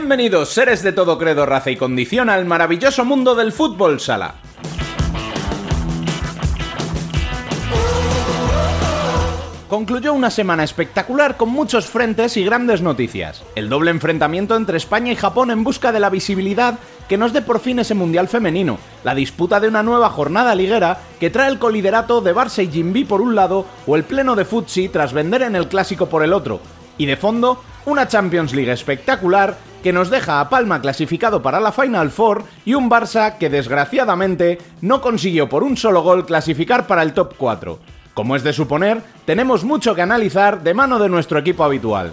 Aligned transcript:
Bienvenidos, 0.00 0.48
seres 0.48 0.82
de 0.82 0.92
todo 0.92 1.18
credo, 1.18 1.44
raza 1.44 1.70
y 1.70 1.76
condición, 1.76 2.30
al 2.30 2.46
maravilloso 2.46 3.04
mundo 3.04 3.34
del 3.34 3.52
fútbol 3.52 4.00
sala. 4.00 4.36
Concluyó 9.68 10.14
una 10.14 10.30
semana 10.30 10.64
espectacular 10.64 11.36
con 11.36 11.50
muchos 11.50 11.84
frentes 11.84 12.38
y 12.38 12.44
grandes 12.44 12.80
noticias. 12.80 13.44
El 13.54 13.68
doble 13.68 13.90
enfrentamiento 13.90 14.56
entre 14.56 14.78
España 14.78 15.12
y 15.12 15.16
Japón 15.16 15.50
en 15.50 15.64
busca 15.64 15.92
de 15.92 16.00
la 16.00 16.08
visibilidad 16.08 16.78
que 17.06 17.18
nos 17.18 17.34
dé 17.34 17.42
por 17.42 17.60
fin 17.60 17.78
ese 17.78 17.94
Mundial 17.94 18.26
femenino, 18.26 18.78
la 19.04 19.14
disputa 19.14 19.60
de 19.60 19.68
una 19.68 19.82
nueva 19.82 20.08
jornada 20.08 20.54
liguera 20.54 20.98
que 21.20 21.28
trae 21.28 21.50
el 21.50 21.58
coliderato 21.58 22.22
de 22.22 22.34
Barça 22.34 22.64
y 22.64 22.70
Jimby 22.72 23.04
por 23.04 23.20
un 23.20 23.34
lado 23.34 23.66
o 23.86 23.96
el 23.96 24.04
pleno 24.04 24.34
de 24.34 24.46
Futsi 24.46 24.88
tras 24.88 25.12
vender 25.12 25.42
en 25.42 25.56
el 25.56 25.68
clásico 25.68 26.08
por 26.08 26.24
el 26.24 26.32
otro, 26.32 26.62
y 26.96 27.04
de 27.04 27.18
fondo, 27.18 27.62
una 27.84 28.08
Champions 28.08 28.54
League 28.54 28.72
espectacular 28.72 29.69
que 29.82 29.92
nos 29.92 30.10
deja 30.10 30.40
a 30.40 30.48
Palma 30.48 30.80
clasificado 30.80 31.42
para 31.42 31.60
la 31.60 31.72
Final 31.72 32.10
Four 32.10 32.44
y 32.64 32.74
un 32.74 32.90
Barça 32.90 33.38
que 33.38 33.50
desgraciadamente 33.50 34.58
no 34.80 35.00
consiguió 35.00 35.48
por 35.48 35.62
un 35.62 35.76
solo 35.76 36.02
gol 36.02 36.26
clasificar 36.26 36.86
para 36.86 37.02
el 37.02 37.12
top 37.12 37.34
4. 37.36 37.78
Como 38.14 38.36
es 38.36 38.42
de 38.42 38.52
suponer, 38.52 39.02
tenemos 39.24 39.64
mucho 39.64 39.94
que 39.94 40.02
analizar 40.02 40.62
de 40.62 40.74
mano 40.74 40.98
de 40.98 41.08
nuestro 41.08 41.38
equipo 41.38 41.64
habitual. 41.64 42.12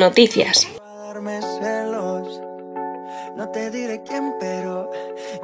Noticias. 0.00 0.66
para 0.78 1.06
darme 1.08 1.40
celos. 1.60 2.40
No 3.36 3.48
te 3.50 3.70
diré 3.70 4.02
quién, 4.02 4.32
pero 4.40 4.90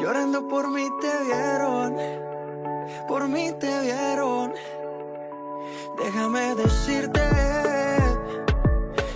llorando 0.00 0.48
por 0.48 0.70
mí 0.70 0.84
te 1.02 1.24
vieron. 1.26 1.94
Por 3.06 3.28
mí 3.28 3.50
te 3.60 3.80
vieron. 3.82 4.52
Déjame 6.02 6.54
decirte. 6.54 7.20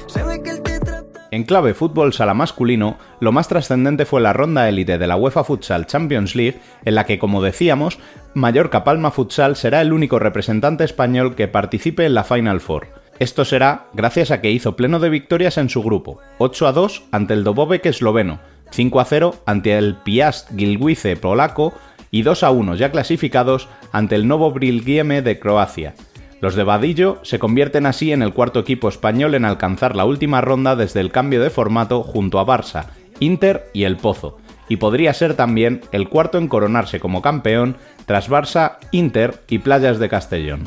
Se 0.07 0.23
ve 0.23 0.43
que 0.43 0.51
él 0.51 0.63
te 0.63 0.79
trata. 0.79 1.29
En 1.31 1.45
clave 1.45 1.73
fútbol 1.73 2.13
sala 2.13 2.35
masculino, 2.35 2.99
lo 3.21 3.33
más 3.33 3.49
trascendente 3.49 4.05
fue 4.05 4.21
la 4.21 4.35
ronda 4.35 4.69
élite 4.69 4.99
de 4.99 5.07
la 5.07 5.17
UEFA 5.17 5.45
Futsal 5.45 5.87
Champions 5.87 6.35
League, 6.37 6.61
en 6.85 6.95
la 6.95 7.07
que, 7.07 7.19
como 7.19 7.43
decíamos, 7.43 7.99
Mallorca 8.35 8.85
Palma 8.85 9.11
Futsal 9.11 9.57
será 9.57 9.81
el 9.81 9.95
único 9.95 10.19
representante 10.19 10.85
español 10.85 11.35
que 11.35 11.49
participe 11.49 12.05
en 12.05 12.13
la 12.15 12.25
Final 12.25 12.61
Four. 12.61 13.00
Esto 13.21 13.45
será 13.45 13.85
gracias 13.93 14.31
a 14.31 14.41
que 14.41 14.51
hizo 14.51 14.77
pleno 14.77 14.99
de 14.99 15.11
victorias 15.11 15.59
en 15.59 15.69
su 15.69 15.83
grupo, 15.83 16.21
8 16.39 16.67
a 16.67 16.73
2 16.73 17.03
ante 17.13 17.35
el 17.35 17.45
Dobovek 17.45 17.85
esloveno, 17.85 18.41
5 18.71 18.99
a 18.99 19.05
0 19.05 19.35
ante 19.45 19.77
el 19.77 19.97
Piast 19.97 20.51
Gilguice 20.57 21.17
polaco 21.17 21.75
y 22.11 22.23
2 22.23 22.43
a 22.45 22.51
1 22.51 22.77
ya 22.77 22.91
clasificados 22.91 23.69
ante 23.93 24.15
el 24.15 24.27
Novo 24.27 24.53
Brilgieme 24.53 25.21
de 25.21 25.39
Croacia. 25.39 25.95
Los 26.41 26.55
de 26.55 26.65
Vadillo 26.65 27.19
se 27.23 27.39
convierten 27.39 27.85
así 27.85 28.11
en 28.11 28.23
el 28.23 28.33
cuarto 28.33 28.59
equipo 28.59 28.89
español 28.89 29.35
en 29.35 29.45
alcanzar 29.45 29.97
la 29.97 30.07
última 30.07 30.41
ronda 30.41 30.75
desde 30.75 31.01
el 31.01 31.13
cambio 31.13 31.43
de 31.43 31.51
formato 31.51 32.03
junto 32.03 32.39
a 32.39 32.47
Barça, 32.47 32.87
Inter 33.19 33.69
y 33.75 33.85
El 33.85 33.99
Pozo, 33.99 34.39
y 34.67 34.79
podría 34.79 35.13
ser 35.13 35.35
también 35.35 35.83
el 35.93 36.09
cuarto 36.09 36.39
en 36.39 36.49
coronarse 36.49 37.01
como 37.01 37.21
campeón 37.21 37.77
tras 38.07 38.31
Barça, 38.31 38.79
Inter 38.93 39.43
y 39.47 39.59
Playas 39.59 39.99
de 39.99 40.09
Castellón. 40.09 40.65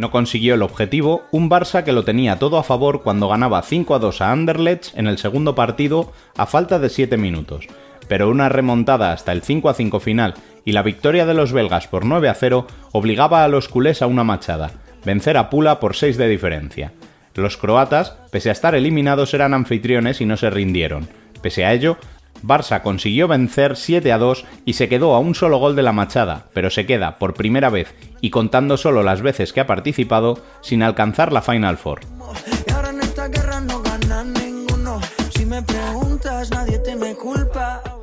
No 0.00 0.10
consiguió 0.10 0.54
el 0.54 0.62
objetivo 0.62 1.24
un 1.30 1.50
Barça 1.50 1.84
que 1.84 1.92
lo 1.92 2.04
tenía 2.04 2.38
todo 2.38 2.56
a 2.56 2.62
favor 2.62 3.02
cuando 3.02 3.28
ganaba 3.28 3.60
5 3.60 3.94
a 3.94 3.98
2 3.98 4.22
a 4.22 4.32
Anderlecht 4.32 4.96
en 4.96 5.06
el 5.06 5.18
segundo 5.18 5.54
partido 5.54 6.14
a 6.38 6.46
falta 6.46 6.78
de 6.78 6.88
7 6.88 7.18
minutos, 7.18 7.66
pero 8.08 8.30
una 8.30 8.48
remontada 8.48 9.12
hasta 9.12 9.32
el 9.32 9.42
5 9.42 9.68
a 9.68 9.74
5 9.74 10.00
final 10.00 10.32
y 10.64 10.72
la 10.72 10.82
victoria 10.82 11.26
de 11.26 11.34
los 11.34 11.52
belgas 11.52 11.86
por 11.86 12.06
9 12.06 12.30
a 12.30 12.34
0 12.34 12.66
obligaba 12.92 13.44
a 13.44 13.48
los 13.48 13.68
culés 13.68 14.00
a 14.00 14.06
una 14.06 14.24
machada, 14.24 14.70
vencer 15.04 15.36
a 15.36 15.50
Pula 15.50 15.80
por 15.80 15.94
6 15.94 16.16
de 16.16 16.28
diferencia. 16.28 16.94
Los 17.34 17.58
croatas, 17.58 18.16
pese 18.30 18.48
a 18.48 18.52
estar 18.52 18.74
eliminados, 18.74 19.34
eran 19.34 19.52
anfitriones 19.52 20.22
y 20.22 20.24
no 20.24 20.38
se 20.38 20.48
rindieron. 20.48 21.10
Pese 21.42 21.66
a 21.66 21.74
ello, 21.74 21.98
Barça 22.42 22.82
consiguió 22.82 23.28
vencer 23.28 23.76
7 23.76 24.12
a 24.12 24.18
2 24.18 24.44
y 24.64 24.74
se 24.74 24.88
quedó 24.88 25.14
a 25.14 25.18
un 25.18 25.34
solo 25.34 25.58
gol 25.58 25.76
de 25.76 25.82
la 25.82 25.92
machada, 25.92 26.46
pero 26.52 26.70
se 26.70 26.86
queda 26.86 27.18
por 27.18 27.34
primera 27.34 27.70
vez 27.70 27.94
y 28.20 28.30
contando 28.30 28.76
solo 28.76 29.02
las 29.02 29.22
veces 29.22 29.52
que 29.52 29.60
ha 29.60 29.66
participado 29.66 30.42
sin 30.60 30.82
alcanzar 30.82 31.32
la 31.32 31.42
Final 31.42 31.76
Four. 31.76 32.00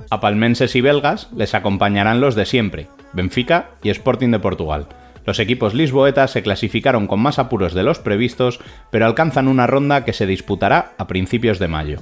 A 0.10 0.19
palmenses 0.22 0.75
y 0.75 0.81
belgas 0.81 1.30
les 1.36 1.54
acompañarán 1.54 2.22
los 2.22 2.36
de 2.36 2.45
siempre, 2.45 2.88
Benfica 3.13 3.72
y 3.84 3.89
Sporting 3.89 4.30
de 4.30 4.39
Portugal. 4.39 4.88
Los 5.25 5.39
equipos 5.39 5.74
lisboetas 5.74 6.31
se 6.31 6.42
clasificaron 6.42 7.06
con 7.06 7.19
más 7.19 7.38
apuros 7.38 7.74
de 7.74 7.84
los 7.84 8.00
previstos, 8.00 8.62
pero 8.92 9.06
alcanzan 9.06 9.50
una 9.50 9.68
ronda 9.68 10.06
que 10.06 10.13
se 10.13 10.25
disputará 10.25 10.94
a 10.98 11.07
principios 11.07 11.60
de 11.60 11.68
mayo. 11.68 12.00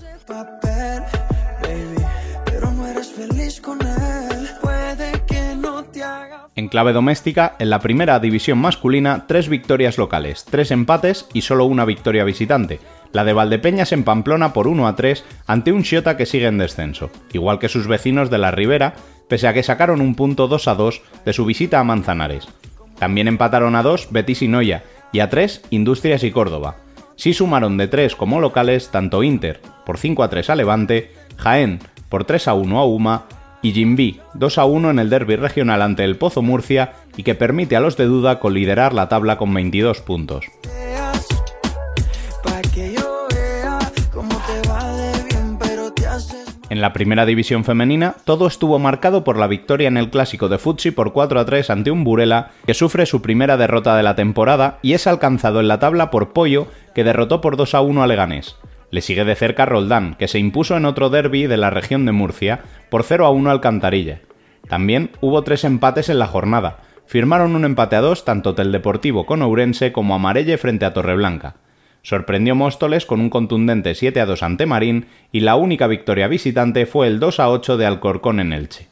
En 6.58 6.70
clave 6.70 6.94
doméstica, 6.94 7.58
en 7.60 7.70
la 7.70 7.80
primera 7.80 8.18
división 8.22 8.60
masculina, 8.60 9.26
tres 9.28 9.50
victorias 9.50 9.98
locales, 9.98 10.46
tres 10.46 10.72
empates 10.72 11.28
y 11.34 11.42
solo 11.42 11.66
una 11.66 11.84
victoria 11.84 12.24
visitante. 12.24 12.80
La 13.12 13.26
de 13.26 13.34
Valdepeñas 13.34 13.92
en 13.92 14.06
Pamplona 14.06 14.54
por 14.54 14.70
1 14.70 14.88
a 14.88 14.96
3 14.96 15.26
ante 15.48 15.74
un 15.74 15.84
Chiota 15.84 16.16
que 16.16 16.26
sigue 16.26 16.48
en 16.48 16.58
descenso, 16.58 17.10
igual 17.34 17.60
que 17.60 17.68
sus 17.68 17.88
vecinos 17.88 18.30
de 18.30 18.38
la 18.38 18.52
Ribera, 18.52 18.94
pese 19.28 19.50
a 19.50 19.54
que 19.54 19.64
sacaron 19.64 20.00
un 20.00 20.16
punto 20.16 20.48
2 20.48 20.70
a 20.70 20.76
2 20.76 21.02
de 21.26 21.34
su 21.34 21.44
visita 21.44 21.82
a 21.82 21.84
Manzanares. 21.84 22.48
También 22.98 23.28
empataron 23.28 23.76
a 23.76 23.84
2 23.84 24.08
Betis 24.12 24.42
y 24.42 24.48
Noya, 24.48 24.84
y 25.12 25.20
a 25.20 25.30
3 25.30 25.62
Industrias 25.72 26.24
y 26.24 26.32
Córdoba. 26.32 26.78
Sí 27.18 27.34
sumaron 27.34 27.76
de 27.76 27.90
3 27.90 28.16
como 28.16 28.40
locales 28.40 28.92
tanto 28.92 29.24
Inter 29.24 29.60
por 29.86 29.98
5 29.98 30.24
a 30.24 30.30
3 30.30 30.52
a 30.52 30.56
Levante, 30.56 31.12
Jaén 31.36 31.80
por 32.08 32.24
3 32.24 32.48
a 32.48 32.54
1 32.54 32.80
a 32.80 32.86
Uma 32.86 33.26
y 33.66 33.74
Jimby 33.74 34.20
2 34.36 34.58
a 34.60 34.66
1 34.66 34.92
en 34.92 35.00
el 35.00 35.10
derby 35.10 35.38
regional 35.38 35.82
ante 35.82 36.04
el 36.04 36.18
Pozo 36.18 36.44
Murcia 36.44 36.94
y 37.18 37.24
que 37.24 37.34
permite 37.34 37.76
a 37.76 37.80
los 37.80 37.98
de 37.98 38.06
duda 38.06 38.40
coliderar 38.40 38.94
la 38.94 39.10
tabla 39.10 39.40
con 39.40 39.52
22 39.52 40.02
puntos. 40.02 40.46
En 46.70 46.82
la 46.82 46.94
primera 46.94 47.26
división 47.26 47.64
femenina, 47.64 48.16
todo 48.24 48.46
estuvo 48.46 48.78
marcado 48.78 49.24
por 49.24 49.38
la 49.38 49.48
victoria 49.48 49.88
en 49.88 49.98
el 49.98 50.12
clásico 50.12 50.48
de 50.48 50.60
Futsi 50.60 50.92
por 50.92 51.12
4 51.12 51.40
a 51.40 51.46
3 51.46 51.70
ante 51.72 51.90
un 51.90 52.04
Burela 52.04 52.52
que 52.68 52.76
sufre 52.76 53.08
su 53.08 53.24
primera 53.24 53.58
derrota 53.58 53.98
de 53.98 54.04
la 54.04 54.16
temporada 54.16 54.78
y 54.84 54.94
es 54.94 55.08
alcanzado 55.08 55.60
en 55.60 55.68
la 55.68 55.80
tabla 55.80 56.12
por 56.12 56.34
Pollo 56.34 56.68
que 56.94 57.04
derrotó 57.04 57.42
por 57.42 57.58
2 57.58 57.74
a 57.74 57.82
1 57.82 58.04
a 58.04 58.08
Leganés. 58.08 58.58
Le 58.96 59.02
sigue 59.02 59.26
de 59.26 59.36
cerca 59.36 59.66
Roldán, 59.66 60.16
que 60.16 60.30
se 60.30 60.40
impuso 60.40 60.78
en 60.78 60.86
otro 60.86 61.10
derby 61.10 61.48
de 61.48 61.58
la 61.58 61.70
región 61.70 62.06
de 62.06 62.14
Murcia 62.14 62.62
por 62.90 63.04
0 63.04 63.26
a 63.26 63.30
1 63.30 63.52
al 63.52 63.60
Cantarilla. 63.60 64.22
También 64.70 65.12
hubo 65.20 65.44
tres 65.44 65.66
empates 65.66 66.08
en 66.08 66.18
la 66.18 66.28
jornada. 66.28 66.78
Firmaron 67.06 67.58
un 67.58 67.66
empate 67.66 67.98
a 67.98 68.00
dos 68.00 68.24
tanto 68.24 68.54
Deportivo 68.54 69.26
con 69.26 69.42
Ourense 69.42 69.92
como 69.92 70.16
Amarelle 70.16 70.58
frente 70.58 70.86
a 70.86 70.94
Torreblanca. 70.94 71.58
Sorprendió 72.04 72.56
Móstoles 72.56 73.06
con 73.06 73.20
un 73.20 73.30
contundente 73.30 73.96
7 73.96 74.22
a 74.22 74.26
2 74.26 74.44
ante 74.44 74.66
Marín 74.66 75.08
y 75.30 75.42
la 75.42 75.58
única 75.58 75.88
victoria 75.88 76.30
visitante 76.30 76.86
fue 76.86 77.08
el 77.08 77.20
2 77.20 77.42
a 77.42 77.50
8 77.50 77.76
de 77.76 77.86
Alcorcón 77.86 78.40
en 78.40 78.54
Elche. 78.54 78.88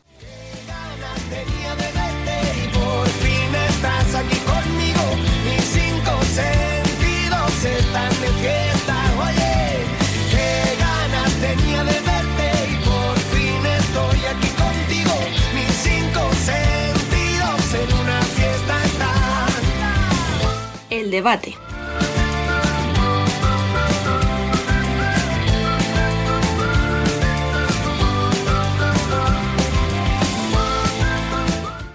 Debate. 21.13 21.54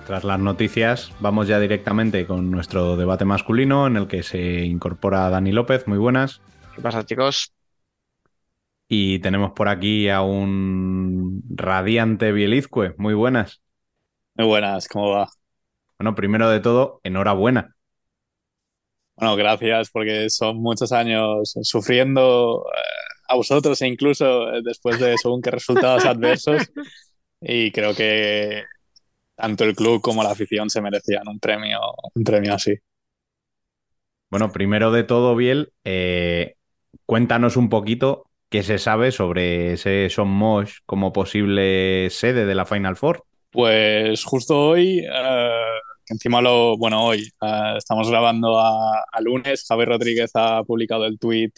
Tras 0.06 0.23
las 0.23 0.38
noticias, 0.38 1.12
vamos 1.19 1.49
ya 1.49 1.59
directamente 1.59 2.26
con 2.26 2.50
nuestro 2.53 2.97
debate 2.97 3.25
masculino 3.25 3.88
en 3.88 3.97
el 3.97 4.06
que 4.06 4.23
se 4.23 4.65
incorpora 4.65 5.29
Dani 5.31 5.50
López. 5.50 5.88
Muy 5.88 5.99
buenas. 5.99 6.41
¿Qué 6.76 6.81
pasa, 6.81 7.05
chicos? 7.05 7.53
Y 8.87 9.19
tenemos 9.19 9.50
por 9.50 9.69
aquí 9.69 10.09
a 10.09 10.23
un 10.23 11.43
radiante 11.50 12.31
Bielizcue. 12.31 12.94
Muy 12.99 13.14
buenas. 13.14 13.61
Muy 14.37 14.47
buenas, 14.47 14.87
¿cómo 14.87 15.11
va? 15.11 15.29
Bueno, 15.99 16.14
primero 16.14 16.49
de 16.49 16.61
todo, 16.61 17.00
enhorabuena. 17.03 17.75
Bueno, 19.19 19.35
gracias 19.35 19.91
porque 19.91 20.31
son 20.31 20.59
muchos 20.59 20.93
años 20.93 21.55
sufriendo 21.62 22.65
eh, 22.73 22.79
a 23.29 23.35
vosotros 23.35 23.82
e 23.82 23.88
incluso 23.88 24.55
eh, 24.55 24.61
después 24.62 25.00
de 25.00 25.19
según 25.19 25.43
qué 25.43 25.50
resultados 25.50 26.05
adversos 26.05 26.62
y 27.41 27.73
creo 27.73 27.94
que 27.94 28.62
tanto 29.35 29.65
el 29.65 29.75
club 29.75 30.00
como 30.00 30.23
la 30.23 30.31
afición 30.31 30.70
se 30.70 30.81
merecían 30.81 31.26
un 31.26 31.41
premio, 31.41 31.81
un 32.15 32.23
premio 32.23 32.55
así. 32.55 32.75
Bueno, 34.31 34.53
primero 34.53 34.93
de 34.93 35.03
todo, 35.03 35.35
Biel, 35.35 35.73
eh, 35.85 36.55
cuéntanos 37.05 37.56
un 37.56 37.71
poquito 37.71 38.31
qué 38.49 38.62
se 38.62 38.79
sabe 38.79 39.11
sobre 39.11 39.73
ese 39.73 40.11
Son 40.11 40.29
Mosh 40.29 40.79
como 40.87 41.12
posible 41.12 42.09
sede 42.11 42.47
de 42.47 42.55
la 42.55 42.67
Final 42.67 42.97
Four. 42.97 43.25
Pues 43.50 44.23
justo 44.23 44.69
hoy 44.69 45.05
encima 46.11 46.41
lo, 46.41 46.77
bueno, 46.77 47.05
hoy 47.05 47.21
eh, 47.43 47.75
estamos 47.77 48.11
grabando 48.11 48.59
a, 48.59 49.05
lunes, 49.21 49.65
Javier 49.67 49.89
Rodríguez 49.89 50.31
ha 50.35 50.63
publicado 50.65 51.07
el 51.07 51.19
tweet 51.19 51.53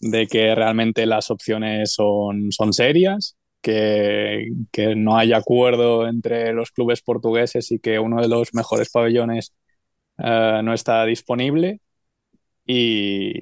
de 0.00 0.26
que 0.26 0.54
realmente 0.54 1.06
las 1.06 1.30
opciones 1.30 1.92
son, 1.92 2.52
son 2.52 2.72
serias, 2.72 3.36
que, 3.62 4.48
que, 4.72 4.94
no 4.96 5.16
hay 5.18 5.32
acuerdo 5.32 6.08
entre 6.08 6.52
los 6.52 6.70
clubes 6.70 7.02
portugueses 7.02 7.70
y 7.72 7.78
que 7.78 7.98
uno 7.98 8.20
de 8.22 8.28
los 8.28 8.54
mejores 8.54 8.90
pabellones 8.90 9.52
eh, 10.18 10.60
no 10.64 10.72
está 10.74 11.04
disponible. 11.06 11.80
Y, 12.66 13.32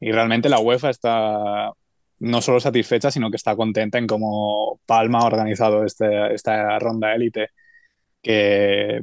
y, 0.00 0.12
realmente 0.12 0.48
la 0.48 0.60
UEFA 0.60 0.90
está 0.90 1.72
no 2.20 2.42
solo 2.42 2.60
satisfecha, 2.60 3.10
sino 3.10 3.30
que 3.30 3.36
está 3.36 3.56
contenta 3.56 3.98
en 3.98 4.06
cómo 4.06 4.80
Palma 4.86 5.20
ha 5.20 5.26
organizado 5.26 5.84
este, 5.84 6.34
esta 6.34 6.78
ronda 6.78 7.14
élite, 7.14 7.48
que 8.22 9.02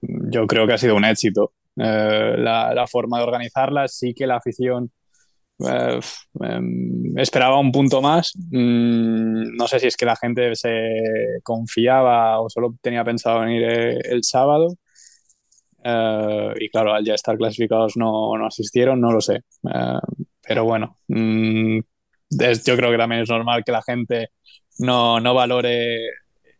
yo 0.00 0.46
creo 0.46 0.66
que 0.66 0.74
ha 0.74 0.78
sido 0.78 0.96
un 0.96 1.04
éxito. 1.04 1.52
Eh, 1.76 2.34
la, 2.38 2.86
forma 2.88 3.18
de 3.18 3.24
organizarla, 3.24 3.86
sí 3.86 4.12
que 4.12 4.26
la 4.26 4.36
afición 4.36 4.90
eh, 5.60 6.00
em, 6.40 7.18
esperaba 7.18 7.58
un 7.60 7.72
punto 7.72 8.02
más. 8.02 8.32
Mm, 8.50 9.56
no 9.56 9.68
sé 9.68 9.80
si 9.80 9.86
es 9.86 9.96
que 9.96 10.06
la 10.06 10.16
gente 10.16 10.54
se 10.56 10.70
confiaba 11.42 12.40
o 12.40 12.48
solo 12.48 12.76
tenía 12.82 13.04
pensado 13.04 13.40
venir 13.40 13.62
eh, 13.64 13.98
el 14.04 14.24
sábado. 14.24 14.68
y 16.60 16.68
claro, 16.70 16.94
al 16.94 17.04
ya 17.04 17.14
estar 17.14 17.36
clasificados 17.36 17.96
no, 17.96 18.36
no 18.36 18.46
asistieron, 18.46 19.00
no 19.00 19.12
lo 19.12 19.20
sé. 19.20 19.42
pero 20.42 20.64
bueno, 20.64 20.96
mm, 21.08 21.78
yo 22.30 22.76
creo 22.76 22.90
que 22.90 22.98
también 22.98 23.22
es 23.22 23.30
normal 23.30 23.64
que 23.64 23.72
la 23.72 23.82
gente 23.82 24.30
no, 24.78 25.20
no 25.20 25.34
valore 25.34 26.10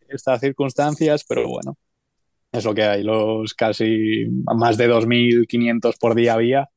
estas 0.09 0.39
circunstancias, 0.41 1.25
pero 1.27 1.47
bueno, 1.47 1.77
es 2.51 2.65
lo 2.65 2.73
que 2.73 2.83
hay, 2.83 3.03
los 3.03 3.53
casi 3.53 4.25
más 4.55 4.77
de 4.77 4.87
2.500 4.87 5.97
por 5.97 6.15
día 6.15 6.33
había. 6.33 6.69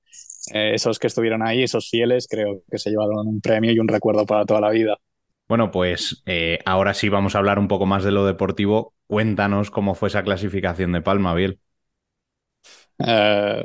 Eh, 0.52 0.72
esos 0.74 0.98
que 0.98 1.06
estuvieron 1.06 1.46
ahí, 1.46 1.62
esos 1.62 1.88
fieles, 1.88 2.26
creo 2.28 2.62
que 2.70 2.78
se 2.78 2.90
llevaron 2.90 3.26
un 3.26 3.40
premio 3.40 3.72
y 3.72 3.78
un 3.78 3.88
recuerdo 3.88 4.26
para 4.26 4.44
toda 4.44 4.60
la 4.60 4.70
vida. 4.70 4.96
Bueno, 5.48 5.70
pues 5.70 6.22
eh, 6.26 6.58
ahora 6.64 6.94
sí 6.94 7.08
vamos 7.08 7.34
a 7.34 7.38
hablar 7.38 7.58
un 7.58 7.68
poco 7.68 7.86
más 7.86 8.04
de 8.04 8.10
lo 8.10 8.26
deportivo. 8.26 8.94
Cuéntanos 9.06 9.70
cómo 9.70 9.94
fue 9.94 10.08
esa 10.08 10.22
clasificación 10.22 10.92
de 10.92 11.02
Palma, 11.02 11.34
Biel. 11.34 11.58
Eh, 12.98 13.62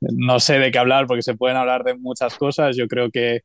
no 0.00 0.40
sé 0.40 0.58
de 0.58 0.70
qué 0.70 0.78
hablar 0.78 1.06
porque 1.06 1.22
se 1.22 1.34
pueden 1.34 1.56
hablar 1.56 1.84
de 1.84 1.94
muchas 1.94 2.36
cosas. 2.36 2.76
Yo 2.76 2.86
creo 2.88 3.10
que 3.10 3.42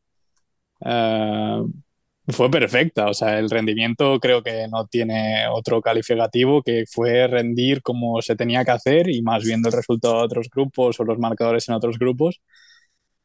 fue 2.27 2.51
perfecta, 2.51 3.07
o 3.07 3.13
sea, 3.13 3.39
el 3.39 3.49
rendimiento 3.49 4.19
creo 4.19 4.43
que 4.43 4.67
no 4.69 4.85
tiene 4.87 5.47
otro 5.49 5.81
calificativo 5.81 6.61
que 6.61 6.83
fue 6.85 7.25
rendir 7.27 7.81
como 7.81 8.21
se 8.21 8.35
tenía 8.35 8.65
que 8.65 8.71
hacer 8.71 9.09
y 9.09 9.21
más 9.21 9.45
viendo 9.45 9.69
el 9.69 9.75
resultado 9.75 10.19
de 10.19 10.25
otros 10.25 10.49
grupos 10.49 10.99
o 10.99 11.05
los 11.05 11.19
marcadores 11.19 11.67
en 11.69 11.75
otros 11.75 11.97
grupos. 11.97 12.41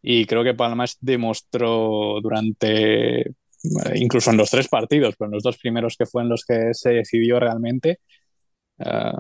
Y 0.03 0.27
creo 0.27 0.45
que 0.45 0.55
Palmas 0.55 0.99
demostró 1.01 2.21
durante, 2.23 3.33
incluso 3.95 4.31
en 4.31 4.37
los 4.37 4.51
tres 4.51 4.69
partidos, 4.69 5.15
pero 5.19 5.29
en 5.29 5.35
los 5.35 5.43
dos 5.43 5.59
primeros 5.59 5.97
que 5.97 6.07
fue 6.07 6.23
en 6.23 6.29
los 6.29 6.45
que 6.45 6.75
se 6.75 6.91
decidió 6.91 7.41
realmente, 7.41 7.99
eh, 8.79 9.13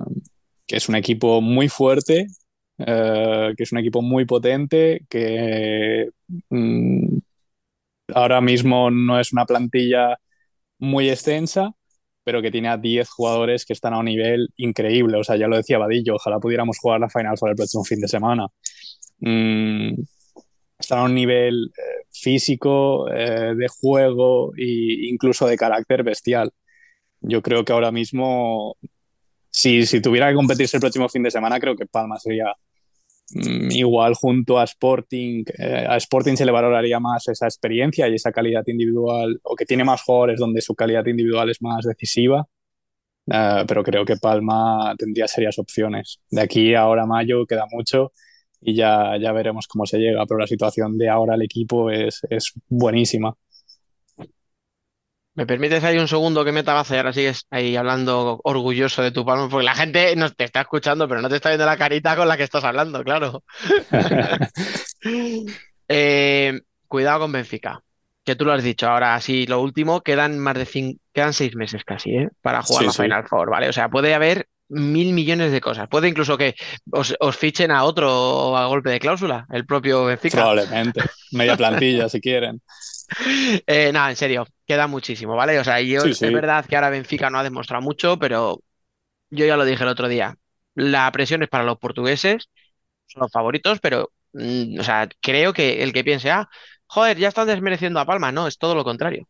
que 0.66 0.76
es 0.76 0.88
un 0.88 0.96
equipo 0.96 1.40
muy 1.40 1.68
fuerte, 1.68 2.26
eh, 2.78 3.54
que 3.56 3.62
es 3.62 3.72
un 3.72 3.78
equipo 3.78 4.02
muy 4.02 4.24
potente, 4.26 5.04
que 5.08 6.10
mm, 6.50 7.18
ahora 8.14 8.40
mismo 8.40 8.90
no 8.90 9.18
es 9.20 9.32
una 9.32 9.46
plantilla 9.46 10.18
muy 10.78 11.10
extensa, 11.10 11.72
pero 12.24 12.42
que 12.42 12.50
tiene 12.50 12.68
a 12.68 12.76
10 12.76 13.08
jugadores 13.10 13.64
que 13.66 13.72
están 13.72 13.94
a 13.94 13.98
un 13.98 14.06
nivel 14.06 14.48
increíble. 14.56 15.18
O 15.18 15.24
sea, 15.24 15.36
ya 15.36 15.48
lo 15.48 15.56
decía 15.56 15.78
Vadillo, 15.78 16.16
ojalá 16.16 16.38
pudiéramos 16.40 16.78
jugar 16.78 17.00
la 17.00 17.08
Final 17.10 17.38
Four 17.38 17.50
el 17.50 17.56
próximo 17.56 17.84
fin 17.84 18.00
de 18.00 18.08
semana. 18.08 18.46
Mm, 19.20 19.94
están 20.78 20.98
a 21.00 21.04
un 21.04 21.14
nivel 21.14 21.72
eh, 21.76 22.06
físico, 22.12 23.08
eh, 23.10 23.54
de 23.56 23.68
juego 23.68 24.52
e 24.56 25.08
incluso 25.10 25.46
de 25.46 25.56
carácter 25.56 26.02
bestial. 26.02 26.52
Yo 27.20 27.42
creo 27.42 27.64
que 27.64 27.72
ahora 27.72 27.92
mismo, 27.92 28.76
si, 29.50 29.86
si 29.86 30.00
tuviera 30.02 30.28
que 30.28 30.34
competirse 30.36 30.76
el 30.76 30.80
próximo 30.80 31.08
fin 31.08 31.22
de 31.22 31.30
semana, 31.30 31.60
creo 31.60 31.76
que 31.76 31.86
Palma 31.86 32.18
sería 32.18 32.52
igual 33.34 34.14
junto 34.14 34.58
a 34.58 34.64
Sporting, 34.64 35.44
eh, 35.58 35.86
a 35.88 35.96
Sporting 35.96 36.36
se 36.36 36.44
le 36.44 36.52
valoraría 36.52 37.00
más 37.00 37.28
esa 37.28 37.46
experiencia 37.46 38.08
y 38.08 38.14
esa 38.14 38.32
calidad 38.32 38.64
individual, 38.66 39.40
o 39.42 39.56
que 39.56 39.64
tiene 39.66 39.84
más 39.84 40.02
jugadores 40.02 40.38
donde 40.38 40.60
su 40.60 40.74
calidad 40.74 41.06
individual 41.06 41.50
es 41.50 41.62
más 41.62 41.84
decisiva, 41.84 42.46
eh, 43.32 43.64
pero 43.66 43.82
creo 43.82 44.04
que 44.04 44.16
Palma 44.16 44.94
tendría 44.98 45.28
serias 45.28 45.58
opciones. 45.58 46.20
De 46.30 46.42
aquí 46.42 46.74
a 46.74 46.82
ahora 46.82 47.06
mayo 47.06 47.46
queda 47.46 47.66
mucho 47.70 48.12
y 48.60 48.74
ya, 48.74 49.16
ya 49.20 49.32
veremos 49.32 49.66
cómo 49.68 49.86
se 49.86 49.98
llega, 49.98 50.24
pero 50.26 50.38
la 50.38 50.46
situación 50.46 50.98
de 50.98 51.08
ahora 51.08 51.34
el 51.34 51.42
equipo 51.42 51.90
es, 51.90 52.20
es 52.30 52.52
buenísima. 52.68 53.36
¿Me 55.34 55.46
permites 55.46 55.82
ahí 55.82 55.98
un 55.98 56.08
segundo 56.08 56.44
que 56.44 56.52
me 56.52 56.62
tabaza 56.62 56.94
y 56.94 56.98
ahora 56.98 57.12
sigues 57.14 57.46
ahí 57.50 57.74
hablando 57.74 58.38
orgulloso 58.44 59.02
de 59.02 59.12
tu 59.12 59.24
palma? 59.24 59.48
Porque 59.48 59.64
la 59.64 59.74
gente 59.74 60.14
no 60.14 60.30
te 60.30 60.44
está 60.44 60.60
escuchando, 60.60 61.08
pero 61.08 61.22
no 61.22 61.30
te 61.30 61.36
está 61.36 61.48
viendo 61.48 61.64
la 61.64 61.78
carita 61.78 62.14
con 62.16 62.28
la 62.28 62.36
que 62.36 62.42
estás 62.42 62.64
hablando, 62.64 63.02
claro. 63.02 63.42
Eh, 65.94 66.60
cuidado 66.86 67.20
con 67.20 67.32
Benfica, 67.32 67.82
que 68.24 68.34
tú 68.34 68.46
lo 68.46 68.52
has 68.52 68.62
dicho. 68.62 68.88
Ahora 68.88 69.20
sí, 69.20 69.46
lo 69.46 69.60
último, 69.60 70.00
quedan 70.00 70.38
más 70.38 70.54
de 70.54 70.64
cinco, 70.64 71.00
quedan 71.12 71.34
seis 71.34 71.54
meses 71.54 71.84
casi, 71.84 72.14
¿eh? 72.14 72.28
Para 72.40 72.62
jugar 72.62 72.84
la 72.84 72.92
Final 72.92 73.28
Four, 73.28 73.50
¿vale? 73.50 73.68
O 73.68 73.72
sea, 73.74 73.90
puede 73.90 74.14
haber 74.14 74.48
mil 74.72 75.12
millones 75.12 75.52
de 75.52 75.60
cosas. 75.60 75.88
Puede 75.88 76.08
incluso 76.08 76.38
que 76.38 76.54
os, 76.90 77.14
os, 77.20 77.36
fichen 77.36 77.70
a 77.70 77.84
otro 77.84 78.56
a 78.56 78.66
golpe 78.66 78.90
de 78.90 79.00
cláusula, 79.00 79.46
el 79.50 79.66
propio 79.66 80.06
Benfica. 80.06 80.38
Probablemente. 80.38 81.02
Media 81.32 81.56
plantilla, 81.56 82.08
si 82.08 82.20
quieren. 82.20 82.62
Eh, 83.66 83.90
nada, 83.92 84.08
en 84.08 84.16
serio, 84.16 84.46
queda 84.72 84.86
muchísimo, 84.86 85.36
¿vale? 85.36 85.58
O 85.58 85.64
sea, 85.64 85.80
yo 85.82 86.02
es 86.02 86.20
verdad 86.20 86.64
que 86.64 86.76
ahora 86.76 86.88
Benfica 86.88 87.28
no 87.28 87.38
ha 87.38 87.42
demostrado 87.42 87.82
mucho, 87.82 88.18
pero 88.18 88.62
yo 89.30 89.44
ya 89.44 89.56
lo 89.56 89.66
dije 89.66 89.82
el 89.82 89.90
otro 89.90 90.08
día. 90.08 90.36
La 90.74 91.10
presión 91.12 91.42
es 91.42 91.48
para 91.50 91.64
los 91.64 91.78
portugueses, 91.78 92.48
son 93.06 93.20
los 93.20 93.32
favoritos, 93.32 93.80
pero, 93.80 94.12
mm, 94.32 94.80
o 94.80 94.82
sea, 94.82 95.08
creo 95.20 95.52
que 95.52 95.82
el 95.82 95.92
que 95.92 96.04
piense, 96.04 96.30
ah, 96.30 96.48
joder, 96.86 97.18
ya 97.18 97.28
están 97.28 97.46
desmereciendo 97.48 98.00
a 98.00 98.06
Palma. 98.06 98.32
No, 98.32 98.46
es 98.46 98.56
todo 98.56 98.74
lo 98.74 98.84
contrario. 98.84 99.28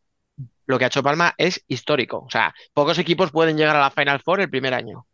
Lo 0.66 0.78
que 0.78 0.84
ha 0.84 0.88
hecho 0.88 1.02
Palma 1.02 1.34
es 1.38 1.64
histórico. 1.66 2.18
O 2.20 2.30
sea, 2.30 2.54
pocos 2.72 2.98
equipos 2.98 3.32
pueden 3.32 3.56
llegar 3.56 3.74
a 3.76 3.80
la 3.80 3.90
Final 3.90 4.20
Four 4.20 4.42
el 4.42 4.50
primer 4.50 4.74
año. 4.74 5.06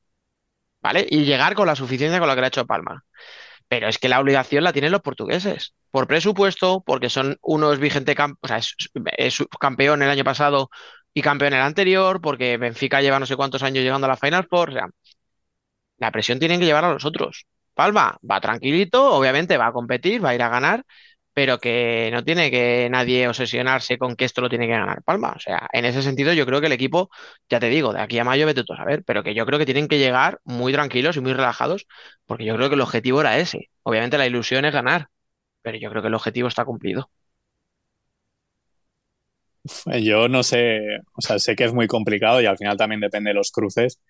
¿Vale? 0.83 1.07
Y 1.11 1.25
llegar 1.25 1.55
con 1.55 1.67
la 1.67 1.75
suficiencia 1.75 2.19
con 2.19 2.29
lo 2.29 2.35
que 2.35 2.41
le 2.43 2.47
ha 2.47 2.49
hecho 2.49 2.67
Palma. 2.67 3.05
Pero 3.69 3.89
es 3.89 3.99
que 3.99 4.09
la 4.09 4.21
obligación 4.21 4.65
la 4.65 4.73
tienen 4.73 4.93
los 4.93 5.03
portugueses. 5.03 5.75
Por 5.91 6.07
presupuesto, 6.07 6.83
porque 6.85 7.11
son 7.11 7.37
unos 7.43 7.79
vigente 7.79 8.15
es, 9.19 9.45
campeón 9.61 10.03
el 10.03 10.11
año 10.11 10.25
pasado 10.25 10.71
y 11.13 11.23
campeón 11.23 11.55
el 11.55 11.61
anterior, 11.61 12.21
porque 12.21 12.57
Benfica 12.57 13.03
lleva 13.03 13.19
no 13.19 13.27
sé 13.27 13.37
cuántos 13.37 13.63
años 13.63 13.85
llegando 13.85 14.07
a 14.07 14.11
la 14.11 14.17
Final 14.17 14.47
Four. 14.49 14.71
O 14.71 14.73
sea, 14.73 14.89
la 15.99 16.11
presión 16.13 16.39
tienen 16.39 16.61
que 16.61 16.67
llevar 16.67 16.85
a 16.85 16.93
los 16.93 17.05
otros. 17.05 17.47
Palma 17.75 18.19
va 18.29 18.41
tranquilito, 18.41 19.15
obviamente 19.15 19.57
va 19.57 19.69
a 19.69 19.73
competir, 19.73 20.25
va 20.25 20.31
a 20.31 20.35
ir 20.35 20.43
a 20.43 20.49
ganar, 20.49 20.85
pero 21.39 21.61
que 21.61 22.11
no 22.13 22.25
tiene 22.25 22.51
que 22.51 22.89
nadie 22.91 23.29
obsesionarse 23.29 23.97
con 23.97 24.17
que 24.17 24.25
esto 24.25 24.41
lo 24.41 24.49
tiene 24.49 24.67
que 24.67 24.73
ganar 24.73 25.05
Palma. 25.05 25.35
O 25.37 25.39
sea, 25.39 25.69
en 25.73 25.85
ese 25.85 26.03
sentido 26.03 26.33
yo 26.33 26.45
creo 26.47 26.61
que 26.61 26.67
el 26.67 26.73
equipo, 26.73 27.11
ya 27.49 27.61
te 27.61 27.69
digo, 27.69 27.93
de 27.93 28.01
aquí 28.01 28.19
a 28.19 28.25
mayo 28.25 28.45
vete 28.45 28.65
tú 28.65 28.73
a 28.73 28.77
saber, 28.79 29.05
pero 29.05 29.23
que 29.23 29.35
yo 29.35 29.47
creo 29.47 29.57
que 29.61 29.65
tienen 29.65 29.87
que 29.87 29.99
llegar 30.01 30.41
muy 30.45 30.73
tranquilos 30.73 31.17
y 31.17 31.21
muy 31.21 31.33
relajados, 31.35 31.87
porque 32.27 32.45
yo 32.45 32.57
creo 32.57 32.69
que 32.71 32.75
el 32.75 32.81
objetivo 32.81 33.21
era 33.21 33.39
ese. 33.39 33.71
Obviamente 33.85 34.19
la 34.19 34.27
ilusión 34.27 34.65
es 34.65 34.73
ganar, 34.75 35.11
pero 35.63 35.79
yo 35.79 35.91
creo 35.91 36.03
que 36.03 36.09
el 36.09 36.15
objetivo 36.15 36.49
está 36.49 36.65
cumplido. 36.65 37.11
Yo 40.03 40.29
no 40.29 40.43
sé, 40.43 40.81
o 41.15 41.21
sea, 41.21 41.39
sé 41.39 41.55
que 41.57 41.65
es 41.65 41.73
muy 41.75 41.87
complicado 41.87 42.41
y 42.41 42.47
al 42.47 42.57
final 42.59 42.77
también 42.77 43.01
depende 43.01 43.31
de 43.31 43.35
los 43.35 43.51
cruces, 43.51 44.01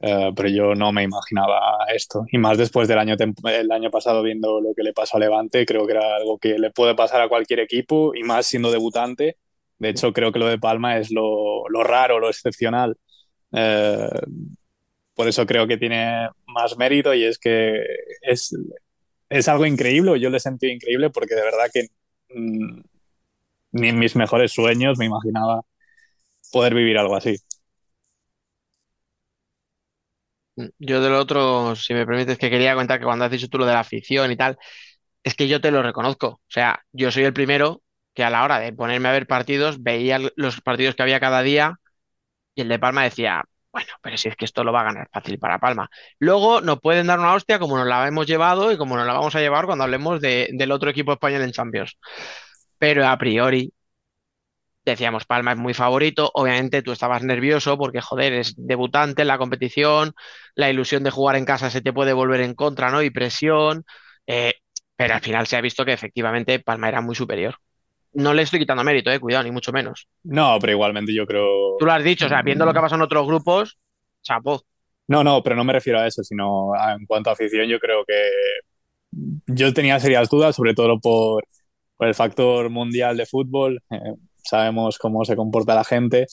eh, 0.00 0.32
pero 0.36 0.48
yo 0.48 0.74
no 0.74 0.92
me 0.92 1.02
imaginaba 1.04 1.78
esto. 1.94 2.24
Y 2.30 2.38
más 2.38 2.58
después 2.58 2.88
del 2.88 2.98
año, 2.98 3.16
el 3.44 3.70
año 3.72 3.90
pasado 3.90 4.22
viendo 4.22 4.60
lo 4.60 4.74
que 4.74 4.82
le 4.82 4.92
pasó 4.92 5.16
a 5.16 5.20
Levante, 5.20 5.66
creo 5.66 5.86
que 5.86 5.92
era 5.92 6.16
algo 6.16 6.38
que 6.38 6.58
le 6.58 6.70
puede 6.70 6.94
pasar 6.94 7.20
a 7.22 7.28
cualquier 7.28 7.60
equipo 7.60 8.14
y 8.14 8.22
más 8.22 8.46
siendo 8.46 8.70
debutante. 8.70 9.36
De 9.78 9.90
hecho, 9.90 10.12
creo 10.12 10.32
que 10.32 10.38
lo 10.38 10.46
de 10.46 10.58
Palma 10.58 10.98
es 10.98 11.10
lo, 11.12 11.68
lo 11.68 11.82
raro, 11.84 12.18
lo 12.18 12.28
excepcional. 12.30 12.96
Eh, 13.52 14.08
por 15.14 15.28
eso 15.28 15.46
creo 15.46 15.66
que 15.66 15.78
tiene 15.78 16.28
más 16.46 16.76
mérito 16.76 17.14
y 17.14 17.24
es 17.24 17.38
que 17.38 17.82
es, 18.22 18.54
es 19.30 19.48
algo 19.48 19.66
increíble. 19.66 20.18
Yo 20.20 20.30
lo 20.30 20.36
he 20.38 20.40
sentido 20.40 20.72
increíble 20.72 21.10
porque 21.10 21.34
de 21.34 21.42
verdad 21.42 21.66
que 21.72 21.88
mm, 22.34 22.80
ni 23.72 23.88
en 23.88 23.98
mis 23.98 24.16
mejores 24.16 24.52
sueños 24.52 24.98
me 24.98 25.06
imaginaba 25.06 25.62
poder 26.52 26.74
vivir 26.74 26.98
algo 26.98 27.16
así. 27.16 27.36
Yo 30.78 31.00
del 31.02 31.12
otro, 31.14 31.76
si 31.76 31.92
me 31.94 32.06
permites, 32.06 32.38
que 32.38 32.50
quería 32.50 32.74
contar 32.74 32.98
que 32.98 33.04
cuando 33.04 33.24
has 33.26 33.30
dicho 33.30 33.48
tú 33.48 33.58
lo 33.58 33.66
de 33.66 33.74
la 33.74 33.80
afición 33.80 34.30
y 34.32 34.36
tal, 34.36 34.56
es 35.24 35.34
que 35.34 35.48
yo 35.48 35.60
te 35.60 35.70
lo 35.70 35.82
reconozco. 35.82 36.28
O 36.28 36.40
sea, 36.48 36.82
yo 36.92 37.10
soy 37.12 37.24
el 37.24 37.32
primero 37.34 37.82
que 38.14 38.24
a 38.24 38.30
la 38.30 38.44
hora 38.44 38.58
de 38.60 38.72
ponerme 38.72 39.08
a 39.08 39.12
ver 39.12 39.26
partidos, 39.26 39.82
veía 39.82 40.18
los 40.36 40.60
partidos 40.62 40.94
que 40.94 41.02
había 41.02 41.20
cada 41.20 41.42
día 41.42 41.76
y 42.54 42.62
el 42.62 42.68
de 42.68 42.78
Palma 42.78 43.04
decía, 43.04 43.44
bueno, 43.72 43.88
pero 44.02 44.16
si 44.18 44.28
es 44.28 44.36
que 44.36 44.46
esto 44.46 44.64
lo 44.64 44.72
va 44.72 44.82
a 44.82 44.84
ganar 44.84 45.08
fácil 45.12 45.38
para 45.38 45.58
Palma. 45.58 45.90
Luego 46.18 46.60
nos 46.62 46.80
pueden 46.80 47.06
dar 47.08 47.18
una 47.18 47.34
hostia 47.34 47.58
como 47.58 47.78
nos 47.78 47.86
la 47.86 48.06
hemos 48.08 48.26
llevado 48.26 48.72
y 48.72 48.78
como 48.78 48.96
nos 48.96 49.06
la 49.06 49.14
vamos 49.14 49.34
a 49.36 49.40
llevar 49.40 49.66
cuando 49.66 49.84
hablemos 49.84 50.20
del 50.20 50.72
otro 50.72 50.90
equipo 50.90 51.12
español 51.12 51.42
en 51.42 51.52
Champions. 51.52 51.98
Pero 52.78 53.06
a 53.06 53.16
priori, 53.18 53.72
Decíamos, 54.86 55.24
Palma 55.24 55.50
es 55.50 55.58
muy 55.58 55.74
favorito. 55.74 56.30
Obviamente 56.32 56.80
tú 56.80 56.92
estabas 56.92 57.22
nervioso 57.24 57.76
porque, 57.76 58.00
joder, 58.00 58.32
es 58.34 58.54
debutante 58.56 59.22
en 59.22 59.28
la 59.28 59.36
competición, 59.36 60.14
la 60.54 60.70
ilusión 60.70 61.02
de 61.02 61.10
jugar 61.10 61.34
en 61.34 61.44
casa 61.44 61.70
se 61.70 61.80
te 61.80 61.92
puede 61.92 62.12
volver 62.12 62.40
en 62.40 62.54
contra, 62.54 62.90
¿no? 62.90 63.02
Y 63.02 63.10
presión. 63.10 63.84
Eh, 64.28 64.54
pero 64.94 65.14
al 65.14 65.20
final 65.20 65.46
se 65.48 65.56
ha 65.56 65.60
visto 65.60 65.84
que 65.84 65.92
efectivamente 65.92 66.60
Palma 66.60 66.88
era 66.88 67.00
muy 67.00 67.16
superior. 67.16 67.56
No 68.12 68.32
le 68.32 68.42
estoy 68.42 68.60
quitando 68.60 68.84
mérito, 68.84 69.10
eh, 69.10 69.18
cuidado, 69.18 69.42
ni 69.42 69.50
mucho 69.50 69.72
menos. 69.72 70.06
No, 70.22 70.56
pero 70.60 70.72
igualmente 70.72 71.12
yo 71.12 71.26
creo. 71.26 71.76
Tú 71.78 71.84
lo 71.84 71.92
has 71.92 72.04
dicho, 72.04 72.26
o 72.26 72.28
sea, 72.28 72.42
viendo 72.42 72.64
lo 72.64 72.72
que 72.72 72.78
ha 72.78 72.82
pasado 72.82 73.00
en 73.00 73.06
otros 73.06 73.26
grupos, 73.26 73.78
chapo. 74.22 74.62
No, 75.08 75.24
no, 75.24 75.42
pero 75.42 75.56
no 75.56 75.64
me 75.64 75.72
refiero 75.72 75.98
a 75.98 76.06
eso, 76.06 76.22
sino 76.22 76.70
en 76.96 77.04
cuanto 77.06 77.30
a 77.30 77.32
afición, 77.32 77.66
yo 77.66 77.78
creo 77.80 78.04
que 78.06 78.14
yo 79.46 79.74
tenía 79.74 80.00
serias 80.00 80.28
dudas, 80.30 80.56
sobre 80.56 80.74
todo 80.74 80.98
por, 81.00 81.44
el 82.00 82.14
factor 82.14 82.70
mundial 82.70 83.16
de 83.16 83.26
fútbol. 83.26 83.82
Eh, 83.90 83.98
sabemos 84.48 84.98
cómo 84.98 85.24
se 85.24 85.36
comporta 85.36 85.74
la 85.74 85.84
gente 85.84 86.26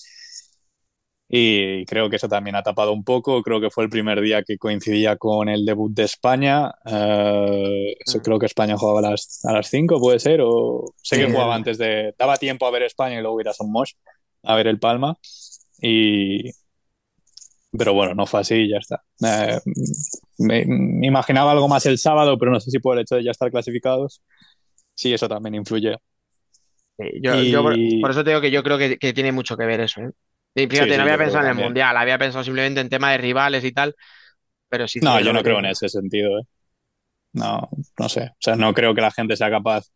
y 1.36 1.84
creo 1.86 2.12
que 2.12 2.17
eso 2.17 2.29
también 2.29 2.55
ha 2.55 2.62
tapado 2.62 2.93
un 2.93 3.03
poco. 3.03 3.41
Creo 3.41 3.60
que 3.60 3.72
fue 3.72 3.84
el 3.86 3.89
primer 3.89 4.22
día 4.22 4.43
que 4.43 4.60
coincidía 4.60 5.17
con 5.17 5.50
el 5.50 5.65
debut 5.65 5.91
de 5.91 6.03
España. 6.03 6.72
Eh, 6.86 7.96
mm. 8.05 8.20
creo 8.20 8.38
que 8.38 8.46
España 8.46 8.77
jugaba 8.77 9.00
a 9.00 9.12
las, 9.12 9.43
a 9.43 9.53
las 9.53 9.67
5, 9.67 10.00
puede 10.00 10.20
ser, 10.20 10.41
o 10.43 10.93
sé 11.01 11.17
que 11.17 11.32
jugaba 11.32 11.55
antes 11.55 11.79
de... 11.79 12.13
Daba 12.20 12.38
tiempo 12.38 12.67
a 12.67 12.72
ver 12.72 12.84
España 12.84 13.17
y 13.17 13.22
luego 13.24 13.41
ir 13.41 13.50
a 13.50 13.53
Son 13.53 13.72
Mosh 13.72 13.93
a 14.43 14.55
ver 14.55 14.67
el 14.67 14.79
Palma. 14.79 15.17
Y... 15.82 16.51
Pero 17.75 17.96
bueno, 17.96 18.13
no 18.13 18.27
fue 18.27 18.41
así 18.41 18.53
y 18.53 18.70
ya 18.70 18.77
está. 18.77 19.03
Eh, 19.25 19.60
me, 20.38 20.65
me, 20.67 21.08
imaginaba 21.08 21.51
algo 21.51 21.67
más 21.67 21.84
el 21.88 21.98
sábado, 21.98 22.38
pero 22.38 22.51
no 22.51 22.60
sé 22.60 22.70
si 22.70 22.77
por 22.77 22.96
el 22.96 23.01
hecho 23.01 23.15
de 23.15 23.24
ya 23.24 23.32
estar 23.32 23.50
clasificados, 23.50 24.22
sí, 24.93 25.12
eso 25.12 25.27
también 25.27 25.55
influye 25.55 25.98
yo, 26.97 27.63
por, 27.63 28.12
eso 28.12 28.23
te 28.23 28.29
digo 28.29 28.41
que 28.41 28.51
yo 28.51 28.63
creo 28.63 28.77
que, 28.77 29.13
tiene 29.13 29.31
mucho 29.31 29.57
que 29.57 29.65
ver 29.65 29.81
eso. 29.81 30.01
¿eh? 30.01 30.67
fíjate, 30.67 30.97
no 30.97 31.03
había 31.03 31.17
pensado 31.17 31.45
en 31.45 31.57
el 31.57 31.63
Mundial, 31.63 31.97
había 31.97 32.17
pensado 32.17 32.43
simplemente 32.43 32.81
en 32.81 32.89
tema 32.89 33.12
de 33.12 33.17
rivales 33.17 33.63
y 33.63 33.71
tal, 33.71 33.95
pero 34.69 34.88
sí. 34.88 35.00
No, 35.01 35.19
yo 35.19 35.33
no 35.33 35.43
creo 35.43 35.59
en 35.59 35.65
ese 35.65 35.89
sentido. 35.89 36.39
¿eh? 36.39 36.43
No, 37.33 37.69
no 38.00 38.09
sé. 38.09 38.25
O 38.31 38.38
sea, 38.39 38.55
no 38.55 38.73
creo 38.73 38.93
que 38.93 39.01
la 39.01 39.12
gente 39.12 39.35
sea 39.35 39.50
capaz. 39.50 39.88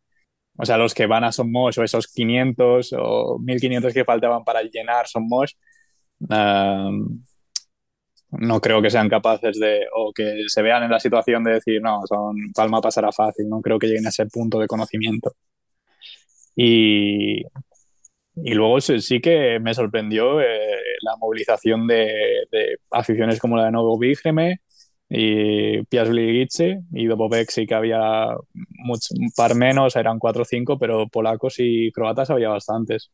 O 0.58 0.66
sea, 0.66 0.77
los 0.77 0.94
que 0.94 1.06
van 1.06 1.24
a 1.24 1.32
Somos 1.32 1.77
o 1.77 1.84
esos 1.84 2.08
500 2.08 2.94
o 2.98 3.38
1500 3.39 3.94
que 3.94 4.04
faltaban 4.06 4.44
para 4.44 4.63
llenar 4.63 5.08
Somos, 5.08 5.56
um, 6.20 7.22
no 8.32 8.60
creo 8.60 8.82
que 8.82 8.89
sean 8.89 9.08
capaces 9.08 9.60
de, 9.60 9.86
o 9.96 10.12
que 10.12 10.44
se 10.48 10.62
vean 10.62 10.84
en 10.84 10.92
la 10.92 11.00
situación 11.00 11.44
de 11.44 11.54
decir, 11.54 11.82
no, 11.82 12.01
son, 12.08 12.36
Palma 12.54 12.82
pasará 12.82 13.12
fácil, 13.12 13.48
no 13.48 13.62
creo 13.62 13.80
que 13.80 13.88
lleguen 13.88 14.08
a 14.08 14.10
ese 14.10 14.25
punto 14.25 14.60
de 14.60 14.68
conocimiento. 14.68 15.34
Y, 16.60 17.44
y 18.36 18.54
luego 18.54 18.82
sí 18.82 19.22
que 19.22 19.60
me 19.60 19.74
sorprendió 19.74 20.42
eh, 20.42 20.48
la 21.02 21.16
movilización 21.18 21.86
de, 21.88 22.10
aficiones 22.92 23.40
como 23.40 23.58
la 23.58 23.66
de 23.66 23.72
Novo 23.72 23.98
Vigreme 24.00 24.62
y 25.10 25.84
Piazli 25.84 26.34
Gitze 26.40 26.82
y 26.92 27.06
Dobovec 27.06 27.50
sí 27.52 27.66
que 27.68 27.76
había 27.76 28.28
un 28.34 29.32
par 29.36 29.56
menos, 29.56 29.96
eran 29.96 30.20
cuatro 30.20 30.42
o 30.42 30.46
cinco, 30.46 30.78
pero 30.80 31.08
polacos 31.08 31.56
y 31.60 31.92
croatas 31.92 32.32
había 32.32 32.50
bastantes. 32.50 33.12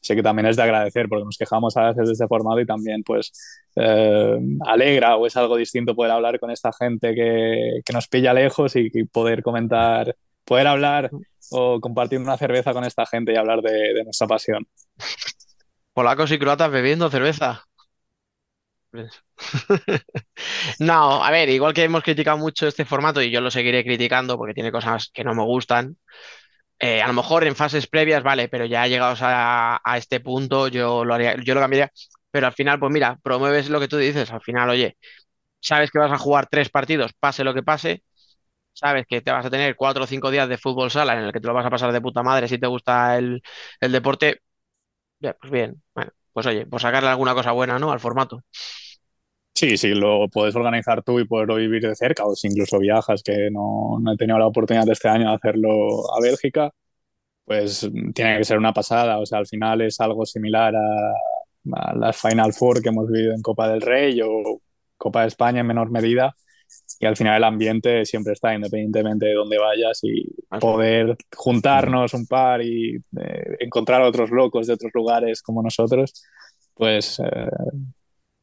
Sé 0.00 0.14
que 0.14 0.22
también 0.22 0.46
es 0.46 0.56
de 0.56 0.62
agradecer 0.62 1.08
porque 1.08 1.24
nos 1.24 1.38
quejamos 1.38 1.76
a 1.76 1.88
veces 1.88 2.06
de 2.06 2.12
este 2.12 2.28
formato 2.28 2.60
y 2.60 2.66
también 2.66 3.02
pues 3.02 3.32
eh, 3.76 4.38
alegra 4.66 5.16
o 5.16 5.26
es 5.26 5.36
algo 5.36 5.56
distinto 5.56 5.94
poder 5.96 6.12
hablar 6.12 6.38
con 6.38 6.50
esta 6.50 6.70
gente 6.72 7.14
que, 7.14 7.80
que 7.84 7.92
nos 7.92 8.06
pilla 8.08 8.34
lejos 8.34 8.76
y, 8.76 8.90
y 8.92 9.04
poder 9.04 9.42
comentar, 9.42 10.14
poder 10.44 10.66
hablar 10.66 11.10
o 11.50 11.80
compartir 11.80 12.18
una 12.18 12.36
cerveza 12.36 12.72
con 12.72 12.84
esta 12.84 13.06
gente 13.06 13.32
y 13.32 13.36
hablar 13.36 13.60
de, 13.60 14.04
nuestra 14.04 14.26
pasión. 14.26 14.66
Polacos 15.92 16.30
y 16.32 16.38
croatas 16.38 16.70
bebiendo 16.70 17.10
cerveza. 17.10 17.64
no, 20.78 21.24
a 21.24 21.30
ver, 21.30 21.48
igual 21.48 21.74
que 21.74 21.82
hemos 21.82 22.02
criticado 22.02 22.38
mucho 22.38 22.68
este 22.68 22.84
formato 22.84 23.20
y 23.20 23.30
yo 23.30 23.40
lo 23.40 23.50
seguiré 23.50 23.84
criticando 23.84 24.36
porque 24.36 24.54
tiene 24.54 24.70
cosas 24.70 25.10
que 25.12 25.24
no 25.24 25.34
me 25.34 25.42
gustan. 25.42 25.96
Eh, 26.78 27.00
a 27.02 27.06
lo 27.06 27.14
mejor 27.14 27.44
en 27.44 27.56
fases 27.56 27.86
previas, 27.86 28.22
vale, 28.22 28.48
pero 28.48 28.66
ya 28.66 28.86
llegados 28.86 29.20
a, 29.22 29.80
a 29.84 29.98
este 29.98 30.20
punto, 30.20 30.68
yo 30.68 31.04
lo 31.04 31.14
haría, 31.14 31.36
yo 31.42 31.54
lo 31.54 31.60
cambiaría. 31.60 31.90
Pero 32.30 32.46
al 32.46 32.52
final, 32.52 32.78
pues 32.80 32.92
mira, 32.92 33.18
promueves 33.22 33.70
lo 33.70 33.80
que 33.80 33.88
tú 33.88 33.96
dices. 33.96 34.30
Al 34.32 34.42
final, 34.42 34.70
oye, 34.70 34.96
sabes 35.60 35.90
que 35.90 35.98
vas 35.98 36.12
a 36.12 36.18
jugar 36.18 36.48
tres 36.50 36.70
partidos, 36.70 37.12
pase 37.18 37.44
lo 37.44 37.54
que 37.54 37.62
pase, 37.62 38.02
sabes 38.74 39.06
que 39.08 39.20
te 39.22 39.30
vas 39.30 39.46
a 39.46 39.50
tener 39.50 39.76
cuatro 39.76 40.04
o 40.04 40.06
cinco 40.06 40.30
días 40.30 40.48
de 40.48 40.58
fútbol 40.58 40.90
sala 40.90 41.14
en 41.14 41.24
el 41.26 41.32
que 41.32 41.40
te 41.40 41.46
lo 41.46 41.54
vas 41.54 41.66
a 41.66 41.70
pasar 41.70 41.92
de 41.92 42.00
puta 42.00 42.22
madre 42.22 42.48
si 42.48 42.58
te 42.58 42.66
gusta 42.66 43.16
el, 43.16 43.42
deporte, 43.80 44.40
pues 45.20 45.50
bien, 45.50 45.82
bueno, 45.94 46.10
pues 46.32 46.46
oye, 46.46 46.66
pues 46.66 46.82
sacarle 46.82 47.08
alguna 47.08 47.34
cosa 47.34 47.52
buena, 47.52 47.78
¿no? 47.78 47.92
Al 47.92 48.00
formato. 48.00 48.42
Sí, 49.54 49.76
sí, 49.76 49.94
lo 49.94 50.28
puedes 50.28 50.54
organizar 50.56 51.02
tú 51.02 51.20
y 51.20 51.26
poderlo 51.26 51.56
vivir 51.56 51.82
de 51.82 51.94
cerca, 51.94 52.24
o 52.24 52.34
si 52.34 52.48
incluso 52.48 52.78
viajas, 52.78 53.22
que 53.22 53.48
no, 53.52 54.00
he 54.12 54.16
tenido 54.16 54.38
la 54.38 54.48
oportunidad 54.48 54.88
este 54.90 55.08
año 55.08 55.28
de 55.30 55.36
hacerlo 55.36 56.12
a 56.12 56.20
Bélgica, 56.20 56.70
pues 57.44 57.88
tiene 58.14 58.38
que 58.38 58.44
ser 58.44 58.58
una 58.58 58.72
pasada, 58.72 59.18
o 59.18 59.26
sea, 59.26 59.38
al 59.38 59.46
final 59.46 59.82
es 59.82 60.00
algo 60.00 60.26
similar 60.26 60.74
a, 60.76 61.12
a 61.72 61.94
las 61.94 62.16
Final 62.20 62.52
Four 62.52 62.82
que 62.82 62.88
hemos 62.90 63.10
vivido 63.10 63.34
en 63.34 63.42
Copa 63.42 63.68
del 63.68 63.80
Rey 63.80 64.20
o 64.22 64.60
Copa 64.96 65.22
de 65.22 65.28
España 65.28 65.60
en 65.60 65.66
menor 65.66 65.90
medida, 65.90 66.34
y 66.98 67.06
al 67.06 67.16
final 67.16 67.36
el 67.36 67.44
ambiente 67.44 68.04
siempre 68.04 68.32
está, 68.32 68.54
independientemente 68.54 69.26
de 69.26 69.34
dónde 69.34 69.58
vayas 69.58 70.00
y 70.02 70.34
poder 70.60 71.16
juntarnos 71.34 72.14
un 72.14 72.26
par 72.26 72.62
y 72.62 72.96
eh, 72.96 73.56
encontrar 73.60 74.02
otros 74.02 74.30
locos 74.30 74.66
de 74.66 74.74
otros 74.74 74.92
lugares 74.94 75.42
como 75.42 75.62
nosotros, 75.62 76.24
pues 76.74 77.20
eh, 77.20 77.48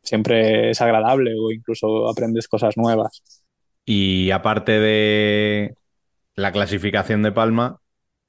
siempre 0.01 0.71
es 0.71 0.81
agradable 0.81 1.33
o 1.39 1.51
incluso 1.51 2.09
aprendes 2.09 2.47
cosas 2.47 2.77
nuevas. 2.77 3.21
Y 3.85 4.31
aparte 4.31 4.79
de 4.79 5.75
la 6.35 6.51
clasificación 6.51 7.23
de 7.23 7.31
Palma, 7.31 7.79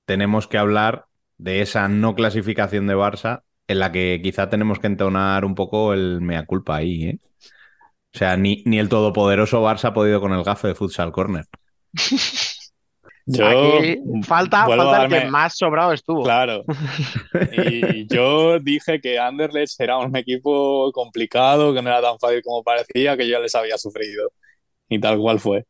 tenemos 0.07 0.49
que 0.49 0.59
hablar 0.59 1.07
de 1.39 1.63
esa 1.63 1.89
no 1.89 2.15
clasificación 2.15 2.87
de 2.87 2.97
Barça 2.97 3.43
en 3.69 3.79
la 3.79 3.93
que 3.93 4.21
quizá 4.23 4.49
tenemos 4.49 4.79
que 4.79 4.87
entonar 4.87 5.45
un 5.45 5.55
poco 5.55 5.93
el 5.93 6.21
mea 6.21 6.47
culpa 6.47 6.77
ahí, 6.77 7.05
¿eh? 7.05 7.19
O 8.15 8.19
sea, 8.19 8.37
ni, 8.37 8.63
ni 8.67 8.79
el 8.79 8.89
todopoderoso 8.89 9.63
Barça 9.63 9.87
ha 9.87 9.95
podido 9.95 10.21
con 10.21 10.33
el 10.33 10.45
gafe 10.45 10.69
de 10.69 10.75
futsal 10.75 11.13
corner. 11.13 11.47
Yo 13.25 13.47
Aquí 13.47 13.99
falta, 14.25 14.67
falta 14.67 15.05
el 15.05 15.11
que 15.11 15.31
más 15.31 15.57
sobrado 15.57 15.93
estuvo. 15.93 16.25
Claro. 16.25 16.65
Y 17.53 18.07
yo 18.13 18.59
dije 18.59 19.01
que 19.01 19.19
Anderlecht 19.19 19.81
era 19.81 19.99
un 19.99 20.17
equipo 20.17 20.91
complicado, 20.93 21.73
que 21.73 21.83
no 21.83 21.89
era 21.89 22.03
tan 22.03 22.19
fácil 22.19 22.43
como 22.43 22.63
parecía, 22.63 23.17
que 23.17 23.29
yo 23.29 23.41
les 23.41 23.55
había 23.55 23.79
sufrido. 23.79 24.31
Y 24.89 24.99
tal 24.99 25.19
cual 25.19 25.39
fue. 25.39 25.65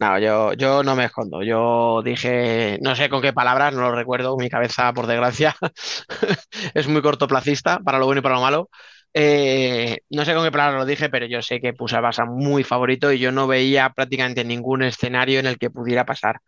No, 0.00 0.18
yo, 0.18 0.54
yo 0.54 0.82
no 0.82 0.96
me 0.96 1.04
escondo. 1.04 1.42
Yo 1.42 2.02
dije, 2.02 2.78
no 2.82 2.96
sé 2.96 3.08
con 3.08 3.22
qué 3.22 3.32
palabras, 3.32 3.74
no 3.74 3.82
lo 3.82 3.94
recuerdo, 3.94 4.36
mi 4.36 4.48
cabeza, 4.48 4.92
por 4.92 5.06
desgracia, 5.06 5.54
es 6.74 6.88
muy 6.88 7.02
cortoplacista 7.02 7.78
para 7.80 7.98
lo 7.98 8.06
bueno 8.06 8.20
y 8.20 8.22
para 8.22 8.34
lo 8.36 8.40
malo. 8.40 8.70
Eh, 9.14 9.98
no 10.10 10.24
sé 10.24 10.34
con 10.34 10.44
qué 10.44 10.50
palabras 10.50 10.80
lo 10.80 10.86
dije, 10.86 11.10
pero 11.10 11.26
yo 11.26 11.42
sé 11.42 11.60
que 11.60 11.74
puse 11.74 11.96
a 11.96 12.00
Barça 12.00 12.26
muy 12.26 12.64
favorito 12.64 13.12
y 13.12 13.18
yo 13.18 13.30
no 13.32 13.46
veía 13.46 13.90
prácticamente 13.90 14.44
ningún 14.44 14.82
escenario 14.82 15.38
en 15.40 15.46
el 15.46 15.58
que 15.58 15.70
pudiera 15.70 16.06
pasar. 16.06 16.40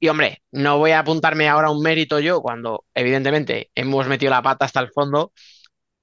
Y 0.00 0.08
hombre, 0.08 0.42
no 0.52 0.78
voy 0.78 0.92
a 0.92 1.00
apuntarme 1.00 1.48
ahora 1.48 1.70
un 1.70 1.82
mérito 1.82 2.20
yo 2.20 2.42
cuando 2.42 2.84
evidentemente 2.94 3.70
hemos 3.74 4.08
metido 4.08 4.30
la 4.30 4.42
pata 4.42 4.66
hasta 4.66 4.80
el 4.80 4.90
fondo, 4.92 5.32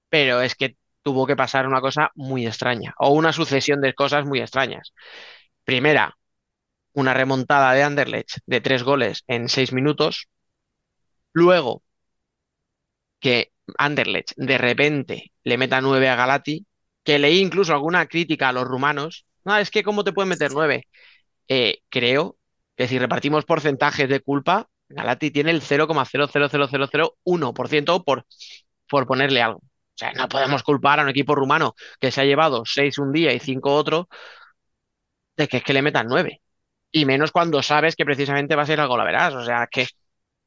pero 0.09 0.41
es 0.41 0.55
que 0.55 0.77
tuvo 1.03 1.27
que 1.27 1.35
pasar 1.37 1.67
una 1.67 1.81
cosa 1.81 2.11
muy 2.15 2.47
extraña 2.47 2.93
o 2.99 3.11
una 3.13 3.33
sucesión 3.33 3.81
de 3.81 3.93
cosas 3.95 4.25
muy 4.25 4.41
extrañas. 4.41 4.93
Primera, 5.65 6.17
una 6.93 7.13
remontada 7.15 7.73
de 7.73 7.83
Anderlecht 7.83 8.39
de 8.47 8.61
tres 8.61 8.83
goles 8.83 9.23
en 9.27 9.49
seis 9.49 9.73
minutos. 9.73 10.27
Luego, 11.33 11.83
que 13.19 13.52
Anderlecht 13.77 14.33
de 14.35 14.57
repente 14.57 15.31
le 15.43 15.57
meta 15.57 15.81
nueve 15.81 16.09
a 16.09 16.15
Galati, 16.15 16.65
que 17.03 17.19
leí 17.19 17.39
incluso 17.39 17.73
alguna 17.73 18.07
crítica 18.07 18.49
a 18.49 18.53
los 18.53 18.65
rumanos. 18.65 19.25
No, 19.45 19.57
es 19.57 19.71
que 19.71 19.83
¿cómo 19.83 20.03
te 20.03 20.13
pueden 20.13 20.29
meter 20.29 20.51
nueve? 20.53 20.87
Eh, 21.47 21.79
creo 21.89 22.37
que 22.77 22.87
si 22.87 22.99
repartimos 22.99 23.45
porcentajes 23.45 24.09
de 24.09 24.21
culpa, 24.21 24.67
Galati 24.89 25.31
tiene 25.31 25.51
el 25.51 25.61
0,00001% 25.61 28.03
por, 28.03 28.25
por 28.89 29.07
ponerle 29.07 29.41
algo. 29.41 29.59
O 29.59 29.97
sea, 29.97 30.11
no 30.13 30.27
podemos 30.27 30.63
culpar 30.63 30.99
a 30.99 31.03
un 31.03 31.09
equipo 31.09 31.35
rumano 31.35 31.75
que 31.99 32.11
se 32.11 32.21
ha 32.21 32.25
llevado 32.25 32.63
seis 32.65 32.97
un 32.97 33.11
día 33.11 33.33
y 33.33 33.39
cinco 33.39 33.75
otro 33.75 34.09
de 35.37 35.47
que 35.47 35.57
es 35.57 35.63
que 35.63 35.73
le 35.73 35.81
metan 35.81 36.07
nueve. 36.07 36.41
Y 36.91 37.05
menos 37.05 37.31
cuando 37.31 37.63
sabes 37.63 37.95
que 37.95 38.05
precisamente 38.05 38.55
va 38.55 38.63
a 38.63 38.65
ser 38.67 38.79
algo 38.79 38.97
la 38.97 39.05
verás. 39.05 39.33
O 39.33 39.43
sea, 39.43 39.67
que 39.71 39.87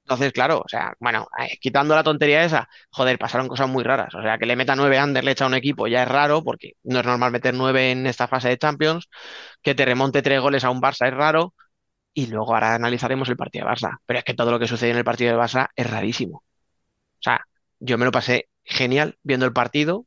entonces, 0.06 0.32
claro, 0.32 0.62
o 0.64 0.68
sea, 0.68 0.94
bueno, 1.00 1.26
eh, 1.36 1.58
quitando 1.60 1.96
la 1.96 2.04
tontería 2.04 2.44
esa, 2.44 2.68
joder, 2.90 3.18
pasaron 3.18 3.48
cosas 3.48 3.68
muy 3.68 3.82
raras. 3.82 4.14
O 4.14 4.22
sea, 4.22 4.38
que 4.38 4.46
le 4.46 4.54
meta 4.54 4.76
nueve 4.76 4.98
Anderlecht 4.98 5.42
a 5.42 5.46
un 5.46 5.54
equipo 5.54 5.88
ya 5.88 6.04
es 6.04 6.08
raro, 6.08 6.44
porque 6.44 6.74
no 6.84 7.00
es 7.00 7.04
normal 7.06 7.32
meter 7.32 7.54
nueve 7.54 7.90
en 7.90 8.06
esta 8.06 8.28
fase 8.28 8.48
de 8.48 8.56
Champions. 8.56 9.08
Que 9.62 9.74
te 9.74 9.84
remonte 9.84 10.22
tres 10.22 10.40
goles 10.40 10.62
a 10.62 10.70
un 10.70 10.80
Barça 10.80 11.08
es 11.08 11.14
raro. 11.14 11.54
Y 12.14 12.28
luego 12.28 12.54
ahora 12.54 12.74
analizaremos 12.76 13.28
el 13.30 13.36
partido 13.36 13.66
de 13.66 13.72
Barça. 13.72 13.98
Pero 14.06 14.18
es 14.20 14.24
que 14.24 14.34
todo 14.34 14.52
lo 14.52 14.60
que 14.60 14.68
sucede 14.68 14.90
en 14.90 14.98
el 14.98 15.04
partido 15.04 15.32
de 15.32 15.42
Barça 15.42 15.68
es 15.74 15.90
rarísimo. 15.90 16.44
O 17.18 17.22
sea, 17.22 17.44
yo 17.80 17.98
me 17.98 18.04
lo 18.04 18.12
pasé 18.12 18.48
genial 18.64 19.18
viendo 19.24 19.44
el 19.46 19.52
partido. 19.52 19.98
O 19.98 20.06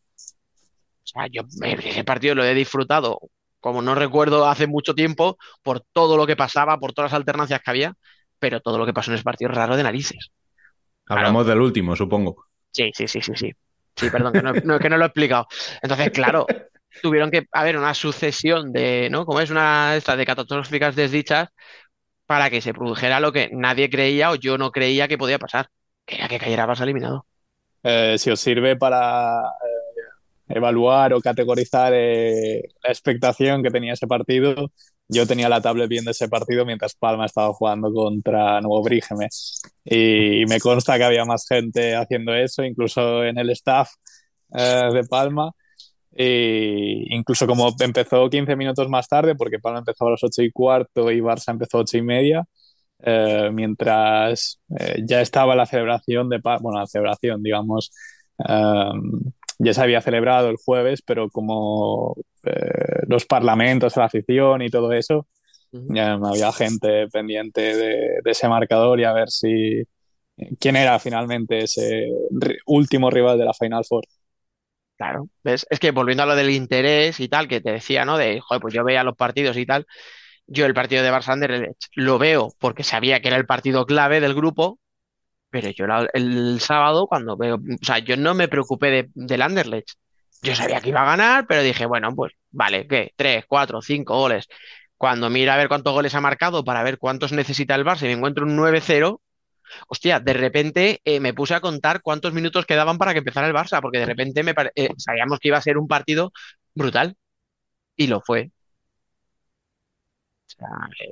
sea, 1.04 1.28
yo 1.30 1.44
ese 1.62 2.04
partido 2.06 2.36
lo 2.36 2.46
he 2.46 2.54
disfrutado 2.54 3.20
como 3.60 3.82
no 3.82 3.96
recuerdo 3.96 4.48
hace 4.48 4.68
mucho 4.68 4.96
tiempo, 4.96 5.38
por 5.64 5.82
todo 5.82 6.16
lo 6.16 6.26
que 6.26 6.38
pasaba, 6.38 6.78
por 6.80 6.94
todas 6.94 7.12
las 7.12 7.18
alternancias 7.18 7.62
que 7.62 7.70
había 7.70 7.96
pero 8.40 8.62
todo 8.62 8.78
lo 8.78 8.86
que 8.86 8.94
pasó 8.94 9.12
en 9.12 9.16
ese 9.16 9.24
partido 9.24 9.52
es 9.52 9.58
raro 9.58 9.76
de 9.76 9.84
narices. 9.84 10.32
Hablamos 11.08 11.46
del 11.46 11.62
último, 11.62 11.96
supongo. 11.96 12.46
Sí, 12.72 12.92
sí, 12.94 13.08
sí, 13.08 13.22
sí, 13.22 13.34
sí. 13.36 13.52
Sí, 13.96 14.10
perdón, 14.10 14.34
que 14.34 14.42
no, 14.42 14.80
que 14.80 14.90
no 14.90 14.98
lo 14.98 15.04
he 15.04 15.08
explicado. 15.08 15.48
Entonces, 15.82 16.12
claro, 16.12 16.46
tuvieron 17.02 17.32
que 17.32 17.48
haber 17.52 17.78
una 17.78 17.94
sucesión 17.94 18.72
de, 18.72 19.10
¿no? 19.12 19.26
Como 19.26 19.42
es 19.42 19.50
una 19.50 19.96
estas 19.96 20.18
de 20.18 20.26
catastróficas 20.26 20.96
desdichas 20.96 21.50
para 22.26 22.50
que 22.50 22.62
se 22.62 22.74
produjera 22.74 23.20
lo 23.20 23.32
que 23.32 23.50
nadie 23.52 23.90
creía 23.90 24.32
o 24.32 24.36
yo 24.36 24.58
no 24.58 24.72
creía 24.72 25.08
que 25.08 25.18
podía 25.18 25.40
pasar, 25.40 25.68
que 26.06 26.16
era 26.16 26.28
que 26.28 26.40
cayera 26.40 26.68
Barça 26.68 26.84
eliminado. 26.84 27.26
Eh, 27.84 28.18
si 28.18 28.30
os 28.30 28.40
sirve 28.40 28.76
para 28.76 29.40
eh, 29.40 29.79
evaluar 30.50 31.14
o 31.14 31.22
categorizar 31.22 31.94
eh, 31.96 32.64
la 32.84 32.90
expectación 32.90 33.64
que 33.64 33.72
tenía 33.72 33.94
ese 33.94 34.08
partido, 34.08 34.72
yo 35.08 35.26
tenía 35.28 35.50
la 35.50 35.62
tablet 35.62 35.90
viendo 35.90 36.12
ese 36.12 36.30
partido 36.30 36.66
mientras 36.66 36.96
Palma 36.96 37.26
estaba 37.26 37.54
jugando 37.54 37.92
contra 37.94 38.62
Nuevo 38.62 38.84
Brígeme. 38.84 39.28
Y, 39.86 40.46
me 40.48 40.60
consta 40.60 40.98
que 40.98 41.04
había 41.04 41.26
más 41.26 41.48
gente 41.48 41.96
haciendo 41.96 42.34
eso, 42.36 42.64
incluso 42.64 43.24
en 43.24 43.38
el 43.40 43.50
staff 43.52 43.90
eh, 44.54 44.90
de 44.94 45.04
Palma. 45.06 45.52
Y 46.16 47.16
incluso 47.16 47.48
como 47.48 47.74
empezó 47.80 48.30
15 48.30 48.56
minutos 48.56 48.90
más 48.90 49.08
tarde, 49.08 49.36
porque 49.36 49.60
Palma 49.60 49.80
empezó 49.80 50.08
a 50.08 50.12
las 50.12 50.24
8 50.24 50.44
y 50.44 50.52
cuarto 50.52 51.12
y 51.12 51.22
Barça 51.22 51.52
empezó 51.52 51.78
a 51.80 51.82
8 51.82 51.98
y 51.98 52.02
media, 52.04 52.44
eh, 53.00 53.50
mientras 53.54 54.60
eh, 54.80 55.02
ya 55.06 55.22
estaba 55.22 55.56
la 55.56 55.66
celebración 55.66 56.30
de 56.30 56.40
Palma, 56.40 56.60
bueno, 56.62 56.80
la 56.82 56.88
celebración, 56.88 57.44
digamos, 57.44 57.92
ya 59.60 59.74
se 59.74 59.82
había 59.82 60.02
celebrado 60.02 60.50
el 60.50 60.58
jueves, 60.58 61.02
pero 61.02 61.30
como 61.30 62.16
eh, 62.46 63.04
los 63.08 63.26
parlamentos, 63.26 63.98
la 63.98 64.06
afición 64.06 64.62
y 64.62 64.70
todo 64.70 64.94
eso, 64.94 65.28
ya 65.72 66.14
había 66.14 66.52
gente 66.52 67.08
pendiente 67.10 67.76
de, 67.76 68.22
ese 68.26 68.48
marcador 68.48 69.00
y 69.00 69.04
a 69.04 69.14
ver 69.14 69.30
si 69.30 69.84
quién 70.60 70.78
era 70.78 70.98
finalmente 70.98 71.60
ese 71.60 72.08
último 72.66 73.12
rival 73.12 73.38
de 73.38 73.46
la 73.46 73.54
Final 73.54 73.86
Four. 73.86 74.06
Claro, 74.98 75.28
¿ves? 75.44 75.66
Es 75.70 75.80
que 75.80 75.92
volviendo 75.92 76.24
a 76.24 76.26
lo 76.26 76.36
del 76.36 76.50
interés 76.50 77.20
y 77.20 77.30
tal, 77.30 77.48
que 77.48 77.62
te 77.62 77.72
decía, 77.72 78.04
¿no? 78.04 78.18
De, 78.18 78.40
joder, 78.42 78.62
pues 78.62 78.74
yo 78.74 78.84
veía 78.84 79.04
los 79.04 79.16
partidos 79.16 79.58
y 79.58 79.66
tal. 79.66 79.86
Yo 80.48 80.66
el 80.66 80.74
partido 80.74 81.04
de 81.04 81.12
Barça 81.12 81.76
lo 81.96 82.18
veo 82.18 82.54
porque 82.60 82.84
sabía 82.84 83.22
que 83.22 83.28
era 83.28 83.38
el 83.38 83.46
partido 83.46 83.86
clave 83.86 84.20
del 84.20 84.34
grupo, 84.34 84.80
pero 85.50 85.70
yo 85.72 85.86
el 86.14 86.60
sábado 86.62 87.08
cuando 87.08 87.38
veo, 87.38 87.56
o 87.56 87.86
sea, 87.86 88.00
yo 88.00 88.18
no 88.18 88.34
me 88.34 88.48
preocupé 88.48 88.92
de, 88.92 89.10
del 89.14 89.42
Anderlecht. 89.42 89.92
Yo 90.42 90.56
sabía 90.56 90.80
que 90.82 90.90
iba 90.90 91.02
a 91.02 91.06
ganar, 91.06 91.48
pero 91.48 91.62
dije, 91.64 91.86
bueno, 91.86 92.16
pues 92.16 92.34
vale, 92.52 92.88
¿qué? 92.88 93.14
Tres, 93.16 93.46
cuatro, 93.48 93.82
cinco 93.82 94.16
goles. 94.18 94.48
Cuando 94.98 95.30
mira 95.30 95.54
a 95.54 95.58
ver 95.58 95.68
cuántos 95.70 95.94
goles 95.94 96.16
ha 96.16 96.22
marcado 96.22 96.64
para 96.64 96.84
ver 96.84 96.98
cuántos 96.98 97.32
necesita 97.32 97.76
el 97.76 97.86
Barça 97.86 98.04
y 98.04 98.06
me 98.06 98.14
encuentro 98.14 98.46
un 98.46 98.56
9-0, 98.56 99.22
hostia, 99.88 100.20
de 100.20 100.34
repente 100.34 101.02
eh, 101.06 101.20
me 101.20 101.34
puse 101.34 101.56
a 101.56 101.62
contar 101.62 102.02
cuántos 102.02 102.34
minutos 102.34 102.66
quedaban 102.66 102.98
para 102.98 103.14
que 103.14 103.20
empezara 103.20 103.48
el 103.48 103.54
Barça, 103.54 103.82
porque 103.82 104.00
de 104.00 104.06
repente 104.06 104.44
me 104.44 104.54
eh, 104.76 104.90
sabíamos 104.98 105.40
que 105.40 105.50
iba 105.50 105.58
a 105.58 105.62
ser 105.62 105.78
un 105.78 105.88
partido 105.88 106.32
brutal 106.76 107.18
y 107.96 108.08
lo 108.08 108.22
fue. 108.22 108.52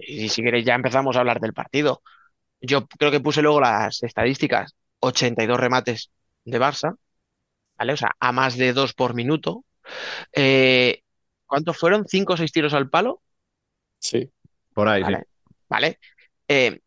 y 0.07 0.29
si 0.29 0.41
queréis 0.43 0.65
ya 0.65 0.75
empezamos 0.75 1.15
a 1.15 1.19
hablar 1.19 1.39
del 1.39 1.53
partido. 1.53 2.01
Yo 2.61 2.87
creo 2.87 3.11
que 3.11 3.19
puse 3.19 3.41
luego 3.41 3.61
las 3.61 4.01
estadísticas, 4.03 4.75
82 4.99 5.59
remates 5.59 6.11
de 6.43 6.59
Barça, 6.59 6.95
¿vale? 7.77 7.93
O 7.93 7.97
sea, 7.97 8.15
a 8.19 8.31
más 8.31 8.57
de 8.57 8.73
dos 8.73 8.93
por 8.93 9.13
minuto. 9.13 9.63
Eh, 10.33 11.01
¿Cuántos 11.45 11.77
fueron? 11.77 12.05
¿Cinco 12.07 12.33
o 12.33 12.37
seis 12.37 12.51
tiros 12.51 12.73
al 12.73 12.89
palo? 12.89 13.21
Sí, 13.99 14.31
por 14.73 14.87
ahí, 14.87 15.01
vale. 15.01 15.23
Vale. 15.69 15.99
Eh, 16.47 16.79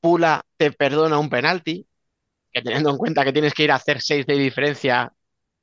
Pula 0.00 0.42
te 0.56 0.70
perdona 0.72 1.18
un 1.18 1.30
penalti, 1.30 1.86
que 2.52 2.62
teniendo 2.62 2.90
en 2.90 2.98
cuenta 2.98 3.24
que 3.24 3.32
tienes 3.32 3.54
que 3.54 3.64
ir 3.64 3.72
a 3.72 3.76
hacer 3.76 4.00
seis 4.00 4.26
de 4.26 4.34
diferencia, 4.34 5.12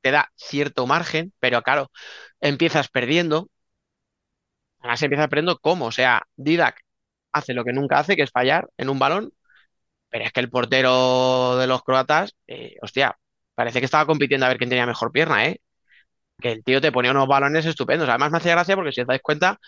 te 0.02 0.12
da 0.12 0.32
cierto 0.36 0.88
margen, 0.88 1.34
pero 1.40 1.62
claro, 1.62 1.92
empiezas 2.40 2.90
perdiendo. 2.90 3.50
Además, 4.80 5.04
empiezas 5.04 5.28
perdiendo 5.28 5.60
cómo. 5.60 5.86
O 5.86 5.92
sea, 5.92 6.24
Didac 6.36 6.82
hace 7.32 7.54
lo 7.54 7.64
que 7.64 7.74
nunca 7.74 8.00
hace, 8.00 8.16
que 8.16 8.24
es 8.24 8.32
fallar 8.32 8.68
en 8.78 8.90
un 8.90 9.00
balón 9.00 9.32
pero 10.12 10.26
es 10.26 10.34
que 10.34 10.42
el 10.42 10.50
portero 10.50 11.58
de 11.58 11.68
los 11.68 11.84
croatas, 11.84 12.36
eh, 12.48 12.76
hostia, 12.82 13.18
parece 13.56 13.80
que 13.80 13.86
estaba 13.86 14.06
compitiendo 14.06 14.46
a 14.46 14.50
ver 14.50 14.58
quién 14.58 14.70
tenía 14.70 14.86
mejor 14.86 15.12
pierna, 15.12 15.46
¿eh? 15.48 15.62
Que 16.40 16.52
el 16.54 16.64
tío 16.64 16.82
te 16.82 16.92
ponía 16.92 17.12
unos 17.12 17.28
balones 17.28 17.66
estupendos. 17.66 18.10
Además 18.10 18.32
me 18.32 18.38
hacía 18.40 18.54
gracia 18.54 18.76
porque 18.76 18.92
si 18.92 19.02
os 19.02 19.08
dais 19.08 19.22
cuenta, 19.22 19.60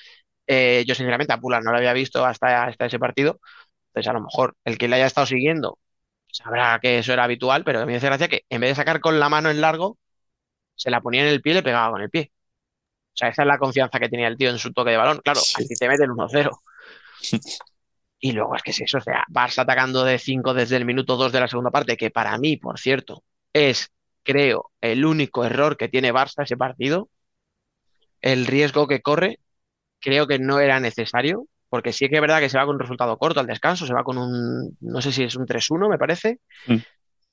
eh, 0.47 0.83
yo 0.87 0.95
sinceramente 0.95 1.33
a 1.33 1.39
Pula 1.39 1.61
no 1.61 1.71
lo 1.71 1.77
había 1.77 1.93
visto 1.93 2.25
hasta, 2.25 2.65
hasta 2.65 2.87
ese 2.87 2.99
partido. 2.99 3.39
Entonces 3.89 4.09
a 4.09 4.13
lo 4.13 4.21
mejor 4.21 4.55
el 4.65 4.77
que 4.77 4.87
le 4.87 4.97
haya 4.97 5.07
estado 5.07 5.27
siguiendo 5.27 5.79
sabrá 6.31 6.79
que 6.81 6.99
eso 6.99 7.13
era 7.13 7.23
habitual, 7.25 7.63
pero 7.63 7.85
me 7.85 7.95
hace 7.95 8.07
gracia 8.07 8.27
que 8.27 8.45
en 8.49 8.61
vez 8.61 8.71
de 8.71 8.75
sacar 8.75 8.99
con 8.99 9.19
la 9.19 9.29
mano 9.29 9.49
en 9.49 9.61
largo, 9.61 9.97
se 10.75 10.91
la 10.91 11.01
ponía 11.01 11.21
en 11.21 11.29
el 11.29 11.41
pie 11.41 11.53
y 11.53 11.55
le 11.55 11.63
pegaba 11.63 11.91
con 11.91 12.01
el 12.01 12.09
pie. 12.09 12.31
O 13.13 13.15
sea, 13.15 13.29
esa 13.29 13.43
es 13.43 13.47
la 13.47 13.59
confianza 13.59 13.99
que 13.99 14.09
tenía 14.09 14.27
el 14.27 14.37
tío 14.37 14.49
en 14.49 14.57
su 14.57 14.73
toque 14.73 14.91
de 14.91 14.97
balón. 14.97 15.21
Claro, 15.23 15.39
así 15.39 15.75
te 15.75 15.87
meten 15.87 16.09
1-0. 16.09 16.51
Y 18.25 18.31
luego 18.31 18.55
es 18.55 18.63
que 18.63 18.71
es 18.71 18.79
eso, 18.79 18.99
o 18.99 19.01
sea, 19.01 19.25
Barça 19.29 19.63
atacando 19.63 20.05
de 20.05 20.17
5 20.17 20.53
desde 20.53 20.77
el 20.77 20.85
minuto 20.85 21.17
2 21.17 21.33
de 21.33 21.41
la 21.41 21.47
segunda 21.49 21.71
parte, 21.71 21.97
que 21.97 22.09
para 22.09 22.37
mí, 22.37 22.55
por 22.55 22.79
cierto, 22.79 23.21
es, 23.51 23.91
creo, 24.23 24.71
el 24.79 25.03
único 25.03 25.43
error 25.43 25.75
que 25.75 25.89
tiene 25.89 26.13
Barça 26.13 26.43
ese 26.43 26.55
partido. 26.55 27.09
El 28.21 28.45
riesgo 28.45 28.87
que 28.87 29.01
corre, 29.01 29.39
creo 29.99 30.25
que 30.25 30.39
no 30.39 30.61
era 30.61 30.79
necesario, 30.79 31.47
porque 31.67 31.91
sí 31.91 32.07
que 32.07 32.15
es 32.15 32.21
verdad 32.21 32.39
que 32.39 32.47
se 32.47 32.57
va 32.57 32.65
con 32.65 32.75
un 32.75 32.79
resultado 32.79 33.17
corto 33.17 33.41
al 33.41 33.47
descanso, 33.47 33.85
se 33.85 33.93
va 33.93 34.05
con 34.05 34.17
un, 34.17 34.77
no 34.79 35.01
sé 35.01 35.11
si 35.11 35.23
es 35.23 35.35
un 35.35 35.45
3-1, 35.45 35.89
me 35.89 35.97
parece, 35.97 36.39
Mm. 36.67 36.77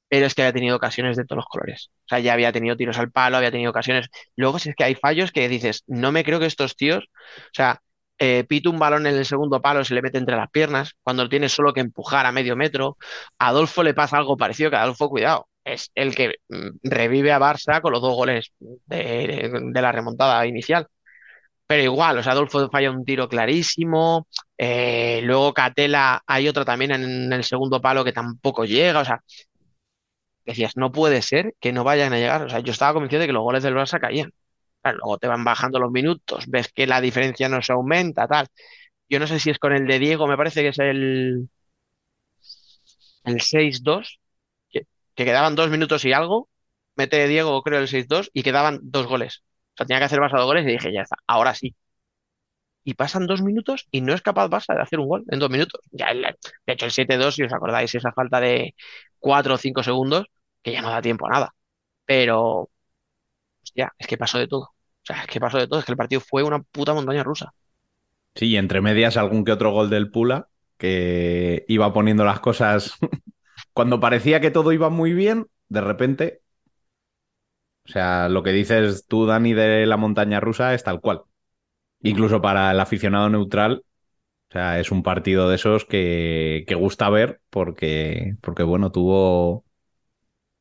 pero 0.09 0.27
es 0.27 0.35
que 0.35 0.43
había 0.43 0.53
tenido 0.53 0.77
ocasiones 0.77 1.17
de 1.17 1.25
todos 1.25 1.37
los 1.37 1.47
colores. 1.47 1.91
O 2.01 2.09
sea, 2.09 2.19
ya 2.19 2.33
había 2.33 2.51
tenido 2.51 2.77
tiros 2.77 2.99
al 2.99 3.13
palo, 3.13 3.37
había 3.37 3.53
tenido 3.53 3.71
ocasiones. 3.71 4.09
Luego, 4.35 4.59
si 4.59 4.71
es 4.71 4.75
que 4.75 4.83
hay 4.83 4.97
fallos 4.97 5.31
que 5.31 5.49
dices, 5.49 5.85
no 5.87 6.11
me 6.11 6.25
creo 6.25 6.41
que 6.41 6.47
estos 6.47 6.75
tíos, 6.75 7.05
o 7.05 7.55
sea, 7.55 7.81
eh, 8.21 8.45
pito 8.49 8.71
un 8.71 8.79
balón 8.81 9.07
en 9.09 9.17
el 9.17 9.27
segundo 9.27 9.63
palo, 9.63 9.85
se 9.85 9.95
le 9.95 10.03
mete 10.03 10.19
entre 10.19 10.37
las 10.37 10.51
piernas, 10.51 10.95
cuando 11.03 11.29
tiene 11.29 11.49
solo 11.51 11.75
que 11.75 11.81
empujar 11.81 12.27
a 12.27 12.33
medio 12.33 12.57
metro. 12.57 12.99
A 13.39 13.49
Adolfo 13.49 13.83
le 13.85 13.95
pasa 13.95 14.19
algo 14.19 14.37
parecido, 14.39 14.71
que 14.71 14.77
Adolfo, 14.77 15.11
cuidado, 15.11 15.49
es 15.65 15.91
el 15.97 16.15
que 16.15 16.37
mm, 16.51 16.69
revive 16.85 17.33
a 17.33 17.41
Barça 17.41 17.83
con 17.83 17.93
los 17.93 18.03
dos 18.03 18.15
goles 18.17 18.53
de, 18.61 19.51
de 19.73 19.83
la 19.83 19.93
remontada 19.93 20.47
inicial. 20.47 20.87
Pero 21.67 21.83
igual, 21.85 22.19
o 22.19 22.23
sea, 22.23 22.33
Adolfo 22.33 22.69
falla 22.71 22.91
un 22.91 23.05
tiro 23.05 23.29
clarísimo. 23.29 24.27
eh, 24.59 25.21
luego 25.25 25.55
Catela, 25.55 26.23
hay 26.27 26.49
otra 26.49 26.65
también 26.65 26.91
en 26.93 27.33
el 27.33 27.45
segundo 27.45 27.81
palo 27.81 28.05
que 28.05 28.13
tampoco 28.13 28.65
llega. 28.65 29.01
O 29.01 29.05
sea, 29.05 29.21
decías, 30.45 30.77
no 30.77 30.93
puede 30.93 31.23
ser 31.23 31.55
que 31.61 31.73
no 31.73 31.85
vayan 31.85 32.13
a 32.13 32.19
llegar. 32.19 32.43
O 32.43 32.49
sea, 32.51 32.61
yo 32.61 32.73
estaba 32.73 32.93
convencido 32.93 33.21
de 33.21 33.27
que 33.27 33.33
los 33.33 33.43
goles 33.43 33.63
del 33.63 33.75
Barça 33.75 34.01
caían. 34.01 34.33
Luego 34.85 35.19
te 35.19 35.29
van 35.29 35.45
bajando 35.45 35.79
los 35.79 35.91
minutos, 35.91 36.47
ves 36.49 36.73
que 36.73 36.87
la 36.87 37.01
diferencia 37.01 37.49
no 37.49 37.63
se 37.63 37.73
aumenta, 37.73 38.27
tal. 38.27 38.47
Yo 39.09 39.21
no 39.21 39.27
sé 39.27 39.41
si 39.41 39.51
es 39.51 39.59
con 39.59 39.73
el 39.75 39.87
de 39.87 39.99
Diego, 39.99 40.27
me 40.29 40.37
parece 40.37 40.63
que 40.63 40.69
es 40.69 40.79
el, 40.81 41.49
el 43.25 43.41
6-2, 43.41 44.21
que, 44.71 44.87
que 45.15 45.25
quedaban 45.25 45.55
dos 45.57 45.71
minutos 45.71 46.05
y 46.05 46.13
algo. 46.13 46.49
Mete 46.97 47.27
Diego, 47.29 47.63
creo, 47.63 47.81
el 47.81 47.89
6-2 47.89 48.31
y 48.33 48.43
quedaban 48.43 48.81
dos 48.83 49.07
goles. 49.07 49.43
O 49.75 49.77
sea, 49.79 49.87
tenía 49.87 50.01
que 50.01 50.05
hacer 50.07 50.21
Barça 50.21 50.37
dos 50.39 50.47
goles 50.47 50.65
y 50.65 50.73
dije, 50.73 50.93
ya 50.93 51.03
está, 51.03 51.17
ahora 51.27 51.55
sí. 51.55 51.75
Y 52.83 52.95
pasan 52.95 53.27
dos 53.27 53.43
minutos 53.43 53.87
y 53.91 54.01
no 54.01 54.15
es 54.15 54.23
capaz 54.23 54.49
Barça 54.49 54.75
de 54.75 54.83
hacer 54.83 54.99
un 55.01 55.09
gol 55.09 55.25
en 55.31 55.39
dos 55.39 55.51
minutos. 55.51 55.81
De 55.91 56.73
hecho, 56.73 56.87
el 56.87 56.93
7-2, 56.93 57.35
si 57.35 57.43
os 57.45 57.53
acordáis, 57.53 57.95
esa 57.95 58.13
falta 58.13 58.41
de 58.41 58.75
cuatro 59.19 59.55
o 59.55 59.59
cinco 59.59 59.83
segundos, 59.83 60.27
que 60.63 60.73
ya 60.73 60.83
no 60.83 60.91
da 60.91 61.03
tiempo 61.03 61.27
a 61.27 61.31
nada. 61.31 61.55
Pero, 62.07 62.71
hostia, 63.71 63.93
es 63.99 64.07
que 64.07 64.19
pasó 64.19 64.39
de 64.39 64.49
todo. 64.49 64.63
O 64.65 64.73
sea, 65.05 65.23
es 65.23 65.27
que 65.29 65.41
pasó 65.41 65.59
de 65.59 65.67
todo. 65.69 65.81
Es 65.81 65.85
que 65.87 65.93
el 65.93 65.99
partido 65.99 66.21
fue 66.21 66.43
una 66.43 66.61
puta 66.63 66.95
montaña 66.95 67.23
rusa. 67.25 67.53
Sí, 68.35 68.47
y 68.49 68.57
entre 68.57 68.81
medias 68.81 69.17
algún 69.17 69.45
que 69.45 69.53
otro 69.53 69.73
gol 69.73 69.91
del 69.91 70.11
Pula 70.11 70.49
que 70.79 71.65
iba 71.69 71.93
poniendo 71.93 72.25
las 72.25 72.41
cosas 72.41 72.95
cuando 73.73 74.01
parecía 74.01 74.41
que 74.41 74.51
todo 74.51 74.73
iba 74.73 74.89
muy 74.91 75.13
bien, 75.13 75.47
de 75.69 75.81
repente. 75.81 76.43
O 77.87 77.93
sea, 77.93 78.29
lo 78.29 78.43
que 78.43 78.53
dices 78.53 79.07
tú, 79.07 79.27
Dani, 79.27 79.53
de 79.55 79.87
la 79.87 79.97
montaña 79.97 80.41
rusa 80.41 80.75
es 80.75 80.85
tal 80.85 81.01
cual. 81.01 81.23
Incluso 82.03 82.43
para 82.43 82.73
el 82.73 82.81
aficionado 82.81 83.31
neutral, 83.31 83.85
o 84.51 84.53
sea, 84.53 84.81
es 84.81 84.93
un 84.93 85.03
partido 85.03 85.49
de 85.51 85.57
esos 85.57 85.85
que, 85.87 86.65
que 86.69 86.77
gusta 86.77 87.11
ver 87.11 87.43
porque, 87.51 88.37
porque, 88.43 88.65
bueno, 88.65 88.93
tuvo. 88.93 89.65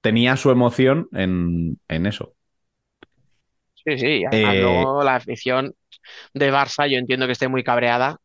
Tenía 0.01 0.37
su 0.37 0.51
emoción 0.51 1.09
en, 1.13 1.79
en 1.89 2.05
eso. 2.07 2.35
Sí, 3.89 3.97
sí. 3.97 4.25
Además, 4.25 4.57
Eh, 4.57 4.59
luego 4.59 5.03
la 5.03 5.15
afición 5.15 5.73
de 6.33 6.51
Barça, 6.53 6.89
yo 6.89 6.97
entiendo 6.97 7.25
que 7.27 7.33
esté 7.33 7.47
muy 7.47 7.63
cabreada. 7.63 8.17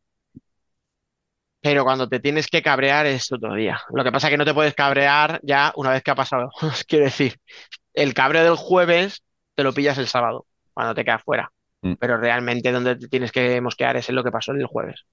Pero 1.60 1.84
cuando 1.84 2.08
te 2.08 2.20
tienes 2.20 2.48
que 2.48 2.62
cabrear 2.62 3.06
es 3.06 3.32
otro 3.32 3.54
día. 3.54 3.80
Lo 3.92 4.04
que 4.04 4.12
pasa 4.12 4.26
es 4.28 4.32
que 4.32 4.36
no 4.36 4.44
te 4.44 4.52
puedes 4.54 4.74
cabrear 4.74 5.40
ya 5.42 5.72
una 5.76 5.90
vez 5.90 6.02
que 6.02 6.10
ha 6.10 6.14
pasado. 6.14 6.50
Quiero 6.88 7.06
decir, 7.06 7.36
el 7.94 8.14
cabreo 8.14 8.44
del 8.44 8.56
jueves 8.56 9.24
te 9.54 9.64
lo 9.64 9.74
pillas 9.74 9.98
el 9.98 10.08
sábado, 10.08 10.46
cuando 10.74 10.94
te 10.94 11.04
quedas 11.04 11.22
fuera. 11.24 11.52
Mm. 11.84 11.94
Pero 11.98 12.18
realmente 12.18 12.72
donde 12.72 12.96
te 12.96 13.08
tienes 13.08 13.32
que 13.32 13.60
mosquear 13.62 13.96
es 13.96 14.08
en 14.10 14.16
lo 14.16 14.24
que 14.24 14.32
pasó 14.32 14.52
el 14.52 14.66
jueves. 14.66 15.04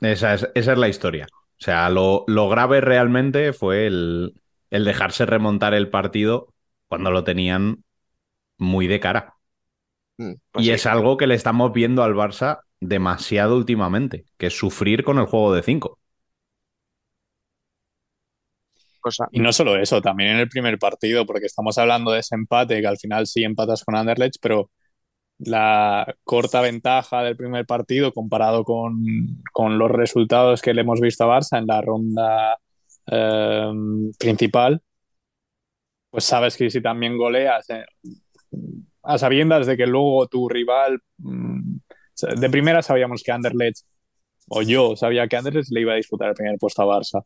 Esa 0.00 0.34
es, 0.34 0.48
esa 0.54 0.72
es 0.72 0.78
la 0.78 0.88
historia. 0.88 1.26
O 1.60 1.64
sea, 1.64 1.88
lo, 1.90 2.24
lo 2.28 2.48
grave 2.48 2.80
realmente 2.80 3.52
fue 3.52 3.86
el, 3.86 4.34
el 4.70 4.84
dejarse 4.84 5.26
remontar 5.26 5.74
el 5.74 5.90
partido 5.90 6.54
cuando 6.88 7.10
lo 7.10 7.24
tenían 7.24 7.84
muy 8.58 8.86
de 8.86 9.00
cara. 9.00 9.36
Mm, 10.18 10.34
pues 10.52 10.64
y 10.64 10.68
sí. 10.68 10.72
es 10.72 10.86
algo 10.86 11.16
que 11.16 11.26
le 11.26 11.34
estamos 11.34 11.72
viendo 11.72 12.02
al 12.02 12.14
Barça 12.14 12.60
demasiado 12.80 13.56
últimamente, 13.56 14.26
que 14.36 14.46
es 14.48 14.58
sufrir 14.58 15.04
con 15.04 15.18
el 15.18 15.26
juego 15.26 15.54
de 15.54 15.62
cinco. 15.62 15.98
cosa. 19.00 19.28
Y 19.32 19.40
no 19.40 19.52
solo 19.52 19.76
eso, 19.76 20.00
también 20.02 20.30
en 20.30 20.38
el 20.38 20.48
primer 20.48 20.78
partido, 20.78 21.26
porque 21.26 21.46
estamos 21.46 21.78
hablando 21.78 22.10
de 22.12 22.20
ese 22.20 22.34
empate, 22.34 22.80
que 22.80 22.86
al 22.86 22.98
final 22.98 23.26
sí 23.26 23.44
empatas 23.44 23.84
con 23.84 23.96
Anderlecht, 23.96 24.36
pero 24.40 24.70
la 25.38 26.14
corta 26.24 26.62
ventaja 26.62 27.22
del 27.22 27.36
primer 27.36 27.66
partido 27.66 28.12
comparado 28.12 28.64
con, 28.64 29.04
con 29.52 29.78
los 29.78 29.90
resultados 29.90 30.62
que 30.62 30.74
le 30.74 30.82
hemos 30.82 31.00
visto 31.00 31.24
a 31.24 31.40
Barça 31.40 31.58
en 31.58 31.66
la 31.66 31.82
ronda 31.82 32.58
eh, 33.10 33.72
principal, 34.18 34.82
pues 36.10 36.24
sabes 36.24 36.56
que 36.56 36.70
si 36.70 36.80
también 36.82 37.16
goleas, 37.18 37.68
eh, 37.70 37.84
a 39.02 39.18
sabiendas 39.18 39.66
de 39.66 39.76
que 39.76 39.86
luego 39.86 40.26
tu 40.28 40.48
rival, 40.48 41.00
mm, 41.18 41.76
de 42.40 42.50
primera 42.50 42.82
sabíamos 42.82 43.22
que 43.22 43.32
Anderlecht, 43.32 43.84
o 44.48 44.62
yo 44.62 44.96
sabía 44.96 45.28
que 45.28 45.36
Anderlecht 45.36 45.70
le 45.70 45.82
iba 45.82 45.92
a 45.92 45.96
disputar 45.96 46.28
el 46.30 46.34
primer 46.34 46.58
puesto 46.58 46.82
a 46.82 46.86
Barça. 46.86 47.22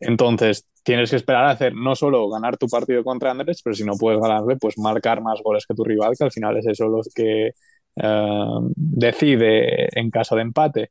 Entonces, 0.00 0.66
tienes 0.82 1.10
que 1.10 1.16
esperar 1.16 1.46
a 1.46 1.50
hacer 1.50 1.74
no 1.74 1.94
solo 1.96 2.28
ganar 2.28 2.56
tu 2.58 2.68
partido 2.68 3.02
contra 3.04 3.30
Anderlecht, 3.30 3.60
pero 3.64 3.74
si 3.74 3.84
no 3.84 3.96
puedes 3.96 4.20
ganarle, 4.20 4.56
pues 4.56 4.78
marcar 4.78 5.22
más 5.22 5.40
goles 5.42 5.64
que 5.66 5.74
tu 5.74 5.84
rival, 5.84 6.14
que 6.18 6.24
al 6.24 6.32
final 6.32 6.56
es 6.58 6.66
eso 6.66 6.88
lo 6.88 7.00
que 7.14 7.52
eh, 7.96 8.46
decide 8.76 9.88
en 9.98 10.10
caso 10.10 10.36
de 10.36 10.42
empate. 10.42 10.90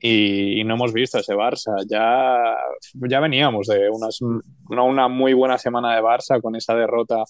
Y, 0.00 0.62
no 0.64 0.74
hemos 0.74 0.92
visto 0.92 1.18
ese 1.18 1.34
Barça. 1.34 1.74
Ya, 1.88 2.54
ya 3.08 3.20
veníamos 3.20 3.66
de 3.66 3.90
unas, 3.90 4.20
una, 4.20 4.82
una, 4.84 5.08
muy 5.08 5.34
buena 5.34 5.58
semana 5.58 5.94
de 5.96 6.02
Barça 6.02 6.40
con 6.40 6.54
esa 6.56 6.74
derrota 6.74 7.24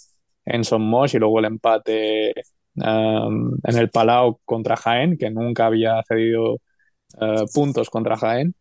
en 0.49 0.65
Son 0.65 0.83
Moix 0.83 1.13
y 1.15 1.19
luego 1.19 1.39
el 1.39 1.47
empate 1.47 2.33
um, 2.77 3.57
en 3.63 3.79
el 3.79 3.91
Palau 3.91 4.41
contra 4.45 4.77
Jaén, 4.77 5.17
que 5.19 5.31
nunca 5.31 5.67
había 5.67 6.03
cedido 6.09 6.55
uh, 6.55 7.47
puntos 7.53 7.91
contra 7.91 8.17
Jaén. 8.17 8.55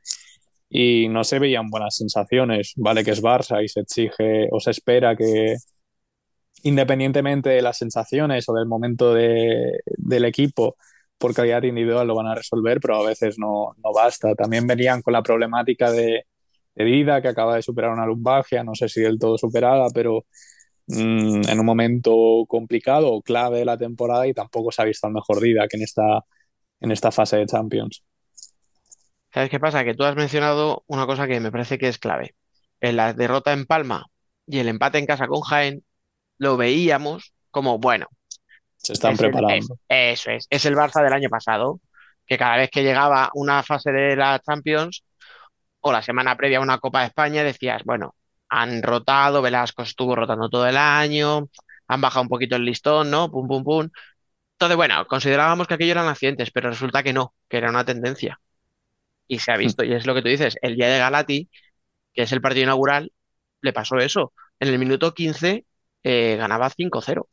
Y 0.70 1.08
no 1.08 1.24
se 1.24 1.40
veían 1.40 1.70
buenas 1.70 1.96
sensaciones. 1.96 2.74
Vale 2.76 3.04
que 3.04 3.12
es 3.12 3.24
Barça 3.24 3.64
y 3.64 3.70
se 3.70 3.82
exige 3.82 4.50
o 4.52 4.60
se 4.60 4.72
espera 4.72 5.16
que, 5.16 5.56
independientemente 6.64 7.50
de 7.50 7.62
las 7.62 7.78
sensaciones 7.78 8.50
o 8.50 8.54
del 8.54 8.68
momento 8.68 9.14
de, 9.14 9.80
del 9.86 10.26
equipo, 10.26 10.76
por 11.18 11.34
calidad 11.34 11.64
individual 11.64 12.08
lo 12.08 12.16
van 12.16 12.28
a 12.28 12.36
resolver, 12.36 12.80
pero 12.80 12.98
a 12.98 13.08
veces 13.08 13.38
no, 13.40 13.70
no 13.84 13.94
basta. 13.94 14.36
También 14.36 14.68
venían 14.68 15.02
con 15.02 15.14
la 15.14 15.24
problemática 15.24 15.92
de, 15.92 16.26
de, 16.76 16.84
Dida, 16.86 17.22
que 17.22 17.30
acaba 17.30 17.56
de 17.56 17.62
superar 17.62 17.92
una 17.92 18.06
lumbalgia, 18.06 18.64
no 18.64 18.76
sé 18.76 18.90
si 18.90 19.02
del 19.02 19.20
todo 19.20 19.38
superada, 19.38 19.88
pero 19.94 20.26
mmm, 20.88 21.42
en 21.48 21.60
un 21.60 21.66
momento 21.66 22.46
complicado 22.48 23.12
o 23.12 23.22
clave 23.22 23.60
de 23.60 23.66
la 23.66 23.78
temporada 23.78 24.28
y 24.28 24.34
tampoco 24.34 24.72
se 24.72 24.82
ha 24.82 24.86
visto 24.86 25.08
el 25.08 25.14
mejor 25.14 25.40
Dida 25.40 25.68
que 25.68 25.78
en 25.78 25.84
esta, 25.84 26.24
en 26.80 26.92
esta 26.92 27.12
fase 27.12 27.38
de 27.38 27.46
Champions. 27.46 28.04
¿Sabes 29.34 29.50
qué 29.50 29.60
pasa? 29.60 29.84
Que 29.84 29.94
tú 29.94 30.04
has 30.04 30.16
mencionado 30.16 30.84
una 30.88 31.06
cosa 31.06 31.28
que 31.28 31.40
me 31.40 31.52
parece 31.52 31.78
que 31.78 31.88
es 31.88 32.00
clave. 32.00 32.36
En 32.82 32.96
la 32.96 33.14
derrota 33.14 33.54
en 33.54 33.66
Palma 33.66 34.06
y 34.46 34.60
el 34.60 34.68
empate 34.68 34.98
en 34.98 35.06
casa 35.06 35.28
con 35.28 35.42
Jaén, 35.42 35.84
lo 36.38 36.58
veíamos 36.58 37.34
como, 37.52 37.78
bueno, 37.78 38.08
se 38.78 38.94
están 38.94 39.14
es 39.14 39.20
preparando. 39.20 39.78
El, 39.90 40.14
es, 40.14 40.20
eso 40.20 40.32
es, 40.32 40.48
es 40.50 40.66
el 40.66 40.76
Barça 40.76 41.04
del 41.04 41.14
año 41.14 41.30
pasado, 41.30 41.82
que 42.26 42.38
cada 42.38 42.58
vez 42.58 42.70
que 42.70 42.84
llegaba 42.84 43.30
una 43.34 43.64
fase 43.64 43.92
de 43.92 44.16
la 44.16 44.40
Champions 44.40 45.04
o 45.80 45.92
la 45.92 46.02
semana 46.02 46.36
previa 46.36 46.60
a 46.60 46.62
una 46.62 46.80
Copa 46.80 47.02
de 47.02 47.08
España 47.08 47.44
decías, 47.44 47.84
bueno, 47.84 48.16
han 48.50 48.84
rotado, 48.84 49.42
Velasco 49.42 49.84
estuvo 49.84 50.16
rotando 50.16 50.50
todo 50.50 50.68
el 50.68 50.78
año, 50.78 51.50
han 51.88 52.02
bajado 52.02 52.24
un 52.24 52.30
poquito 52.30 52.56
el 52.56 52.66
listón, 52.66 53.10
¿no? 53.12 53.32
Pum, 53.32 53.48
pum, 53.48 53.64
pum. 53.64 53.90
Entonces, 54.54 54.78
bueno, 54.78 55.06
considerábamos 55.08 55.68
que 55.68 55.76
aquello 55.76 55.92
eran 55.94 56.08
accidentes, 56.08 56.52
pero 56.52 56.70
resulta 56.70 57.04
que 57.04 57.14
no, 57.14 57.36
que 57.50 57.58
era 57.58 57.70
una 57.70 57.86
tendencia. 57.86 58.40
Y 59.28 59.40
se 59.40 59.52
ha 59.52 59.58
visto, 59.58 59.84
y 59.84 59.94
es 59.94 60.06
lo 60.08 60.14
que 60.16 60.22
tú 60.22 60.30
dices, 60.30 60.56
el 60.62 60.76
día 60.76 60.90
de 60.90 61.00
Galati, 61.00 61.50
que 62.14 62.24
es 62.24 62.32
el 62.32 62.42
partido 62.42 62.64
inaugural, 62.66 63.12
le 63.62 63.74
pasó 63.74 63.98
eso. 64.00 64.34
En 64.60 64.70
el 64.70 64.80
minuto 64.80 65.14
15 65.14 65.66
eh, 66.04 66.36
ganaba 66.38 66.70
5-0 66.70 67.30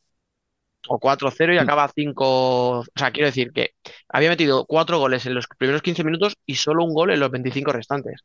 o 0.87 0.99
4-0 0.99 1.53
y 1.53 1.57
acaba 1.57 1.89
5. 1.95 2.79
O 2.81 2.85
sea, 2.95 3.11
quiero 3.11 3.27
decir 3.27 3.51
que 3.53 3.71
había 4.09 4.29
metido 4.29 4.65
cuatro 4.65 4.99
goles 4.99 5.25
en 5.25 5.35
los 5.35 5.47
primeros 5.57 5.81
15 5.81 6.03
minutos 6.03 6.37
y 6.45 6.55
solo 6.55 6.85
un 6.85 6.93
gol 6.93 7.11
en 7.11 7.19
los 7.21 7.31
25 7.31 7.71
restantes. 7.73 8.21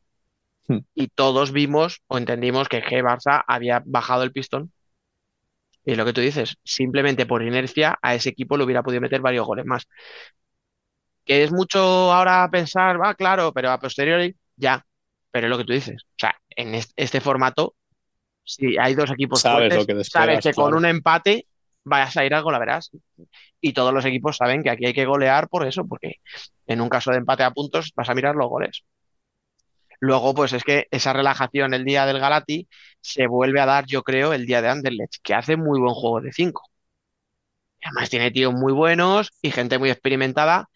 Hmm. 0.68 0.79
Y 0.94 1.09
todos 1.09 1.53
vimos 1.53 2.01
o 2.07 2.18
entendimos 2.18 2.68
que 2.68 2.83
G 2.83 3.03
Barça 3.03 3.44
había 3.46 3.83
bajado 3.85 4.23
el 4.23 4.33
pistón. 4.33 4.73
Y 5.85 5.94
lo 5.94 6.05
que 6.05 6.12
tú 6.12 6.20
dices, 6.20 6.57
simplemente 6.62 7.27
por 7.27 7.42
inercia 7.42 7.99
a 8.03 8.14
ese 8.14 8.29
equipo 8.29 8.57
le 8.57 8.64
hubiera 8.64 8.83
podido 8.83 9.01
meter 9.01 9.20
varios 9.20 9.46
goles 9.46 9.64
más. 9.64 9.88
Que 11.25 11.42
es 11.42 11.53
mucho 11.53 11.81
ahora 11.81 12.49
pensar, 12.51 13.01
va, 13.01 13.14
claro, 13.14 13.53
pero 13.53 13.70
a 13.70 13.79
posteriori 13.79 14.35
ya. 14.57 14.85
Pero 15.31 15.46
es 15.46 15.51
lo 15.51 15.59
que 15.59 15.64
tú 15.64 15.73
dices. 15.73 16.03
O 16.03 16.18
sea, 16.18 16.37
en 16.51 16.75
este, 16.75 17.20
formato, 17.20 17.75
si 18.44 18.77
hay 18.79 18.94
dos 18.94 19.11
equipos 19.11 19.40
sabes 19.40 19.59
fuertes, 19.59 19.79
lo 19.79 19.87
que 19.87 19.94
despegas, 19.94 20.27
sabes 20.27 20.42
que 20.42 20.53
claro. 20.53 20.70
con 20.70 20.79
un 20.79 20.87
empate 20.87 21.46
vayas 21.85 22.16
a 22.16 22.25
ir 22.25 22.35
algo, 22.35 22.51
la 22.51 22.59
verás. 22.59 22.90
Y 23.61 23.73
todos 23.73 23.92
los 23.92 24.05
equipos 24.05 24.37
saben 24.37 24.62
que 24.62 24.70
aquí 24.70 24.87
hay 24.87 24.94
que 24.94 25.07
golear 25.07 25.49
por 25.49 25.66
eso, 25.66 25.87
porque 25.87 26.16
en 26.66 26.81
un 26.81 26.88
caso 26.88 27.11
de 27.11 27.18
empate 27.18 27.42
a 27.42 27.51
puntos 27.51 27.92
vas 27.94 28.09
a 28.09 28.14
mirar 28.14 28.35
los 28.35 28.49
goles. 28.49 28.85
Luego, 30.00 30.34
pues 30.34 30.52
es 30.52 30.64
que 30.64 30.86
esa 30.90 31.12
relajación 31.12 31.74
el 31.74 31.84
día 31.84 32.06
del 32.06 32.18
Galati 32.20 32.68
se 33.00 33.26
vuelve 33.26 33.60
a 33.60 33.66
dar, 33.66 33.86
yo 33.86 34.02
creo, 34.02 34.32
el 34.32 34.46
día 34.46 34.62
de 34.62 34.68
Anderlecht, 34.70 35.16
que 35.22 35.34
hace 35.34 35.56
muy 35.56 35.80
buen 35.80 35.94
juego 35.94 36.20
de 36.20 36.32
5. 36.32 36.62
Además 37.82 38.10
tiene 38.10 38.30
tíos 38.30 38.52
muy 38.54 38.72
buenos 38.72 39.30
y 39.42 39.50
gente 39.50 39.78
muy 39.78 39.90
experimentada. 39.90 40.68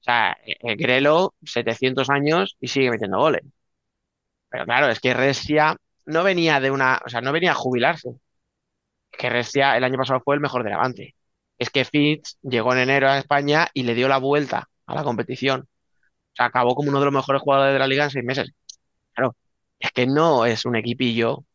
O 0.00 0.04
sea, 0.04 0.36
eh, 0.46 0.56
eh, 0.60 0.76
Grelo, 0.76 1.34
700 1.44 2.10
años 2.10 2.56
y 2.60 2.68
sigue 2.68 2.90
metiendo 2.90 3.18
goles. 3.20 3.42
Pero 4.48 4.64
claro, 4.64 4.88
es 4.88 5.00
que 5.00 5.14
Restia 5.14 5.76
no 6.06 6.22
venía 6.24 6.60
de 6.60 6.70
una, 6.70 7.00
o 7.04 7.08
sea, 7.08 7.20
no 7.20 7.32
venía 7.32 7.52
a 7.52 7.54
jubilarse. 7.54 8.10
Que 9.10 9.30
Restia 9.30 9.76
el 9.76 9.84
año 9.84 9.98
pasado 9.98 10.20
fue 10.24 10.34
el 10.34 10.40
mejor 10.40 10.64
de 10.64 10.70
Levante. 10.70 11.14
Es 11.58 11.70
que 11.70 11.84
Fitz 11.84 12.38
llegó 12.42 12.72
en 12.72 12.80
enero 12.80 13.08
a 13.08 13.18
España 13.18 13.68
y 13.74 13.82
le 13.84 13.94
dio 13.94 14.08
la 14.08 14.18
vuelta 14.18 14.68
a 14.86 14.94
la 14.94 15.04
competición. 15.04 15.62
O 15.62 16.36
sea, 16.36 16.46
acabó 16.46 16.74
como 16.74 16.90
uno 16.90 17.00
de 17.00 17.06
los 17.06 17.14
mejores 17.14 17.42
jugadores 17.42 17.74
de 17.74 17.78
la 17.80 17.88
liga 17.88 18.04
en 18.04 18.10
seis 18.10 18.24
meses. 18.24 18.50
Es 19.80 19.92
que 19.92 20.06
no 20.06 20.46
es 20.46 20.66
un 20.66 20.76
equipillo 20.76 21.46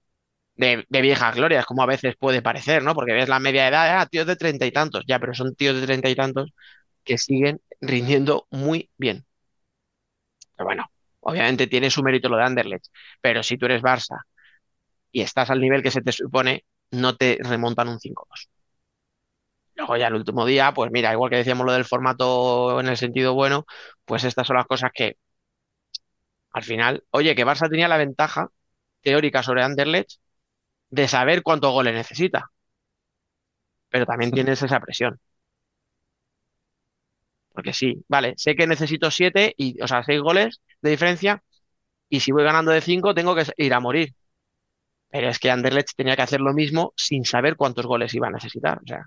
de, 0.56 0.86
de 0.90 1.02
viejas 1.02 1.36
glorias, 1.36 1.66
como 1.68 1.84
a 1.84 1.88
veces 1.88 2.16
puede 2.20 2.42
parecer, 2.44 2.84
¿no? 2.84 2.96
Porque 2.96 3.14
ves 3.14 3.30
la 3.30 3.40
media 3.40 3.68
edad, 3.70 4.00
ah, 4.02 4.08
tíos 4.08 4.28
de 4.28 4.36
treinta 4.38 4.66
y 4.68 4.72
tantos, 4.74 5.04
ya, 5.08 5.20
pero 5.20 5.34
son 5.36 5.56
tíos 5.56 5.76
de 5.80 5.86
treinta 5.88 6.10
y 6.10 6.16
tantos 6.16 6.52
que 7.04 7.18
siguen 7.20 7.62
rindiendo 7.82 8.48
muy 8.52 8.92
bien. 8.98 9.26
Pero 10.56 10.66
bueno, 10.66 10.86
obviamente 11.22 11.68
tiene 11.68 11.90
su 11.90 12.04
mérito 12.04 12.30
lo 12.30 12.38
de 12.38 12.44
Anderlecht, 12.44 12.88
pero 13.22 13.44
si 13.44 13.58
tú 13.58 13.66
eres 13.66 13.82
Barça 13.82 14.22
y 15.12 15.22
estás 15.22 15.50
al 15.52 15.62
nivel 15.62 15.84
que 15.84 15.92
se 15.92 16.02
te 16.02 16.12
supone, 16.12 16.66
no 16.92 17.16
te 17.18 17.40
remontan 17.42 17.90
un 17.90 18.00
5-2. 18.00 18.50
Luego 19.76 19.98
ya 19.98 20.08
el 20.08 20.14
último 20.16 20.46
día, 20.46 20.74
pues 20.74 20.90
mira, 20.92 21.12
igual 21.12 21.30
que 21.30 21.38
decíamos 21.38 21.66
lo 21.66 21.74
del 21.74 21.84
formato 21.86 22.80
en 22.80 22.88
el 22.88 22.96
sentido 22.98 23.34
bueno, 23.34 23.66
pues 24.06 24.24
estas 24.24 24.48
son 24.48 24.56
las 24.58 24.68
cosas 24.68 24.92
que 24.94 25.18
al 26.56 26.64
final, 26.64 27.04
oye, 27.12 27.36
que 27.36 27.46
Barça 27.46 27.70
tenía 27.70 27.88
la 27.88 27.98
ventaja 27.98 28.50
teórica 29.02 29.44
sobre 29.44 29.64
Anderlecht 29.64 30.20
de 30.90 31.08
saber 31.10 31.44
cuántos 31.44 31.72
goles 31.74 31.96
necesita. 31.96 32.52
Pero 33.90 34.06
también 34.06 34.32
tienes 34.32 34.62
esa 34.62 34.80
presión. 34.80 35.20
Porque 37.54 37.74
sí, 37.74 38.04
vale, 38.10 38.34
sé 38.38 38.56
que 38.56 38.68
necesito 38.68 39.10
siete, 39.12 39.54
y, 39.58 39.82
o 39.82 39.88
sea, 39.88 40.04
seis 40.04 40.20
goles 40.22 40.62
de 40.82 40.90
diferencia, 40.92 41.44
y 42.10 42.22
si 42.22 42.32
voy 42.34 42.44
ganando 42.46 42.72
de 42.72 42.82
cinco, 42.82 43.14
tengo 43.16 43.36
que 43.36 43.46
ir 43.58 43.74
a 43.74 43.82
morir. 43.82 44.16
Pero 45.10 45.30
es 45.30 45.40
que 45.40 45.52
Anderlecht 45.52 45.96
tenía 45.96 46.16
que 46.16 46.22
hacer 46.24 46.42
lo 46.42 46.54
mismo 46.54 46.94
sin 46.98 47.26
saber 47.26 47.56
cuántos 47.58 47.86
goles 47.88 48.14
iba 48.14 48.28
a 48.28 48.32
necesitar. 48.32 48.80
O 48.84 48.88
sea, 48.88 49.06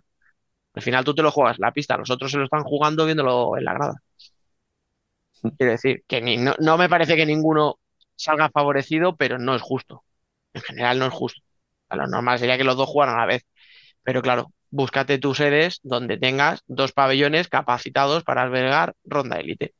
al 0.74 0.82
final 0.82 1.04
tú 1.04 1.14
te 1.14 1.22
lo 1.22 1.32
juegas 1.32 1.58
la 1.60 1.72
pista, 1.72 1.96
los 1.98 2.10
otros 2.10 2.30
se 2.32 2.38
lo 2.38 2.44
están 2.44 2.64
jugando 2.64 3.04
viéndolo 3.06 3.56
en 3.58 3.64
la 3.64 3.74
grada. 3.74 3.94
Quiero 5.56 5.72
decir, 5.72 6.02
que 6.06 6.20
no, 6.38 6.54
no 6.58 6.78
me 6.78 6.88
parece 6.88 7.16
que 7.16 7.26
ninguno 7.26 7.78
salga 8.16 8.50
favorecido, 8.50 9.16
pero 9.16 9.38
no 9.38 9.54
es 9.54 9.62
justo. 9.62 10.04
En 10.54 10.62
general 10.62 10.98
no 10.98 11.06
es 11.06 11.12
justo. 11.12 11.40
A 11.88 11.96
lo 11.96 12.06
normal 12.06 12.38
sería 12.38 12.58
que 12.58 12.64
los 12.64 12.76
dos 12.76 12.88
jugaran 12.88 13.16
a 13.16 13.20
la 13.20 13.26
vez. 13.26 13.42
Pero 14.02 14.22
claro, 14.22 14.52
búscate 14.70 15.18
tus 15.18 15.38
sedes 15.38 15.80
donde 15.82 16.18
tengas 16.18 16.62
dos 16.66 16.92
pabellones 16.92 17.48
capacitados 17.48 18.24
para 18.24 18.42
albergar 18.42 18.94
ronda 19.04 19.36
élite 19.38 19.74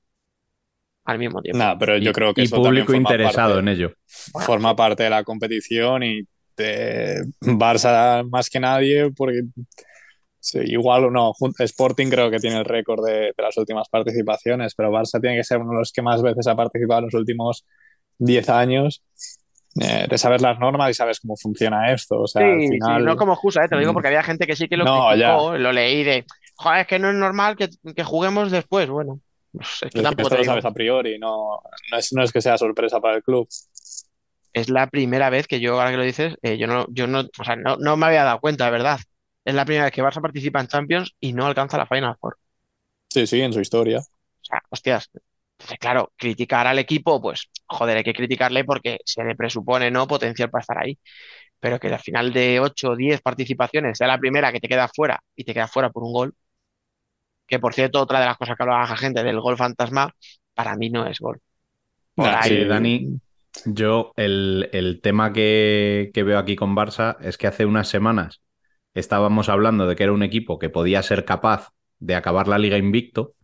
al 1.05 1.19
mismo 1.19 1.41
tiempo. 1.41 1.59
Pero 1.79 1.97
yo 1.97 2.13
creo 2.13 2.35
que 2.35 2.43
y 2.43 2.49
público 2.49 2.95
interesado 2.95 3.59
en 3.59 3.69
ello. 3.69 3.95
Forma 4.07 4.77
parte 4.77 5.05
de 5.05 5.11
la 5.11 5.25
competición 5.25 6.03
y 6.03 6.23
de 6.57 7.25
Barça 7.41 8.29
más 8.29 8.51
que 8.51 8.61
nadie, 8.61 9.11
porque 9.17 9.43
igual 10.55 11.13
no, 11.13 11.33
Sporting 11.59 12.09
creo 12.09 12.31
que 12.31 12.39
tiene 12.39 12.59
el 12.59 12.65
récord 12.65 13.05
de, 13.05 13.33
de, 13.37 13.43
las 13.43 13.57
últimas 13.57 13.89
participaciones, 13.89 14.75
pero 14.75 14.91
Barça 14.91 15.21
tiene 15.21 15.37
que 15.37 15.45
ser 15.45 15.59
uno 15.59 15.73
de 15.73 15.79
los 15.79 15.93
que 15.93 16.03
más 16.03 16.23
veces 16.23 16.47
ha 16.47 16.57
participado 16.57 17.01
en 17.01 17.05
los 17.07 17.15
últimos 17.15 17.65
10 18.19 18.49
años 18.51 19.03
eh, 19.81 20.07
de 20.09 20.19
saber 20.19 20.41
las 20.41 20.59
normas 20.59 20.91
y 20.91 20.95
sabes 20.95 21.21
cómo 21.21 21.37
funciona 21.37 21.93
esto. 21.93 22.23
O 22.23 22.27
sea, 22.27 22.43
sí, 22.43 22.49
al 22.49 22.71
final... 22.71 23.01
sí, 23.01 23.07
no 23.07 23.17
como 23.17 23.35
excusa, 23.35 23.65
¿eh? 23.65 23.69
te 23.69 23.75
lo 23.75 23.81
digo 23.81 23.93
porque 23.93 24.09
había 24.09 24.23
gente 24.23 24.47
que 24.47 24.57
sí 24.57 24.69
que 24.69 24.77
lo 24.77 24.85
No, 24.85 25.09
criticó, 25.09 25.53
ya. 25.53 25.59
lo 25.59 25.73
leí 25.73 26.03
de, 26.05 26.25
joder, 26.57 26.81
es 26.81 26.87
que 26.87 26.99
no 26.99 27.11
es 27.11 27.15
normal 27.15 27.57
que, 27.57 27.69
que 27.95 28.05
juguemos 28.05 28.51
después. 28.51 28.89
Bueno, 28.89 29.21
pues 29.53 29.69
es 29.83 29.93
que 29.93 30.03
Es 30.03 30.03
que 30.03 30.03
tampoco 30.03 30.29
esto 30.29 30.31
te 30.31 30.37
lo 30.37 30.43
digo. 30.43 30.53
sabes 30.53 30.65
a 30.65 30.73
priori, 30.73 31.19
no, 31.19 31.61
no, 31.91 31.99
es, 31.99 32.13
no 32.13 32.23
es 32.23 32.33
que 32.33 32.41
sea 32.41 32.59
sorpresa 32.59 33.01
para 33.01 33.17
el 33.17 33.23
club. 33.23 33.49
Es 34.53 34.69
la 34.69 34.89
primera 34.89 35.31
vez 35.31 35.47
que 35.47 35.61
yo, 35.61 35.75
ahora 35.75 35.91
que 35.91 35.97
lo 35.99 36.03
dices, 36.03 36.35
eh, 36.43 36.59
yo 36.59 36.67
no, 36.67 36.87
yo 36.91 37.07
no, 37.07 37.21
o 37.39 37.45
sea, 37.45 37.55
no, 37.57 37.77
no 37.77 37.97
me 37.97 38.07
había 38.07 38.25
dado 38.25 38.41
cuenta, 38.41 38.65
de 38.65 38.71
verdad. 38.73 38.99
Es 39.45 39.55
la 39.55 39.65
primera 39.65 39.87
vez 39.87 39.93
que 39.95 40.03
Barça 40.03 40.21
participa 40.23 40.61
en 40.61 40.69
Champions 40.69 41.17
y 41.21 41.33
no 41.33 41.47
alcanza 41.47 41.77
la 41.79 41.87
Final 41.87 42.17
Four. 42.21 42.39
Sí, 43.11 43.27
sí, 43.27 43.41
en 43.43 43.53
su 43.53 43.61
historia. 43.61 44.03
O 44.43 44.45
sea, 44.45 44.63
hostias. 44.71 45.11
Entonces, 45.59 45.79
claro, 45.79 46.13
criticar 46.17 46.67
al 46.67 46.79
equipo, 46.79 47.21
pues, 47.21 47.51
joder, 47.67 47.97
hay 47.99 48.05
que 48.05 48.13
criticarle 48.15 48.65
porque 48.65 48.99
se 49.05 49.25
le 49.25 49.35
presupone, 49.37 49.91
¿no? 49.91 50.07
Potencial 50.07 50.51
para 50.51 50.61
estar 50.63 50.79
ahí. 50.79 50.99
Pero 51.61 51.81
que 51.81 51.89
al 51.89 52.01
final 52.01 52.33
de 52.33 52.61
8 52.61 52.91
o 52.93 52.97
10 52.97 53.21
participaciones 53.23 53.99
sea 53.99 54.09
la 54.09 54.19
primera 54.19 54.53
que 54.53 54.61
te 54.61 54.69
queda 54.69 54.89
fuera 54.89 55.21
y 55.37 55.45
te 55.45 55.55
queda 55.55 55.69
fuera 55.69 55.91
por 55.91 56.05
un 56.05 56.13
gol, 56.13 56.37
que 57.47 57.59
por 57.59 57.75
cierto, 57.75 58.01
otra 58.01 58.21
de 58.21 58.27
las 58.27 58.37
cosas 58.37 58.57
que 58.57 58.63
hablaba 58.63 58.89
la 58.89 58.97
gente 58.97 59.23
del 59.23 59.41
gol 59.41 59.57
fantasma, 59.57 60.13
para 60.55 60.77
mí 60.77 60.91
no 60.91 61.07
es 61.07 61.19
gol. 61.21 61.41
Nah, 62.17 62.41
Sí, 62.43 62.65
Dani, 62.65 63.21
yo 63.65 64.13
el, 64.17 64.69
el 64.73 65.01
tema 65.01 65.33
que, 65.33 66.11
que 66.13 66.23
veo 66.23 66.39
aquí 66.39 66.57
con 66.57 66.75
Barça 66.77 67.17
es 67.21 67.39
que 67.39 67.47
hace 67.47 67.65
unas 67.67 67.89
semanas 67.89 68.43
estábamos 68.95 69.49
hablando 69.49 69.87
de 69.87 69.97
que 69.97 70.05
era 70.05 70.13
un 70.13 70.23
equipo 70.23 70.59
que 70.59 70.71
podía 70.71 71.03
ser 71.03 71.25
capaz 71.25 71.71
de 72.01 72.15
acabar 72.17 72.49
la 72.49 72.59
liga 72.59 72.79
invicto 72.79 73.35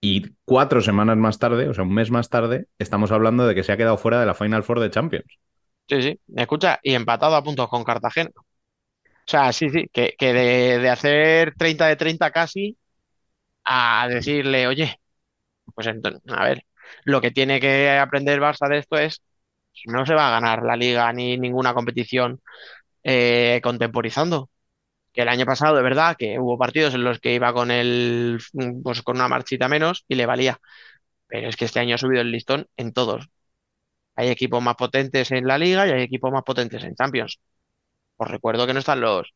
y 0.00 0.22
cuatro 0.44 0.80
semanas 0.82 1.16
más 1.18 1.38
tarde, 1.38 1.68
o 1.68 1.74
sea, 1.74 1.84
un 1.84 1.94
mes 1.94 2.10
más 2.10 2.28
tarde, 2.30 2.68
estamos 2.78 3.12
hablando 3.12 3.46
de 3.46 3.54
que 3.54 3.64
se 3.64 3.72
ha 3.72 3.76
quedado 3.76 3.98
fuera 3.98 4.20
de 4.20 4.26
la 4.26 4.34
Final 4.34 4.62
Four 4.64 4.80
de 4.80 4.90
Champions. 4.90 5.38
Sí, 5.88 6.02
sí, 6.02 6.20
me 6.28 6.42
escucha, 6.42 6.80
y 6.82 6.94
empatado 6.94 7.36
a 7.36 7.42
puntos 7.44 7.68
con 7.68 7.84
Cartagena. 7.84 8.30
O 8.34 8.42
sea, 9.26 9.52
sí, 9.52 9.70
sí, 9.70 9.88
que, 9.92 10.14
que 10.18 10.32
de, 10.32 10.78
de 10.80 10.90
hacer 10.90 11.54
30 11.56 11.86
de 11.88 11.96
30 11.96 12.30
casi 12.32 12.78
a 13.64 14.08
decirle, 14.08 14.66
oye, 14.68 15.00
pues 15.74 15.86
entonces, 15.88 16.22
a 16.28 16.44
ver, 16.44 16.64
lo 17.04 17.20
que 17.20 17.30
tiene 17.32 17.60
que 17.60 17.90
aprender 17.98 18.40
Barça 18.40 18.68
de 18.68 18.78
esto 18.78 18.98
es 18.98 19.22
no 19.86 20.06
se 20.06 20.14
va 20.14 20.28
a 20.28 20.30
ganar 20.32 20.62
la 20.64 20.76
liga 20.76 21.12
ni 21.12 21.38
ninguna 21.38 21.74
competición 21.74 22.40
eh, 23.06 23.60
contemporizando. 23.62 24.50
Que 25.12 25.22
el 25.22 25.28
año 25.28 25.46
pasado, 25.46 25.76
de 25.76 25.82
verdad, 25.82 26.16
que 26.18 26.38
hubo 26.40 26.58
partidos 26.58 26.94
en 26.94 27.04
los 27.04 27.20
que 27.20 27.34
iba 27.34 27.52
con 27.54 27.70
el, 27.72 28.40
pues 28.84 29.02
con 29.02 29.16
una 29.16 29.28
marchita 29.28 29.68
menos 29.68 30.04
y 30.08 30.16
le 30.16 30.26
valía. 30.26 30.60
Pero 31.28 31.48
es 31.48 31.56
que 31.56 31.66
este 31.66 31.80
año 31.80 31.96
ha 31.96 31.98
subido 31.98 32.22
el 32.22 32.32
listón 32.32 32.68
en 32.76 32.92
todos. 32.92 33.28
Hay 34.16 34.28
equipos 34.30 34.62
más 34.62 34.76
potentes 34.76 35.30
en 35.32 35.46
la 35.46 35.58
liga 35.58 35.86
y 35.86 35.90
hay 35.92 36.02
equipos 36.02 36.32
más 36.32 36.42
potentes 36.44 36.84
en 36.84 36.94
Champions. 36.96 37.40
Os 38.16 38.28
recuerdo 38.30 38.66
que 38.66 38.74
no 38.74 38.80
están 38.80 39.00
los, 39.00 39.34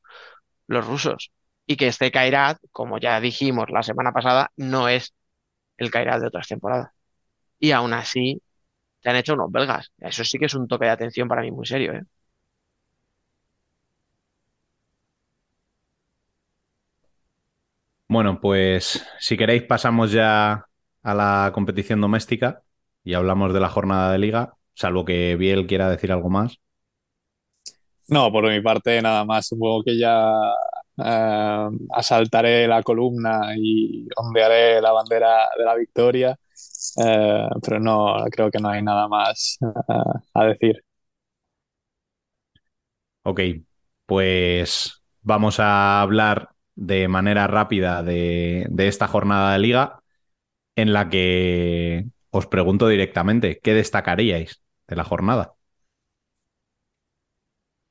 los 0.68 0.86
rusos. 0.86 1.32
Y 1.66 1.76
que 1.76 1.88
este 1.88 2.10
Kairat, 2.12 2.58
como 2.72 2.98
ya 2.98 3.20
dijimos 3.20 3.70
la 3.70 3.82
semana 3.82 4.12
pasada, 4.12 4.52
no 4.56 4.88
es 4.88 5.14
el 5.78 5.90
Kairat 5.90 6.20
de 6.22 6.28
otras 6.28 6.48
temporadas. 6.48 6.90
Y 7.60 7.72
aún 7.72 7.92
así, 7.94 8.42
te 9.00 9.10
han 9.10 9.16
hecho 9.16 9.34
unos 9.34 9.52
belgas. 9.52 9.92
Eso 9.98 10.24
sí 10.24 10.38
que 10.38 10.46
es 10.46 10.54
un 10.54 10.68
toque 10.68 10.86
de 10.86 10.92
atención 10.92 11.28
para 11.28 11.42
mí 11.42 11.50
muy 11.52 11.66
serio, 11.66 11.94
¿eh? 11.94 12.02
Bueno, 18.10 18.40
pues 18.40 19.06
si 19.20 19.36
queréis 19.36 19.62
pasamos 19.62 20.10
ya 20.10 20.66
a 21.04 21.14
la 21.14 21.52
competición 21.54 22.00
doméstica 22.00 22.64
y 23.04 23.14
hablamos 23.14 23.54
de 23.54 23.60
la 23.60 23.68
jornada 23.68 24.10
de 24.10 24.18
liga, 24.18 24.56
salvo 24.74 25.04
que 25.04 25.36
Biel 25.36 25.68
quiera 25.68 25.88
decir 25.88 26.10
algo 26.10 26.28
más. 26.28 26.58
No, 28.08 28.32
por 28.32 28.48
mi 28.50 28.60
parte 28.60 29.00
nada 29.00 29.24
más. 29.24 29.46
Supongo 29.46 29.84
que 29.84 29.96
ya 29.96 30.28
eh, 30.98 31.68
asaltaré 31.92 32.66
la 32.66 32.82
columna 32.82 33.54
y 33.56 34.08
ondearé 34.16 34.80
la 34.80 34.90
bandera 34.90 35.48
de 35.56 35.64
la 35.64 35.76
victoria. 35.76 36.36
Eh, 37.06 37.48
pero 37.62 37.78
no, 37.78 38.24
creo 38.32 38.50
que 38.50 38.58
no 38.58 38.70
hay 38.70 38.82
nada 38.82 39.06
más 39.06 39.56
eh, 39.62 40.20
a 40.34 40.44
decir. 40.46 40.82
Ok, 43.22 43.40
pues 44.06 45.00
vamos 45.22 45.60
a 45.60 46.00
hablar 46.02 46.50
de 46.80 47.08
manera 47.08 47.46
rápida 47.46 48.02
de, 48.02 48.66
de 48.70 48.88
esta 48.88 49.06
jornada 49.08 49.52
de 49.54 49.60
liga 49.60 50.00
en 50.76 50.92
la 50.92 51.08
que 51.10 52.06
os 52.30 52.46
pregunto 52.46 52.88
directamente, 52.88 53.60
¿qué 53.62 53.74
destacaríais 53.74 54.62
de 54.88 54.96
la 54.96 55.04
jornada? 55.04 55.54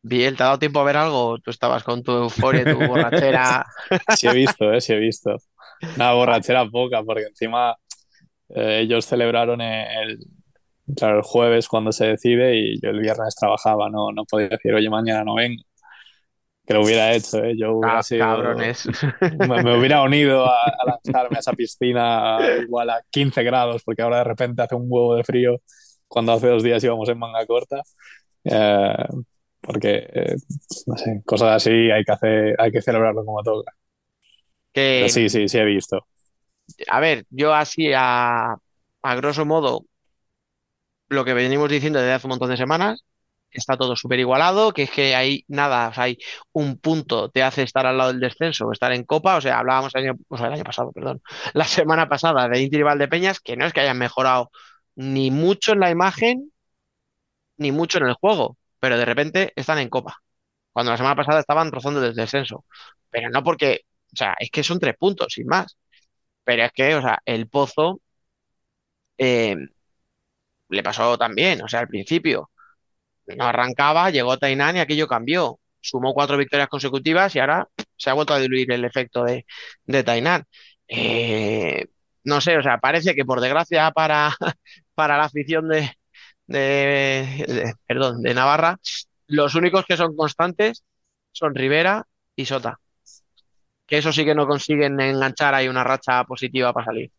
Biel, 0.01 0.37
¿te 0.37 0.43
ha 0.43 0.45
dado 0.47 0.59
tiempo 0.59 0.79
a 0.79 0.83
ver 0.83 0.95
algo? 0.97 1.39
Tú 1.39 1.51
estabas 1.51 1.83
con 1.83 2.03
tu 2.03 2.11
euforia 2.13 2.63
y 2.63 2.67
tu 2.67 2.81
borrachera. 2.81 3.65
Sí 4.07 4.27
he 4.27 4.31
visto, 4.33 4.71
eh, 4.73 4.79
sí 4.81 4.93
he 4.93 4.97
visto. 4.99 5.35
Una 5.95 6.13
borrachera 6.13 6.65
poca, 6.69 7.03
porque 7.03 7.23
encima 7.25 7.75
eh, 8.49 8.81
ellos 8.83 9.05
celebraron 9.05 9.61
el, 9.61 10.19
claro, 10.97 11.17
el 11.19 11.23
jueves 11.23 11.67
cuando 11.69 11.91
se 11.93 12.07
decide 12.07 12.57
y 12.57 12.81
yo 12.81 12.89
el 12.91 12.99
viernes 13.01 13.35
trabajaba, 13.35 13.89
no, 13.89 14.11
no 14.13 14.25
podía 14.25 14.49
decir, 14.49 14.73
oye, 14.73 14.89
mañana 14.89 15.23
no 15.25 15.35
vengo. 15.35 15.63
Que 16.69 16.75
lo 16.75 16.83
hubiera 16.83 17.15
hecho, 17.15 17.43
¿eh? 17.43 17.55
Yo 17.57 17.73
hubiera 17.77 18.03
sido, 18.03 18.19
Cabrones. 18.19 18.87
me, 19.39 19.63
me 19.63 19.75
hubiera 19.75 20.03
unido 20.03 20.45
a, 20.45 20.65
a 20.65 20.85
lanzarme 20.85 21.37
a 21.37 21.39
esa 21.39 21.53
piscina 21.53 22.37
igual 22.61 22.91
a 22.91 23.01
15 23.09 23.41
grados, 23.41 23.81
porque 23.83 24.03
ahora 24.03 24.19
de 24.19 24.25
repente 24.25 24.61
hace 24.61 24.75
un 24.75 24.85
huevo 24.87 25.15
de 25.15 25.23
frío 25.23 25.63
cuando 26.07 26.31
hace 26.31 26.47
dos 26.47 26.61
días 26.61 26.83
íbamos 26.83 27.09
en 27.09 27.17
manga 27.17 27.43
corta. 27.47 27.81
Eh, 28.43 29.05
porque, 29.61 30.09
eh, 30.13 30.35
no 30.85 30.95
sé, 30.95 31.23
cosas 31.25 31.55
así 31.55 31.89
hay 31.89 32.03
que, 32.03 32.11
hacer, 32.11 32.55
hay 32.59 32.71
que 32.71 32.83
celebrarlo 32.83 33.25
como 33.25 33.41
toca. 33.41 33.73
Que, 34.71 35.07
sí, 35.09 35.27
sí, 35.27 35.49
sí 35.49 35.57
he 35.57 35.65
visto. 35.65 36.05
a 36.87 36.99
ver, 36.99 37.25
yo 37.31 37.51
así 37.51 37.93
a, 37.95 38.55
a 39.01 39.15
grosso 39.15 39.43
modo, 39.43 39.85
lo 41.07 41.25
que 41.25 41.33
venimos 41.33 41.67
diciendo 41.67 41.97
desde 41.97 42.13
hace 42.13 42.27
un 42.27 42.29
montón 42.29 42.51
de 42.51 42.57
semanas, 42.57 43.03
está 43.51 43.77
todo 43.77 43.95
súper 43.95 44.19
igualado, 44.19 44.73
que 44.73 44.83
es 44.83 44.91
que 44.91 45.15
hay 45.15 45.43
nada, 45.47 45.89
o 45.89 45.93
sea, 45.93 46.03
hay 46.05 46.17
un 46.51 46.77
punto 46.77 47.29
te 47.29 47.43
hace 47.43 47.63
estar 47.63 47.85
al 47.85 47.97
lado 47.97 48.11
del 48.11 48.19
descenso 48.21 48.67
o 48.67 48.71
estar 48.73 48.91
en 48.93 49.03
Copa, 49.05 49.37
o 49.37 49.41
sea, 49.41 49.59
hablábamos 49.59 49.93
el 49.95 50.03
año, 50.05 50.17
o 50.27 50.37
el 50.37 50.53
año 50.53 50.63
pasado, 50.63 50.91
perdón, 50.91 51.21
la 51.53 51.65
semana 51.65 52.07
pasada 52.09 52.47
de 52.49 52.61
Inter 52.61 52.81
y 52.81 52.83
Valdepeñas, 52.83 53.39
que 53.39 53.57
no 53.57 53.65
es 53.65 53.73
que 53.73 53.81
hayan 53.81 53.97
mejorado 53.97 54.51
ni 54.95 55.31
mucho 55.31 55.73
en 55.73 55.79
la 55.79 55.89
imagen, 55.91 56.51
ni 57.57 57.71
mucho 57.71 57.97
en 57.99 58.07
el 58.07 58.13
juego, 58.15 58.57
pero 58.79 58.97
de 58.97 59.05
repente 59.05 59.53
están 59.55 59.79
en 59.79 59.89
Copa, 59.89 60.17
cuando 60.73 60.91
la 60.91 60.97
semana 60.97 61.15
pasada 61.15 61.39
estaban 61.41 61.71
rozando 61.71 62.05
el 62.05 62.15
descenso, 62.15 62.65
pero 63.09 63.29
no 63.29 63.43
porque, 63.43 63.81
o 64.13 64.15
sea, 64.15 64.35
es 64.39 64.51
que 64.51 64.63
son 64.63 64.79
tres 64.79 64.95
puntos, 64.97 65.33
sin 65.33 65.47
más, 65.47 65.77
pero 66.45 66.63
es 66.65 66.71
que, 66.73 66.95
o 66.95 67.01
sea, 67.01 67.19
el 67.25 67.49
Pozo 67.49 68.01
eh, 69.17 69.55
le 70.69 70.83
pasó 70.83 71.17
también, 71.17 71.61
o 71.63 71.67
sea, 71.67 71.81
al 71.81 71.87
principio 71.87 72.51
no 73.37 73.45
arrancaba, 73.45 74.09
llegó 74.09 74.37
Tainan 74.37 74.77
y 74.77 74.79
aquello 74.79 75.07
cambió. 75.07 75.59
Sumó 75.81 76.13
cuatro 76.13 76.37
victorias 76.37 76.67
consecutivas 76.69 77.35
y 77.35 77.39
ahora 77.39 77.67
se 77.95 78.09
ha 78.09 78.13
vuelto 78.13 78.33
a 78.33 78.39
diluir 78.39 78.71
el 78.71 78.83
efecto 78.85 79.23
de, 79.23 79.45
de 79.85 80.03
Tainan. 80.03 80.43
Eh, 80.87 81.87
no 82.23 82.41
sé, 82.41 82.57
o 82.57 82.63
sea, 82.63 82.77
parece 82.79 83.15
que 83.15 83.25
por 83.25 83.39
desgracia 83.41 83.91
para, 83.91 84.35
para 84.95 85.17
la 85.17 85.25
afición 85.25 85.69
de, 85.69 85.91
de- 86.47 87.73
perdón, 87.87 88.21
de 88.21 88.33
Navarra, 88.33 88.77
los 89.27 89.55
únicos 89.55 89.85
que 89.85 89.97
son 89.97 90.15
constantes 90.15 90.83
son 91.31 91.55
Rivera 91.55 92.07
y 92.35 92.45
Sota, 92.45 92.79
que 93.87 93.97
eso 93.97 94.11
sí 94.13 94.25
que 94.25 94.35
no 94.35 94.47
consiguen 94.47 94.99
enganchar 94.99 95.53
ahí 95.53 95.67
una 95.67 95.83
racha 95.83 96.23
positiva 96.25 96.73
para 96.73 96.85
salir. 96.85 97.11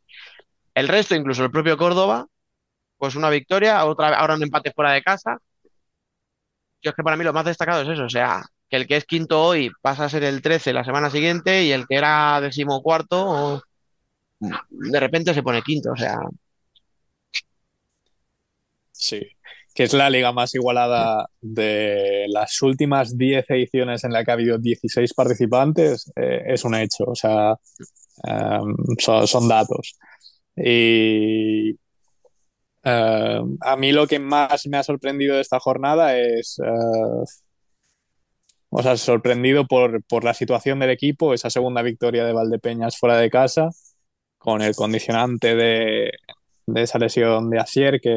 El 0.74 0.88
resto, 0.88 1.14
incluso 1.16 1.44
el 1.44 1.50
propio 1.52 1.78
Córdoba, 1.78 2.26
pues 2.98 3.16
una 3.16 3.30
victoria, 3.30 3.84
otra, 3.86 4.16
ahora 4.18 4.36
un 4.36 4.44
empate 4.44 4.72
fuera 4.72 4.92
de 4.92 5.02
casa. 5.02 5.38
Yo 6.82 6.90
es 6.90 6.96
que 6.96 7.02
para 7.02 7.16
mí 7.16 7.24
lo 7.24 7.32
más 7.32 7.44
destacado 7.44 7.82
es 7.82 7.88
eso, 7.88 8.04
o 8.04 8.08
sea, 8.08 8.42
que 8.68 8.76
el 8.76 8.86
que 8.86 8.96
es 8.96 9.04
quinto 9.04 9.42
hoy 9.42 9.70
pasa 9.82 10.04
a 10.04 10.08
ser 10.08 10.24
el 10.24 10.42
13 10.42 10.72
la 10.72 10.84
semana 10.84 11.10
siguiente 11.10 11.64
y 11.64 11.72
el 11.72 11.86
que 11.86 11.96
era 11.96 12.40
decimocuarto 12.40 13.62
de 14.38 15.00
repente 15.00 15.34
se 15.34 15.42
pone 15.42 15.62
quinto, 15.62 15.92
o 15.92 15.96
sea, 15.96 16.18
Sí, 19.00 19.18
que 19.74 19.84
es 19.84 19.94
la 19.94 20.10
liga 20.10 20.30
más 20.32 20.54
igualada 20.54 21.26
de 21.40 22.26
las 22.28 22.60
últimas 22.60 23.16
10 23.16 23.48
ediciones 23.48 24.04
en 24.04 24.12
la 24.12 24.22
que 24.24 24.30
ha 24.30 24.34
habido 24.34 24.58
16 24.58 25.14
participantes, 25.14 26.12
eh, 26.16 26.42
es 26.48 26.64
un 26.64 26.74
hecho, 26.74 27.04
o 27.06 27.14
sea, 27.14 27.56
son, 28.98 29.26
son, 29.26 29.48
datos. 29.48 29.96
Y 30.54 31.78
uh, 32.84 33.56
a 33.60 33.76
mí 33.76 33.92
lo 33.92 34.06
que 34.06 34.18
más 34.18 34.66
me 34.66 34.76
ha 34.78 34.82
sorprendido 34.82 35.36
de 35.36 35.42
esta 35.42 35.60
jornada 35.60 36.16
es, 36.18 36.58
uh, 36.58 37.24
o 38.70 38.82
sea, 38.82 38.96
sorprendido 38.96 39.66
por, 39.66 40.02
por 40.04 40.24
la 40.24 40.34
situación 40.34 40.78
del 40.80 40.90
equipo, 40.90 41.34
esa 41.34 41.50
segunda 41.50 41.82
victoria 41.82 42.24
de 42.24 42.32
Valdepeñas 42.32 42.98
fuera 42.98 43.16
de 43.18 43.30
casa, 43.30 43.70
con 44.38 44.62
el 44.62 44.74
condicionante 44.74 45.54
de, 45.54 46.10
de 46.66 46.82
esa 46.82 46.98
lesión 46.98 47.50
de 47.50 47.58
Asier 47.58 48.00
que 48.00 48.14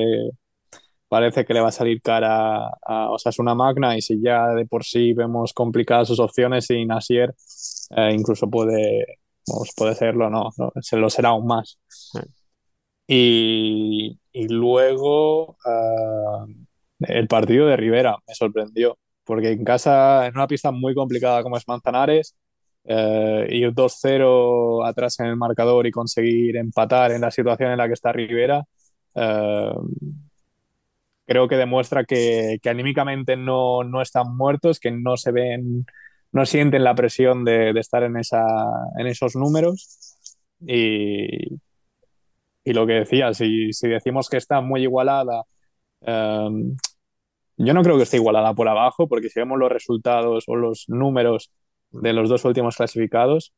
parece 1.13 1.45
que 1.45 1.53
le 1.53 1.61
va 1.61 1.69
a 1.69 1.71
salir 1.71 2.01
cara 2.01 2.69
a 2.81 3.11
Osasuna 3.11 3.53
Magna 3.53 3.95
y 3.95 4.01
si 4.01 4.19
ya 4.19 4.47
de 4.49 4.65
por 4.65 4.83
sí 4.83 5.13
vemos 5.13 5.53
complicadas 5.53 6.07
sus 6.07 6.19
opciones 6.19 6.65
sin 6.65 6.91
Asier, 6.91 7.35
eh, 7.95 8.13
incluso 8.13 8.49
puede, 8.49 9.19
pues 9.45 9.71
puede 9.75 9.95
serlo, 9.95 10.29
no, 10.29 10.49
no, 10.57 10.71
se 10.81 10.97
lo 10.97 11.09
será 11.09 11.29
aún 11.29 11.45
más. 11.45 11.77
Sí. 11.87 12.19
Y, 13.07 14.19
y, 14.33 14.47
luego 14.49 15.57
uh, 15.65 16.45
el 17.01 17.27
partido 17.27 17.67
de 17.67 17.77
Rivera 17.77 18.17
me 18.27 18.35
sorprendió, 18.35 18.97
porque 19.23 19.51
en 19.51 19.63
casa, 19.63 20.27
en 20.27 20.35
una 20.35 20.47
pista 20.47 20.71
muy 20.71 20.93
complicada 20.95 21.43
como 21.43 21.57
es 21.57 21.67
Manzanares, 21.67 22.35
eh, 22.85 23.47
ir 23.49 23.73
2-0 23.73 24.85
atrás 24.85 25.19
en 25.19 25.27
el 25.27 25.37
marcador 25.37 25.87
y 25.87 25.91
conseguir 25.91 26.57
empatar 26.57 27.11
en 27.11 27.21
la 27.21 27.31
situación 27.31 27.71
en 27.71 27.77
la 27.77 27.87
que 27.87 27.93
está 27.93 28.11
Rivera, 28.11 28.63
eh, 29.15 29.73
creo 31.25 31.47
que 31.47 31.55
demuestra 31.55 32.03
que, 32.05 32.57
que 32.61 32.69
anímicamente 32.69 33.37
no, 33.37 33.83
no, 33.83 34.01
están 34.01 34.35
muertos, 34.35 34.79
que 34.79 34.91
no 34.91 35.17
se 35.17 35.31
ven, 35.31 35.85
no 36.31 36.45
sienten 36.45 36.83
la 36.83 36.95
presión 36.95 37.45
de, 37.45 37.73
de 37.73 37.79
estar 37.79 38.03
en, 38.03 38.17
esa, 38.17 38.43
en 38.97 39.07
esos 39.07 39.35
números. 39.35 40.17
Y, 40.65 41.59
y 42.63 42.73
lo 42.73 42.87
que 42.87 42.93
decía, 42.93 43.33
si, 43.33 43.73
si, 43.73 43.87
decimos 43.89 44.29
que 44.29 44.37
está 44.37 44.61
muy 44.61 44.83
igualada, 44.83 45.43
um, 46.01 46.75
yo 47.57 47.73
no 47.73 47.83
creo 47.83 47.97
que 47.97 48.03
esté 48.03 48.17
igualada 48.17 48.53
por 48.53 48.67
abajo, 48.67 49.07
porque 49.07 49.29
si 49.29 49.39
vemos 49.39 49.59
los 49.59 49.71
resultados 49.71 50.45
o 50.47 50.55
los 50.55 50.85
números 50.87 51.51
de 51.91 52.13
los 52.13 52.29
dos 52.29 52.45
últimos 52.45 52.77
clasificados, 52.77 53.53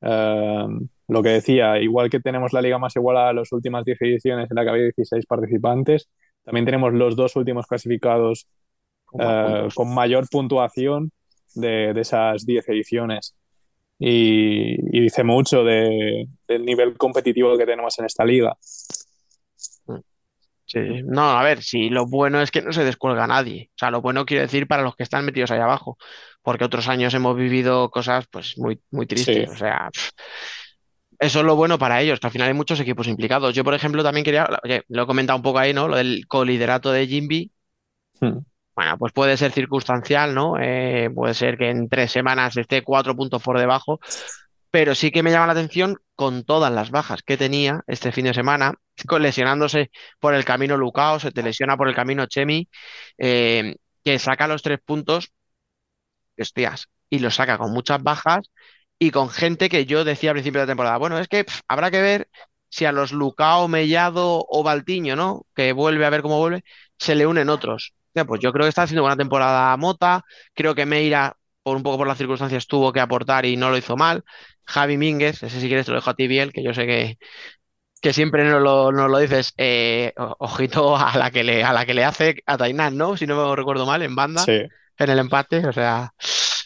um, 0.00 0.86
lo 1.08 1.22
que 1.22 1.30
decía, 1.30 1.78
igual 1.80 2.10
que 2.10 2.20
tenemos 2.20 2.52
la 2.52 2.62
liga 2.62 2.78
más 2.78 2.94
igualada 2.96 3.30
en 3.30 3.36
las 3.36 3.52
últimas 3.52 3.84
10 3.84 4.00
ediciones 4.02 4.50
en 4.50 4.54
la 4.54 4.64
que 4.64 4.70
había 4.70 4.84
16 4.84 5.26
participantes, 5.26 6.08
también 6.44 6.64
tenemos 6.64 6.92
los 6.94 7.16
dos 7.16 7.36
últimos 7.36 7.66
clasificados 7.66 8.46
uh, 9.12 9.68
con 9.74 9.92
mayor 9.92 10.28
puntuación 10.28 11.12
de, 11.54 11.92
de 11.92 12.00
esas 12.00 12.46
10 12.46 12.68
ediciones. 12.68 13.34
Y, 14.02 14.96
y, 14.96 15.02
dice 15.02 15.22
mucho 15.22 15.62
de, 15.62 16.26
del 16.48 16.64
nivel 16.64 16.96
competitivo 16.96 17.56
que 17.58 17.66
tenemos 17.66 17.98
en 17.98 18.06
esta 18.06 18.24
liga. 18.24 18.56
Sí, 20.64 21.02
no, 21.04 21.32
a 21.32 21.42
ver, 21.42 21.62
si 21.62 21.90
lo 21.90 22.06
bueno 22.06 22.40
es 22.40 22.50
que 22.50 22.62
no 22.62 22.72
se 22.72 22.84
descuelga 22.84 23.26
nadie. 23.26 23.70
O 23.74 23.78
sea, 23.78 23.90
lo 23.90 24.00
bueno 24.00 24.24
quiero 24.24 24.42
decir 24.42 24.66
para 24.66 24.82
los 24.82 24.94
que 24.94 25.02
están 25.02 25.24
metidos 25.24 25.50
ahí 25.50 25.58
abajo, 25.58 25.98
porque 26.42 26.64
otros 26.64 26.88
años 26.88 27.12
hemos 27.12 27.36
vivido 27.36 27.90
cosas 27.90 28.26
pues 28.30 28.56
muy, 28.56 28.80
muy 28.90 29.06
tristes. 29.06 29.48
Sí. 29.48 29.52
O 29.52 29.56
sea, 29.56 29.90
pff, 29.92 30.10
eso 31.20 31.40
es 31.40 31.44
lo 31.44 31.54
bueno 31.54 31.78
para 31.78 32.00
ellos, 32.00 32.18
que 32.18 32.26
al 32.26 32.32
final 32.32 32.48
hay 32.48 32.54
muchos 32.54 32.80
equipos 32.80 33.06
implicados. 33.06 33.54
Yo, 33.54 33.62
por 33.62 33.74
ejemplo, 33.74 34.02
también 34.02 34.24
quería, 34.24 34.48
oye, 34.64 34.82
lo 34.88 35.02
he 35.02 35.06
comentado 35.06 35.36
un 35.36 35.42
poco 35.42 35.58
ahí, 35.58 35.74
¿no? 35.74 35.86
Lo 35.86 35.96
del 35.96 36.26
coliderato 36.26 36.90
de 36.90 37.06
Jimby. 37.06 37.50
Hmm. 38.20 38.38
Bueno, 38.74 38.96
pues 38.98 39.12
puede 39.12 39.36
ser 39.36 39.52
circunstancial, 39.52 40.34
¿no? 40.34 40.56
Eh, 40.58 41.10
puede 41.14 41.34
ser 41.34 41.58
que 41.58 41.68
en 41.70 41.88
tres 41.88 42.12
semanas 42.12 42.56
esté 42.56 42.82
cuatro 42.82 43.14
puntos 43.14 43.42
por 43.42 43.58
debajo, 43.58 44.00
pero 44.70 44.94
sí 44.94 45.10
que 45.10 45.22
me 45.22 45.30
llama 45.30 45.46
la 45.46 45.52
atención 45.52 45.96
con 46.14 46.44
todas 46.44 46.72
las 46.72 46.90
bajas 46.90 47.22
que 47.22 47.36
tenía 47.36 47.82
este 47.86 48.12
fin 48.12 48.26
de 48.26 48.34
semana, 48.34 48.74
lesionándose 49.20 49.90
por 50.20 50.34
el 50.34 50.44
camino 50.44 50.76
Lucao, 50.76 51.20
se 51.20 51.32
te 51.32 51.42
lesiona 51.42 51.76
por 51.76 51.88
el 51.88 51.94
camino 51.94 52.26
Chemi, 52.26 52.68
eh, 53.18 53.76
que 54.04 54.18
saca 54.18 54.46
los 54.48 54.62
tres 54.62 54.80
puntos, 54.84 55.30
hostias, 56.38 56.88
y 57.08 57.18
los 57.18 57.34
saca 57.34 57.58
con 57.58 57.72
muchas 57.72 58.02
bajas 58.02 58.50
y 58.98 59.10
con 59.10 59.30
gente 59.30 59.68
que 59.68 59.86
yo 59.86 60.04
decía 60.04 60.30
al 60.30 60.34
principio 60.34 60.60
de 60.60 60.66
la 60.66 60.70
temporada, 60.72 60.98
bueno, 60.98 61.18
es 61.18 61.28
que 61.28 61.46
habrá 61.68 61.90
que 61.90 62.00
ver 62.02 62.28
si 62.68 62.84
a 62.84 62.92
los 62.92 63.12
Lucao, 63.12 63.68
Mellado 63.68 64.44
o 64.48 64.62
Baltiño, 64.62 65.16
¿no? 65.16 65.46
Que 65.54 65.72
vuelve 65.72 66.06
a 66.06 66.10
ver 66.10 66.22
cómo 66.22 66.38
vuelve, 66.38 66.64
se 66.98 67.14
le 67.14 67.26
unen 67.26 67.48
otros. 67.48 67.94
Pues 68.12 68.40
yo 68.40 68.52
creo 68.52 68.64
que 68.64 68.68
está 68.68 68.82
haciendo 68.82 69.02
buena 69.02 69.16
temporada 69.16 69.76
Mota, 69.76 70.24
creo 70.54 70.74
que 70.74 70.86
Meira, 70.86 71.36
por 71.62 71.76
un 71.76 71.82
poco 71.82 71.98
por 71.98 72.06
las 72.06 72.18
circunstancias, 72.18 72.66
tuvo 72.66 72.92
que 72.92 73.00
aportar 73.00 73.46
y 73.46 73.56
no 73.56 73.70
lo 73.70 73.76
hizo 73.76 73.96
mal. 73.96 74.24
Javi 74.64 74.96
Mínguez, 74.96 75.42
ese 75.42 75.60
si 75.60 75.68
quieres 75.68 75.86
te 75.86 75.92
lo 75.92 75.98
dejo 75.98 76.10
a 76.10 76.14
ti 76.14 76.26
bien, 76.26 76.50
que 76.50 76.62
yo 76.62 76.74
sé 76.74 76.86
que, 76.86 77.18
que 78.00 78.12
siempre 78.12 78.44
nos 78.44 78.62
lo, 78.62 78.92
nos 78.92 79.10
lo 79.10 79.18
dices, 79.18 79.52
eh, 79.56 80.12
ojito 80.16 80.96
a 80.96 81.16
la, 81.16 81.30
que 81.30 81.44
le, 81.44 81.64
a 81.64 81.72
la 81.72 81.84
que 81.86 81.94
le 81.94 82.04
hace 82.04 82.36
a 82.46 82.56
Tainan, 82.56 82.96
¿no? 82.96 83.16
Si 83.16 83.26
no 83.26 83.48
me 83.48 83.56
recuerdo 83.56 83.86
mal, 83.86 84.02
en 84.02 84.14
banda, 84.14 84.42
sí. 84.44 84.62
en 84.98 85.10
el 85.10 85.18
empate, 85.18 85.66
o 85.66 85.72
sea, 85.72 86.12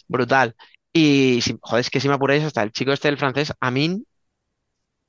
brutal. 0.08 0.54
Y, 0.92 1.40
si, 1.42 1.56
joder, 1.60 1.80
es 1.80 1.90
que 1.90 2.00
si 2.00 2.08
me 2.08 2.14
apuráis, 2.14 2.44
hasta 2.44 2.62
el 2.62 2.72
chico 2.72 2.92
este 2.92 3.08
del 3.08 3.18
francés, 3.18 3.52
Amin, 3.60 4.06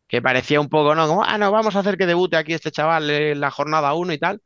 que 0.07 0.21
parecía 0.21 0.59
un 0.59 0.69
poco, 0.69 0.95
¿no? 0.95 1.07
Como, 1.07 1.23
ah, 1.23 1.37
no, 1.37 1.51
vamos 1.51 1.75
a 1.75 1.79
hacer 1.79 1.97
que 1.97 2.05
debute 2.05 2.37
aquí 2.37 2.53
este 2.53 2.71
chaval 2.71 3.09
en 3.09 3.39
la 3.39 3.51
jornada 3.51 3.93
1 3.93 4.13
y 4.13 4.17
tal. 4.17 4.41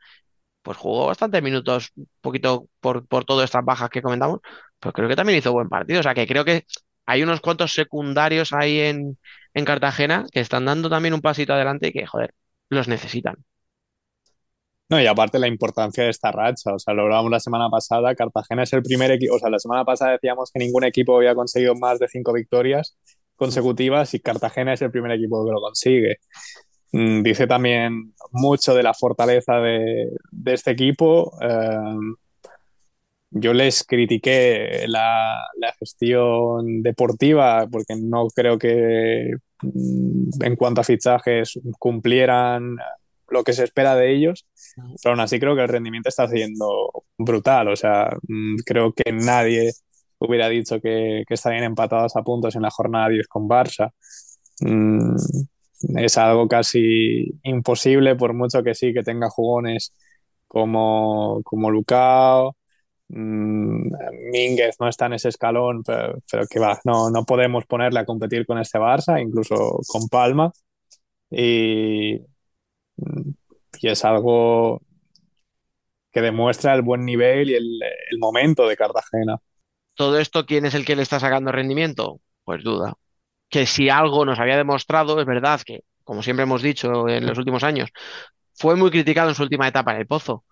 Pues 0.69 0.77
jugó 0.77 1.07
bastantes 1.07 1.41
minutos, 1.41 1.91
un 1.95 2.07
poquito 2.21 2.67
por, 2.79 3.07
por 3.07 3.25
todas 3.25 3.45
estas 3.45 3.65
bajas 3.65 3.89
que 3.89 4.03
comentamos, 4.03 4.39
pero 4.79 4.93
creo 4.93 5.09
que 5.09 5.15
también 5.15 5.39
hizo 5.39 5.51
buen 5.51 5.67
partido. 5.67 5.99
O 5.99 6.03
sea, 6.03 6.13
que 6.13 6.27
creo 6.27 6.45
que 6.45 6.65
hay 7.07 7.23
unos 7.23 7.41
cuantos 7.41 7.73
secundarios 7.73 8.53
ahí 8.53 8.79
en, 8.79 9.17
en 9.55 9.65
Cartagena 9.65 10.27
que 10.31 10.41
están 10.41 10.65
dando 10.65 10.87
también 10.89 11.15
un 11.15 11.21
pasito 11.21 11.53
adelante 11.53 11.87
y 11.87 11.93
que, 11.93 12.05
joder, 12.05 12.35
los 12.69 12.87
necesitan. 12.87 13.37
No, 14.89 15.01
y 15.01 15.07
aparte 15.07 15.39
la 15.39 15.47
importancia 15.47 16.03
de 16.03 16.11
esta 16.11 16.31
racha, 16.31 16.73
o 16.75 16.79
sea, 16.79 16.93
lo 16.95 17.03
hablábamos 17.03 17.31
la 17.31 17.39
semana 17.39 17.69
pasada, 17.71 18.15
Cartagena 18.15 18.63
es 18.63 18.73
el 18.73 18.83
primer 18.83 19.11
equipo, 19.11 19.35
o 19.35 19.39
sea, 19.39 19.49
la 19.49 19.59
semana 19.59 19.85
pasada 19.85 20.13
decíamos 20.13 20.51
que 20.51 20.59
ningún 20.59 20.83
equipo 20.83 21.17
había 21.17 21.35
conseguido 21.35 21.75
más 21.75 21.99
de 21.99 22.07
cinco 22.07 22.33
victorias 22.33 22.97
consecutivas 23.35 24.13
y 24.15 24.19
Cartagena 24.19 24.73
es 24.73 24.83
el 24.83 24.91
primer 24.91 25.11
equipo 25.13 25.45
que 25.45 25.51
lo 25.51 25.61
consigue. 25.61 26.17
Mm, 26.91 27.21
dice 27.21 27.47
también 27.47 28.13
mucho 28.31 28.73
de 28.73 28.83
la 28.83 28.93
fortaleza 28.93 29.59
de, 29.59 30.09
de 30.31 30.53
este 30.53 30.71
equipo. 30.71 31.37
Eh, 31.41 32.15
yo 33.31 33.53
les 33.53 33.83
critiqué 33.83 34.85
la, 34.87 35.37
la, 35.57 35.73
gestión 35.79 36.81
deportiva 36.81 37.67
porque 37.71 37.95
no 37.95 38.27
creo 38.33 38.57
que 38.57 39.33
mm, 39.61 40.43
en 40.43 40.55
cuanto 40.55 40.81
a 40.81 40.83
fichajes 40.83 41.59
cumplieran 41.77 42.77
lo 43.29 43.43
que 43.43 43.53
se 43.53 43.63
espera 43.63 43.95
de 43.95 44.11
ellos, 44.15 44.47
pero 45.03 45.13
aún 45.13 45.19
así 45.19 45.39
creo 45.39 45.55
que 45.55 45.61
el 45.61 45.67
rendimiento 45.67 46.09
está 46.09 46.27
siendo 46.27 46.89
brutal. 47.17 47.67
O 47.69 47.75
sea, 47.75 48.09
mm, 48.27 48.57
creo 48.65 48.93
que 48.93 49.11
nadie 49.11 49.73
hubiera 50.19 50.49
dicho 50.49 50.81
que, 50.81 51.23
que 51.27 51.33
estarían 51.35 51.63
empatados 51.63 52.15
a 52.15 52.23
puntos 52.23 52.55
en 52.55 52.63
la 52.63 52.71
jornada 52.71 53.09
10 53.09 53.27
con 53.27 53.47
Barça. 53.47 53.91
Es 55.97 56.17
algo 56.17 56.47
casi 56.47 57.39
imposible, 57.43 58.15
por 58.15 58.33
mucho 58.33 58.63
que 58.63 58.75
sí, 58.75 58.93
que 58.93 59.03
tenga 59.03 59.29
jugones 59.29 59.93
como, 60.47 61.41
como 61.43 61.71
Lucao. 61.71 62.55
Mm, 63.09 63.89
Mínguez 64.31 64.75
no 64.79 64.87
está 64.87 65.07
en 65.07 65.13
ese 65.13 65.29
escalón, 65.29 65.83
pero, 65.83 66.19
pero, 66.31 66.45
que 66.47 66.59
va, 66.59 66.79
no, 66.85 67.09
no 67.09 67.25
podemos 67.25 67.65
ponerle 67.65 67.99
a 67.99 68.05
competir 68.05 68.45
con 68.45 68.59
este 68.59 68.79
Barça, 68.79 69.21
incluso 69.21 69.79
con 69.87 70.07
Palma. 70.09 70.51
Y, 71.31 72.15
y 73.81 73.87
es 73.87 74.05
algo 74.05 74.81
que 76.11 76.21
demuestra 76.21 76.73
el 76.73 76.81
buen 76.81 77.05
nivel 77.05 77.51
y 77.51 77.55
el, 77.55 77.79
el, 78.11 78.19
momento 78.19 78.67
de 78.67 78.75
Cartagena. 78.75 79.37
¿Todo 79.93 80.19
esto 80.19 80.45
quién 80.45 80.65
es 80.65 80.73
el 80.73 80.85
que 80.85 80.95
le 80.95 81.03
está 81.03 81.19
sacando 81.19 81.51
rendimiento? 81.51 82.19
Pues 82.43 82.63
duda. 82.63 82.95
Que 83.49 83.65
si 83.65 83.89
algo 83.89 84.25
nos 84.25 84.39
había 84.39 84.57
demostrado, 84.57 85.19
es 85.19 85.25
verdad 85.25 85.61
que, 85.65 85.81
como 86.03 86.23
siempre 86.23 86.43
hemos 86.43 86.61
dicho 86.61 87.07
en 87.09 87.25
los 87.25 87.37
últimos 87.37 87.63
años, 87.63 87.89
fue 88.53 88.75
muy 88.75 88.91
criticado 88.91 89.29
en 89.29 89.35
su 89.35 89.43
última 89.43 89.67
etapa 89.67 89.93
en 89.93 90.01
el 90.01 90.07
Pozo. 90.07 90.45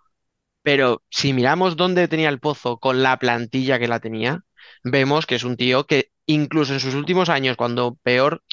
Pero 0.63 1.03
si 1.09 1.33
miramos 1.33 1.77
dónde 1.77 2.07
tenía 2.07 2.29
el 2.29 2.39
Pozo 2.39 2.77
con 2.79 3.03
la 3.03 3.17
plantilla 3.17 3.79
que 3.79 3.87
la 3.87 3.99
tenía, 3.99 4.41
vemos 4.83 5.25
que 5.25 5.35
es 5.35 5.43
un 5.43 5.57
tío 5.57 5.85
que 5.85 6.11
incluso 6.25 6.73
en 6.73 6.79
sus 6.79 6.95
últimos 6.95 7.29
años, 7.29 7.57
cuando 7.57 7.95
peor, 8.03 8.43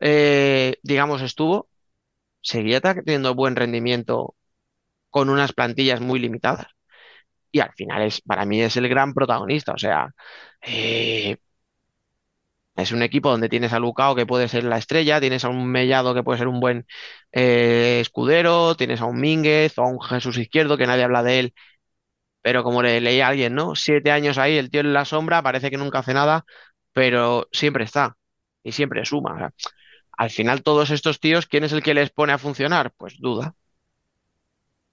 eh, 0.00 0.76
digamos, 0.82 1.22
estuvo, 1.22 1.68
seguía 2.40 2.80
teniendo 2.80 3.34
buen 3.34 3.56
rendimiento 3.56 4.36
con 5.10 5.30
unas 5.30 5.52
plantillas 5.52 6.00
muy 6.00 6.18
limitadas. 6.20 6.68
Y 7.52 7.60
al 7.60 7.72
final 7.74 8.02
es, 8.02 8.20
para 8.22 8.44
mí 8.46 8.62
es 8.62 8.76
el 8.76 8.88
gran 8.88 9.14
protagonista. 9.14 9.72
O 9.72 9.78
sea, 9.78 10.10
eh, 10.62 11.38
es 12.78 12.92
un 12.92 13.02
equipo 13.02 13.30
donde 13.30 13.48
tienes 13.48 13.72
a 13.72 13.78
Lucao 13.80 14.14
que 14.14 14.26
puede 14.26 14.48
ser 14.48 14.64
la 14.64 14.78
estrella, 14.78 15.20
tienes 15.20 15.44
a 15.44 15.48
un 15.50 15.66
Mellado 15.70 16.14
que 16.14 16.22
puede 16.22 16.38
ser 16.38 16.48
un 16.48 16.60
buen 16.60 16.86
eh, 17.32 17.98
escudero, 18.00 18.76
tienes 18.76 19.00
a 19.00 19.06
un 19.06 19.20
Mínguez 19.20 19.78
o 19.78 19.82
a 19.82 19.88
un 19.88 20.00
Jesús 20.00 20.38
Izquierdo 20.38 20.78
que 20.78 20.86
nadie 20.86 21.04
habla 21.04 21.22
de 21.22 21.40
él, 21.40 21.54
pero 22.42 22.62
como 22.64 22.82
le 22.82 23.00
leí 23.00 23.20
a 23.20 23.28
alguien, 23.28 23.54
¿no? 23.54 23.74
Siete 23.76 24.10
años 24.12 24.38
ahí, 24.38 24.56
el 24.58 24.70
tío 24.70 24.80
en 24.80 24.92
la 24.92 25.04
sombra, 25.04 25.42
parece 25.42 25.70
que 25.70 25.78
nunca 25.78 26.00
hace 26.00 26.14
nada, 26.14 26.44
pero 26.92 27.48
siempre 27.52 27.84
está 27.84 28.16
y 28.62 28.72
siempre 28.72 29.04
suma. 29.04 29.52
Al 30.18 30.30
final, 30.30 30.62
todos 30.62 30.90
estos 30.90 31.20
tíos, 31.20 31.46
¿quién 31.46 31.64
es 31.64 31.72
el 31.72 31.82
que 31.82 31.94
les 31.94 32.10
pone 32.10 32.32
a 32.34 32.38
funcionar? 32.38 32.92
Pues 32.98 33.16
duda. 33.20 33.54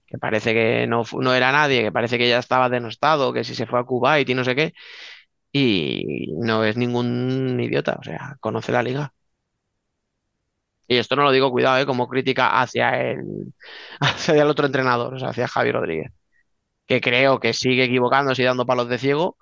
Que 0.06 0.18
parece 0.18 0.54
que 0.54 0.86
no, 0.86 1.02
no 1.20 1.34
era 1.34 1.50
nadie, 1.50 1.82
que 1.82 1.90
parece 1.92 2.16
que 2.18 2.28
ya 2.28 2.38
estaba 2.38 2.68
denostado, 2.68 3.32
que 3.32 3.42
si 3.44 3.54
se 3.56 3.66
fue 3.66 3.80
a 3.80 3.84
Kuwait 3.84 4.28
y 4.28 4.34
no 4.34 4.44
sé 4.44 4.54
qué. 4.54 4.72
Y 5.58 6.34
no 6.36 6.64
es 6.64 6.76
ningún 6.76 7.58
idiota, 7.58 7.96
o 7.98 8.02
sea, 8.02 8.36
conoce 8.40 8.72
la 8.72 8.82
liga. 8.82 9.14
Y 10.86 10.98
esto 10.98 11.16
no 11.16 11.22
lo 11.22 11.32
digo, 11.32 11.50
cuidado, 11.50 11.78
¿eh? 11.78 11.86
como 11.86 12.08
crítica 12.08 12.60
hacia 12.60 12.90
el, 13.00 13.54
hacia 14.00 14.42
el 14.42 14.50
otro 14.50 14.66
entrenador, 14.66 15.14
o 15.14 15.18
sea, 15.18 15.30
hacia 15.30 15.48
Javi 15.48 15.72
Rodríguez, 15.72 16.12
que 16.86 17.00
creo 17.00 17.40
que 17.40 17.54
sigue 17.54 17.84
equivocándose 17.84 18.42
y 18.42 18.44
dando 18.44 18.66
palos 18.66 18.88
de 18.90 18.98
ciego, 18.98 19.38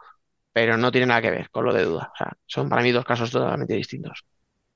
pero 0.53 0.77
no 0.77 0.93
tiene 0.93 1.09
nada 1.09 1.21
que 1.21 1.33
ver 1.33 1.51
con 1.51 1.65
lo 1.65 1.75
de 1.75 1.85
duda. 1.85 2.12
O 2.15 2.17
sea, 2.17 2.33
son 2.47 2.69
para 2.69 2.83
mí 2.83 2.93
dos 2.93 3.05
casos 3.05 3.33
totalmente 3.33 3.75
distintos. 3.75 4.25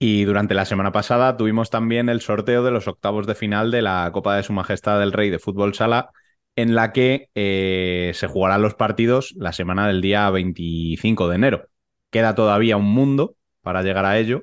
Y 0.00 0.24
durante 0.24 0.54
la 0.54 0.64
semana 0.64 0.90
pasada 0.90 1.36
tuvimos 1.36 1.70
también 1.70 2.08
el 2.08 2.20
sorteo 2.20 2.64
de 2.64 2.72
los 2.72 2.88
octavos 2.88 3.28
de 3.28 3.36
final 3.36 3.70
de 3.70 3.82
la 3.82 4.10
Copa 4.12 4.34
de 4.34 4.42
Su 4.42 4.52
Majestad 4.52 4.98
del 4.98 5.12
Rey 5.12 5.30
de 5.30 5.38
Fútbol 5.38 5.74
Sala, 5.74 6.10
en 6.58 6.74
la 6.74 6.92
que 6.92 7.30
eh, 7.36 8.10
se 8.14 8.26
jugarán 8.26 8.62
los 8.62 8.74
partidos 8.74 9.32
la 9.36 9.52
semana 9.52 9.86
del 9.86 10.00
día 10.00 10.28
25 10.28 11.28
de 11.28 11.36
enero. 11.36 11.68
Queda 12.10 12.34
todavía 12.34 12.76
un 12.76 12.92
mundo 12.92 13.36
para 13.62 13.84
llegar 13.84 14.04
a 14.04 14.18
ello, 14.18 14.42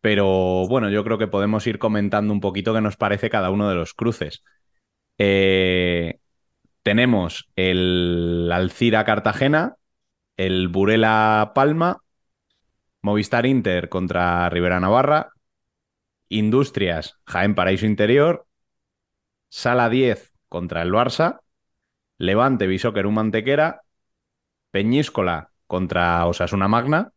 pero 0.00 0.66
bueno, 0.66 0.90
yo 0.90 1.04
creo 1.04 1.18
que 1.18 1.28
podemos 1.28 1.64
ir 1.68 1.78
comentando 1.78 2.32
un 2.32 2.40
poquito 2.40 2.74
qué 2.74 2.80
nos 2.80 2.96
parece 2.96 3.30
cada 3.30 3.50
uno 3.50 3.68
de 3.68 3.76
los 3.76 3.94
cruces. 3.94 4.42
Eh, 5.18 6.18
tenemos 6.82 7.48
el 7.54 8.50
Alcira 8.52 9.04
Cartagena, 9.04 9.76
el 10.36 10.66
Burela 10.66 11.52
Palma 11.54 12.02
Movistar 13.02 13.46
Inter 13.46 13.88
contra 13.88 14.50
Rivera 14.50 14.80
Navarra, 14.80 15.30
Industrias 16.28 17.20
Jaén 17.24 17.54
Paraíso 17.54 17.86
Interior, 17.86 18.46
Sala 19.48 19.88
10 19.88 20.29
contra 20.50 20.82
el 20.82 20.92
Barça, 20.92 21.40
Levante 22.18 22.66
Bisóquer 22.66 23.08
Mantequera, 23.08 23.82
Peñíscola 24.70 25.52
contra 25.66 26.26
Osasuna 26.26 26.68
Magna 26.68 27.12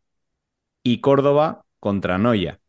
y 0.84 1.02
Córdoba 1.02 1.66
contra 1.82 2.18
Noya. 2.18 2.62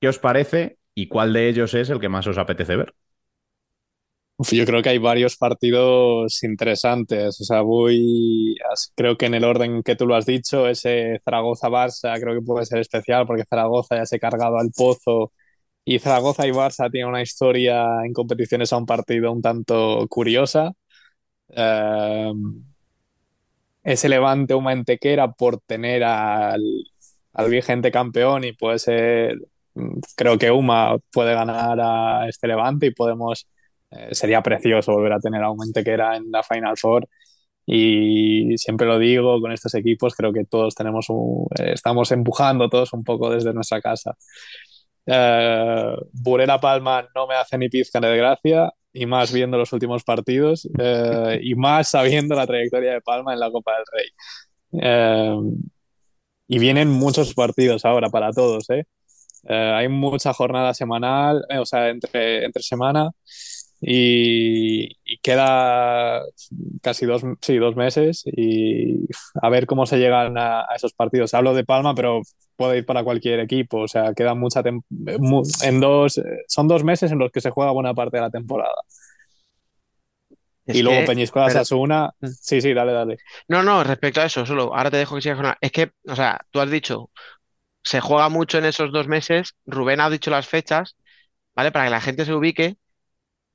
¿Qué 0.00 0.08
os 0.08 0.18
parece 0.18 0.78
y 0.94 1.08
cuál 1.08 1.32
de 1.32 1.48
ellos 1.48 1.74
es 1.74 1.90
el 1.90 2.00
que 2.00 2.08
más 2.08 2.26
os 2.26 2.38
apetece 2.38 2.76
ver? 2.76 2.94
Yo 4.52 4.64
creo 4.64 4.82
que 4.82 4.88
hay 4.88 4.98
varios 4.98 5.36
partidos 5.36 6.42
interesantes. 6.42 7.40
O 7.40 7.44
sea, 7.44 7.60
voy. 7.60 8.56
Creo 8.94 9.16
que 9.18 9.26
en 9.26 9.34
el 9.34 9.44
orden 9.44 9.82
que 9.82 9.96
tú 9.96 10.06
lo 10.06 10.16
has 10.16 10.24
dicho, 10.24 10.66
ese 10.66 11.20
Zaragoza-Barça 11.24 12.18
creo 12.20 12.34
que 12.34 12.46
puede 12.46 12.64
ser 12.64 12.78
especial 12.80 13.26
porque 13.26 13.44
Zaragoza 13.44 13.96
ya 13.96 14.06
se 14.06 14.16
ha 14.16 14.18
cargado 14.18 14.56
al 14.58 14.70
pozo 14.74 15.32
y 15.94 15.98
Zaragoza 15.98 16.46
y 16.46 16.52
Barça 16.52 16.88
tienen 16.90 17.08
una 17.10 17.22
historia 17.22 17.84
en 18.04 18.12
competiciones 18.12 18.72
a 18.72 18.76
un 18.78 18.86
partido 18.86 19.32
un 19.32 19.42
tanto 19.42 20.06
curiosa. 20.08 20.72
Eh, 21.48 22.32
ese 23.82 24.08
Levante 24.08 24.54
una 24.54 24.74
Mantequera 24.74 25.32
por 25.32 25.60
tener 25.60 26.04
al, 26.04 26.62
al 27.32 27.50
vigente 27.50 27.90
campeón 27.90 28.44
y 28.44 28.52
puede 28.52 28.78
ser. 28.78 29.38
Creo 30.16 30.38
que 30.38 30.50
Uma 30.50 30.98
puede 31.12 31.34
ganar 31.34 31.78
a 31.80 32.28
este 32.28 32.46
Levante 32.48 32.86
y 32.86 32.90
podemos 32.92 33.48
eh, 33.90 34.14
sería 34.14 34.42
precioso 34.42 34.92
volver 34.92 35.12
a 35.14 35.20
tener 35.20 35.42
a 35.42 35.50
un 35.50 35.58
era 35.86 36.16
en 36.16 36.30
la 36.30 36.42
Final 36.42 36.76
Four. 36.76 37.08
Y 37.66 38.56
siempre 38.58 38.86
lo 38.86 38.98
digo 38.98 39.40
con 39.40 39.52
estos 39.52 39.74
equipos, 39.74 40.14
creo 40.16 40.32
que 40.32 40.44
todos 40.44 40.74
tenemos 40.74 41.08
un, 41.10 41.46
eh, 41.58 41.72
estamos 41.74 42.10
empujando 42.12 42.68
todos 42.68 42.92
un 42.92 43.04
poco 43.04 43.30
desde 43.30 43.52
nuestra 43.54 43.80
casa. 43.80 44.16
Eh, 45.06 45.96
Burela 46.12 46.60
Palma 46.60 47.08
no 47.14 47.26
me 47.26 47.34
hace 47.34 47.58
ni 47.58 47.68
pizca 47.68 48.00
de 48.00 48.16
gracia, 48.16 48.72
y 48.92 49.06
más 49.06 49.32
viendo 49.32 49.56
los 49.56 49.72
últimos 49.72 50.02
partidos, 50.04 50.68
eh, 50.78 51.40
y 51.42 51.54
más 51.54 51.90
sabiendo 51.90 52.34
la 52.34 52.46
trayectoria 52.46 52.92
de 52.94 53.00
Palma 53.00 53.32
en 53.32 53.40
la 53.40 53.50
Copa 53.50 53.72
del 53.76 53.84
Rey. 53.92 54.08
y 56.48 56.58
vienen 56.58 56.88
muchos 56.90 57.34
partidos 57.34 57.84
ahora 57.84 58.08
para 58.08 58.32
todos, 58.32 58.68
¿eh? 58.70 58.84
hay 59.48 59.88
mucha 59.88 60.32
jornada 60.32 60.74
semanal, 60.74 61.44
o 61.58 61.64
sea, 61.64 61.88
entre, 61.88 62.44
entre 62.44 62.62
semana 62.62 63.10
y, 63.80 64.96
queda 65.22 66.22
casi 66.82 67.06
dos, 67.06 67.22
sí, 67.40 67.56
dos 67.56 67.76
meses 67.76 68.22
y 68.26 69.06
a 69.40 69.48
ver 69.48 69.66
cómo 69.66 69.86
se 69.86 69.98
llegan 69.98 70.36
a, 70.36 70.66
esos 70.76 70.92
partidos. 70.92 71.34
Hablo 71.34 71.54
de 71.54 71.64
Palma, 71.64 71.94
pero 71.94 72.20
puede 72.56 72.78
ir 72.78 72.86
para 72.86 73.04
cualquier 73.04 73.40
equipo. 73.40 73.78
O 73.80 73.88
sea, 73.88 74.12
queda 74.14 74.34
mucha 74.34 74.62
en 74.62 75.80
dos 75.80 76.20
son 76.46 76.68
dos 76.68 76.84
meses 76.84 77.10
en 77.10 77.18
los 77.18 77.32
que 77.32 77.40
se 77.40 77.50
juega 77.50 77.72
buena 77.72 77.94
parte 77.94 78.18
de 78.18 78.22
la 78.22 78.30
temporada. 78.30 78.82
y 80.66 80.82
luego 80.82 81.06
Peñíscola 81.06 81.50
Sasuna. 81.50 82.12
Mm. 82.20 82.26
Sí, 82.28 82.60
sí, 82.60 82.74
dale, 82.74 82.92
dale. 82.92 83.16
No, 83.48 83.62
no, 83.62 83.82
respecto 83.82 84.20
a 84.20 84.26
eso, 84.26 84.44
solo 84.44 84.74
ahora 84.74 84.90
te 84.90 84.98
dejo 84.98 85.16
que 85.16 85.22
sigas 85.22 85.38
con 85.38 85.54
Es 85.60 85.72
que, 85.72 85.92
o 86.06 86.14
sea, 86.14 86.38
tú 86.50 86.60
has 86.60 86.70
dicho, 86.70 87.10
se 87.82 88.00
juega 88.00 88.28
mucho 88.28 88.58
en 88.58 88.66
esos 88.66 88.92
dos 88.92 89.08
meses. 89.08 89.54
Rubén 89.64 90.00
ha 90.00 90.10
dicho 90.10 90.30
las 90.30 90.46
fechas, 90.46 90.96
¿vale? 91.54 91.72
Para 91.72 91.86
que 91.86 91.90
la 91.90 92.00
gente 92.00 92.26
se 92.26 92.34
ubique 92.34 92.76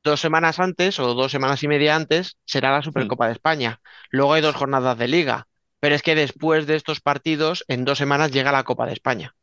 dos 0.06 0.22
semanas 0.22 0.60
antes 0.60 1.00
o 1.00 1.14
dos 1.14 1.32
semanas 1.32 1.62
y 1.64 1.68
media 1.68 1.96
antes 1.96 2.38
será 2.46 2.72
la 2.72 2.82
Supercopa 2.82 3.28
de 3.28 3.34
España. 3.34 3.82
Luego 4.12 4.34
hay 4.34 4.42
dos 4.42 4.56
jornadas 4.56 4.98
de 4.98 5.10
liga. 5.10 5.48
Pero 5.82 5.96
es 5.96 6.02
que 6.02 6.16
después 6.16 6.66
de 6.68 6.76
estos 6.76 7.02
partidos, 7.02 7.66
en 7.68 7.84
dos 7.84 7.98
semanas 7.98 8.32
llega 8.32 8.54
la 8.54 8.64
Copa 8.64 8.86
de 8.86 8.94
España. 8.94 9.36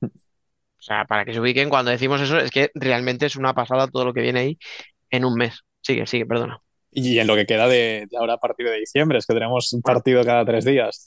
O 0.00 0.84
sea, 0.84 1.04
para 1.04 1.24
que 1.24 1.32
se 1.32 1.40
ubiquen, 1.40 1.68
cuando 1.68 1.90
decimos 1.90 2.20
eso, 2.20 2.38
es 2.38 2.50
que 2.50 2.70
realmente 2.74 3.26
es 3.26 3.36
una 3.36 3.54
pasada 3.54 3.88
todo 3.88 4.04
lo 4.04 4.14
que 4.14 4.20
viene 4.20 4.40
ahí. 4.40 4.58
en 5.10 5.24
un 5.24 5.34
mes. 5.34 5.60
Sigue, 5.80 6.06
sigue, 6.06 6.26
perdona. 6.26 6.60
Y 6.90 7.18
en 7.18 7.26
lo 7.26 7.34
que 7.34 7.46
queda 7.46 7.68
de, 7.68 8.06
ahora 8.18 8.34
a 8.34 8.38
partir 8.38 8.66
de 8.66 8.78
diciembre, 8.78 9.18
es 9.18 9.26
que 9.26 9.34
tenemos 9.34 9.72
un 9.72 9.82
partido 9.82 10.24
cada 10.24 10.44
tres 10.44 10.64
días. 10.64 11.06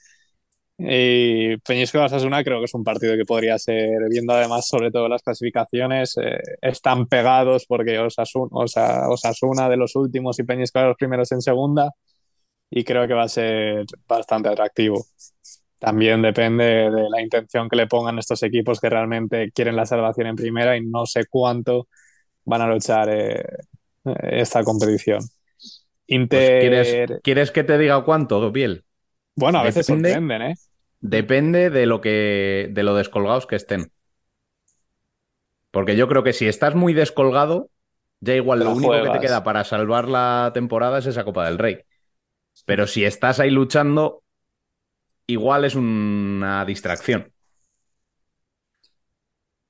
Y 0.77 1.57
Peñíscola 1.57 2.05
Osasuna 2.05 2.43
creo 2.43 2.59
que 2.59 2.65
es 2.65 2.73
un 2.73 2.83
partido 2.83 3.15
que 3.15 3.23
podría 3.23 3.57
ser, 3.57 3.91
viendo 4.09 4.33
además 4.33 4.67
sobre 4.67 4.91
todo 4.91 5.07
las 5.07 5.23
clasificaciones, 5.23 6.17
eh, 6.17 6.37
están 6.61 7.07
pegados 7.07 7.65
porque 7.65 7.97
Osasuna, 7.97 8.49
Osasuna 8.51 9.69
de 9.69 9.77
los 9.77 9.95
últimos 9.95 10.37
y 10.39 10.43
Peñíscola 10.43 10.87
los 10.87 10.97
primeros 10.97 11.31
en 11.31 11.41
segunda 11.41 11.91
y 12.69 12.83
creo 12.83 13.07
que 13.07 13.13
va 13.13 13.23
a 13.23 13.29
ser 13.29 13.85
bastante 14.07 14.49
atractivo. 14.49 15.05
También 15.79 16.21
depende 16.21 16.63
de 16.63 17.09
la 17.09 17.21
intención 17.21 17.69
que 17.69 17.75
le 17.75 17.87
pongan 17.87 18.19
estos 18.19 18.41
equipos 18.43 18.79
que 18.79 18.89
realmente 18.89 19.51
quieren 19.51 19.75
la 19.75 19.85
salvación 19.85 20.27
en 20.27 20.35
primera 20.35 20.75
y 20.75 20.85
no 20.85 21.05
sé 21.05 21.25
cuánto 21.29 21.87
van 22.43 22.61
a 22.61 22.67
luchar 22.67 23.09
eh, 23.11 23.43
esta 24.23 24.63
competición. 24.63 25.19
Pues, 25.19 25.87
Inter... 26.07 27.19
¿quieres, 27.23 27.51
que 27.51 27.63
te 27.63 27.77
diga 27.77 28.03
cuánto, 28.03 28.51
Biel? 28.51 28.84
Bueno, 29.35 29.59
a 29.59 29.63
veces 29.63 29.85
sorprenden, 29.85 30.41
¿eh? 30.41 30.55
Depende 31.01 31.69
de 31.69 31.85
lo 31.85 32.01
que. 32.01 32.69
de 32.71 32.83
lo 32.83 32.95
descolgados 32.95 33.47
que 33.47 33.55
estén. 33.55 33.91
Porque 35.71 35.95
yo 35.95 36.07
creo 36.07 36.23
que 36.23 36.33
si 36.33 36.47
estás 36.47 36.73
muy 36.73 36.93
descolgado, 36.93 37.69
ya 38.21 38.33
igual 38.33 38.59
lo 38.59 38.71
único 38.71 38.93
que 38.93 39.09
te 39.09 39.19
queda 39.19 39.43
para 39.43 39.63
salvar 39.63 40.07
la 40.07 40.51
temporada 40.53 40.99
es 40.99 41.05
esa 41.05 41.25
Copa 41.25 41.45
del 41.45 41.57
Rey. 41.57 41.79
Pero 42.65 42.87
si 42.87 43.03
estás 43.03 43.39
ahí 43.39 43.51
luchando, 43.51 44.23
igual 45.27 45.65
es 45.65 45.75
una 45.75 46.63
distracción. 46.65 47.34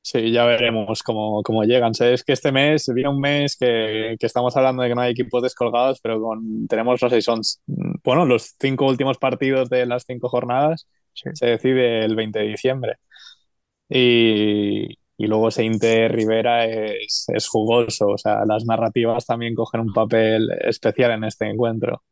Sí, 0.06 0.32
ya 0.32 0.45
veremos 0.45 1.01
cómo, 1.01 1.41
cómo 1.41 1.64
llegan. 1.64 1.91
Es 1.99 2.24
que 2.24 2.34
este 2.34 2.51
mes, 2.51 2.88
viene 2.93 3.10
un 3.10 3.20
mes 3.20 3.56
que, 3.58 4.16
estamos 4.20 4.56
hablando 4.56 4.84
de 4.84 4.89
que 4.89 4.93
no 4.93 5.01
hay 5.01 5.14
equipos 5.14 5.41
descolgados, 5.41 5.99
pero 5.99 6.22
con, 6.22 6.68
tenemos, 6.68 7.01
no 7.01 7.10
sé, 7.10 7.24
son, 7.24 7.41
bueno, 8.03 8.24
los 8.24 8.53
cinco 8.60 8.86
últimos 8.86 9.18
partidos 9.18 9.68
de 9.68 9.88
las 9.88 10.03
cinco 10.06 10.30
jornadas 10.30 10.88
se 11.12 11.45
decide 11.47 12.06
el 12.06 12.16
20 12.16 12.38
de 12.38 12.45
diciembre. 12.45 12.97
Y, 13.89 14.89
y 15.18 15.26
luego 15.26 15.47
ese 15.47 15.64
Inter 15.64 16.12
Rivera 16.14 16.66
es, 16.66 17.26
es, 17.34 17.47
jugoso, 17.47 18.10
o 18.10 18.18
sea, 18.20 18.45
las 18.45 18.64
narrativas 18.64 19.26
también 19.26 19.56
cogen 19.56 19.82
un 19.82 19.93
papel 19.93 20.51
especial 20.62 21.14
en 21.14 21.24
este 21.24 21.49
encuentro. 21.49 22.03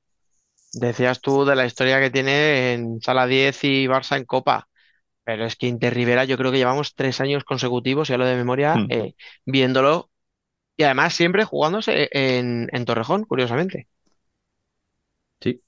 Decías 0.74 1.22
tú 1.22 1.46
de 1.46 1.56
la 1.56 1.68
historia 1.68 2.00
que 2.00 2.10
tiene 2.10 2.74
en 2.74 3.00
Sala 3.02 3.28
10 3.28 3.64
y 3.66 3.86
Barça 3.86 4.18
en 4.18 4.26
Copa. 4.26 4.68
Pero 5.24 5.46
es 5.46 5.56
que 5.56 5.68
Inter 5.68 5.94
Rivera, 5.94 6.26
yo 6.26 6.38
creo 6.38 6.52
que 6.52 6.58
llevamos 6.58 6.96
tres 6.96 7.22
años 7.22 7.44
consecutivos, 7.44 8.08
ya 8.10 8.18
lo 8.18 8.26
de 8.26 8.36
memoria, 8.36 8.76
hmm. 8.76 8.88
eh, 8.90 9.16
viéndolo. 9.46 10.10
Y 10.76 10.84
además 10.84 11.14
siempre 11.14 11.46
jugándose 11.46 12.10
en, 12.12 12.86
Torrejón, 12.86 13.26
curiosamente. 13.26 13.88
Sí. 15.40 15.62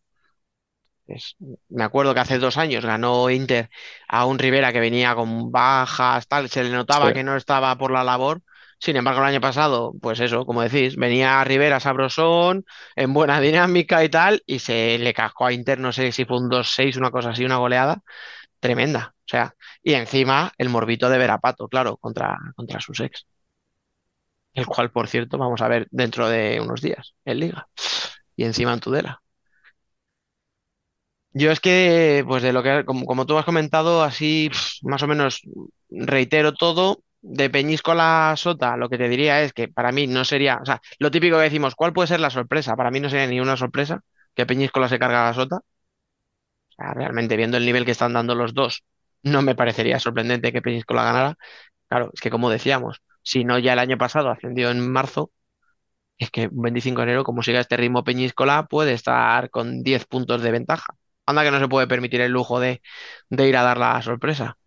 me 1.70 1.84
acuerdo 1.84 2.14
que 2.14 2.22
hace 2.22 2.40
dos 2.40 2.58
años 2.58 2.84
ganó 2.84 3.30
Inter 3.30 3.70
a 4.08 4.26
un 4.26 4.40
Rivera 4.40 4.74
que 4.74 4.80
venía 4.80 5.14
con 5.14 5.52
bajas, 5.52 6.28
tal, 6.28 6.50
se 6.50 6.64
le 6.64 6.72
notaba 6.72 7.14
que 7.14 7.24
no 7.24 7.36
estaba 7.36 7.78
por 7.78 7.92
la 7.92 8.04
labor. 8.04 8.42
Sin 8.80 8.96
embargo, 8.98 9.22
el 9.22 9.28
año 9.28 9.42
pasado, 9.42 9.94
pues 10.02 10.20
eso, 10.20 10.46
como 10.46 10.62
decís, 10.62 10.96
venía 10.98 11.40
a 11.40 11.44
Rivera 11.44 11.80
sabrosón, 11.80 12.66
en 12.96 13.14
buena 13.14 13.40
dinámica 13.42 14.04
y 14.04 14.10
tal, 14.10 14.44
y 14.46 14.60
se 14.60 14.98
le 14.98 15.14
cascó 15.14 15.46
a 15.46 15.54
Inter, 15.54 15.80
no 15.80 15.92
sé 15.94 16.12
si 16.12 16.26
fue 16.26 16.38
un 16.38 16.50
2-6, 16.50 16.98
una 16.98 17.12
cosa 17.12 17.30
así, 17.30 17.46
una 17.46 17.58
goleada 17.58 18.02
tremenda. 18.60 19.15
O 19.26 19.28
sea, 19.28 19.56
y 19.84 19.94
encima 19.94 20.52
el 20.58 20.70
morbito 20.70 21.10
de 21.10 21.18
Verapato, 21.18 21.68
claro, 21.68 21.98
contra, 21.98 22.38
contra 22.56 22.80
sus 22.80 23.00
ex. 23.00 23.26
El 24.54 24.66
cual, 24.66 24.90
por 24.92 25.08
cierto, 25.08 25.38
vamos 25.38 25.62
a 25.62 25.68
ver 25.68 25.88
dentro 25.92 26.28
de 26.30 26.60
unos 26.60 26.82
días 26.82 27.14
en 27.26 27.40
Liga. 27.42 27.68
Y 28.36 28.46
encima 28.46 28.74
en 28.74 28.80
Tudela. 28.80 29.22
Yo 31.34 31.52
es 31.52 31.60
que, 31.60 32.24
pues 32.28 32.44
de 32.44 32.54
lo 32.54 32.64
que, 32.64 32.86
como, 32.86 33.26
tú 33.26 33.38
has 33.38 33.44
comentado, 33.46 34.04
así 34.04 34.50
más 34.84 35.04
o 35.04 35.08
menos 35.08 35.42
reitero 35.90 36.54
todo. 36.54 37.02
De 37.28 37.50
Peñisco 37.50 37.92
a 37.94 38.36
Sota, 38.38 38.78
lo 38.78 38.88
que 38.88 39.00
te 39.00 39.10
diría 39.10 39.42
es 39.42 39.52
que 39.52 39.68
para 39.68 39.92
mí 39.92 40.06
no 40.06 40.24
sería, 40.24 40.60
o 40.62 40.66
sea, 40.66 40.80
lo 41.00 41.10
típico 41.10 41.38
que 41.38 41.44
decimos, 41.44 41.74
¿cuál 41.76 41.92
puede 41.92 42.08
ser 42.08 42.20
la 42.20 42.30
sorpresa? 42.30 42.76
Para 42.76 42.92
mí 42.92 43.00
no 43.00 43.10
sería 43.10 43.26
ni 43.28 43.40
una 43.42 43.58
sorpresa 43.58 44.02
que 44.36 44.46
Peñíscola 44.46 44.88
se 44.90 45.00
carga 45.00 45.24
a 45.26 45.30
la 45.30 45.34
Sota. 45.34 45.58
O 45.58 46.74
sea, 46.76 46.94
realmente 46.94 47.36
viendo 47.38 47.58
el 47.58 47.66
nivel 47.66 47.86
que 47.86 47.92
están 47.92 48.14
dando 48.14 48.36
los 48.36 48.54
dos, 48.54 48.84
no 49.26 49.42
me 49.42 49.56
parecería 49.56 50.00
sorprendente 50.00 50.54
que 50.54 50.62
Peñíscola 50.62 51.04
ganara. 51.04 51.38
Claro, 51.90 52.12
es 52.14 52.22
que 52.22 52.30
como 52.32 52.50
decíamos, 52.50 53.02
si 53.24 53.44
no 53.46 53.60
ya 53.60 53.74
el 53.74 53.80
año 53.80 53.98
pasado 53.98 54.30
ascendió 54.30 54.72
en 54.72 54.90
marzo, 54.92 55.32
es 56.18 56.32
que 56.32 56.48
un 56.48 56.62
25 56.64 57.02
de 57.02 57.04
enero, 57.06 57.24
como 57.26 57.44
siga 57.44 57.60
este 57.60 57.78
ritmo 57.78 58.04
Peñíscola, 58.04 58.68
puede 58.68 58.94
estar 58.94 59.50
con 59.50 59.84
10 59.84 60.06
puntos 60.06 60.42
de 60.42 60.52
ventaja. 60.52 60.96
Anda 61.26 61.44
que 61.44 61.52
no 61.52 61.60
se 61.60 61.68
puede 61.68 61.88
permitir 61.88 62.22
el 62.22 62.32
lujo 62.32 62.60
de, 62.60 62.82
ir 63.32 63.58
a 63.58 63.64
dar 63.64 63.78
la 63.78 64.02
sorpresa. 64.02 64.58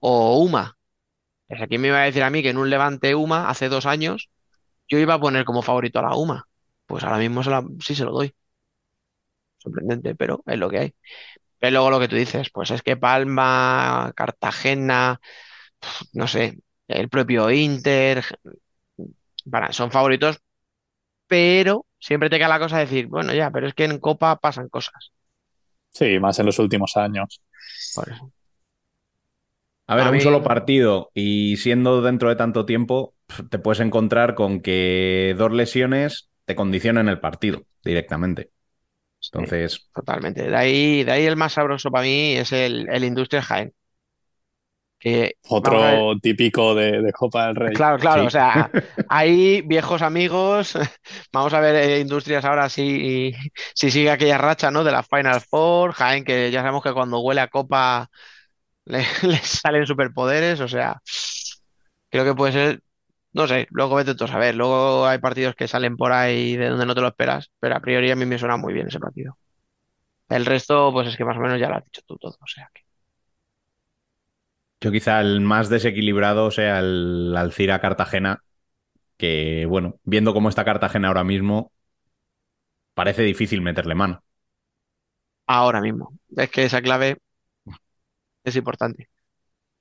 O 0.00 0.38
Uma. 0.38 0.76
Pues 1.48 1.62
aquí 1.62 1.78
me 1.78 1.88
iba 1.88 1.98
a 2.00 2.04
decir 2.04 2.22
a 2.24 2.30
mí 2.30 2.42
que 2.42 2.50
en 2.50 2.58
un 2.58 2.70
Levante 2.70 3.14
Uma 3.14 3.50
hace 3.50 3.68
dos 3.68 3.86
años 3.86 4.30
yo 4.88 4.98
iba 4.98 5.14
a 5.14 5.20
poner 5.20 5.44
como 5.44 5.62
favorito 5.62 5.98
a 6.00 6.02
la 6.02 6.16
Uma. 6.16 6.48
Pues 6.86 7.04
ahora 7.04 7.18
mismo 7.18 7.42
sí 7.80 7.94
se 7.94 8.04
lo 8.04 8.12
doy. 8.12 8.34
Sorprendente, 9.58 10.14
pero 10.14 10.42
es 10.46 10.58
lo 10.58 10.70
que 10.70 10.78
hay. 10.78 10.94
Pero 11.64 11.72
luego 11.76 11.90
lo 11.92 11.98
que 12.00 12.08
tú 12.08 12.16
dices, 12.16 12.50
pues 12.52 12.70
es 12.72 12.82
que 12.82 12.98
Palma, 12.98 14.12
Cartagena, 14.14 15.18
no 16.12 16.28
sé, 16.28 16.58
el 16.88 17.08
propio 17.08 17.50
Inter, 17.50 18.22
son 19.70 19.90
favoritos, 19.90 20.40
pero 21.26 21.86
siempre 21.98 22.30
te 22.30 22.38
queda 22.38 22.48
la 22.48 22.58
cosa 22.58 22.78
de 22.78 22.86
decir, 22.86 23.06
bueno, 23.08 23.32
ya, 23.34 23.50
pero 23.50 23.68
es 23.68 23.74
que 23.74 23.84
en 23.84 23.98
Copa 23.98 24.36
pasan 24.36 24.68
cosas. 24.68 25.12
Sí, 25.90 26.18
más 26.20 26.38
en 26.38 26.46
los 26.46 26.58
últimos 26.58 26.96
años. 26.98 27.40
A 29.86 29.96
ver, 29.96 30.08
un 30.08 30.20
solo 30.20 30.42
partido 30.42 31.10
y 31.14 31.56
siendo 31.58 32.02
dentro 32.02 32.28
de 32.30 32.36
tanto 32.36 32.64
tiempo, 32.66 33.14
te 33.50 33.58
puedes 33.58 33.80
encontrar 33.80 34.34
con 34.34 34.60
que 34.60 35.34
dos 35.38 35.52
lesiones 35.52 36.30
te 36.46 36.54
condicionen 36.54 37.08
el 37.08 37.20
partido 37.20 37.64
directamente. 37.84 38.50
Entonces. 39.32 39.88
totalmente. 39.94 40.48
De 40.48 40.56
ahí, 40.56 41.04
de 41.04 41.12
ahí 41.12 41.26
el 41.26 41.36
más 41.36 41.52
sabroso 41.52 41.90
para 41.90 42.04
mí 42.04 42.36
es 42.36 42.52
el, 42.52 42.88
el 42.88 43.04
Industrial 43.04 43.42
Jaén. 43.42 43.72
Otro 45.48 46.18
típico 46.20 46.74
de, 46.74 47.12
Copa 47.12 47.48
del 47.48 47.56
Rey. 47.56 47.74
Claro, 47.74 47.98
claro, 47.98 48.24
o 48.24 48.30
sea, 48.30 48.70
hay 49.08 49.60
viejos 49.62 50.00
amigos. 50.00 50.78
Vamos 51.32 51.52
a 51.52 51.60
ver 51.60 51.74
eh, 51.76 52.00
Industrias 52.00 52.44
ahora 52.44 52.68
si, 52.70 53.34
si 53.74 53.90
sigue 53.90 54.10
aquella 54.10 54.38
racha, 54.38 54.70
¿no? 54.70 54.82
De 54.82 54.92
la 54.92 55.02
Final 55.02 55.42
Four. 55.42 55.92
Jaén, 55.92 56.24
que 56.24 56.50
ya 56.50 56.60
sabemos 56.60 56.82
que 56.82 56.94
cuando 56.94 57.20
huele 57.20 57.42
a 57.42 57.48
Copa 57.48 58.08
le, 58.86 59.04
le 59.22 59.38
salen 59.38 59.86
superpoderes. 59.86 60.60
O 60.60 60.68
sea, 60.68 61.00
creo 62.08 62.24
que 62.24 62.34
puede 62.34 62.52
ser 62.52 62.80
no 63.34 63.46
sé, 63.48 63.66
luego 63.70 63.96
vete 63.96 64.14
tú 64.14 64.24
a 64.24 64.28
saber. 64.28 64.54
Luego 64.54 65.06
hay 65.06 65.18
partidos 65.18 65.54
que 65.56 65.68
salen 65.68 65.96
por 65.96 66.12
ahí 66.12 66.56
de 66.56 66.68
donde 66.68 66.86
no 66.86 66.94
te 66.94 67.00
lo 67.00 67.08
esperas, 67.08 67.50
pero 67.60 67.76
a 67.76 67.80
priori 67.80 68.10
a 68.10 68.16
mí 68.16 68.24
me 68.26 68.38
suena 68.38 68.56
muy 68.56 68.72
bien 68.72 68.86
ese 68.88 69.00
partido. 69.00 69.36
El 70.28 70.46
resto, 70.46 70.92
pues 70.92 71.08
es 71.08 71.16
que 71.16 71.24
más 71.24 71.36
o 71.36 71.40
menos 71.40 71.60
ya 71.60 71.68
lo 71.68 71.76
has 71.76 71.84
dicho 71.84 72.02
tú 72.06 72.16
todo, 72.16 72.36
o 72.40 72.46
sea 72.46 72.70
que. 72.72 72.82
Yo 74.80 74.92
quizá 74.92 75.20
el 75.20 75.40
más 75.40 75.68
desequilibrado 75.68 76.50
sea 76.50 76.78
el 76.78 77.34
Alcira 77.36 77.80
Cartagena, 77.80 78.42
que 79.16 79.66
bueno, 79.66 79.96
viendo 80.04 80.34
cómo 80.34 80.48
está 80.48 80.64
Cartagena 80.64 81.08
ahora 81.08 81.24
mismo, 81.24 81.72
parece 82.94 83.22
difícil 83.22 83.62
meterle 83.62 83.94
mano. 83.94 84.22
Ahora 85.46 85.80
mismo. 85.80 86.12
Es 86.36 86.50
que 86.50 86.64
esa 86.64 86.82
clave 86.82 87.18
es 88.44 88.56
importante. 88.56 89.08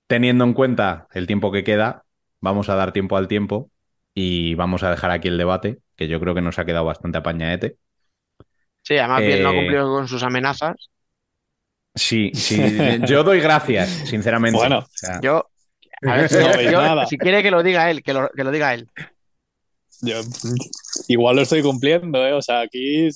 Teniendo 0.07 0.43
en 0.43 0.53
cuenta 0.53 1.07
el 1.11 1.27
tiempo 1.27 1.51
que 1.51 1.63
queda, 1.63 2.05
vamos 2.43 2.67
a 2.67 2.75
dar 2.75 2.91
tiempo 2.91 3.15
al 3.15 3.29
tiempo 3.29 3.71
y 4.13 4.53
vamos 4.55 4.83
a 4.83 4.91
dejar 4.91 5.11
aquí 5.11 5.29
el 5.29 5.37
debate, 5.37 5.79
que 5.95 6.09
yo 6.09 6.19
creo 6.19 6.35
que 6.35 6.41
nos 6.41 6.59
ha 6.59 6.65
quedado 6.65 6.83
bastante 6.83 7.17
apañaete. 7.17 7.77
Sí, 8.81 8.97
además 8.97 9.21
bien 9.21 9.41
no 9.41 9.49
ha 9.49 9.53
eh, 9.53 9.55
cumplido 9.55 9.95
con 9.95 10.07
sus 10.09 10.21
amenazas. 10.23 10.75
Sí, 11.95 12.31
sí, 12.33 12.61
yo 13.07 13.23
doy 13.23 13.39
gracias, 13.39 13.89
sinceramente. 14.09 14.57
Bueno, 14.57 14.85
yo, 15.21 15.49
si 17.07 17.17
quiere 17.17 17.41
que 17.41 17.49
lo 17.49 17.63
diga 17.63 17.89
él, 17.89 18.03
que 18.03 18.13
lo, 18.13 18.29
que 18.29 18.43
lo 18.43 18.51
diga 18.51 18.73
él. 18.73 18.89
Yo 20.01 20.19
igual 21.07 21.37
lo 21.37 21.43
estoy 21.43 21.61
cumpliendo, 21.61 22.27
¿eh? 22.27 22.33
O 22.33 22.41
sea, 22.41 22.59
aquí 22.59 23.07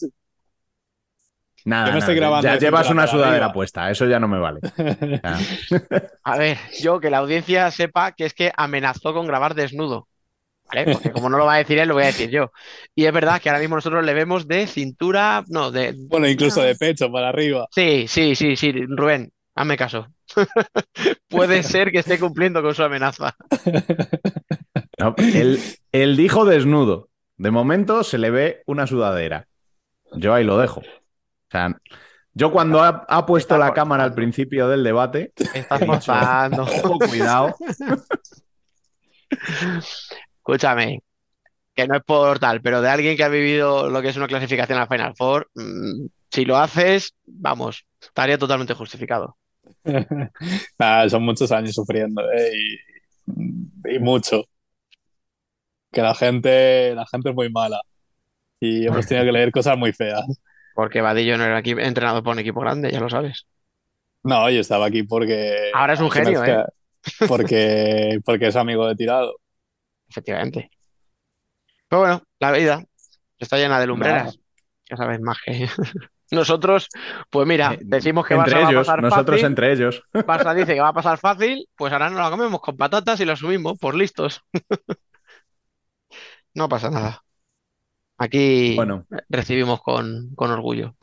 Nada, 1.68 2.00
ya 2.42 2.58
llevas 2.58 2.90
una 2.90 3.08
sudadera 3.08 3.52
puesta, 3.52 3.92
eso 3.92 4.06
ya 4.06 4.22
no 4.22 4.30
me 4.30 4.40
vale. 4.40 4.62
A 6.24 6.38
ver, 6.38 6.58
yo 6.80 7.02
que 7.02 7.10
la 7.10 7.18
audiencia 7.18 7.70
sepa 7.72 8.14
que 8.14 8.24
es 8.24 8.34
que 8.34 8.54
amenazó 8.56 9.14
con 9.14 9.28
grabar 9.28 9.54
desnudo. 9.54 10.08
¿Vale? 10.72 10.94
Porque 10.94 11.12
como 11.12 11.30
no 11.30 11.38
lo 11.38 11.46
va 11.46 11.56
a 11.56 11.58
decir 11.58 11.78
él, 11.78 11.90
lo 11.90 11.96
voy 11.96 12.04
a 12.04 12.08
decir 12.08 12.30
yo. 12.30 12.54
Y 12.96 13.04
es 13.04 13.12
verdad 13.12 13.42
que 13.42 13.50
ahora 13.50 13.60
mismo 13.60 13.76
nosotros 13.76 14.06
le 14.06 14.14
vemos 14.14 14.48
de 14.48 14.66
cintura, 14.66 15.44
no, 15.50 15.70
de. 15.70 15.94
Bueno, 16.08 16.30
incluso 16.30 16.62
de 16.62 16.76
pecho 16.76 17.12
para 17.12 17.28
arriba. 17.28 17.68
Sí, 17.72 18.06
sí, 18.08 18.34
sí, 18.36 18.56
sí, 18.56 18.72
Rubén, 18.88 19.30
hazme 19.54 19.76
caso. 19.76 20.08
Puede 21.28 21.64
ser 21.64 21.92
que 21.92 22.00
esté 22.00 22.18
cumpliendo 22.18 22.62
con 22.62 22.76
su 22.76 22.84
amenaza. 22.84 23.36
él, 25.18 25.60
él 25.92 26.16
dijo 26.16 26.46
desnudo. 26.46 27.10
De 27.36 27.52
momento 27.52 28.06
se 28.06 28.18
le 28.18 28.30
ve 28.30 28.64
una 28.68 28.88
sudadera. 28.88 29.50
Yo 30.14 30.34
ahí 30.34 30.46
lo 30.46 30.58
dejo. 30.58 30.82
O 31.48 31.52
sea, 31.52 31.78
yo 32.34 32.52
cuando 32.52 32.84
ha, 32.84 33.26
puesto 33.26 33.58
la 33.58 33.74
cámara 33.74 34.04
al 34.04 34.14
principio 34.14 34.68
del 34.68 34.84
debate, 34.84 35.34
estás 35.54 35.88
mostrando. 35.88 36.68
cuidado. 37.10 37.56
Escúchame, 40.38 41.02
que 41.74 41.88
no 41.88 41.96
es 41.96 42.04
por 42.04 42.40
tal, 42.40 42.62
pero 42.62 42.82
de 42.82 42.90
alguien 42.90 43.18
que 43.18 43.24
ha 43.24 43.30
vivido 43.30 43.90
lo 43.90 44.02
que 44.02 44.10
es 44.10 44.18
una 44.18 44.28
clasificación 44.28 44.80
a 44.80 44.88
Final 44.88 45.16
Four, 45.16 45.50
mm, 45.56 46.06
si 46.30 46.46
lo 46.46 46.58
haces, 46.58 47.14
vamos, 47.26 47.86
estaría 48.02 48.38
totalmente 48.38 48.74
justificado. 48.74 49.38
son 51.10 51.24
muchos 51.24 51.52
años 51.52 51.74
sufriendo 51.74 52.22
¿eh? 52.32 52.52
y, 53.86 54.00
mucho. 54.00 54.44
Que 55.92 56.02
la 56.02 56.14
gente, 56.14 56.94
la 56.94 57.06
gente 57.06 57.30
es 57.30 57.36
muy 57.36 57.50
mala 57.50 57.82
y 58.60 58.86
hemos 58.86 59.08
tenido 59.08 59.26
que 59.26 59.32
leer 59.32 59.52
cosas 59.52 59.78
muy 59.78 59.94
feas. 59.94 60.26
Porque 60.78 61.02
Vadillo 61.02 61.40
no 61.40 61.44
era 61.44 61.58
aquí, 61.58 61.72
entrenado 61.72 62.22
por 62.22 62.34
un 62.34 62.40
equipo 62.40 62.60
grande, 62.62 62.92
ya 62.92 63.00
lo 63.00 63.10
sabes. 63.10 63.48
No, 64.22 64.48
yo 64.52 64.60
estaba 64.60 64.86
aquí 64.86 65.02
porque. 65.02 65.72
Ahora 65.74 65.94
es 65.94 66.00
un 66.00 66.12
genio, 66.12 66.46
¿eh? 66.46 66.66
Porque, 67.28 68.20
porque 68.24 68.48
es 68.48 68.56
amigo 68.56 68.86
de 68.86 68.96
tirado. 68.96 69.38
Efectivamente. 70.08 70.70
Pero 71.88 72.02
bueno, 72.02 72.22
la 72.40 72.52
vida 72.52 72.84
está 73.40 73.58
llena 73.58 73.80
de 73.80 73.88
lumbreras. 73.88 74.38
Ya 74.88 74.98
sabes, 74.98 75.20
más 75.20 75.40
que. 75.44 75.68
Nosotros, 76.32 76.90
pues 77.32 77.48
mira, 77.48 77.74
eh, 77.74 77.80
decimos 77.82 78.28
que 78.28 78.36
va 78.36 78.44
a 78.44 78.72
pasar 78.72 79.02
nosotros 79.02 79.42
entre 79.42 79.72
ellos. 79.72 80.04
Pasa 80.28 80.54
dice 80.54 80.76
que 80.76 80.82
va 80.82 80.90
a 80.90 80.94
pasar 80.94 81.18
fácil, 81.18 81.68
pues 81.76 81.92
ahora 81.92 82.12
nos 82.12 82.20
la 82.20 82.30
comemos 82.30 82.62
con 82.62 82.78
patatas 82.78 83.20
y 83.20 83.26
la 83.26 83.36
subimos 83.36 83.80
por 83.80 83.96
listos. 83.96 84.44
no 86.54 86.70
pasa 86.70 86.92
nada. 86.92 87.24
Aquí 88.18 88.76
bueno. 88.76 89.06
recibimos 89.30 89.82
con, 89.82 90.34
orgullo. 90.38 90.96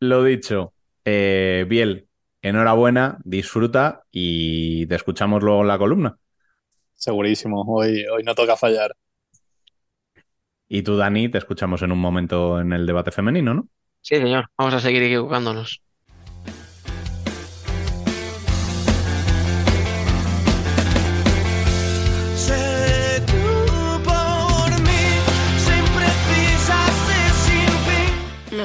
Lo 0.00 0.24
dicho, 0.24 0.72
eh, 1.04 1.66
Biel, 1.68 2.08
enhorabuena, 2.40 3.18
disfruta 3.24 4.04
y 4.10 4.86
te 4.86 4.94
escuchamos 4.94 5.42
luego 5.42 5.60
en 5.60 5.68
la 5.68 5.78
columna. 5.78 6.18
Segurísimo, 6.94 7.62
hoy, 7.66 8.04
hoy 8.06 8.22
no 8.22 8.34
toca 8.34 8.56
fallar. 8.56 8.94
Y 10.68 10.82
tú, 10.82 10.96
Dani, 10.96 11.28
te 11.28 11.38
escuchamos 11.38 11.82
en 11.82 11.92
un 11.92 11.98
momento 11.98 12.60
en 12.60 12.72
el 12.72 12.86
debate 12.86 13.10
femenino, 13.10 13.54
¿no? 13.54 13.68
Sí, 14.00 14.16
señor. 14.16 14.46
Vamos 14.56 14.74
a 14.74 14.80
seguir 14.80 15.02
equivocándonos. 15.02 15.82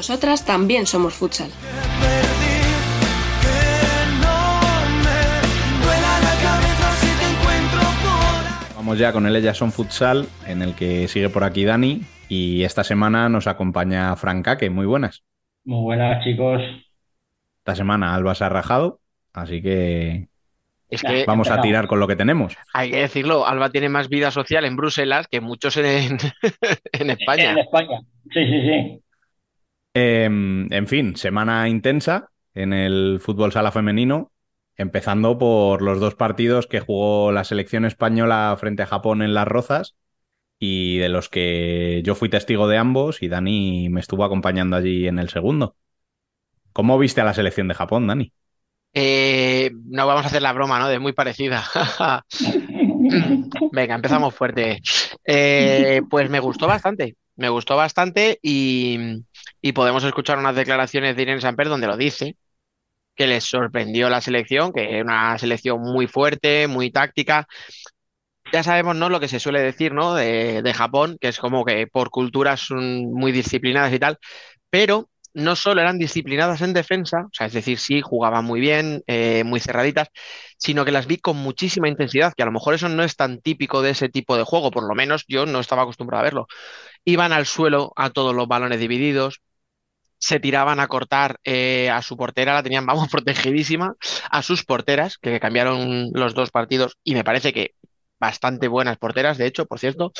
Nosotras 0.07 0.45
también 0.45 0.85
somos 0.85 1.15
futsal. 1.15 1.49
Vamos 8.75 8.99
ya 8.99 9.11
con 9.11 9.25
el 9.25 9.35
Ellas 9.35 9.57
son 9.57 9.71
Futsal, 9.71 10.27
en 10.45 10.61
el 10.61 10.75
que 10.75 11.07
sigue 11.07 11.29
por 11.29 11.43
aquí 11.43 11.65
Dani. 11.65 12.01
Y 12.29 12.61
esta 12.61 12.83
semana 12.83 13.29
nos 13.29 13.47
acompaña 13.47 14.15
Frank 14.15 14.59
que 14.59 14.69
Muy 14.69 14.85
buenas. 14.85 15.23
Muy 15.63 15.81
buenas, 15.81 16.23
chicos. 16.23 16.61
Esta 17.57 17.73
semana 17.73 18.13
Alba 18.13 18.35
se 18.35 18.43
ha 18.43 18.49
rajado, 18.49 18.99
así 19.33 19.63
que, 19.63 20.27
vamos 21.25 21.49
a 21.49 21.61
tirar 21.61 21.87
con 21.87 21.99
lo 21.99 22.07
que 22.07 22.15
tenemos. 22.15 22.55
Hay 22.75 22.91
que 22.91 22.97
decirlo, 22.97 23.47
Alba 23.47 23.71
tiene 23.71 23.89
más 23.89 24.07
vida 24.07 24.29
social 24.29 24.65
en 24.65 24.75
Bruselas 24.75 25.27
que 25.27 25.41
muchos 25.41 25.75
en, 25.77 26.19
en 26.91 27.09
España. 27.09 27.53
En 27.53 27.57
España, 27.57 28.01
sí, 28.31 28.45
sí, 28.45 28.61
sí. 28.61 29.01
Em, 29.97 30.67
en 30.73 30.87
fin, 30.87 31.15
semana 31.15 31.69
intensa 31.69 32.29
en 32.53 32.73
el 32.73 33.19
fútbol 33.21 33.53
sala 33.53 33.71
femenino 33.71 34.33
empezando 34.75 35.37
por 35.37 35.81
los 35.81 36.01
dos 36.01 36.15
partidos 36.15 36.67
que 36.67 36.81
jugó 36.81 37.31
la 37.31 37.45
selección 37.45 37.85
española 37.85 38.53
frente 38.59 38.83
a 38.83 38.87
Japón 38.87 39.21
en 39.21 39.33
Las 39.33 39.47
Rozas 39.47 39.95
y 40.59 40.97
de 40.97 41.07
los 41.07 41.29
que 41.29 42.01
yo 42.03 42.13
fui 42.13 42.27
testigo 42.27 42.67
de 42.67 42.77
ambos 42.77 43.23
y 43.23 43.29
Dani 43.29 43.87
me 43.87 44.01
estuvo 44.01 44.25
acompañando 44.25 44.75
allí 44.75 45.07
en 45.07 45.17
el 45.17 45.29
segundo. 45.29 45.77
¿Cómo 46.73 46.99
viste 46.99 47.21
a 47.21 47.25
la 47.25 47.33
selección 47.33 47.69
de 47.69 47.75
Japón, 47.75 48.05
Dani? 48.05 48.33
Eh, 48.93 49.71
no 49.85 50.07
vamos 50.07 50.25
a 50.25 50.27
hacer 50.27 50.41
la 50.41 50.51
broma, 50.51 50.77
¿no? 50.77 50.89
De 50.89 50.99
muy 50.99 51.13
parecida. 51.13 51.63
Venga, 53.71 53.95
empezamos 53.95 54.35
fuerte. 54.35 54.81
Eh, 55.23 56.01
pues 56.09 56.29
me 56.29 56.41
gustó 56.41 56.67
bastante, 56.67 57.15
me 57.37 57.47
gustó 57.47 57.77
bastante 57.77 58.39
y, 58.41 59.23
y 59.65 59.73
podemos 59.73 60.03
escuchar 60.03 60.37
unas 60.37 60.55
declaraciones 60.55 61.15
de 61.15 61.23
Irene 61.23 61.41
Samper 61.41 61.69
donde 61.69 61.87
lo 61.87 61.97
dice, 61.97 62.37
que 63.15 63.25
les 63.25 63.45
sorprendió 63.45 64.09
la 64.09 64.21
selección, 64.21 64.71
que 64.71 64.99
es 64.99 65.03
una 65.03 65.35
selección 65.39 65.81
muy 65.81 66.05
fuerte, 66.05 66.67
muy 66.67 66.91
táctica. 66.91 67.47
Ya 68.53 68.61
sabemos, 68.61 68.95
¿no? 68.95 69.09
Lo 69.09 69.19
que 69.19 69.27
se 69.27 69.39
suele 69.39 69.61
decir, 69.61 69.91
¿no? 69.91 70.13
De, 70.13 70.71
Japón, 70.75 71.17
que 71.19 71.29
es 71.29 71.39
como 71.39 71.65
que 71.65 71.87
por 71.87 72.11
culturas 72.11 72.59
son 72.61 73.11
muy 73.11 73.31
disciplinadas 73.31 73.91
y 73.91 73.97
tal, 73.97 74.19
pero 74.69 75.09
no 75.33 75.55
solo 75.55 75.81
eran 75.81 75.97
disciplinadas 75.97 76.61
en 76.61 76.73
defensa, 76.73 77.21
o 77.25 77.29
sea, 77.33 77.47
es 77.47 77.53
decir, 77.53 77.79
sí, 77.79 78.01
jugaban 78.01 78.45
muy 78.45 78.59
bien, 78.59 79.03
eh, 79.07 79.43
muy 79.45 79.59
cerraditas, 79.59 80.09
sino 80.59 80.85
que 80.85 80.91
las 80.91 81.07
vi 81.07 81.17
con 81.17 81.37
muchísima 81.37 81.89
intensidad, 81.89 82.33
que 82.37 82.43
a 82.43 82.45
lo 82.45 82.51
mejor 82.51 82.75
eso 82.75 82.87
no 82.87 83.03
es 83.03 83.15
tan 83.15 83.41
típico 83.41 83.81
de 83.81 83.91
ese 83.91 84.09
tipo 84.09 84.37
de 84.37 84.43
juego, 84.43 84.69
por 84.69 84.87
lo 84.87 84.93
menos 84.93 85.25
yo 85.27 85.47
no 85.47 85.59
estaba 85.59 85.81
acostumbrado 85.81 86.21
a 86.21 86.23
verlo. 86.25 86.47
Iban 87.03 87.33
al 87.33 87.47
suelo 87.47 87.93
a 87.95 88.11
todos 88.11 88.35
los 88.35 88.47
balones 88.47 88.79
divididos, 88.79 89.41
se 90.17 90.39
tiraban 90.39 90.79
a 90.79 90.87
cortar 90.87 91.37
eh, 91.43 91.89
a 91.89 92.01
su 92.01 92.17
portera, 92.17 92.53
la 92.53 92.63
tenían, 92.63 92.85
vamos, 92.87 93.09
protegidísima, 93.09 93.95
a 94.31 94.41
sus 94.43 94.63
porteras, 94.65 95.17
que 95.17 95.39
cambiaron 95.39 96.09
los 96.13 96.33
dos 96.33 96.51
partidos 96.51 96.97
y 97.03 97.13
me 97.15 97.23
parece 97.23 97.53
que 97.53 97.71
bastante 98.19 98.67
buenas 98.67 98.97
porteras, 98.97 99.37
de 99.37 99.45
hecho, 99.47 99.65
por 99.65 99.79
cierto, 99.79 100.11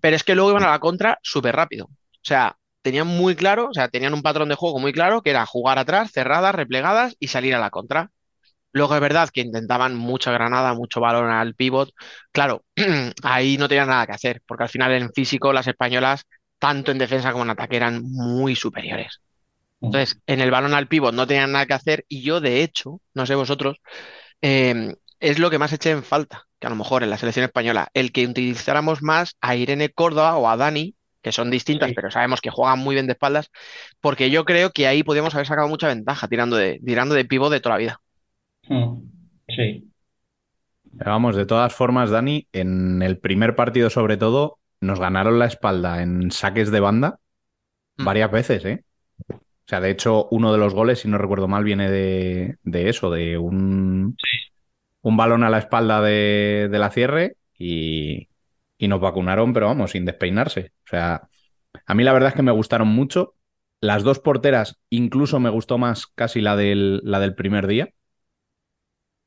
pero 0.00 0.16
es 0.16 0.24
que 0.24 0.34
luego 0.34 0.50
iban 0.50 0.64
a 0.64 0.70
la 0.70 0.78
contra 0.78 1.18
súper 1.22 1.56
rápido. 1.56 1.86
O 1.86 2.22
sea, 2.22 2.56
tenían 2.82 3.06
muy 3.06 3.36
claro, 3.36 3.68
o 3.70 3.74
sea, 3.74 3.88
tenían 3.88 4.14
un 4.14 4.22
patrón 4.22 4.48
de 4.48 4.54
juego 4.54 4.78
muy 4.78 4.92
claro, 4.92 5.22
que 5.22 5.30
era 5.30 5.46
jugar 5.46 5.78
atrás, 5.78 6.10
cerradas, 6.12 6.54
replegadas 6.54 7.16
y 7.18 7.28
salir 7.28 7.54
a 7.54 7.58
la 7.60 7.70
contra. 7.70 8.10
Luego 8.72 8.94
es 8.94 9.00
verdad 9.00 9.30
que 9.32 9.40
intentaban 9.40 9.96
mucha 9.96 10.30
granada, 10.32 10.74
mucho 10.74 11.00
balón 11.00 11.30
al 11.30 11.54
pivot. 11.54 11.90
Claro, 12.32 12.64
ahí 13.24 13.58
no 13.58 13.68
tenían 13.68 13.88
nada 13.88 14.06
que 14.06 14.12
hacer, 14.12 14.42
porque 14.46 14.64
al 14.64 14.68
final 14.68 14.92
en 14.92 15.12
físico 15.12 15.52
las 15.52 15.66
españolas 15.66 16.24
tanto 16.60 16.92
en 16.92 16.98
defensa 16.98 17.32
como 17.32 17.42
en 17.42 17.50
ataque, 17.50 17.76
eran 17.76 18.04
muy 18.04 18.54
superiores. 18.54 19.20
Entonces, 19.80 20.20
en 20.26 20.40
el 20.40 20.50
balón 20.50 20.74
al 20.74 20.88
pívot 20.88 21.14
no 21.14 21.26
tenían 21.26 21.52
nada 21.52 21.66
que 21.66 21.72
hacer 21.72 22.04
y 22.06 22.22
yo, 22.22 22.40
de 22.40 22.62
hecho, 22.62 23.00
no 23.14 23.26
sé 23.26 23.34
vosotros, 23.34 23.78
em, 24.42 24.94
es 25.18 25.38
lo 25.38 25.50
que 25.50 25.58
más 25.58 25.72
eché 25.72 25.90
en 25.90 26.04
falta, 26.04 26.46
que 26.58 26.66
a 26.66 26.70
lo 26.70 26.76
mejor 26.76 27.02
en 27.02 27.10
la 27.10 27.16
selección 27.16 27.44
española, 27.44 27.88
el 27.94 28.12
que 28.12 28.26
utilizáramos 28.26 29.02
más 29.02 29.36
a 29.40 29.56
Irene 29.56 29.88
Córdoba 29.88 30.36
o 30.36 30.48
a 30.48 30.56
Dani, 30.56 30.94
que 31.22 31.32
son 31.32 31.50
distintas, 31.50 31.92
pero 31.94 32.10
sabemos 32.10 32.40
que 32.40 32.50
juegan 32.50 32.78
muy 32.78 32.94
bien 32.94 33.06
de 33.06 33.12
espaldas, 33.12 33.50
porque 34.00 34.30
yo 34.30 34.44
creo 34.44 34.70
que 34.70 34.86
ahí 34.86 35.02
podíamos 35.02 35.34
haber 35.34 35.46
sacado 35.46 35.68
mucha 35.68 35.88
ventaja 35.88 36.28
tirando 36.28 36.56
de, 36.56 36.80
tirando 36.84 37.14
de 37.14 37.24
pívot 37.24 37.50
de 37.50 37.60
toda 37.60 37.74
la 37.74 37.78
vida. 37.78 38.00
Mm, 38.68 39.02
sí. 39.48 39.90
Vamos, 40.92 41.36
de 41.36 41.46
todas 41.46 41.74
formas, 41.74 42.10
Dani, 42.10 42.46
en 42.52 43.02
el 43.02 43.18
primer 43.18 43.54
partido 43.54 43.90
sobre 43.90 44.16
todo, 44.16 44.59
nos 44.80 44.98
ganaron 44.98 45.38
la 45.38 45.46
espalda 45.46 46.02
en 46.02 46.30
saques 46.30 46.70
de 46.70 46.80
banda 46.80 47.20
mm. 47.98 48.04
varias 48.04 48.30
veces, 48.30 48.64
¿eh? 48.64 48.84
O 49.28 49.70
sea, 49.70 49.80
de 49.80 49.90
hecho, 49.90 50.26
uno 50.32 50.52
de 50.52 50.58
los 50.58 50.74
goles, 50.74 51.00
si 51.00 51.08
no 51.08 51.16
recuerdo 51.16 51.46
mal, 51.46 51.62
viene 51.62 51.90
de, 51.90 52.58
eso, 52.64 53.10
de 53.10 53.38
un, 53.38 54.16
un 55.02 55.16
balón 55.16 55.44
a 55.44 55.50
la 55.50 55.58
espalda 55.58 56.00
de, 56.00 56.68
la 56.72 56.90
cierre 56.90 57.36
y, 57.56 58.28
y 58.78 58.88
nos 58.88 59.00
vacunaron, 59.00 59.52
pero 59.52 59.66
vamos, 59.66 59.92
sin 59.92 60.04
despeinarse. 60.04 60.72
O 60.86 60.88
sea, 60.88 61.28
a 61.86 61.94
mí 61.94 62.02
la 62.02 62.12
verdad 62.12 62.30
es 62.30 62.34
que 62.34 62.42
me 62.42 62.50
gustaron 62.50 62.88
mucho. 62.88 63.34
Las 63.80 64.02
dos 64.02 64.18
porteras, 64.18 64.80
incluso 64.90 65.38
me 65.38 65.50
gustó 65.50 65.78
más 65.78 66.06
casi 66.08 66.40
la 66.40 66.56
del, 66.56 67.00
la 67.04 67.20
del 67.20 67.34
primer 67.36 67.66
día. 67.68 67.90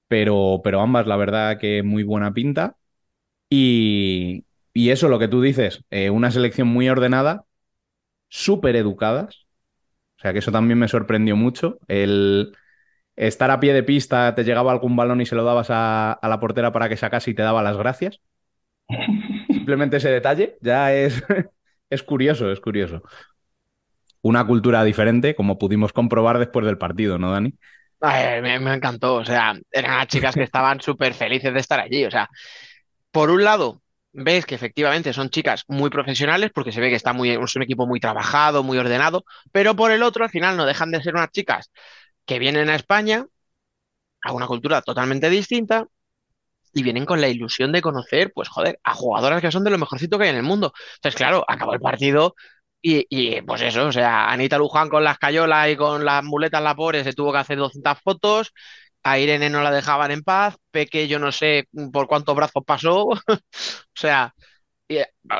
Pero, 0.07 0.61
pero 0.63 0.81
ambas, 0.81 1.07
la 1.07 1.15
verdad 1.15 1.57
que 1.57 1.83
muy 1.83 2.03
buena 2.03 2.33
pinta. 2.33 2.75
Y, 3.49 4.45
y 4.73 4.89
eso, 4.89 5.07
lo 5.07 5.19
que 5.19 5.27
tú 5.27 5.41
dices, 5.41 5.83
eh, 5.91 6.09
una 6.09 6.31
selección 6.31 6.67
muy 6.67 6.89
ordenada, 6.89 7.45
súper 8.27 8.75
educadas. 8.75 9.45
O 10.17 10.21
sea 10.21 10.33
que 10.33 10.39
eso 10.39 10.51
también 10.51 10.79
me 10.79 10.87
sorprendió 10.87 11.35
mucho. 11.35 11.79
El 11.87 12.57
estar 13.15 13.51
a 13.51 13.59
pie 13.59 13.73
de 13.73 13.83
pista, 13.83 14.33
te 14.33 14.43
llegaba 14.43 14.71
algún 14.71 14.95
balón 14.95 15.21
y 15.21 15.25
se 15.25 15.35
lo 15.35 15.43
dabas 15.43 15.67
a, 15.69 16.19
la 16.23 16.39
portera 16.39 16.71
para 16.71 16.89
que 16.89 16.97
sacase 16.97 17.31
y 17.31 17.33
te 17.35 17.43
daba 17.43 17.61
las 17.61 17.77
gracias. 17.77 18.19
Simplemente 19.47 19.97
ese 19.97 20.09
detalle 20.09 20.57
ya 20.61 20.93
es, 20.93 21.23
es 21.89 22.03
curioso, 22.03 22.51
es 22.51 22.59
curioso. 22.59 23.03
Una 24.21 24.47
cultura 24.47 24.83
diferente, 24.83 25.35
como 25.35 25.59
pudimos 25.59 25.93
comprobar 25.93 26.39
después 26.39 26.65
del 26.65 26.77
partido, 26.77 27.19
¿no, 27.19 27.31
Dani? 27.31 27.53
me, 28.01 28.59
me, 28.59 28.73
encantó. 28.73 29.15
O 29.15 29.25
sea, 29.25 29.53
eran 29.71 29.97
las 29.97 30.07
chicas 30.07 30.33
que 30.33 30.43
estaban 30.43 30.81
súper 30.81 31.13
felices 31.13 31.53
de 31.53 31.59
estar 31.59 31.79
allí. 31.79 32.05
O 32.05 32.11
sea, 32.11 32.29
por 33.11 33.29
un 33.29 33.43
lado, 33.43 33.82
ves 34.13 34.45
que 34.45 34.55
efectivamente 34.55 35.13
son 35.13 35.29
chicas 35.29 35.63
muy 35.67 35.89
profesionales 35.89 36.51
porque 36.53 36.71
se 36.71 36.81
ve 36.81 36.89
que 36.89 36.95
está 36.95 37.13
muy, 37.13 37.31
es 37.31 37.55
un 37.55 37.63
equipo 37.63 37.87
muy 37.87 37.99
trabajado, 37.99 38.63
muy 38.63 38.77
ordenado, 38.77 39.25
pero 39.51 39.75
por 39.75 39.91
el 39.91 40.03
otro 40.03 40.23
al 40.23 40.29
final 40.31 40.57
no 40.57 40.65
dejan 40.65 40.91
de 40.91 41.01
ser 41.03 41.15
unas 41.15 41.31
chicas 41.31 41.71
que 42.25 42.39
vienen 42.39 42.69
a 42.69 42.75
España 42.75 43.25
a 44.21 44.31
una 44.33 44.47
cultura 44.47 44.81
totalmente 44.81 45.29
distinta 45.29 45.85
y 46.73 46.83
vienen 46.83 47.05
con 47.05 47.21
la 47.21 47.27
ilusión 47.29 47.71
de 47.71 47.81
conocer, 47.81 48.31
pues 48.33 48.49
joder, 48.49 48.79
a 48.83 48.93
jugadoras 48.95 49.41
que 49.41 49.51
son 49.51 49.63
de 49.63 49.71
lo 49.71 49.77
mejorcito 49.77 50.17
que 50.17 50.25
hay 50.25 50.31
en 50.31 50.37
el 50.37 50.43
mundo. 50.43 50.73
Entonces, 50.95 51.17
claro, 51.17 51.45
acabó 51.47 51.73
el 51.73 51.79
partido 51.79 52.35
y, 52.81 53.05
y, 53.09 53.41
pues 53.43 53.61
eso, 53.61 53.87
o 53.87 53.91
sea, 53.91 54.29
Anita 54.31 54.57
Luján 54.57 54.89
con 54.89 55.03
las 55.03 55.17
cayolas 55.19 55.69
y 55.71 55.77
con 55.77 56.05
las 56.05 56.23
muletas 56.23 56.61
lapores 56.63 57.03
se 57.05 57.13
tuvo 57.13 57.31
que 57.31 57.39
hacer 57.39 57.57
200 57.57 57.99
fotos, 58.01 58.53
a 59.03 59.19
Irene 59.19 59.49
no 59.49 59.61
la 59.61 59.71
dejaban 59.71 60.11
en 60.11 60.23
paz, 60.23 60.55
Peque 60.71 61.07
yo 61.07 61.19
no 61.19 61.31
sé 61.31 61.67
por 61.91 62.07
cuántos 62.07 62.35
brazos 62.35 62.63
pasó, 62.65 63.05
o 63.07 63.19
sea, 63.93 64.33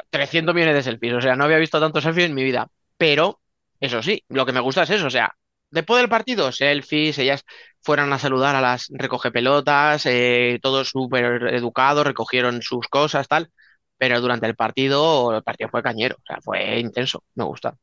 300 0.10 0.54
millones 0.56 0.76
de 0.76 0.84
selfies, 0.84 1.14
o 1.14 1.22
sea, 1.22 1.36
no 1.36 1.46
había 1.46 1.58
visto 1.58 1.80
tantos 1.80 2.04
selfies 2.04 2.28
en 2.28 2.36
mi 2.36 2.44
vida, 2.44 2.68
pero 2.98 3.40
eso 3.80 4.02
sí, 4.02 4.24
lo 4.30 4.46
que 4.46 4.54
me 4.54 4.60
gusta 4.60 4.84
es 4.84 4.90
eso, 4.92 5.08
o 5.08 5.10
sea, 5.10 5.36
después 5.70 6.02
del 6.02 6.10
partido, 6.10 6.52
selfies, 6.52 7.18
ellas 7.20 7.44
fueron 7.82 8.12
a 8.14 8.20
saludar 8.20 8.56
a 8.56 8.62
las 8.62 8.88
recoge 8.92 9.32
pelotas, 9.32 10.06
eh, 10.06 10.60
todos 10.62 10.90
súper 10.90 11.54
educados, 11.54 12.06
recogieron 12.06 12.62
sus 12.62 12.88
cosas, 12.88 13.28
tal, 13.28 13.50
pero 13.98 14.22
durante 14.22 14.48
el 14.48 14.56
partido, 14.56 15.36
el 15.36 15.44
partido 15.44 15.70
fue 15.70 15.84
cañero, 15.84 16.16
o 16.18 16.26
sea, 16.26 16.38
fue 16.42 16.80
intenso, 16.80 17.24
me 17.36 17.44
gusta. 17.44 17.76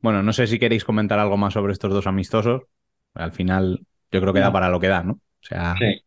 Bueno, 0.00 0.22
no 0.22 0.32
sé 0.32 0.46
si 0.46 0.58
queréis 0.58 0.84
comentar 0.84 1.18
algo 1.18 1.36
más 1.36 1.54
sobre 1.54 1.72
estos 1.72 1.92
dos 1.92 2.06
amistosos. 2.06 2.62
Al 3.14 3.32
final, 3.32 3.84
yo 4.10 4.20
creo 4.20 4.32
que 4.32 4.40
da 4.40 4.52
para 4.52 4.68
lo 4.70 4.80
que 4.80 4.88
da, 4.88 5.02
¿no? 5.02 5.14
O 5.14 5.20
sea, 5.42 5.74
Sí. 5.78 6.02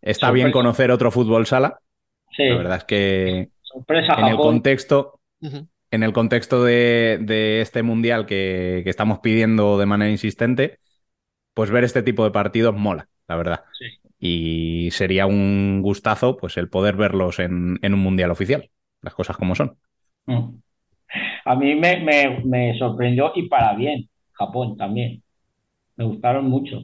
está 0.00 0.26
Sorpresa. 0.26 0.32
bien 0.32 0.50
conocer 0.52 0.90
otro 0.90 1.10
fútbol 1.10 1.46
sala. 1.46 1.80
Sí. 2.36 2.44
La 2.48 2.56
verdad 2.56 2.78
es 2.78 2.84
que 2.84 3.50
Sorpresa 3.62 4.14
en 4.14 4.26
el 4.28 4.36
contexto, 4.36 5.20
en 5.90 6.02
el 6.02 6.12
contexto 6.12 6.64
de, 6.64 7.18
de 7.22 7.60
este 7.60 7.82
mundial 7.82 8.26
que, 8.26 8.82
que 8.84 8.90
estamos 8.90 9.20
pidiendo 9.20 9.78
de 9.78 9.86
manera 9.86 10.10
insistente, 10.10 10.78
pues 11.54 11.70
ver 11.70 11.84
este 11.84 12.02
tipo 12.02 12.24
de 12.24 12.30
partidos 12.32 12.76
mola, 12.76 13.08
la 13.28 13.36
verdad. 13.36 13.64
Sí. 13.78 13.86
Y 14.18 14.90
sería 14.92 15.26
un 15.26 15.80
gustazo, 15.82 16.36
pues, 16.36 16.56
el 16.58 16.68
poder 16.70 16.96
verlos 16.96 17.38
en, 17.40 17.78
en 17.82 17.94
un 17.94 18.00
mundial 18.00 18.30
oficial. 18.30 18.70
Las 19.02 19.14
cosas 19.14 19.36
como 19.36 19.54
son. 19.54 19.78
Mm. 20.26 20.60
A 21.44 21.56
mí 21.56 21.74
me, 21.74 22.00
me, 22.00 22.42
me 22.44 22.78
sorprendió 22.78 23.32
y 23.34 23.48
para 23.48 23.74
bien, 23.74 24.08
Japón 24.32 24.76
también. 24.76 25.22
Me 26.00 26.04
gustaron 26.04 26.46
mucho. 26.50 26.80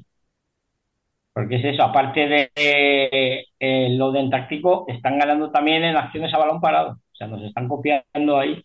Porque 1.32 1.56
es 1.56 1.64
eso, 1.64 1.82
aparte 1.82 2.20
de 2.28 2.50
eh, 2.56 3.44
el 3.58 4.00
orden 4.00 4.30
táctico, 4.30 4.86
están 4.88 5.18
ganando 5.18 5.50
también 5.50 5.84
en 5.84 5.96
acciones 5.96 6.32
a 6.34 6.38
balón 6.38 6.60
parado. 6.60 6.92
O 6.92 7.14
sea, 7.16 7.26
nos 7.26 7.42
están 7.42 7.68
copiando 7.68 8.38
ahí. 8.38 8.64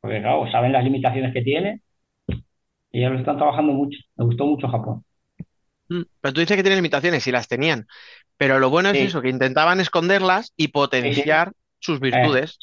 Porque 0.00 0.20
claro, 0.22 0.50
saben 0.52 0.72
las 0.72 0.84
limitaciones 0.84 1.32
que 1.34 1.42
tiene 1.42 1.82
y 2.92 3.00
ya 3.00 3.10
lo 3.10 3.18
están 3.18 3.36
trabajando 3.36 3.72
mucho. 3.72 3.98
Me 4.16 4.24
gustó 4.26 4.46
mucho 4.46 4.68
Japón. 4.68 5.04
Mm, 5.88 6.02
Pero 6.20 6.32
tú 6.34 6.40
dices 6.40 6.56
que 6.56 6.62
tienen 6.62 6.78
limitaciones 6.78 7.26
y 7.26 7.32
las 7.32 7.48
tenían, 7.48 7.86
pero 8.36 8.58
lo 8.58 8.70
bueno 8.70 8.90
es 8.90 9.00
Sí. 9.00 9.00
eso, 9.00 9.22
que 9.22 9.28
intentaban 9.28 9.80
esconderlas 9.80 10.52
y 10.56 10.68
potenciar 10.68 11.52
sus 11.80 12.00
virtudes. 12.00 12.58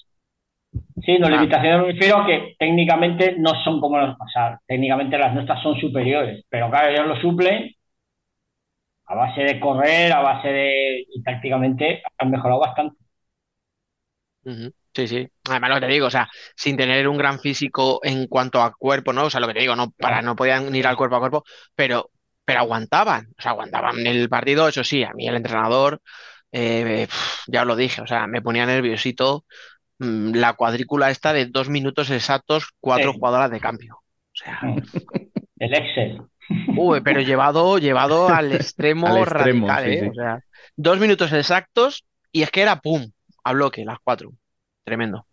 Sí, 1.06 1.18
no, 1.20 1.30
Ah. 1.30 1.30
limitaciones 1.30 1.82
me 1.82 1.94
refiero 1.94 2.18
a 2.18 2.26
que 2.26 2.56
técnicamente 2.60 3.36
no 3.38 3.52
son 3.64 3.80
como 3.80 3.98
las 3.98 4.18
pasadas. 4.18 4.60
Técnicamente 4.68 5.18
las 5.18 5.34
nuestras 5.34 5.62
son 5.64 5.80
superiores, 5.80 6.46
pero 6.50 6.70
claro, 6.70 6.90
ellos 6.90 7.08
lo 7.08 7.16
suplen 7.22 7.72
a 9.06 9.16
base 9.16 9.42
de 9.42 9.60
correr, 9.60 10.12
a 10.14 10.20
base 10.22 10.48
de... 10.50 11.06
y 11.10 11.24
tácticamente 11.24 12.02
han 12.20 12.30
mejorado 12.32 12.60
bastante. 12.60 12.98
Sí, 14.94 15.08
sí. 15.08 15.28
Además, 15.50 15.70
lo 15.70 15.76
que 15.76 15.82
te 15.82 15.88
digo, 15.94 16.08
o 16.08 16.10
sea, 16.10 16.28
sin 16.56 16.76
tener 16.78 17.08
un 17.08 17.18
gran 17.18 17.40
físico 17.40 18.00
en 18.04 18.28
cuanto 18.28 18.62
a 18.62 18.74
cuerpo, 18.74 19.14
¿no? 19.14 19.26
O 19.26 19.30
sea, 19.30 19.40
lo 19.40 19.48
que 19.48 19.54
te 19.54 19.60
digo, 19.60 19.76
no, 19.76 19.92
para, 19.92 20.22
no 20.22 20.36
podían 20.36 20.74
ir 20.76 20.88
al 20.88 20.96
cuerpo 20.98 21.18
a 21.18 21.20
cuerpo, 21.20 21.44
pero, 21.76 22.10
pero 22.44 22.60
aguantaban, 22.62 23.28
o 23.38 23.42
sea, 23.42 23.52
aguantaban 23.52 24.06
el 24.08 24.28
partido, 24.30 24.68
eso 24.68 24.84
sí, 24.84 25.04
a 25.04 25.14
mí 25.14 25.28
el 25.28 25.36
entrenador, 25.36 26.02
eh, 26.52 27.08
ya 27.48 27.62
os 27.62 27.68
lo 27.68 27.76
dije, 27.76 28.02
o 28.02 28.08
sea, 28.08 28.26
me 28.28 28.42
ponía 28.42 28.66
nerviosito 28.66 29.46
la 30.00 30.54
cuadrícula 30.54 31.10
esta 31.10 31.34
de 31.34 31.48
dos 31.48 31.70
minutos 31.70 32.10
exactos, 32.12 32.70
cuatro 32.80 33.12
Sí. 33.12 33.18
jugadoras 33.20 33.52
de 33.52 33.60
cambio. 33.60 33.96
O 33.96 34.36
sea, 34.36 34.60
Mm. 34.62 34.78
El 35.60 35.74
Excel. 35.74 36.22
uy, 36.78 37.02
pero 37.02 37.20
llevado, 37.22 37.78
llevado 37.80 38.30
al 38.30 38.54
extremo 38.54 39.08
Al 39.08 39.18
extremo, 39.24 39.68
radical, 39.68 39.84
sí, 39.86 39.98
¿eh? 39.98 40.00
sí. 40.02 40.10
O 40.10 40.14
sea, 40.14 40.40
dos 40.76 41.00
minutos 41.00 41.34
exactos 41.34 42.06
y 42.32 42.44
es 42.44 42.52
que 42.52 42.62
era 42.62 42.80
pum, 42.80 43.10
a 43.44 43.54
bloque, 43.54 43.84
las 43.86 43.98
cuatro. 44.04 44.32
Tremendo. 44.84 45.26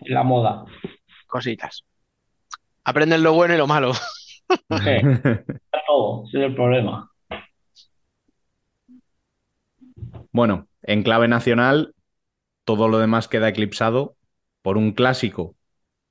La 0.00 0.22
moda. 0.22 0.64
Cositas. 1.26 1.84
Aprenden 2.84 3.22
lo 3.22 3.34
bueno 3.34 3.54
y 3.54 3.58
lo 3.58 3.66
malo. 3.66 3.92
Sí, 3.94 3.98
todo. 5.86 6.24
Ese 6.28 6.38
es 6.38 6.44
el 6.44 6.54
problema. 6.54 7.10
Bueno, 10.32 10.68
en 10.82 11.02
clave 11.02 11.28
nacional, 11.28 11.94
todo 12.66 12.88
lo 12.88 13.00
demás 13.00 13.28
queda 13.28 13.48
eclipsado 13.50 14.18
por 14.62 14.78
un 14.78 14.92
clásico 14.94 15.56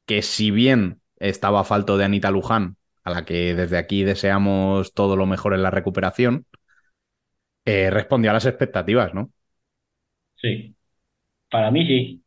que 0.07 0.21
si 0.23 0.51
bien 0.51 1.01
estaba 1.17 1.61
a 1.61 1.63
falto 1.65 1.97
de 1.97 2.05
Anita 2.05 2.31
Luján, 2.31 2.77
a 3.03 3.11
la 3.11 3.25
que 3.25 3.55
desde 3.55 3.77
aquí 3.77 4.03
deseamos 4.03 4.93
todo 4.93 5.17
lo 5.17 5.25
mejor 5.27 5.53
en 5.55 5.63
la 5.63 5.71
recuperación, 5.71 6.47
eh, 7.65 7.89
respondió 7.91 8.31
a 8.31 8.33
las 8.33 8.45
expectativas, 8.45 9.13
¿no? 9.13 9.31
Sí. 10.35 10.75
Para 11.49 11.71
mí 11.71 11.85
sí. 11.87 12.23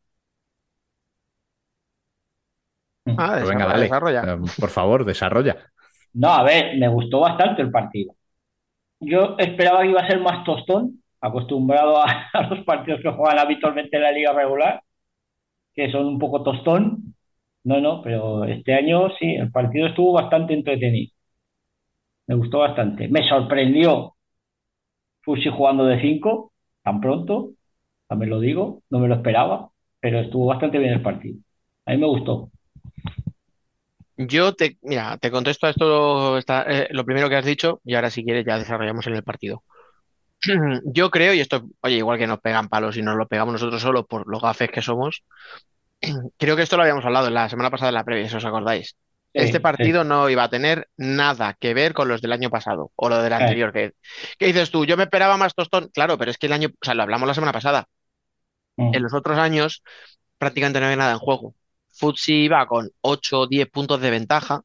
Ah, 3.16 3.36
Pues 3.36 3.48
venga, 3.48 3.66
desarrolla, 3.66 3.66
dale. 3.66 4.00
desarrolla. 4.20 4.22
Eh, 4.34 4.38
por 4.58 4.70
favor, 4.70 5.04
desarrolla. 5.04 5.72
No, 6.14 6.28
a 6.32 6.42
ver, 6.42 6.76
me 6.78 6.88
gustó 6.88 7.20
bastante 7.20 7.62
el 7.62 7.70
partido. 7.70 8.14
Yo 9.00 9.36
esperaba 9.38 9.82
que 9.82 9.90
iba 9.90 10.00
a 10.02 10.08
ser 10.08 10.20
más 10.20 10.44
tostón, 10.44 11.02
acostumbrado 11.20 11.98
a, 12.04 12.30
los 12.50 12.64
partidos 12.64 13.00
que 13.02 13.10
juegan 13.10 13.38
habitualmente 13.38 13.96
en 13.96 14.02
la 14.02 14.12
liga 14.12 14.32
regular, 14.32 14.82
que 15.74 15.90
son 15.90 16.06
un 16.06 16.18
poco 16.18 16.42
tostón. 16.42 17.14
No, 17.64 17.80
no, 17.80 18.02
pero 18.02 18.44
este 18.44 18.74
año 18.74 19.10
sí, 19.18 19.34
el 19.34 19.50
partido 19.50 19.88
estuvo 19.88 20.12
bastante 20.12 20.54
entretenido. 20.54 21.12
Me 22.26 22.34
gustó 22.34 22.58
bastante. 22.60 23.08
Me 23.08 23.26
sorprendió 23.28 24.14
Fusi 25.22 25.50
jugando 25.50 25.84
de 25.84 26.00
5 26.00 26.52
tan 26.82 27.00
pronto, 27.00 27.50
también 28.06 28.30
lo 28.30 28.40
digo, 28.40 28.82
no 28.88 28.98
me 28.98 29.08
lo 29.08 29.16
esperaba, 29.16 29.68
pero 30.00 30.20
estuvo 30.20 30.46
bastante 30.46 30.78
bien 30.78 30.92
el 30.94 31.02
partido. 31.02 31.38
A 31.84 31.92
mí 31.92 31.98
me 31.98 32.06
gustó. 32.06 32.50
Yo 34.16 34.54
te, 34.54 34.78
mira, 34.82 35.16
te 35.18 35.30
contesto 35.30 35.66
a 35.66 35.70
esto, 35.70 36.38
eh, 36.38 36.88
lo 36.90 37.04
primero 37.04 37.28
que 37.28 37.36
has 37.36 37.44
dicho, 37.44 37.80
y 37.84 37.94
ahora 37.94 38.10
si 38.10 38.24
quieres 38.24 38.44
ya 38.44 38.58
desarrollamos 38.58 39.06
en 39.06 39.14
el 39.14 39.22
partido. 39.22 39.62
Yo 40.84 41.10
creo, 41.10 41.34
y 41.34 41.40
esto, 41.40 41.64
oye, 41.80 41.96
igual 41.96 42.18
que 42.18 42.26
nos 42.26 42.40
pegan 42.40 42.68
palos 42.68 42.96
y 42.96 43.02
nos 43.02 43.16
lo 43.16 43.26
pegamos 43.26 43.52
nosotros 43.52 43.82
solo 43.82 44.06
por 44.06 44.28
los 44.30 44.40
gafes 44.42 44.70
que 44.70 44.82
somos, 44.82 45.24
creo 46.38 46.56
que 46.56 46.62
esto 46.62 46.76
lo 46.76 46.82
habíamos 46.82 47.04
hablado 47.04 47.28
en 47.28 47.34
la 47.34 47.48
semana 47.48 47.70
pasada 47.70 47.90
en 47.90 47.94
la 47.96 48.04
previa, 48.04 48.28
si 48.28 48.36
os 48.36 48.44
acordáis. 48.44 48.96
Sí, 49.36 49.40
Este 49.44 49.58
sí. 49.58 49.58
partido 49.60 50.04
no 50.04 50.28
iba 50.30 50.44
a 50.44 50.50
tener 50.50 50.88
nada 50.96 51.54
que 51.60 51.74
ver 51.74 51.92
con 51.94 52.08
los 52.08 52.22
del 52.22 52.32
año 52.32 52.50
pasado 52.50 52.92
o 52.96 53.08
lo 53.08 53.22
del 53.22 53.32
Eh. 53.32 53.36
anterior. 53.36 53.72
Que, 53.72 53.92
¿qué 54.38 54.46
dices 54.46 54.70
tú? 54.70 54.84
Yo 54.86 54.96
me 54.96 55.04
esperaba 55.04 55.36
más 55.36 55.54
tostón. 55.54 55.90
Claro, 55.92 56.16
pero 56.18 56.30
es 56.30 56.38
que 56.38 56.46
el 56.46 56.52
año, 56.54 56.68
o 56.70 56.84
sea, 56.84 56.94
lo 56.94 57.02
hablamos 57.02 57.28
la 57.28 57.34
semana 57.34 57.52
pasada. 57.52 57.86
Mm. 58.76 58.94
En 58.94 59.02
los 59.02 59.14
otros 59.14 59.38
años 59.38 59.82
prácticamente 60.38 60.80
no 60.80 60.86
había 60.86 60.96
nada 60.96 61.12
en 61.12 61.18
juego. 61.18 61.54
Futsi 61.88 62.44
iba 62.44 62.66
con 62.66 62.90
8 63.02 63.40
o 63.40 63.46
10 63.46 63.68
puntos 63.70 64.00
de 64.00 64.10
ventaja. 64.10 64.62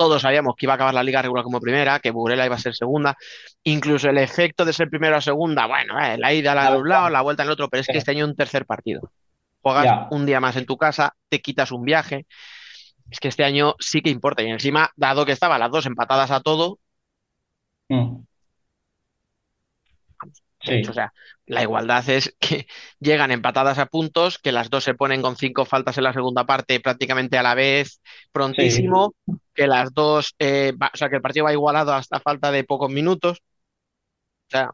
Todos 0.00 0.22
sabíamos 0.22 0.54
que 0.56 0.64
iba 0.64 0.72
a 0.72 0.76
acabar 0.76 0.94
la 0.94 1.02
liga 1.02 1.20
regular 1.20 1.44
como 1.44 1.60
primera, 1.60 1.98
que 2.00 2.10
Burela 2.10 2.46
iba 2.46 2.54
a 2.54 2.58
ser 2.58 2.74
segunda. 2.74 3.18
Incluso 3.64 4.08
el 4.08 4.16
efecto 4.16 4.64
de 4.64 4.72
ser 4.72 4.88
primero 4.88 5.14
a 5.14 5.20
segunda, 5.20 5.66
bueno, 5.66 6.02
eh, 6.02 6.16
la 6.16 6.32
ida 6.32 6.52
a 6.52 6.74
un 6.74 6.88
lado, 6.88 7.10
la 7.10 7.20
vuelta 7.20 7.42
en 7.42 7.48
el 7.48 7.52
otro, 7.52 7.68
pero 7.68 7.82
es 7.82 7.86
que 7.86 7.92
Sí. 7.92 7.98
este 7.98 8.12
año 8.12 8.24
un 8.24 8.34
tercer 8.34 8.64
partido. 8.64 9.12
Juegas 9.60 10.08
un 10.10 10.24
día 10.24 10.40
más 10.40 10.56
en 10.56 10.64
tu 10.64 10.78
casa, 10.78 11.14
te 11.28 11.42
quitas 11.42 11.70
un 11.70 11.84
viaje. 11.84 12.24
Es 13.10 13.20
que 13.20 13.28
este 13.28 13.44
año 13.44 13.74
sí 13.78 14.00
que 14.00 14.08
importa. 14.08 14.42
Y 14.42 14.46
encima, 14.48 14.90
dado 14.96 15.26
que 15.26 15.32
estaban 15.32 15.60
las 15.60 15.70
dos 15.70 15.84
empatadas 15.84 16.30
a 16.30 16.40
todo, 16.40 16.78
Mm. 17.90 18.22
de 20.64 20.78
hecho, 20.78 20.92
o 20.92 20.94
sea, 20.94 21.12
la 21.46 21.62
igualdad 21.62 22.08
es 22.08 22.34
que 22.38 22.66
llegan 23.00 23.30
empatadas 23.32 23.78
a 23.78 23.86
puntos, 23.86 24.38
que 24.38 24.52
las 24.52 24.70
dos 24.70 24.84
se 24.84 24.94
ponen 24.94 25.20
con 25.22 25.36
cinco 25.36 25.64
faltas 25.64 25.98
en 25.98 26.04
la 26.04 26.12
segunda 26.12 26.46
parte 26.46 26.80
prácticamente 26.80 27.36
a 27.38 27.42
la 27.42 27.54
vez, 27.54 28.00
prontísimo, 28.32 29.14
que 29.60 29.66
las 29.66 29.92
dos, 29.94 30.34
eh, 30.38 30.72
va- 30.80 30.90
o 30.94 30.96
sea, 30.96 31.08
que 31.10 31.16
el 31.16 31.22
partido 31.22 31.44
va 31.46 31.52
igualado 31.52 31.92
hasta 31.94 32.20
falta 32.20 32.50
de 32.52 32.64
pocos 32.64 32.90
minutos. 32.90 33.38
O 34.48 34.50
sea, 34.50 34.70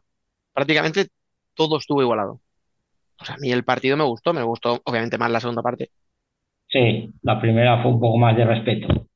prácticamente 0.53 1.09
todo 1.55 1.77
estuvo 1.79 2.01
igualado. 2.01 2.41
O 3.21 3.25
sea, 3.25 3.35
a 3.35 3.39
mí 3.39 3.51
el 3.51 3.65
partido 3.65 3.97
me 3.97 4.03
gustó, 4.05 4.33
me 4.33 4.43
gustó 4.43 4.81
obviamente 4.85 5.17
más 5.19 5.31
la 5.31 5.39
segunda 5.41 5.63
parte. 5.63 5.91
Sí, 6.69 7.13
la 7.23 7.41
primera 7.41 7.81
fue 7.81 7.91
un 7.91 7.99
poco 7.99 8.17
más 8.17 8.37
de 8.37 8.45
respeto. 8.45 9.07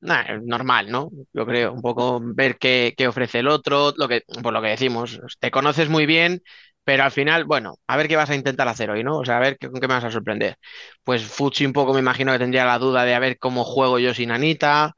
Nah, 0.00 0.22
es 0.34 0.42
normal, 0.42 0.90
¿no? 0.90 1.10
Yo 1.32 1.46
creo, 1.46 1.72
un 1.72 1.80
poco 1.80 2.20
ver 2.22 2.58
qué, 2.58 2.92
qué 2.96 3.06
ofrece 3.06 3.38
el 3.38 3.46
otro, 3.48 3.92
lo 3.96 4.08
que, 4.08 4.22
por 4.42 4.52
lo 4.52 4.60
que 4.60 4.68
decimos, 4.68 5.20
te 5.38 5.52
conoces 5.52 5.88
muy 5.88 6.06
bien 6.06 6.42
Pero 6.84 7.04
al 7.04 7.12
final, 7.12 7.44
bueno, 7.44 7.78
a 7.86 7.96
ver 7.96 8.08
qué 8.08 8.16
vas 8.16 8.30
a 8.30 8.34
intentar 8.34 8.66
hacer 8.68 8.90
hoy, 8.90 9.04
¿no? 9.04 9.18
O 9.18 9.24
sea, 9.24 9.36
a 9.36 9.40
ver 9.40 9.58
con 9.58 9.74
qué 9.80 9.88
me 9.88 9.94
vas 9.94 10.04
a 10.04 10.10
sorprender. 10.10 10.56
Pues 11.04 11.24
Fuchi 11.24 11.64
un 11.66 11.72
poco 11.72 11.92
me 11.94 12.00
imagino 12.00 12.32
que 12.32 12.38
tendría 12.40 12.64
la 12.64 12.78
duda 12.78 13.04
de 13.04 13.14
a 13.14 13.18
ver 13.20 13.38
cómo 13.38 13.64
juego 13.64 13.98
yo 14.00 14.14
sin 14.14 14.32
Anita. 14.32 14.94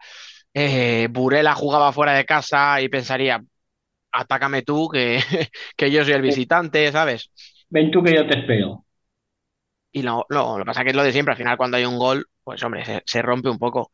Eh, 0.55 1.09
Burela 1.11 1.55
jugaba 1.55 1.93
fuera 1.93 2.14
de 2.14 2.24
casa 2.26 2.80
y 2.82 2.89
pensaría, 2.89 3.43
atácame 4.12 4.62
tú, 4.62 4.89
que, 4.91 5.20
que 5.76 5.91
yo 5.93 6.05
soy 6.05 6.14
el 6.14 6.22
visitante, 6.22 6.93
¿sabes? 6.93 7.30
Ven 7.70 7.91
tú 7.91 8.03
que 8.03 8.14
yo 8.14 8.26
te 8.26 8.39
espero. 8.39 8.85
Y 9.93 10.03
no, 10.03 10.24
no, 10.30 10.59
lo 10.59 10.64
que 10.64 10.68
pasa 10.68 10.80
es 10.80 10.85
que 10.85 10.91
es 10.91 10.97
lo 10.97 11.03
de 11.05 11.12
siempre. 11.12 11.32
Al 11.32 11.39
final, 11.39 11.57
cuando 11.57 11.76
hay 11.76 11.85
un 11.85 11.99
gol, 11.99 12.26
pues 12.43 12.62
hombre, 12.64 12.85
se, 12.85 13.03
se 13.07 13.22
rompe 13.22 13.49
un 13.49 13.59
poco. 13.59 13.91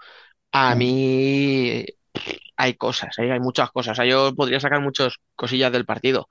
A 0.52 0.74
Mm. 0.74 0.76
mí 0.76 1.84
hay 2.56 2.74
cosas, 2.76 3.18
¿eh? 3.18 3.32
Hay 3.32 3.40
muchas 3.40 3.70
cosas. 3.72 3.92
O 3.92 3.96
sea, 3.96 4.06
yo 4.06 4.34
podría 4.36 4.60
sacar 4.60 4.80
muchas 4.82 5.16
cosillas 5.36 5.72
del 5.72 5.86
partido. 5.86 6.28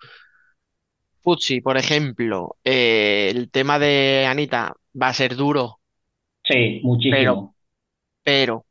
Futsi, 1.30 1.62
por 1.62 1.78
ejemplo, 1.78 2.58
eh, 2.64 3.32
el 3.36 3.52
tema 3.52 3.78
de 3.78 4.26
Anita 4.28 4.74
va 5.00 5.10
a 5.10 5.14
ser 5.14 5.36
duro, 5.36 5.80
Sí, 6.44 6.82
muchísimo. 6.84 7.56
pero, 8.24 8.66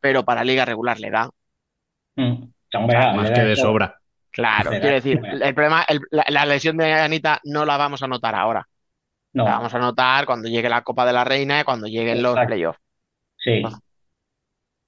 pero 0.00 0.24
para 0.24 0.44
liga 0.44 0.64
regular 0.64 1.00
le 1.00 1.10
da. 1.10 1.30
Mm. 2.16 2.52
Le 2.72 2.86
Más 3.10 3.30
da 3.30 3.34
que 3.34 3.42
de 3.42 3.56
sobra. 3.56 3.98
Claro, 4.30 4.78
quiero 4.78 4.96
decir, 4.96 5.18
el 5.24 5.54
problema, 5.54 5.84
el- 5.88 6.00
la, 6.10 6.24
la 6.28 6.44
lesión 6.46 6.76
de 6.76 6.92
Anita 6.92 7.40
no 7.44 7.64
la 7.64 7.76
vamos 7.76 8.02
a 8.02 8.06
notar 8.08 8.34
ahora. 8.34 8.68
No, 9.34 9.44
La 9.44 9.52
vamos 9.52 9.74
a 9.74 9.78
notar 9.78 10.26
cuando 10.26 10.48
llegue 10.48 10.68
la 10.70 10.82
Copa 10.84 11.06
de 11.06 11.12
la 11.14 11.24
Reina 11.24 11.60
y 11.60 11.64
cuando 11.64 11.86
lleguen 11.88 12.22
los 12.22 12.40
playoffs. 12.42 12.80
sí. 13.38 13.80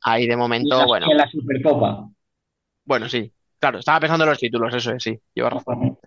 Ahí 0.03 0.27
de 0.27 0.37
Y 0.61 0.69
momento, 0.69 0.77
la- 0.77 0.85
bueno, 0.87 1.09
en 1.11 1.17
la 1.17 1.29
Supercopa. 1.29 2.09
bueno, 2.85 3.09
sí. 3.09 3.33
Claro, 3.59 3.79
estaba 3.79 4.01
pensando 4.01 4.25
en 4.25 4.31
los 4.31 4.39
títulos, 4.39 4.75
eso 4.75 4.93
es, 4.93 5.03
sí, 5.03 5.19
lleva 5.35 5.51
razón. 5.51 5.99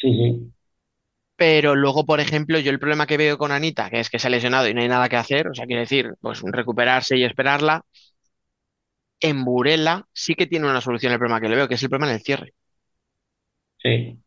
Sí, 0.00 0.08
sí. 0.16 0.52
Pero 1.36 1.74
luego, 1.74 2.04
por 2.06 2.20
ejemplo, 2.20 2.58
yo 2.60 2.70
el 2.70 2.78
problema 2.78 3.06
que 3.06 3.16
veo 3.16 3.38
con 3.38 3.50
Anita, 3.52 3.88
que 3.90 3.98
es 4.00 4.10
que 4.10 4.18
se 4.18 4.26
ha 4.28 4.30
lesionado 4.30 4.68
y 4.68 4.74
no 4.74 4.82
hay 4.82 4.88
nada 4.88 5.08
que 5.08 5.16
hacer, 5.16 5.48
o 5.48 5.54
sea, 5.54 5.66
quiere 5.66 5.80
decir, 5.82 6.12
pues 6.20 6.40
recuperarse 6.42 7.16
y 7.16 7.24
esperarla. 7.24 7.82
En 9.18 9.44
Burela 9.46 10.06
sí 10.12 10.34
que 10.34 10.46
tiene 10.46 10.68
una 10.68 10.82
solución 10.82 11.12
el 11.14 11.18
problema 11.18 11.40
que 11.40 11.48
le 11.48 11.56
veo, 11.56 11.68
que 11.68 11.74
es 11.76 11.82
el 11.82 11.88
problema 11.88 12.10
en 12.10 12.16
el 12.16 12.22
cierre. 12.22 12.52
Sí. 13.78 14.20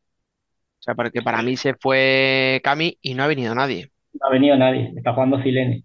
O 0.79 0.83
sea, 0.83 0.95
porque 0.95 1.21
para 1.21 1.41
mí 1.41 1.55
se 1.57 1.73
fue 1.75 2.59
Cami 2.63 2.97
y 3.01 3.13
no 3.15 3.23
ha 3.23 3.27
venido 3.27 3.55
nadie. 3.55 3.91
No 4.13 4.25
ha 4.27 4.31
venido 4.31 4.57
nadie. 4.57 4.91
Está 4.97 5.13
jugando 5.13 5.39
Silene. 5.43 5.83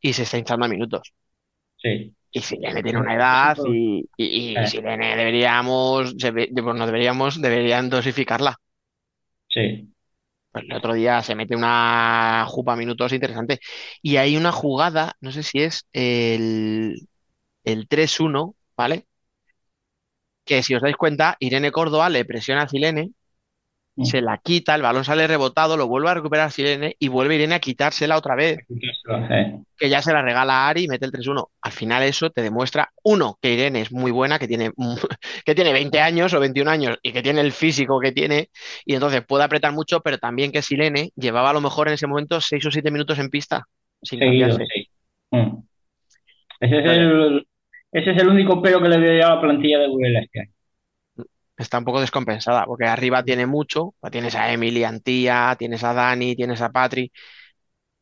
Y 0.00 0.12
se 0.12 0.24
está 0.24 0.38
hinchando 0.38 0.66
a 0.66 0.68
minutos. 0.68 1.12
Sí. 1.76 2.14
Y 2.30 2.40
Silene 2.40 2.82
tiene 2.82 2.98
una 3.00 3.14
edad 3.14 3.56
y, 3.64 4.04
y, 4.16 4.60
y 4.62 4.66
Eh. 4.66 4.66
Silene 4.66 5.16
deberíamos, 5.16 6.14
pues 6.20 6.76
no 6.76 6.86
deberíamos, 6.86 7.40
deberían 7.40 7.88
dosificarla. 7.90 8.56
Pues 10.50 10.64
el 10.64 10.72
otro 10.74 10.94
día 10.94 11.22
se 11.22 11.34
mete 11.34 11.54
una 11.56 12.44
jupa 12.48 12.76
minutos 12.76 13.12
interesante. 13.12 13.60
Y 14.02 14.16
hay 14.16 14.36
una 14.36 14.52
jugada, 14.52 15.14
no 15.20 15.30
sé 15.32 15.42
si 15.42 15.60
es 15.62 15.86
el, 15.92 17.08
el 17.64 17.88
3-1, 17.88 18.56
¿vale? 18.76 19.06
Que 20.48 20.56
si 20.64 20.72
os 20.76 20.82
dais 20.84 20.96
cuenta, 21.02 21.36
Irene 21.46 21.70
Córdoba 21.78 22.08
le 22.14 22.24
presiona 22.30 22.62
a 22.62 22.68
Silene, 22.68 23.04
Mm. 23.98 24.04
se 24.04 24.22
la 24.22 24.38
quita, 24.38 24.76
el 24.76 24.82
balón 24.82 25.04
sale 25.04 25.26
rebotado, 25.26 25.76
lo 25.76 25.88
vuelve 25.88 26.08
a 26.08 26.14
recuperar 26.14 26.52
Silene 26.52 26.94
y 27.00 27.08
vuelve 27.08 27.34
Irene 27.34 27.56
a 27.56 27.58
quitársela 27.58 28.16
otra 28.16 28.36
vez, 28.36 28.58
Eh, 29.30 29.58
que 29.76 29.88
ya 29.88 30.00
se 30.00 30.12
la 30.12 30.22
regala 30.22 30.52
a 30.52 30.68
Ari 30.68 30.84
y 30.84 30.88
mete 30.88 31.04
el 31.04 31.10
3-1. 31.10 31.50
Al 31.60 31.72
final 31.72 32.04
eso 32.04 32.30
te 32.30 32.42
demuestra, 32.42 32.92
uno, 33.02 33.38
que 33.42 33.52
Irene 33.52 33.80
es 33.80 33.90
muy 33.90 34.12
buena, 34.12 34.38
que 34.38 34.46
tiene, 34.46 34.70
que 35.44 35.54
tiene 35.56 35.72
20 35.72 36.00
años 36.00 36.32
o 36.32 36.38
21 36.38 36.70
años 36.70 36.96
y 37.02 37.12
que 37.12 37.22
tiene 37.22 37.40
el 37.40 37.50
físico 37.50 37.98
que 37.98 38.12
tiene 38.12 38.50
y 38.84 38.94
entonces 38.94 39.24
puede 39.26 39.42
apretar 39.42 39.72
mucho, 39.72 40.00
pero 40.00 40.18
también 40.18 40.52
que 40.52 40.62
Silene 40.62 41.10
llevaba 41.16 41.50
a 41.50 41.54
lo 41.54 41.60
mejor 41.60 41.88
en 41.88 41.94
ese 41.94 42.06
momento 42.06 42.40
6 42.40 42.66
o 42.66 42.70
7 42.70 42.92
minutos 42.92 43.18
en 43.18 43.30
pista 43.30 43.66
sin 44.00 44.20
seguido, 44.20 44.50
cambiarse. 44.50 44.64
sí. 44.74 44.88
Mm. 45.32 45.62
Ese 46.60 46.78
es 46.78 46.86
el, 46.86 47.46
ese 47.90 48.10
es 48.12 48.22
el 48.22 48.28
único 48.28 48.62
pero 48.62 48.80
que 48.80 48.88
le 48.88 48.98
veo 48.98 49.26
a 49.26 49.34
la 49.34 49.40
plantilla 49.40 49.80
de 49.80 49.88
Burela 49.88 50.20
este 50.20 50.40
año. 50.40 50.52
Está 51.58 51.78
un 51.78 51.84
poco 51.84 52.00
descompensada, 52.00 52.64
porque 52.66 52.86
arriba 52.86 53.24
tiene 53.24 53.46
mucho, 53.46 53.94
tienes 54.12 54.34
a 54.36 54.52
Emily, 54.52 54.84
Antía, 54.84 55.56
tienes 55.58 55.84
a 55.84 55.92
Dani, 55.94 56.36
tienes 56.36 56.60
a 56.62 56.70
Patri, 56.70 57.12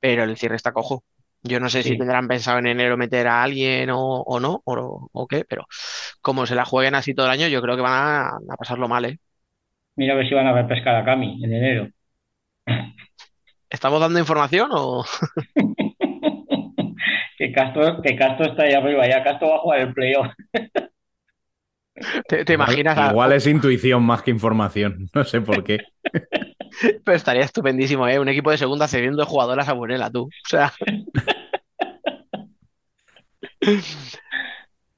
pero 0.00 0.24
el 0.24 0.36
cierre 0.38 0.56
está 0.56 0.72
cojo. 0.72 1.04
Yo 1.42 1.60
no 1.60 1.70
sé 1.70 1.82
si 1.84 1.96
tendrán 1.96 2.28
pensado 2.28 2.58
en 2.58 2.66
enero 2.68 2.96
meter 2.96 3.28
a 3.28 3.42
alguien 3.42 3.90
o, 3.90 3.98
o 4.22 4.40
no, 4.40 4.62
o, 4.64 5.08
o 5.12 5.26
qué, 5.28 5.44
pero 5.46 5.66
como 6.22 6.46
se 6.46 6.54
la 6.56 6.64
jueguen 6.66 6.94
así 6.96 7.14
todo 7.14 7.26
el 7.26 7.32
año, 7.32 7.48
yo 7.48 7.62
creo 7.62 7.76
que 7.76 7.82
van 7.82 7.92
a, 7.94 8.28
a 8.30 8.56
pasarlo 8.58 8.88
mal, 8.88 9.04
¿eh? 9.06 9.18
Mira 9.96 10.14
a 10.14 10.16
ver 10.16 10.26
si 10.28 10.34
van 10.34 10.46
a 10.46 10.54
repescar 10.54 10.96
a 10.96 11.04
Cami 11.04 11.44
en 11.44 11.52
enero. 11.52 11.90
¿Estamos 13.70 14.00
dando 14.00 14.18
información 14.18 14.70
o...? 14.72 15.04
Que 17.38 17.52
Castro, 17.52 18.00
que 18.02 18.16
Castro 18.16 18.46
está 18.46 18.62
ahí 18.64 18.72
arriba, 18.72 19.06
ya 19.08 19.22
Castro 19.22 19.48
va 19.50 19.56
a 19.56 19.58
jugar 19.60 19.80
el 19.80 19.92
playoff. 19.94 20.26
¿Te, 22.28 22.44
te 22.44 22.52
Igual- 22.54 22.68
imaginas? 22.68 23.10
Igual 23.10 23.32
es 23.32 23.46
intuición 23.46 24.02
más 24.02 24.22
que 24.22 24.30
información. 24.30 25.08
No 25.14 25.24
sé 25.24 25.40
por 25.40 25.64
qué. 25.64 25.78
Pero 27.04 27.16
estaría 27.16 27.42
estupendísimo, 27.42 28.06
¿eh? 28.06 28.18
Un 28.18 28.28
equipo 28.28 28.50
de 28.50 28.58
segunda 28.58 28.86
cediendo 28.88 29.24
jugadoras 29.24 29.68
a 29.68 29.72
Burela, 29.72 30.10
tú. 30.10 30.24
O 30.24 30.48
sea... 30.48 30.72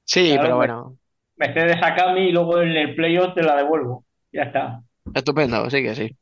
Sí, 0.05 0.29
Claro, 0.31 0.43
pero 0.43 0.57
bueno, 0.57 0.97
Me 1.37 1.53
cedes 1.53 1.77
a 1.83 1.95
Cami 1.95 2.29
y 2.29 2.33
luego 2.33 2.61
en 2.63 2.71
el 2.71 2.95
playoff 2.95 3.35
te 3.35 3.43
la 3.43 3.57
devuelvo. 3.57 4.05
Ya 4.33 4.43
está. 4.45 4.83
Estupendo, 5.15 5.69
sí 5.71 5.83
que 5.83 5.95
sí. 5.95 6.17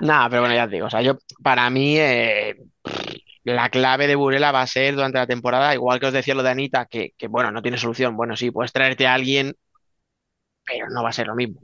Nada, 0.00 0.28
pero 0.30 0.42
bueno, 0.42 0.54
ya 0.54 0.64
os 0.64 0.70
digo, 0.70 0.86
o 0.86 0.90
sea, 0.90 1.02
yo, 1.02 1.18
para 1.42 1.68
mí, 1.70 1.96
eh, 1.98 2.56
la 3.46 3.68
clave 3.68 4.08
de 4.08 4.16
Burela 4.16 4.50
va 4.50 4.62
a 4.62 4.66
ser 4.66 4.96
durante 4.96 5.18
la 5.18 5.26
temporada, 5.26 5.72
igual 5.72 6.00
que 6.00 6.06
os 6.06 6.12
decía 6.12 6.34
lo 6.34 6.42
de 6.42 6.50
Anita, 6.50 6.86
que, 6.86 7.12
que, 7.16 7.28
bueno, 7.28 7.52
no 7.52 7.62
tiene 7.62 7.78
solución. 7.78 8.16
Bueno, 8.16 8.34
sí, 8.34 8.50
puedes 8.50 8.72
traerte 8.72 9.06
a 9.06 9.14
alguien, 9.14 9.54
pero 10.64 10.88
no 10.90 11.02
va 11.02 11.10
a 11.10 11.12
ser 11.12 11.28
lo 11.28 11.36
mismo. 11.36 11.60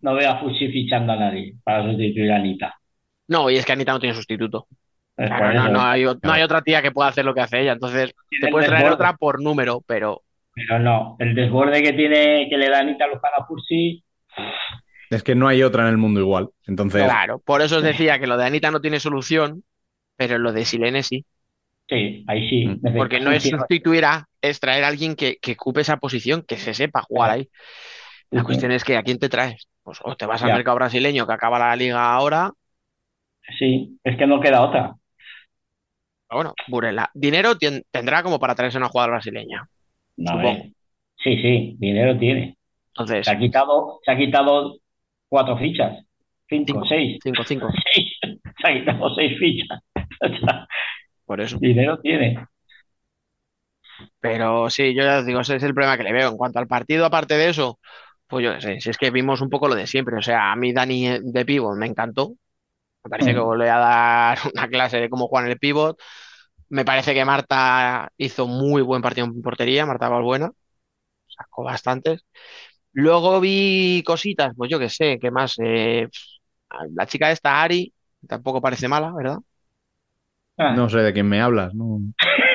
No 0.00 0.14
veo 0.14 0.30
a 0.30 0.40
Fuchi 0.40 0.72
fichando 0.72 1.12
a 1.12 1.16
nadie 1.16 1.56
para 1.62 1.84
sustituir 1.84 2.32
a 2.32 2.36
Anita. 2.36 2.74
No, 3.28 3.50
y 3.50 3.56
es 3.56 3.66
que 3.66 3.72
Anita 3.72 3.92
no 3.92 4.00
tiene 4.00 4.14
sustituto. 4.14 4.66
Claro, 5.14 5.52
no, 5.52 5.68
no 5.68 5.82
hay, 5.82 6.04
no 6.04 6.44
otra 6.44 6.62
tía 6.62 6.80
que 6.80 6.92
pueda 6.92 7.10
hacer 7.10 7.26
lo 7.26 7.34
que 7.34 7.42
hace 7.42 7.60
ella, 7.60 7.72
entonces 7.72 8.14
te 8.40 8.48
puedes 8.48 8.68
traer 8.68 8.84
desborde. 8.84 8.94
otra 8.94 9.16
por 9.18 9.42
número, 9.42 9.82
pero 9.86 10.22
Pero 10.54 10.78
no, 10.78 11.16
el 11.18 11.34
desborde 11.34 11.82
que 11.82 11.92
tiene, 11.92 12.48
que 12.48 12.56
le 12.56 12.70
da 12.70 12.80
Anita 12.80 13.06
Luján 13.06 13.32
a 13.36 13.44
Fuchi, 13.44 14.02
Es 15.10 15.22
que 15.22 15.34
no 15.34 15.46
hay 15.46 15.62
otra 15.62 15.82
en 15.82 15.90
el 15.90 15.98
mundo 15.98 16.20
igual. 16.20 16.48
Entonces, 16.66 17.04
claro, 17.04 17.40
por 17.40 17.60
eso 17.60 17.76
os 17.76 17.82
decía 17.82 18.18
que 18.18 18.26
lo 18.26 18.38
de 18.38 18.46
Anita 18.46 18.70
no 18.70 18.80
tiene 18.80 18.98
solución, 18.98 19.62
pero 20.20 20.38
lo 20.38 20.52
de 20.52 20.66
Silene 20.66 21.02
sí. 21.02 21.24
sí, 21.88 22.24
ahí 22.28 22.48
sí. 22.48 22.66
Mm. 22.66 22.96
Porque 22.96 23.20
no 23.20 23.32
es 23.32 23.44
sustituir 23.44 24.04
a, 24.04 24.28
es 24.40 24.60
traer 24.60 24.84
a 24.84 24.88
alguien 24.88 25.16
que, 25.16 25.36
que 25.40 25.52
ocupe 25.52 25.80
esa 25.82 25.96
posición, 25.98 26.42
que 26.46 26.56
se 26.56 26.74
sepa 26.74 27.02
jugar 27.02 27.30
ahí. 27.30 27.48
La 28.30 28.44
cuestión 28.44 28.72
es 28.72 28.84
que 28.84 28.96
¿a 28.96 29.02
quién 29.02 29.18
te 29.18 29.28
traes? 29.28 29.68
Pues 29.82 29.98
o 30.04 30.16
te 30.16 30.26
vas 30.26 30.42
al 30.42 30.48
Ya. 30.48 30.54
mercado 30.54 30.76
brasileño 30.76 31.26
que 31.26 31.32
acaba 31.34 31.58
la 31.58 31.76
liga 31.76 32.12
ahora, 32.14 32.52
Sí, 33.58 33.98
es 34.04 34.16
que 34.16 34.26
no 34.26 34.40
queda 34.40 34.62
otra. 34.62 34.96
bueno, 36.30 36.54
Burela. 36.68 37.10
Dinero 37.14 37.56
tendrá 37.90 38.22
como 38.22 38.38
para 38.38 38.54
traerse 38.54 38.78
una 38.78 38.88
jugadora 38.88 39.14
brasileña. 39.14 39.68
No, 40.16 40.32
Supongo. 40.32 40.50
eh. 40.50 40.72
Sí, 41.16 41.36
sí, 41.42 41.76
dinero 41.78 42.18
tiene. 42.18 42.56
Entonces, 42.94 43.26
Se 43.26 43.30
ha 43.32 43.38
quitado, 43.38 44.00
se 44.04 44.12
ha 44.12 44.16
quitado 44.16 44.78
cuatro 45.28 45.58
fichas. 45.58 46.04
Cinco, 46.48 46.80
Cinco. 46.80 46.86
seis. 46.88 47.18
5-5, 47.24 47.68
Seis. 47.94 48.08
Se 48.60 48.68
ha 48.68 48.74
quitado 48.74 49.14
seis 49.14 49.38
fichas. 49.38 49.80
Por 51.24 51.40
eso. 51.40 51.58
dinero 51.58 51.98
tiene. 52.00 52.46
Pero 54.20 54.70
sí, 54.70 54.94
yo 54.94 55.02
ya 55.04 55.18
os 55.20 55.26
digo, 55.26 55.40
ese 55.40 55.56
es 55.56 55.62
el 55.62 55.74
problema 55.74 55.96
que 55.96 56.04
le 56.04 56.12
veo. 56.12 56.30
En 56.30 56.36
cuanto 56.36 56.58
al 56.58 56.66
partido, 56.66 57.04
aparte 57.06 57.34
de 57.36 57.48
eso, 57.50 57.78
pues 58.26 58.44
yo 58.44 58.54
qué 58.54 58.60
sé, 58.60 58.80
si 58.80 58.90
es 58.90 58.98
que 58.98 59.10
vimos 59.10 59.40
un 59.40 59.50
poco 59.50 59.68
lo 59.68 59.74
de 59.74 59.86
siempre. 59.86 60.16
O 60.16 60.22
sea, 60.22 60.52
a 60.52 60.56
mí 60.56 60.72
Dani 60.72 61.18
de 61.22 61.44
pivot 61.44 61.76
me 61.76 61.86
encantó. 61.86 62.34
Me 63.04 63.10
parece 63.10 63.32
que 63.34 63.40
volvió 63.40 63.72
a 63.74 63.78
dar 63.78 64.38
una 64.54 64.68
clase 64.68 65.00
de 65.00 65.10
cómo 65.10 65.28
jugar 65.28 65.46
en 65.46 65.52
el 65.52 65.58
pivot. 65.58 65.98
Me 66.70 66.84
parece 66.84 67.14
que 67.14 67.24
Marta 67.24 68.10
hizo 68.18 68.46
muy 68.46 68.82
buen 68.82 69.02
partido 69.02 69.26
en 69.26 69.42
portería, 69.42 69.86
Marta 69.86 70.08
Valbuena. 70.08 70.50
Sacó 71.28 71.64
bastantes. 71.64 72.22
Luego 72.92 73.40
vi 73.40 74.02
cositas, 74.06 74.52
pues 74.56 74.70
yo 74.70 74.78
qué 74.78 74.88
sé, 74.90 75.18
¿qué 75.20 75.30
más? 75.30 75.54
Eh, 75.62 76.08
la 76.94 77.06
chica 77.06 77.30
esta, 77.30 77.62
Ari, 77.62 77.92
tampoco 78.28 78.60
parece 78.60 78.88
mala, 78.88 79.12
¿verdad? 79.14 79.38
Ah, 80.60 80.74
no 80.76 80.88
sé 80.88 80.98
de 80.98 81.12
quién 81.12 81.28
me 81.28 81.40
hablas. 81.40 81.74
No. 81.74 82.00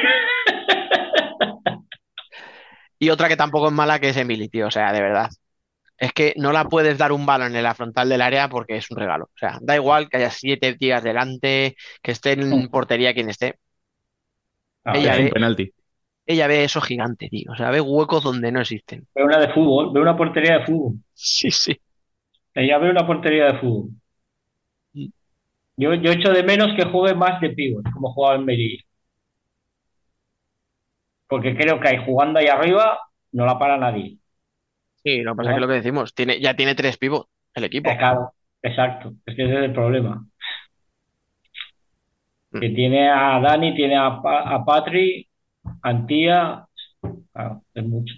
Y 3.00 3.10
otra 3.10 3.28
que 3.28 3.38
tampoco 3.38 3.68
es 3.68 3.74
mala, 3.74 4.00
que 4.00 4.10
es 4.10 4.18
Emily, 4.18 4.48
tío. 4.50 4.68
O 4.68 4.72
sea, 4.72 4.92
de 4.94 5.02
verdad. 5.02 5.30
Es 5.98 6.12
que 6.14 6.34
no 6.38 6.52
la 6.52 6.66
puedes 6.66 6.98
dar 6.98 7.12
un 7.14 7.26
balón 7.26 7.56
en 7.56 7.64
la 7.64 7.74
frontal 7.76 8.10
del 8.10 8.22
área 8.22 8.50
porque 8.50 8.78
es 8.78 8.90
un 8.92 8.98
regalo. 8.98 9.26
O 9.26 9.38
sea, 9.38 9.58
da 9.62 9.76
igual 9.76 10.10
que 10.10 10.18
haya 10.18 10.30
siete 10.32 10.76
tías 10.76 11.04
delante, 11.04 11.76
que 12.02 12.12
esté 12.12 12.34
en 12.34 12.70
portería 12.70 13.14
quien 13.14 13.30
esté. 13.30 13.56
a 14.84 14.98
ella 14.98 15.14
Es 15.14 15.18
ve- 15.20 15.24
un 15.26 15.30
penalti. 15.32 15.72
Ella 16.28 16.48
ve 16.48 16.64
eso 16.64 16.82
gigante, 16.82 17.30
tío. 17.30 17.52
O 17.52 17.56
sea, 17.56 17.70
ve 17.70 17.80
huecos 17.82 18.24
donde 18.24 18.52
no 18.52 18.60
existen. 18.62 19.08
ve 19.16 19.24
una 19.24 19.40
de 19.40 19.54
fútbol, 19.54 19.94
ve 19.94 20.02
una 20.02 20.18
portería 20.18 20.60
de 20.60 20.66
fútbol. 20.66 20.96
Sí, 21.14 21.52
sí. 21.52 21.80
Ella 22.54 22.78
ve 22.80 22.90
una 22.90 23.06
portería 23.06 23.46
de 23.46 23.60
fútbol. 23.60 23.90
Yo, 25.78 25.94
yo 25.94 26.12
echo 26.12 26.32
de 26.32 26.44
menos 26.44 26.74
que 26.76 26.86
juegue 26.86 27.16
más 27.16 27.42
de 27.42 27.50
pívot, 27.50 27.84
como 27.92 28.14
jugaba 28.14 28.36
en 28.36 28.46
Merilla. 28.46 28.84
Porque 31.28 31.56
creo 31.56 31.80
que 31.80 31.88
ahí 31.88 32.06
jugando 32.06 32.40
ahí 32.40 32.48
arriba 32.48 33.00
no 33.32 33.46
la 33.46 33.60
para 33.60 33.78
nadie. 33.78 34.18
Sí, 35.04 35.22
lo 35.22 35.34
que 35.34 35.38
pasa 35.38 35.50
es 35.52 35.56
que 35.56 35.62
lo 35.62 35.68
que 35.68 35.74
decimos, 35.74 36.14
tiene, 36.14 36.40
ya 36.40 36.56
tiene 36.56 36.76
tres 36.76 36.98
pivots 36.98 37.30
el 37.54 37.66
equipo. 37.66 37.90
Eh, 37.90 37.98
claro, 37.98 38.34
exacto. 38.62 39.14
Es 39.26 39.36
que 39.36 39.44
ese 39.44 39.54
es 39.54 39.64
el 39.66 39.74
problema. 39.74 40.26
Mm. 42.52 42.60
Que 42.60 42.70
tiene 42.70 43.10
a 43.10 43.40
Dani, 43.40 43.76
tiene 43.76 43.98
a, 43.98 44.08
a 44.08 44.64
Patri, 44.66 45.28
Antía. 45.82 46.66
Claro, 47.34 47.64
es 47.74 47.86
mucho. 47.86 48.16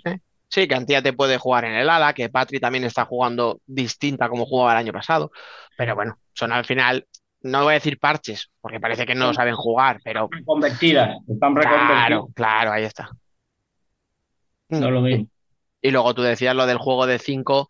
Sí, 0.50 0.68
que 0.68 0.76
Antía 0.76 1.02
te 1.02 1.14
puede 1.14 1.38
jugar 1.38 1.66
en 1.66 1.74
el 1.74 1.90
ala, 1.90 2.14
que 2.14 2.30
Patri 2.30 2.60
también 2.60 2.84
está 2.86 3.06
jugando 3.06 3.60
distinta 3.66 4.30
como 4.30 4.46
jugaba 4.46 4.72
el 4.72 4.78
año 4.78 4.94
pasado. 4.94 5.32
Pero 5.78 5.96
bueno, 5.96 6.18
son 6.34 6.52
al 6.52 6.66
final, 6.66 7.06
no 7.48 7.64
voy 7.64 7.72
a 7.72 7.76
decir 7.76 8.00
parches, 8.00 8.50
porque 8.62 8.80
parece 8.80 9.06
que 9.06 9.16
no 9.16 9.34
saben 9.34 9.56
jugar, 9.56 10.00
pero 10.04 10.30
Reconvertidas, 10.32 11.18
están 11.28 11.56
claro, 11.56 11.64
reconvertidas. 11.70 12.34
claro, 12.36 12.72
ahí 12.72 12.84
está. 12.84 13.10
No 14.70 14.92
lo 14.92 15.02
mismo. 15.02 15.28
Y 15.82 15.92
luego 15.92 16.14
tú 16.14 16.22
decías 16.22 16.56
lo 16.56 16.66
del 16.66 16.78
juego 16.78 17.06
de 17.08 17.20
5. 17.20 17.70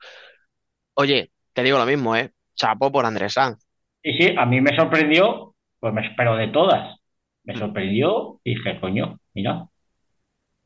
Oye, 0.96 1.32
te 1.54 1.64
digo 1.64 1.78
lo 1.78 1.86
mismo, 1.86 2.16
¿eh? 2.16 2.34
Chapo 2.56 2.92
por 2.92 3.06
Andrés 3.06 3.34
Sanz. 3.34 3.66
Y 4.04 4.14
sí, 4.14 4.34
a 4.38 4.46
mí 4.46 4.62
me 4.62 4.76
sorprendió, 4.76 5.56
pues 5.80 5.94
me 5.94 6.08
espero 6.08 6.36
de 6.36 6.48
todas. 6.48 6.98
Me 7.44 7.54
Mm. 7.54 7.60
sorprendió 7.60 8.40
y 8.44 8.56
dije, 8.56 8.80
coño, 8.80 9.20
mira. 9.34 9.68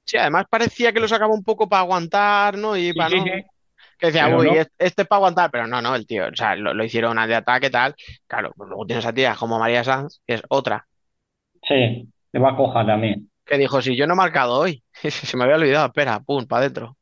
Sí, 0.06 0.18
además 0.18 0.46
parecía 0.50 0.92
que 0.92 1.00
lo 1.00 1.08
sacaba 1.08 1.34
un 1.34 1.44
poco 1.44 1.70
para 1.70 1.82
aguantar, 1.82 2.58
¿no? 2.58 2.76
Y 2.78 2.94
Sí, 2.94 3.00
para 3.00 3.10
sí, 3.10 3.16
no. 3.16 3.24
sí. 3.24 3.32
Que 4.02 4.08
decía, 4.08 4.28
Pero 4.28 4.36
uy, 4.36 4.48
no. 4.48 4.54
este 4.58 4.74
este 4.80 5.04
es 5.04 5.10
para 5.10 5.20
aguantar, 5.20 5.52
pero 5.52 5.68
no, 5.68 5.82
no, 5.82 5.96
el 5.96 6.08
tío, 6.08 6.28
o 6.28 6.36
sea, 6.36 6.56
lo, 6.58 6.74
lo 6.74 6.84
hicieron 6.84 7.18
de 7.28 7.36
ataque 7.36 7.70
tal. 7.72 7.96
Claro, 8.28 8.52
pues 8.58 8.70
luego 8.70 8.86
tienes 8.88 9.06
a 9.08 9.14
tías 9.14 9.38
como 9.40 9.60
María 9.60 9.84
Sanz, 9.86 10.22
que 10.28 10.36
es 10.36 10.44
otra, 10.50 10.88
Sí, 11.70 11.78
le 12.34 12.40
va 12.40 12.52
a 12.52 12.56
coja 12.56 12.86
también. 12.86 13.30
que 13.46 13.58
dijo, 13.58 13.82
si 13.82 13.96
yo 13.96 14.08
no 14.08 14.14
he 14.14 14.18
marcado 14.18 14.60
hoy, 14.60 14.84
se 15.10 15.38
me 15.38 15.44
había 15.44 15.56
olvidado, 15.58 15.88
espera, 15.88 16.20
pum, 16.22 16.46
para 16.48 16.62
adentro. 16.62 16.98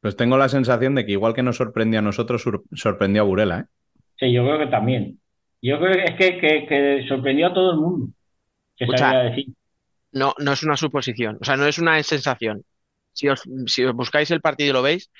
Pues 0.00 0.16
tengo 0.16 0.38
la 0.38 0.48
sensación 0.48 0.94
de 0.94 1.04
que 1.04 1.12
igual 1.12 1.34
que 1.34 1.42
nos 1.42 1.56
sorprendió 1.58 1.98
a 1.98 2.02
nosotros, 2.02 2.40
sur- 2.40 2.64
sorprendió 2.72 3.20
a 3.22 3.24
Burela, 3.26 3.60
¿eh? 3.60 3.64
Sí, 4.18 4.32
yo 4.32 4.44
creo 4.44 4.58
que 4.58 4.66
también. 4.66 5.20
Yo 5.62 5.78
creo 5.78 5.92
que 5.94 6.04
es 6.04 6.14
que, 6.16 6.38
que, 6.40 6.66
que 6.66 7.04
sorprendió 7.08 7.48
a 7.48 7.54
todo 7.54 7.72
el 7.72 7.78
mundo. 7.80 8.08
Que 8.78 8.86
Escucha. 8.86 8.96
sabía 8.98 9.20
decir. 9.24 9.46
No, 10.12 10.34
no 10.38 10.52
es 10.52 10.62
una 10.62 10.76
suposición, 10.76 11.38
o 11.40 11.44
sea, 11.44 11.56
no 11.56 11.66
es 11.66 11.78
una 11.78 12.02
sensación. 12.02 12.64
Si 13.12 13.28
os, 13.28 13.42
si 13.66 13.84
os 13.84 13.94
buscáis 13.94 14.30
el 14.30 14.40
partido 14.40 14.70
y 14.70 14.72
lo 14.74 14.82
veis, 14.82 15.10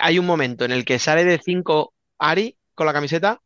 hay 0.00 0.18
un 0.18 0.26
momento 0.26 0.64
en 0.64 0.72
el 0.72 0.84
que 0.84 0.98
sale 0.98 1.24
de 1.24 1.38
5 1.38 1.94
Ari 2.18 2.56
con 2.74 2.86
la 2.86 2.92
camiseta 2.92 3.40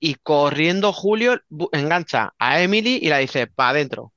y 0.00 0.16
corriendo 0.16 0.92
Julio 0.92 1.40
engancha 1.72 2.34
a 2.38 2.62
Emily 2.62 2.98
y 3.02 3.08
la 3.08 3.18
dice, 3.18 3.46
para 3.48 3.70
adentro. 3.70 4.12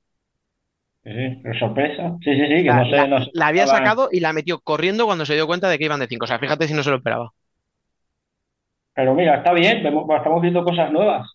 Sí, 1.04 1.10
sí, 1.42 1.58
sorpresa. 1.58 2.16
Sí, 2.22 2.34
sí, 2.36 2.46
sí, 2.46 2.62
que 2.64 2.72
La, 2.72 2.74
no 2.74 2.84
sé, 2.88 2.96
la- 2.96 3.08
no 3.08 3.20
sé. 3.24 3.30
la 3.34 3.46
había 3.48 3.66
sacado 3.68 4.08
y 4.10 4.18
la 4.20 4.32
metió 4.32 4.58
corriendo 4.60 5.06
cuando 5.06 5.26
se 5.26 5.34
dio 5.34 5.46
cuenta 5.46 5.68
de 5.68 5.78
que 5.78 5.84
iban 5.84 6.00
de 6.00 6.08
5. 6.08 6.24
O 6.24 6.28
sea, 6.28 6.38
fíjate 6.40 6.66
si 6.68 6.74
no 6.74 6.82
se 6.82 6.90
lo 6.90 6.96
esperaba. 6.96 7.32
Pero 8.94 9.14
mira, 9.14 9.36
está 9.36 9.52
bien, 9.52 9.82
vemos- 9.82 10.06
estamos 10.16 10.40
viendo 10.42 10.64
cosas 10.64 10.90
nuevas. 10.92 11.28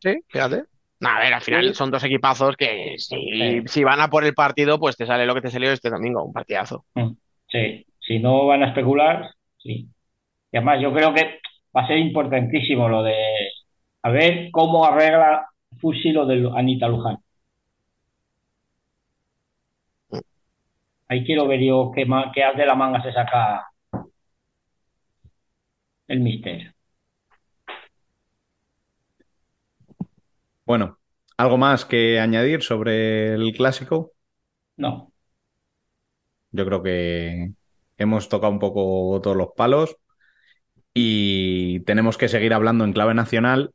Sí, 0.00 0.14
fíjate. 0.28 0.64
A 1.00 1.18
ver, 1.20 1.34
al 1.34 1.42
final 1.42 1.74
son 1.74 1.90
dos 1.90 2.04
equipazos 2.04 2.56
que 2.56 2.94
si, 2.98 3.62
si 3.66 3.84
van 3.84 4.00
a 4.00 4.08
por 4.08 4.24
el 4.24 4.34
partido, 4.34 4.78
pues 4.78 4.96
te 4.96 5.06
sale 5.06 5.26
lo 5.26 5.34
que 5.34 5.42
te 5.42 5.50
salió 5.50 5.70
este 5.72 5.90
domingo, 5.90 6.24
un 6.24 6.32
partidazo. 6.32 6.84
Sí, 7.54 7.86
si 8.00 8.18
no 8.18 8.46
van 8.46 8.64
a 8.64 8.68
especular, 8.68 9.30
sí. 9.58 9.88
Y 10.52 10.56
además, 10.56 10.80
yo 10.82 10.92
creo 10.94 11.14
que 11.14 11.40
va 11.76 11.82
a 11.82 11.86
ser 11.88 11.98
importantísimo 11.98 12.88
lo 12.88 13.02
de 13.04 13.14
a 14.02 14.10
ver 14.10 14.50
cómo 14.52 14.84
arregla 14.86 15.48
Fusi 15.80 16.12
lo 16.12 16.26
de 16.26 16.50
Anita 16.56 16.88
Luján. 16.88 17.18
Ahí 21.08 21.24
quiero 21.24 21.46
ver 21.48 21.60
yo 21.60 21.92
qué, 21.94 22.06
qué 22.34 22.44
haz 22.44 22.56
de 22.56 22.66
la 22.66 22.74
manga 22.74 23.02
se 23.02 23.12
saca 23.12 23.66
el 26.08 26.20
mister. 26.20 26.74
Bueno, 30.66 30.98
¿algo 31.36 31.58
más 31.58 31.84
que 31.84 32.18
añadir 32.20 32.62
sobre 32.62 33.34
el 33.34 33.52
clásico? 33.52 34.12
No, 34.76 35.13
Yo 36.54 36.64
creo 36.64 36.82
que 36.84 37.50
hemos 37.98 38.28
tocado 38.28 38.52
un 38.52 38.60
poco 38.60 39.20
todos 39.20 39.36
los 39.36 39.48
palos 39.56 39.96
y 40.94 41.80
tenemos 41.80 42.16
que 42.16 42.28
seguir 42.28 42.54
hablando 42.54 42.84
en 42.84 42.92
clave 42.92 43.12
nacional 43.14 43.72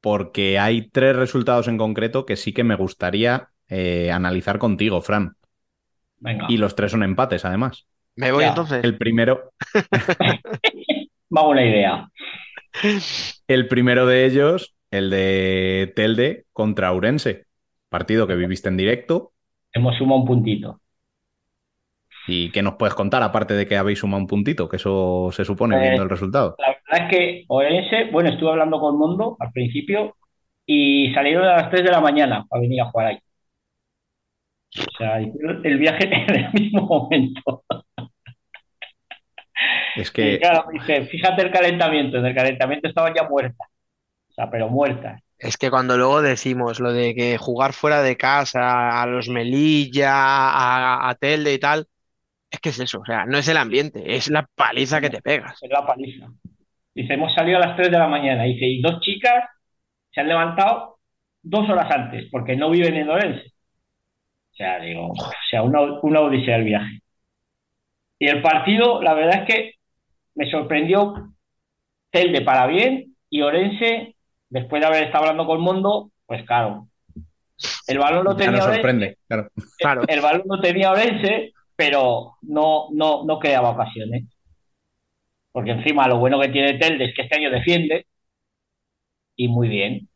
porque 0.00 0.58
hay 0.58 0.88
tres 0.90 1.14
resultados 1.14 1.68
en 1.68 1.78
concreto 1.78 2.26
que 2.26 2.36
sí 2.36 2.52
que 2.52 2.64
me 2.64 2.74
gustaría 2.74 3.50
eh, 3.68 4.10
analizar 4.10 4.58
contigo, 4.58 5.00
Fran. 5.00 5.34
venga. 6.18 6.46
Y 6.48 6.56
los 6.56 6.74
tres 6.74 6.90
son 6.90 7.04
empates, 7.04 7.44
además. 7.44 7.86
Me 8.16 8.32
voy 8.32 8.42
Ya. 8.42 8.48
entonces. 8.48 8.82
El 8.82 8.98
primero, 8.98 9.52
Vamos 11.30 11.52
una 11.52 11.64
idea. 11.64 12.08
el 13.46 13.68
primero 13.68 14.06
de 14.06 14.24
ellos, 14.26 14.74
el 14.90 15.10
de 15.10 15.92
Telde 15.94 16.46
contra 16.52 16.92
Urense. 16.92 17.46
Partido 17.88 18.26
que 18.26 18.34
viviste 18.34 18.68
en 18.68 18.76
directo. 18.76 19.32
Hemos 19.72 19.96
sumado 19.96 20.20
un 20.22 20.26
puntito. 20.26 20.80
¿Y 22.28 22.50
qué 22.50 22.62
nos 22.62 22.74
puedes 22.74 22.94
contar, 22.94 23.22
aparte 23.22 23.54
de 23.54 23.66
que 23.66 23.76
habéis 23.76 23.98
sumado 24.00 24.20
un 24.20 24.26
puntito? 24.26 24.68
Que 24.68 24.76
eso 24.76 25.30
se 25.32 25.44
supone 25.44 25.74
Pues- 25.76 25.82
viendo 25.82 26.02
el 26.02 26.10
resultado. 26.10 26.56
La 26.58 26.68
verdad 26.68 27.10
es 27.10 27.16
que 27.16 27.44
Orense, 27.48 28.04
bueno, 28.12 28.28
estuve 28.30 28.50
hablando 28.50 28.78
con 28.78 28.98
Mondo 28.98 29.36
al 29.40 29.50
principio 29.52 30.14
y 30.66 31.12
salieron 31.14 31.44
a 31.44 31.56
las 31.56 31.70
3 31.70 31.82
de 31.82 31.90
la 31.90 32.00
mañana 32.00 32.44
para 32.48 32.60
venir 32.60 32.82
a 32.82 32.90
jugar 32.90 33.06
ahí. 33.08 33.18
O 34.78 34.96
sea, 34.98 35.20
hicieron 35.20 35.64
el 35.64 35.78
viaje 35.78 36.04
en 36.28 36.34
el 36.34 36.52
mismo 36.52 36.82
momento. 36.82 37.64
Es 39.96 40.10
Y 40.10 40.12
que 40.12 40.38
claro, 40.38 40.66
dice, 40.72 41.06
fíjate 41.06 41.42
el 41.42 41.50
calentamiento, 41.50 42.18
en 42.18 42.26
el 42.26 42.34
calentamiento 42.34 42.88
estaban 42.88 43.14
ya 43.14 43.28
muertas. 43.28 43.66
O 44.30 44.32
sea, 44.34 44.50
pero 44.50 44.68
muertas. 44.68 45.20
Es 45.38 45.56
que 45.56 45.70
cuando 45.70 45.96
luego 45.96 46.20
decimos 46.20 46.80
lo 46.80 46.92
de 46.92 47.14
que 47.14 47.38
jugar 47.38 47.72
fuera 47.72 48.02
de 48.02 48.16
casa, 48.16 49.00
a 49.02 49.06
los 49.06 49.28
Melilla, 49.28 50.12
a, 50.12 51.08
a 51.08 51.14
Telde 51.14 51.54
y 51.54 51.58
tal, 51.58 51.86
es 52.50 52.60
que 52.60 52.70
es 52.70 52.80
eso, 52.80 53.00
o 53.00 53.04
sea, 53.04 53.26
no 53.26 53.38
es 53.38 53.48
el 53.48 53.56
ambiente, 53.56 54.16
es 54.16 54.30
la 54.30 54.48
paliza 54.54 55.00
que 55.00 55.10
te 55.10 55.20
pegas. 55.20 55.62
Es 55.62 55.70
la 55.70 55.86
paliza. 55.86 56.26
Dice, 56.94 57.14
hemos 57.14 57.32
salido 57.34 57.58
a 57.58 57.66
las 57.66 57.76
3 57.76 57.90
de 57.90 57.98
la 57.98 58.08
mañana. 58.08 58.44
Dice, 58.44 58.66
y 58.66 58.80
dos 58.80 59.00
chicas 59.00 59.44
se 60.10 60.20
han 60.20 60.28
levantado 60.28 60.98
dos 61.42 61.68
horas 61.68 61.90
antes, 61.90 62.28
porque 62.30 62.56
no 62.56 62.70
viven 62.70 62.96
en 62.96 63.08
Orense. 63.08 63.52
O 64.52 64.56
sea, 64.56 64.80
digo, 64.80 65.08
o 65.10 65.32
sea, 65.50 65.62
una, 65.62 65.80
una 66.02 66.20
odisea 66.20 66.56
el 66.56 66.64
viaje. 66.64 67.00
Y 68.18 68.26
el 68.26 68.42
partido, 68.42 69.00
la 69.02 69.14
verdad 69.14 69.42
es 69.42 69.54
que 69.54 69.74
me 70.34 70.50
sorprendió 70.50 71.32
Telde 72.10 72.40
para 72.40 72.66
bien 72.66 73.14
y 73.30 73.42
Orense, 73.42 74.16
después 74.48 74.80
de 74.80 74.86
haber 74.86 75.04
estado 75.04 75.24
hablando 75.24 75.46
con 75.46 75.60
Mondo, 75.60 76.10
pues 76.26 76.44
claro, 76.46 76.88
el 77.86 77.98
balón 77.98 78.24
lo 78.24 78.34
tenía 78.34 78.64
Orense, 78.64 78.74
sorprende, 78.74 79.18
claro. 79.28 79.48
Claro. 79.78 80.02
el 80.08 80.20
balón 80.20 80.42
lo 80.46 80.60
tenía 80.60 80.90
Orense, 80.90 81.52
pero 81.78 82.38
no, 82.42 82.88
no, 82.92 83.24
no 83.24 83.38
creaba 83.38 83.70
ocasiones. 83.70 84.24
Porque 85.52 85.70
encima 85.72 86.08
lo 86.08 86.18
bueno 86.18 86.40
que 86.40 86.48
tiene 86.48 86.74
Telde 86.78 87.06
es 87.06 87.14
que 87.14 87.22
este 87.22 87.36
año 87.36 87.50
defiende 87.50 88.06
y 89.36 89.48
muy 89.48 89.68
bien. 89.68 90.08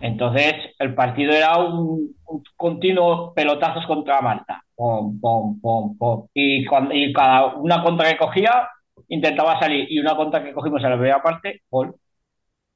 Entonces 0.00 0.54
el 0.78 0.94
partido 0.94 1.32
era 1.32 1.56
un, 1.58 2.14
continuo 2.56 3.32
pelotazos 3.34 3.86
contra 3.86 4.20
Marta. 4.20 4.62
Pom, 4.74 5.18
pom, 5.20 5.60
pom, 5.60 5.96
pom. 5.98 6.28
Y, 6.34 6.66
cuando, 6.66 6.94
y 6.94 7.12
cada 7.12 7.56
una 7.56 7.82
contra 7.82 8.10
que 8.10 8.18
cogía 8.18 8.68
intentaba 9.08 9.58
salir 9.58 9.86
y 9.90 9.98
una 9.98 10.14
contra 10.16 10.44
que 10.44 10.52
cogimos 10.52 10.84
en 10.84 10.90
la 10.90 10.96
primera 10.96 11.22
parte, 11.22 11.62
gol. 11.70 11.94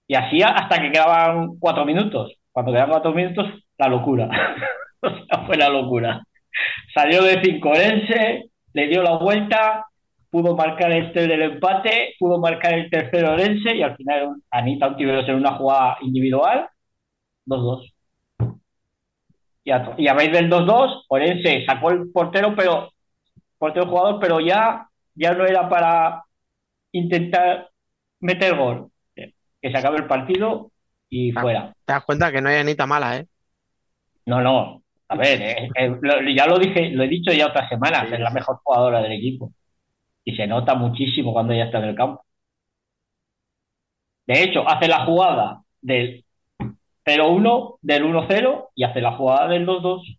Y 0.07 0.15
así 0.15 0.43
hasta 0.43 0.81
que 0.81 0.93
quedaban 0.93 1.59
cuatro 1.59 1.85
minutos. 1.85 2.33
Cuando 2.53 2.73
quedaban 2.73 2.93
cuatro 2.93 3.13
minutos, 3.13 3.47
la 3.79 3.89
locura. 3.89 4.31
fue 5.47 5.57
la 5.59 5.69
locura. 5.69 6.23
Salió 6.95 7.23
de 7.23 7.41
Cincorense, 7.43 8.51
le 8.73 8.87
dio 8.89 9.03
la 9.03 9.17
vuelta, 9.19 9.87
pudo 10.31 10.55
marcar 10.57 10.93
este 10.93 11.27
del 11.27 11.43
empate, 11.43 12.15
pudo 12.19 12.39
marcar 12.39 12.75
el 12.75 12.91
tercero 12.91 13.33
Orense 13.33 13.75
y 13.77 13.83
al 13.83 13.97
final 13.97 14.37
Anita 14.51 14.87
Ontiveros 14.89 15.29
en 15.29 15.37
una 15.37 15.57
jugada 15.57 15.99
individual, 16.03 16.69
2-2. 17.47 17.93
Y 19.65 19.71
a, 19.73 19.95
y 19.99 20.09
a 20.09 20.15
raíz 20.15 20.33
del 20.33 20.49
2-2, 20.51 21.05
Orense 21.09 21.65
sacó 21.67 21.91
el 21.91 22.11
portero, 22.11 22.55
pero 22.57 22.91
portero 23.59 23.87
jugador, 23.87 24.19
pero 24.21 24.41
ya, 24.41 24.89
ya 25.15 25.33
no 25.35 25.45
era 25.45 25.69
para 25.69 26.25
intentar 26.93 27.69
meter 28.21 28.57
gol. 28.57 28.89
Que 29.15 29.71
se 29.71 29.77
acabe 29.77 29.99
el 29.99 30.07
partido 30.07 30.71
y 31.11 31.37
Ah. 31.37 31.41
fuera. 31.43 31.73
Te 31.85 31.93
das 31.93 32.05
cuenta 32.05 32.33
que 32.33 32.41
no 32.41 32.49
hay 32.49 32.57
Anita 32.57 32.87
mala, 32.87 33.19
¿eh? 33.19 33.27
No, 34.27 34.41
no. 34.41 34.83
A 35.11 35.17
ver, 35.17 35.43
eh, 35.43 35.69
eh, 35.75 35.89
lo- 36.01 36.21
ya 36.35 36.47
lo 36.47 36.59
dije, 36.59 36.91
lo 36.91 37.03
he 37.05 37.09
dicho 37.09 37.33
ya 37.33 37.49
otras 37.49 37.69
semanas, 37.69 38.09
Sí, 38.09 38.15
es 38.15 38.21
la 38.21 38.31
mejor 38.31 38.61
jugadora 38.65 39.03
del 39.03 39.13
equipo. 39.13 39.53
Y 40.25 40.37
se 40.37 40.47
nota 40.49 40.75
muchísimo 40.77 41.33
cuando 41.33 41.55
ya 41.55 41.65
está 41.67 41.79
en 41.79 41.85
el 41.87 41.97
campo. 41.97 42.25
De 44.27 44.43
hecho, 44.43 44.69
hace 44.69 44.89
la 44.89 45.05
jugada 45.05 45.63
del 45.81 46.25
0-1, 47.05 47.79
del 47.83 48.05
1-0 48.05 48.71
y 48.75 48.85
hace 48.85 49.01
la 49.01 49.13
jugada 49.17 49.49
del 49.49 49.67
2-2, 49.67 50.19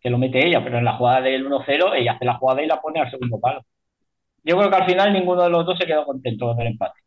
que 0.00 0.10
lo 0.10 0.18
mete 0.18 0.46
ella, 0.46 0.62
pero 0.64 0.78
en 0.78 0.84
la 0.86 0.96
jugada 0.96 1.22
del 1.22 1.46
1-0 1.46 1.94
ella 1.94 2.12
hace 2.14 2.24
la 2.26 2.38
jugada 2.38 2.62
y 2.62 2.66
la 2.68 2.80
pone 2.80 3.00
al 3.00 3.10
segundo 3.10 3.40
palo. 3.40 3.62
Yo 4.44 4.58
creo 4.58 4.70
que 4.70 4.76
al 4.76 4.86
final 4.86 5.12
ninguno 5.14 5.44
de 5.44 5.50
los 5.50 5.66
dos 5.66 5.78
se 5.78 5.86
quedó 5.86 6.06
contento 6.06 6.46
con 6.48 6.60
el 6.60 6.68
empate. 6.68 7.00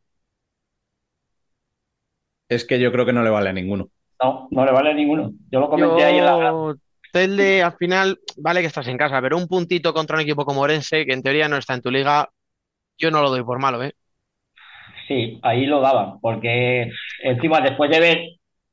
Es 2.49 2.65
que 2.65 2.79
yo 2.79 2.91
creo 2.91 3.05
que 3.07 3.13
no 3.13 3.23
le 3.23 3.29
vale 3.31 3.49
a 3.49 3.53
ninguno. 3.53 3.89
No, 4.21 4.47
no 4.51 4.65
le 4.65 4.71
vale 4.71 4.93
ninguno. 4.93 5.31
Yo 5.51 5.59
lo 5.59 5.69
comenté 5.69 6.03
ahí 6.03 6.17
en 6.17 6.25
la... 6.25 6.75
Telde, 7.11 7.61
al 7.61 7.73
final, 7.73 8.19
vale 8.37 8.61
que 8.61 8.67
estás 8.67 8.87
en 8.87 8.97
casa, 8.97 9.19
pero 9.21 9.37
un 9.37 9.47
puntito 9.47 9.93
contra 9.93 10.15
un 10.15 10.21
equipo 10.21 10.45
como 10.45 10.61
Orense, 10.61 11.05
que 11.05 11.11
en 11.11 11.21
teoría 11.21 11.49
no 11.49 11.57
está 11.57 11.73
en 11.73 11.81
tu 11.81 11.91
liga, 11.91 12.29
yo 12.97 13.11
no 13.11 13.21
lo 13.21 13.29
doy 13.29 13.43
por 13.43 13.59
malo, 13.59 13.83
¿eh? 13.83 13.93
Sí, 15.09 15.37
ahí 15.43 15.65
lo 15.65 15.81
daban, 15.81 16.21
porque 16.21 16.89
encima 17.23 17.59
después 17.59 17.91
de 17.91 17.99
ver 17.99 18.19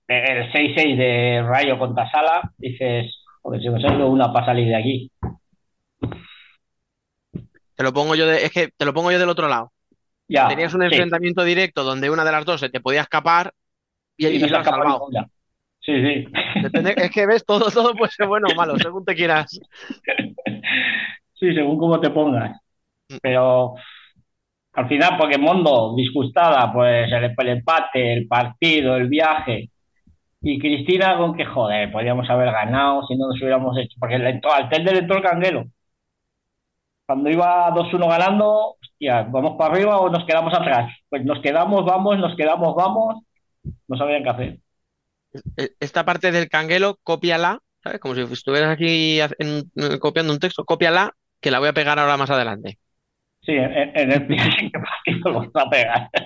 el 0.07 0.53
6-6 0.53 0.97
de 0.97 1.43
Rayo 1.43 1.79
contra 1.81 2.09
Sala, 2.13 2.53
dices, 2.57 3.13
joder, 3.43 3.61
si 3.61 3.71
me 3.71 3.81
salgo 3.81 4.07
una 4.09 4.33
para 4.33 4.47
salir 4.47 4.69
de 4.69 4.77
aquí. 4.77 5.11
Te 7.75 7.83
lo 7.83 7.93
pongo 7.93 8.15
yo 8.15 8.27
de, 8.27 8.45
es 8.45 8.53
que 8.53 8.69
te 8.69 8.85
lo 8.85 8.95
pongo 8.95 9.11
yo 9.11 9.19
del 9.19 9.29
otro 9.29 9.49
lado. 9.49 9.73
Ya, 10.29 10.47
Tenías 10.47 10.73
un 10.75 10.83
sí. 10.83 10.87
enfrentamiento 10.87 11.43
directo 11.43 11.83
donde 11.83 12.09
una 12.11 12.25
de 12.25 12.33
las 12.33 12.45
dos 12.45 12.61
se 12.61 12.69
te 12.69 12.81
podía 12.81 13.01
escapar 13.01 13.53
y, 14.17 14.27
Y 14.27 14.37
y 14.37 14.39
no 14.39 14.47
lo 14.47 14.59
has 14.59 14.65
salvado. 14.65 14.99
ninguna. 14.99 15.29
Sí, 15.89 15.95
sí. 16.03 16.27
Depende- 16.63 16.95
es 16.99 17.11
que 17.11 17.27
ves, 17.27 17.45
todo, 17.47 17.71
todo 17.71 17.95
puede 17.95 18.13
ser 18.13 18.27
bueno 18.27 18.49
o 18.53 18.55
malo, 18.55 18.79
según 18.79 19.05
te 19.05 19.15
quieras. 19.15 19.59
Sí, 21.35 21.55
según 21.55 21.79
cómo 21.79 22.01
te 22.01 22.11
pongas. 22.11 22.59
Pero 23.23 23.75
al 24.75 24.89
final, 24.89 25.17
porque 25.19 25.39
Mondo, 25.39 25.95
disgustada, 25.97 26.73
pues 26.73 27.11
el, 27.13 27.25
el 27.39 27.49
empate, 27.49 28.13
el 28.15 28.27
partido, 28.29 28.97
el 28.97 29.09
viaje. 29.09 29.71
Y 30.43 30.59
Cristina 30.61 31.17
con 31.19 31.37
que, 31.37 31.47
joder, 31.47 31.93
podríamos 31.93 32.31
haber 32.31 32.53
ganado 32.53 33.07
si 33.07 33.17
no 33.17 33.29
nos 33.29 33.37
hubiéramos 33.41 33.79
hecho. 33.79 33.97
Porque 34.01 34.17
entró, 34.17 34.53
al 34.55 34.69
Telde 34.71 34.93
le 34.93 34.99
entró 35.01 35.19
el 35.19 35.23
canguelo. 35.25 35.65
Cuando 37.07 37.31
iba 37.31 37.71
2-1 37.75 38.07
ganando, 38.09 38.77
hostia, 38.81 39.23
¿vamos 39.23 39.57
para 39.57 39.73
arriba 39.75 39.99
o 40.01 40.11
nos 40.11 40.25
quedamos 40.27 40.53
atrás? 40.55 40.93
Pues 41.09 41.25
nos 41.25 41.41
quedamos, 41.41 41.85
vamos, 41.85 42.19
nos 42.19 42.37
quedamos, 42.37 42.75
vamos. 42.77 43.23
No 43.89 43.97
sabían 43.99 44.25
qué 44.25 44.31
hacer. 44.31 44.59
E- 45.57 45.73
Esta 45.81 46.05
parte 46.05 46.33
del 46.33 46.49
canguelo, 46.49 46.99
cópiala, 47.03 47.61
¿sabes? 47.83 48.01
Como 48.01 48.15
si 48.15 48.23
estuvieras 48.23 48.71
aquí 48.71 49.21
en- 49.21 49.71
en- 49.77 49.99
copiando 49.99 50.33
un 50.33 50.39
texto, 50.39 50.65
cópiala, 50.65 51.15
que 51.41 51.51
la 51.51 51.59
voy 51.59 51.69
a 51.69 51.73
pegar 51.75 51.99
ahora 51.99 52.17
más 52.17 52.31
adelante. 52.31 52.79
Sí, 53.43 53.53
en, 53.53 53.73
en 53.97 54.13
el 54.13 54.27
siguiente 54.27 54.79
partido 55.07 55.31
lo 55.31 55.39
vas 55.41 55.49
a 55.55 55.71
pegar. 55.71 56.09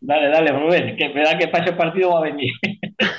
Dale, 0.00 0.28
dale, 0.28 0.52
Rubén, 0.52 0.96
que 0.96 1.08
me 1.08 1.22
da 1.24 1.38
que 1.38 1.48
para 1.48 1.64
ese 1.64 1.72
partido 1.72 2.10
va 2.10 2.18
a 2.18 2.22
venir. 2.22 2.52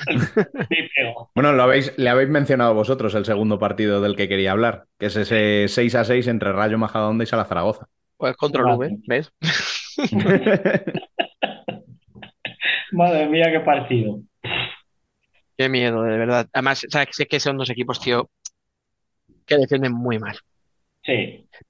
Sí, 0.06 0.76
pero- 0.94 1.30
Bueno, 1.34 1.52
lo 1.52 1.64
habéis, 1.64 1.92
le 1.98 2.08
habéis 2.08 2.28
mencionado 2.28 2.72
vosotros 2.74 3.14
el 3.16 3.24
segundo 3.24 3.58
partido 3.58 4.00
del 4.00 4.14
que 4.16 4.28
quería 4.28 4.52
hablar, 4.52 4.84
que 4.98 5.06
es 5.06 5.16
ese 5.16 5.66
6 5.68 5.94
a 5.96 6.04
6 6.04 6.28
entre 6.28 6.52
Rayo 6.52 6.78
Majadahonda 6.78 7.24
y 7.24 7.26
Sala 7.26 7.44
Zaragoza. 7.44 7.86
Pues 8.16 8.36
control 8.36 8.78
Vale. 8.78 8.94
V, 8.94 8.98
¿ves? 9.08 9.32
Madre 12.96 13.28
mía, 13.28 13.52
qué 13.52 13.60
partido. 13.60 14.20
Qué 15.58 15.68
miedo, 15.68 16.02
de 16.02 16.16
verdad. 16.16 16.48
Además, 16.50 16.86
sabes 16.88 17.08
sé 17.12 17.26
que 17.26 17.40
son 17.40 17.58
dos 17.58 17.68
equipos, 17.68 18.00
tío, 18.00 18.30
que 19.44 19.58
defienden 19.58 19.92
muy 19.92 20.18
mal. 20.18 20.38
Sí, 21.04 21.12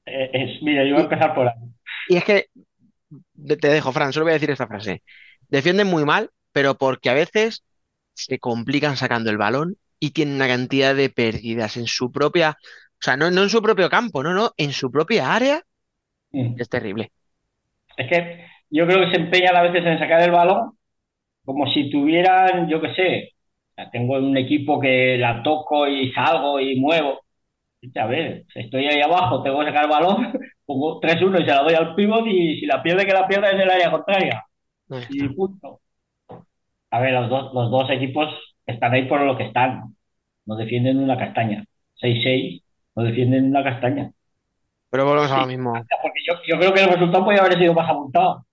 eh, 0.07 0.31
es, 0.33 0.63
mira, 0.63 0.85
yo 0.85 0.93
voy 0.93 1.01
a 1.01 1.05
empezar 1.05 1.35
por 1.35 1.49
ahí. 1.49 1.55
Y 2.09 2.17
es 2.17 2.25
que, 2.25 2.47
te 3.61 3.69
dejo, 3.69 3.91
Fran, 3.91 4.13
solo 4.13 4.27
voy 4.27 4.31
a 4.31 4.35
decir 4.35 4.51
esta 4.51 4.69
frase. 4.69 5.03
Defienden 5.49 5.89
muy 5.89 6.05
mal, 6.05 6.31
pero 6.53 6.77
porque 6.77 7.11
a 7.11 7.15
veces 7.15 7.65
se 8.15 8.39
complican 8.39 8.97
sacando 8.97 9.29
el 9.29 9.37
balón 9.37 9.77
y 9.99 10.13
tienen 10.13 10.37
una 10.37 10.47
cantidad 10.47 10.95
de 10.95 11.11
pérdidas 11.11 11.77
en 11.77 11.89
su 11.89 12.13
propia, 12.13 12.57
o 12.61 13.01
sea, 13.03 13.17
no, 13.17 13.33
no 13.33 13.43
en 13.43 13.51
su 13.51 13.61
propio 13.61 13.91
campo, 13.91 14.23
no, 14.23 14.33
no, 14.33 14.53
en 14.57 14.73
su 14.73 14.93
propia 14.93 15.35
área, 15.35 15.61
Mm. 16.33 16.61
es 16.61 16.69
terrible. 16.69 17.13
Es 17.97 18.09
que 18.09 18.45
yo 18.69 18.87
creo 18.87 19.01
que 19.01 19.11
se 19.11 19.23
empeñan 19.23 19.57
a 19.57 19.63
veces 19.63 19.87
en 19.87 19.99
sacar 19.99 20.23
el 20.23 20.33
balón 20.33 20.77
como 21.47 21.67
si 21.73 21.91
tuvieran, 21.91 22.69
yo 22.69 22.83
qué 22.83 22.95
sé, 22.95 23.33
tengo 23.93 24.17
un 24.19 24.37
equipo 24.37 24.81
que 24.81 25.19
la 25.19 25.43
toco 25.43 25.89
y 25.89 26.13
salgo 26.13 26.61
y 26.61 26.81
muevo. 26.81 27.21
A 27.97 28.07
ver, 28.07 28.45
estoy 28.55 28.87
ahí 28.87 29.01
abajo, 29.01 29.43
tengo 29.43 29.61
que 29.61 29.67
sacar 29.67 29.85
el 29.85 29.91
balón, 29.91 30.33
pongo 30.67 31.01
3-1 31.01 31.41
y 31.41 31.45
se 31.45 31.51
la 31.55 31.63
doy 31.63 31.75
al 31.75 31.95
pívot 31.95 32.27
y 32.27 32.61
si 32.61 32.67
la 32.67 32.83
pierde, 32.83 33.07
que 33.07 33.13
la 33.15 33.29
pierda 33.29 33.51
en 33.53 33.61
el 33.61 33.71
área 33.71 33.91
contraria. 33.91 34.45
Y 35.11 35.29
punto. 35.29 35.81
A 36.91 37.01
ver, 37.01 37.13
los 37.13 37.29
dos, 37.31 37.55
los 37.55 37.71
dos 37.71 37.91
equipos 37.91 38.29
están 38.67 38.93
ahí 38.95 39.07
por 39.07 39.21
lo 39.21 39.37
que 39.37 39.45
están. 39.45 39.97
No 40.47 40.57
defienden 40.57 40.99
una 40.99 41.19
castaña. 41.19 41.65
6-6, 42.01 42.63
no 42.97 43.03
defienden 43.05 43.47
una 43.47 43.65
castaña. 43.65 44.13
Pero 44.91 45.11
a 45.13 45.15
lo 45.15 45.43
Sí. 45.43 45.49
mismo. 45.49 45.73
Porque 46.03 46.21
yo, 46.27 46.35
yo 46.47 46.59
creo 46.59 46.73
que 46.73 46.81
el 46.83 46.91
resultado 46.91 47.25
podría 47.25 47.43
haber 47.43 47.59
sido 47.59 47.75
más 47.75 47.89
abultado. 47.89 48.47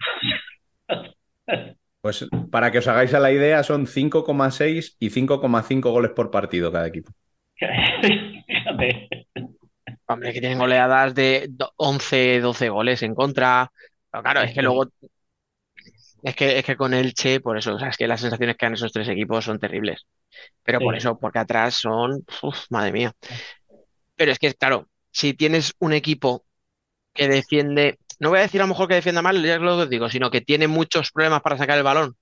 Pues 2.03 2.17
para 2.53 2.69
que 2.71 2.79
os 2.81 2.87
hagáis 2.91 3.13
a 3.15 3.19
la 3.25 3.31
idea, 3.37 3.63
son 3.63 3.87
5,6 3.87 4.95
y 4.99 5.09
5,5 5.09 5.91
goles 5.91 6.11
por 6.11 6.29
partido 6.31 6.71
cada 6.71 6.87
equipo. 6.87 7.11
Fíjate. 8.47 9.07
Hombre, 10.07 10.33
que 10.33 10.39
tienen 10.41 10.59
goleadas 10.59 11.15
de 11.15 11.47
do- 11.49 11.73
11, 11.77 12.39
12 12.41 12.69
goles 12.69 13.03
en 13.03 13.15
contra. 13.15 13.71
Pero 14.11 14.23
claro, 14.23 14.41
es 14.41 14.53
que 14.53 14.61
luego. 14.61 14.85
Es 16.21 16.35
que, 16.35 16.57
es 16.59 16.65
que 16.65 16.77
con 16.77 16.93
Elche, 16.93 17.39
por 17.41 17.57
eso, 17.57 17.75
o 17.75 17.79
sea, 17.79 17.89
es 17.89 17.97
que 17.97 18.07
las 18.07 18.21
sensaciones 18.21 18.55
que 18.57 18.65
dan 18.65 18.73
esos 18.75 18.91
tres 18.93 19.07
equipos 19.09 19.43
son 19.45 19.59
terribles. 19.59 20.05
Pero 20.63 20.79
por 20.81 20.95
eso, 20.95 21.19
porque 21.19 21.39
atrás 21.39 21.75
son. 21.75 22.25
uf, 22.43 22.65
madre 22.71 22.91
mía. 22.93 23.13
Pero 24.15 24.31
es 24.31 24.39
que, 24.39 24.53
claro, 24.53 24.87
si 25.11 25.33
tienes 25.33 25.73
un 25.79 25.93
equipo 25.93 26.45
que 27.13 27.27
defiende. 27.29 27.99
No 28.23 28.29
voy 28.29 28.39
a 28.39 28.43
decir 28.43 28.61
a 28.61 28.63
lo 28.63 28.69
mejor 28.69 28.87
que 28.87 28.93
defienda 28.95 29.21
mal, 29.21 29.43
ya 29.43 29.55
es 29.55 29.61
lo 29.61 29.77
que 29.77 29.87
digo, 29.87 30.09
sino 30.09 30.31
que 30.31 30.39
tiene 30.39 30.69
muchos 30.69 31.11
problemas 31.11 31.41
para 31.41 31.57
sacar 31.57 31.77
el 31.77 31.83
balón, 31.83 32.15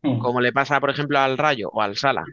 como 0.00 0.40
le 0.40 0.50
pasa, 0.50 0.80
por 0.80 0.88
ejemplo, 0.88 1.18
al 1.18 1.36
Rayo 1.36 1.68
o 1.70 1.82
al 1.82 1.98
Sala. 1.98 2.24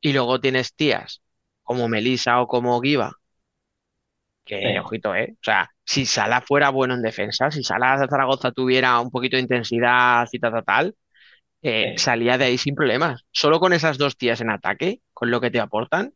Y 0.00 0.14
luego 0.14 0.40
tienes 0.40 0.74
tías 0.74 1.20
como 1.62 1.86
Melissa 1.86 2.40
o 2.40 2.46
como 2.48 2.80
Giva, 2.80 3.12
que, 4.46 4.58
Sí. 4.72 4.78
ojito, 4.78 5.14
¿eh? 5.14 5.34
O 5.34 5.44
sea, 5.44 5.68
si 5.84 6.06
Sala 6.06 6.40
fuera 6.40 6.70
bueno 6.70 6.94
en 6.94 7.02
defensa, 7.02 7.50
si 7.50 7.62
Sala 7.62 7.98
de 7.98 8.08
Zaragoza 8.08 8.52
tuviera 8.52 8.98
un 8.98 9.10
poquito 9.10 9.36
de 9.36 9.42
intensidad 9.42 10.26
y 10.32 10.38
tal, 10.38 10.52
tal, 10.52 10.64
tal, 10.64 10.96
eh, 11.60 11.92
Sí. 11.96 12.04
salía 12.04 12.38
de 12.38 12.46
ahí 12.46 12.56
sin 12.58 12.74
problemas. 12.74 13.22
Solo 13.32 13.60
con 13.60 13.74
esas 13.74 13.98
dos 13.98 14.16
tías 14.16 14.40
en 14.40 14.48
ataque, 14.48 15.02
con 15.12 15.30
lo 15.30 15.42
que 15.42 15.50
te 15.50 15.60
aportan, 15.60 16.14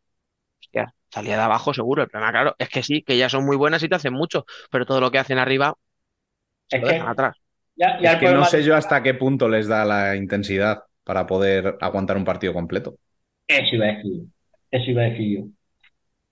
salía 1.10 1.36
de 1.36 1.42
abajo 1.42 1.74
seguro. 1.74 2.02
El 2.02 2.08
problema, 2.08 2.32
claro, 2.32 2.56
es 2.58 2.68
que 2.68 2.82
sí, 2.82 3.02
que 3.02 3.16
ya 3.18 3.28
son 3.28 3.44
muy 3.44 3.56
buenas 3.56 3.82
y 3.82 3.88
te 3.88 3.94
hacen 3.96 4.12
mucho, 4.14 4.46
pero 4.70 4.86
todo 4.86 5.00
lo 5.00 5.10
que 5.10 5.18
hacen 5.18 5.38
arriba 5.38 5.74
se 6.68 6.76
Es 6.76 6.82
lo 6.82 6.88
que 6.88 6.94
atrás. 6.96 7.36
ya, 7.76 8.00
ya 8.00 8.12
Es 8.12 8.18
que 8.18 8.32
no 8.32 8.44
sé 8.44 8.62
yo 8.62 8.76
hasta 8.76 9.02
qué 9.02 9.14
punto 9.14 9.48
les 9.48 9.68
da 9.68 9.84
la 9.84 10.16
intensidad 10.16 10.84
para 11.04 11.26
poder 11.26 11.76
aguantar 11.80 12.16
un 12.16 12.24
partido 12.24 12.52
completo. 12.52 12.96
Eso 13.46 13.76
iba 13.76 13.86
a 13.86 13.88
decir 13.88 14.12
yo. 14.12 14.24
Eso 14.70 14.90
iba 14.90 15.02
a 15.02 15.04
decir 15.06 15.38
yo. 15.38 15.46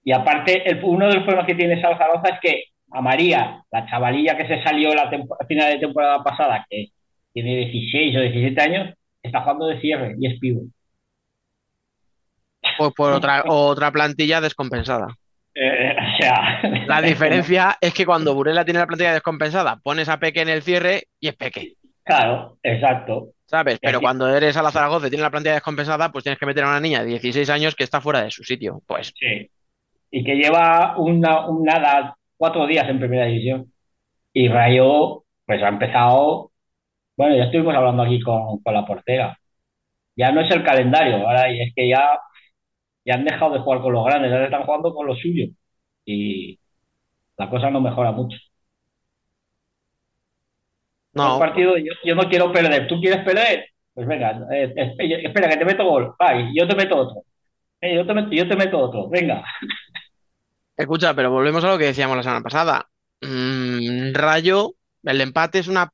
Y 0.04 0.12
aparte, 0.12 0.68
el, 0.70 0.82
uno 0.84 1.08
de 1.08 1.14
los 1.14 1.24
problemas 1.24 1.46
que 1.46 1.54
tiene 1.54 1.80
Zaragoza 1.80 2.28
es 2.34 2.40
que 2.40 2.64
a 2.90 3.02
María, 3.02 3.62
la 3.70 3.86
chavalilla 3.86 4.36
que 4.36 4.46
se 4.46 4.62
salió 4.62 4.94
la 4.94 5.10
final 5.46 5.72
de 5.72 5.78
temporada 5.78 6.22
pasada, 6.22 6.64
que 6.70 6.86
tiene 7.32 7.56
16 7.56 8.16
o 8.16 8.20
17 8.20 8.60
años, 8.60 8.94
está 9.22 9.42
jugando 9.42 9.66
de 9.66 9.80
cierre 9.80 10.16
y 10.18 10.26
es 10.26 10.38
pivo. 10.40 10.62
Pues 12.78 12.92
por 12.94 13.12
otra, 13.12 13.44
otra 13.46 13.90
plantilla 13.90 14.40
descompensada. 14.40 15.08
Eh, 15.54 15.96
o 15.98 16.22
sea, 16.22 16.62
La 16.86 17.02
diferencia 17.02 17.76
es 17.80 17.92
que 17.92 18.06
cuando 18.06 18.34
Burela 18.34 18.64
tiene 18.64 18.80
la 18.80 18.86
plantilla 18.86 19.12
descompensada, 19.12 19.76
pones 19.82 20.08
a 20.08 20.18
Peque 20.18 20.40
en 20.40 20.48
el 20.48 20.62
cierre 20.62 21.08
y 21.20 21.28
es 21.28 21.36
Peque, 21.36 21.74
Claro, 22.04 22.56
exacto. 22.62 23.32
¿sabes? 23.44 23.78
Pero 23.82 24.00
cuando 24.00 24.28
eres 24.28 24.56
a 24.56 24.62
la 24.62 24.70
Zaragoza 24.70 25.06
y 25.06 25.10
tienes 25.10 25.24
la 25.24 25.30
plantilla 25.30 25.54
descompensada, 25.54 26.12
pues 26.12 26.22
tienes 26.22 26.38
que 26.38 26.46
meter 26.46 26.64
a 26.64 26.68
una 26.68 26.80
niña 26.80 27.00
de 27.00 27.06
16 27.06 27.50
años 27.50 27.74
que 27.74 27.84
está 27.84 28.00
fuera 28.00 28.22
de 28.22 28.30
su 28.30 28.44
sitio. 28.44 28.80
Pues 28.86 29.12
Sí. 29.18 29.50
Y 30.10 30.24
que 30.24 30.36
lleva 30.36 30.96
una, 30.96 31.46
un 31.48 31.64
nada, 31.64 32.16
cuatro 32.36 32.66
días 32.66 32.88
en 32.88 32.98
primera 32.98 33.26
división. 33.26 33.72
Y 34.32 34.48
Rayo, 34.48 35.24
pues 35.44 35.62
ha 35.62 35.68
empezado. 35.68 36.52
Bueno, 37.16 37.36
ya 37.36 37.44
estuvimos 37.44 37.74
hablando 37.74 38.02
aquí 38.04 38.20
con, 38.20 38.58
con 38.62 38.72
la 38.74 38.86
portera. 38.86 39.38
Ya 40.16 40.32
no 40.32 40.40
es 40.40 40.50
el 40.50 40.64
calendario, 40.64 41.16
ahora 41.16 41.50
y 41.50 41.60
es 41.62 41.74
que 41.74 41.88
ya, 41.88 42.18
ya 43.08 43.14
han 43.14 43.24
dejado 43.24 43.54
de 43.54 43.60
jugar 43.60 43.80
con 43.80 43.94
los 43.94 44.04
grandes, 44.04 44.30
ahora 44.30 44.44
están 44.44 44.64
jugando 44.64 44.92
con 44.94 45.06
los 45.06 45.18
suyos. 45.18 45.48
Y 46.04 46.58
la 47.38 47.48
cosa 47.48 47.70
no 47.70 47.80
mejora 47.80 48.12
mucho. 48.12 48.36
No, 51.14 51.38
partido, 51.38 51.78
yo, 51.78 51.92
yo 52.04 52.14
no 52.14 52.28
quiero 52.28 52.52
perder. 52.52 52.86
¿Tú 52.86 53.00
quieres 53.00 53.24
perder? 53.24 53.66
Pues 53.94 54.06
venga, 54.06 54.46
eh, 54.52 54.74
eh, 54.76 55.22
espera, 55.24 55.48
que 55.48 55.56
te 55.56 55.64
meto 55.64 55.84
gol. 55.84 56.14
Ay, 56.18 56.50
yo 56.54 56.68
te 56.68 56.76
meto 56.76 56.96
otro. 56.96 57.22
Eh, 57.80 57.94
yo 57.96 58.06
te 58.06 58.12
meto, 58.12 58.28
yo 58.30 58.46
te 58.46 58.56
meto 58.56 58.78
otro. 58.78 59.08
Venga. 59.08 59.42
Escucha, 60.76 61.14
pero 61.14 61.30
volvemos 61.30 61.64
a 61.64 61.70
lo 61.70 61.78
que 61.78 61.86
decíamos 61.86 62.16
la 62.16 62.22
semana 62.22 62.42
pasada. 62.42 62.88
Mm, 63.22 64.12
Rayo, 64.12 64.74
el 65.02 65.20
empate 65.22 65.60
es 65.60 65.68
una 65.68 65.90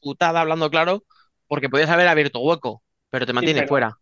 putada, 0.00 0.42
hablando 0.42 0.68
claro, 0.70 1.02
porque 1.48 1.70
podías 1.70 1.90
haber 1.90 2.08
abierto 2.08 2.40
hueco, 2.40 2.82
pero 3.10 3.24
te 3.24 3.32
mantiene 3.32 3.60
pero- 3.60 3.68
fuera. 3.68 3.98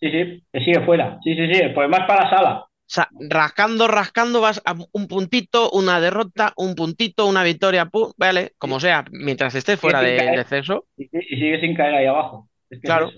Sí, 0.00 0.10
sí, 0.10 0.42
que 0.52 0.60
sigue 0.60 0.80
fuera. 0.84 1.18
Sí, 1.22 1.34
sí, 1.34 1.46
sí. 1.54 1.60
El 1.60 1.72
problema 1.74 1.98
es 1.98 2.06
para 2.06 2.24
la 2.24 2.30
sala. 2.30 2.66
O 2.90 2.92
sea, 2.92 3.08
rascando, 3.30 3.86
rascando, 3.88 4.40
vas 4.40 4.60
a 4.64 4.74
un 4.92 5.06
puntito, 5.06 5.70
una 5.70 6.00
derrota, 6.00 6.52
un 6.56 6.74
puntito, 6.74 7.26
una 7.26 7.44
victoria, 7.44 7.88
vale, 8.16 8.54
como 8.58 8.80
sea, 8.80 9.04
mientras 9.12 9.54
estés 9.54 9.78
fuera 9.78 10.02
del 10.02 10.16
cae. 10.16 10.34
descenso, 10.34 10.86
Y, 10.96 11.04
y 11.12 11.36
sigue 11.40 11.60
sin 11.60 11.74
caer 11.76 11.94
ahí 11.94 12.06
abajo. 12.06 12.48
Es 12.70 12.80
que 12.80 12.88
Claro. 12.88 13.10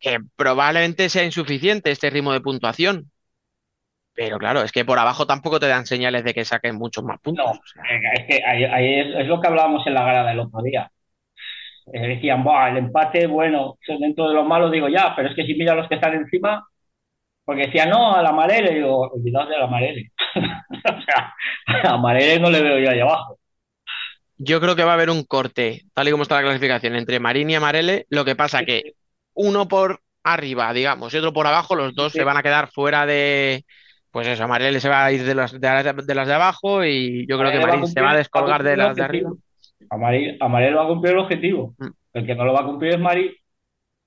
que 0.00 0.18
probablemente 0.36 1.08
sea 1.08 1.24
insuficiente 1.24 1.90
este 1.92 2.10
ritmo 2.10 2.32
de 2.32 2.40
puntuación. 2.40 3.12
Pero 4.12 4.38
claro, 4.38 4.62
es 4.62 4.72
que 4.72 4.84
por 4.84 4.98
abajo 4.98 5.26
tampoco 5.26 5.58
te 5.60 5.66
dan 5.68 5.86
señales 5.86 6.22
de 6.24 6.34
que 6.34 6.44
saquen 6.44 6.76
muchos 6.76 7.04
más 7.04 7.18
puntos. 7.20 7.44
No, 7.44 7.60
o 7.60 7.66
sea, 7.66 7.84
es 8.14 8.26
que 8.26 8.44
ahí, 8.44 8.64
ahí 8.64 9.00
es, 9.00 9.06
es 9.20 9.26
lo 9.26 9.40
que 9.40 9.48
hablábamos 9.48 9.86
en 9.86 9.94
la 9.94 10.02
grada 10.04 10.28
del 10.30 10.40
otro 10.40 10.62
día. 10.62 10.90
Eh, 11.92 12.08
decían, 12.08 12.44
Buah, 12.44 12.70
el 12.70 12.78
empate, 12.78 13.26
bueno, 13.26 13.78
dentro 14.00 14.28
de 14.28 14.34
lo 14.34 14.44
malo 14.44 14.70
digo 14.70 14.88
ya, 14.88 15.14
pero 15.16 15.28
es 15.30 15.34
que 15.36 15.44
si 15.46 15.54
mira 15.54 15.74
los 15.74 15.88
que 15.88 15.94
están 15.96 16.14
encima, 16.14 16.66
porque 17.44 17.66
decían, 17.66 17.90
no, 17.90 18.14
a 18.14 18.22
la 18.22 18.32
Marele, 18.32 18.74
digo, 18.74 19.08
olvidaos 19.10 19.48
de 19.48 19.58
la 19.58 19.66
Marele. 19.66 20.12
o 20.36 21.00
sea, 21.02 21.34
a 21.66 21.92
la 21.92 21.96
Marele 21.96 22.38
no 22.40 22.50
le 22.50 22.62
veo 22.62 22.78
yo 22.78 22.90
ahí 22.90 23.00
abajo. 23.00 23.38
Yo 24.36 24.60
creo 24.60 24.76
que 24.76 24.84
va 24.84 24.92
a 24.92 24.94
haber 24.94 25.10
un 25.10 25.24
corte, 25.24 25.82
tal 25.94 26.06
y 26.08 26.10
como 26.12 26.22
está 26.22 26.36
la 26.36 26.42
clasificación, 26.42 26.94
entre 26.94 27.18
Marín 27.18 27.50
y 27.50 27.56
Amarele. 27.56 28.06
Lo 28.10 28.24
que 28.24 28.36
pasa 28.36 28.64
que 28.64 28.92
uno 29.34 29.66
por 29.66 30.00
arriba, 30.22 30.72
digamos, 30.72 31.12
y 31.12 31.18
otro 31.18 31.32
por 31.32 31.46
abajo, 31.46 31.74
los 31.74 31.94
dos 31.94 32.12
Sí. 32.12 32.18
se 32.18 32.24
van 32.24 32.36
a 32.36 32.42
quedar 32.42 32.70
fuera 32.70 33.04
de. 33.06 33.64
Pues 34.10 34.26
eso, 34.28 34.44
Amarele 34.44 34.80
se 34.80 34.88
va 34.88 35.04
a 35.04 35.12
ir 35.12 35.24
de 35.24 35.34
las 35.34 35.52
de, 35.60 36.14
las- 36.14 36.26
de 36.28 36.34
abajo 36.34 36.84
y 36.84 37.26
yo 37.28 37.38
creo 37.38 37.50
que 37.50 37.60
Marín 37.60 37.86
se 37.86 38.00
va 38.00 38.12
a 38.12 38.16
descolgar 38.16 38.62
de 38.62 38.76
las 38.76 38.94
de 38.96 39.02
arriba. 39.02 39.32
Objetivo. 39.80 39.94
Amarele, 39.96 40.36
Amarele 40.40 40.76
va 40.76 40.84
a 40.84 40.88
cumplir 40.88 41.12
el 41.14 41.18
objetivo. 41.20 41.74
Mm. 41.80 41.92
El 42.12 42.26
que 42.26 42.34
no 42.34 42.44
lo 42.44 42.52
va 42.54 42.60
a 42.60 42.64
cumplir 42.66 42.92
es 42.94 43.00
Mari. 43.00 43.36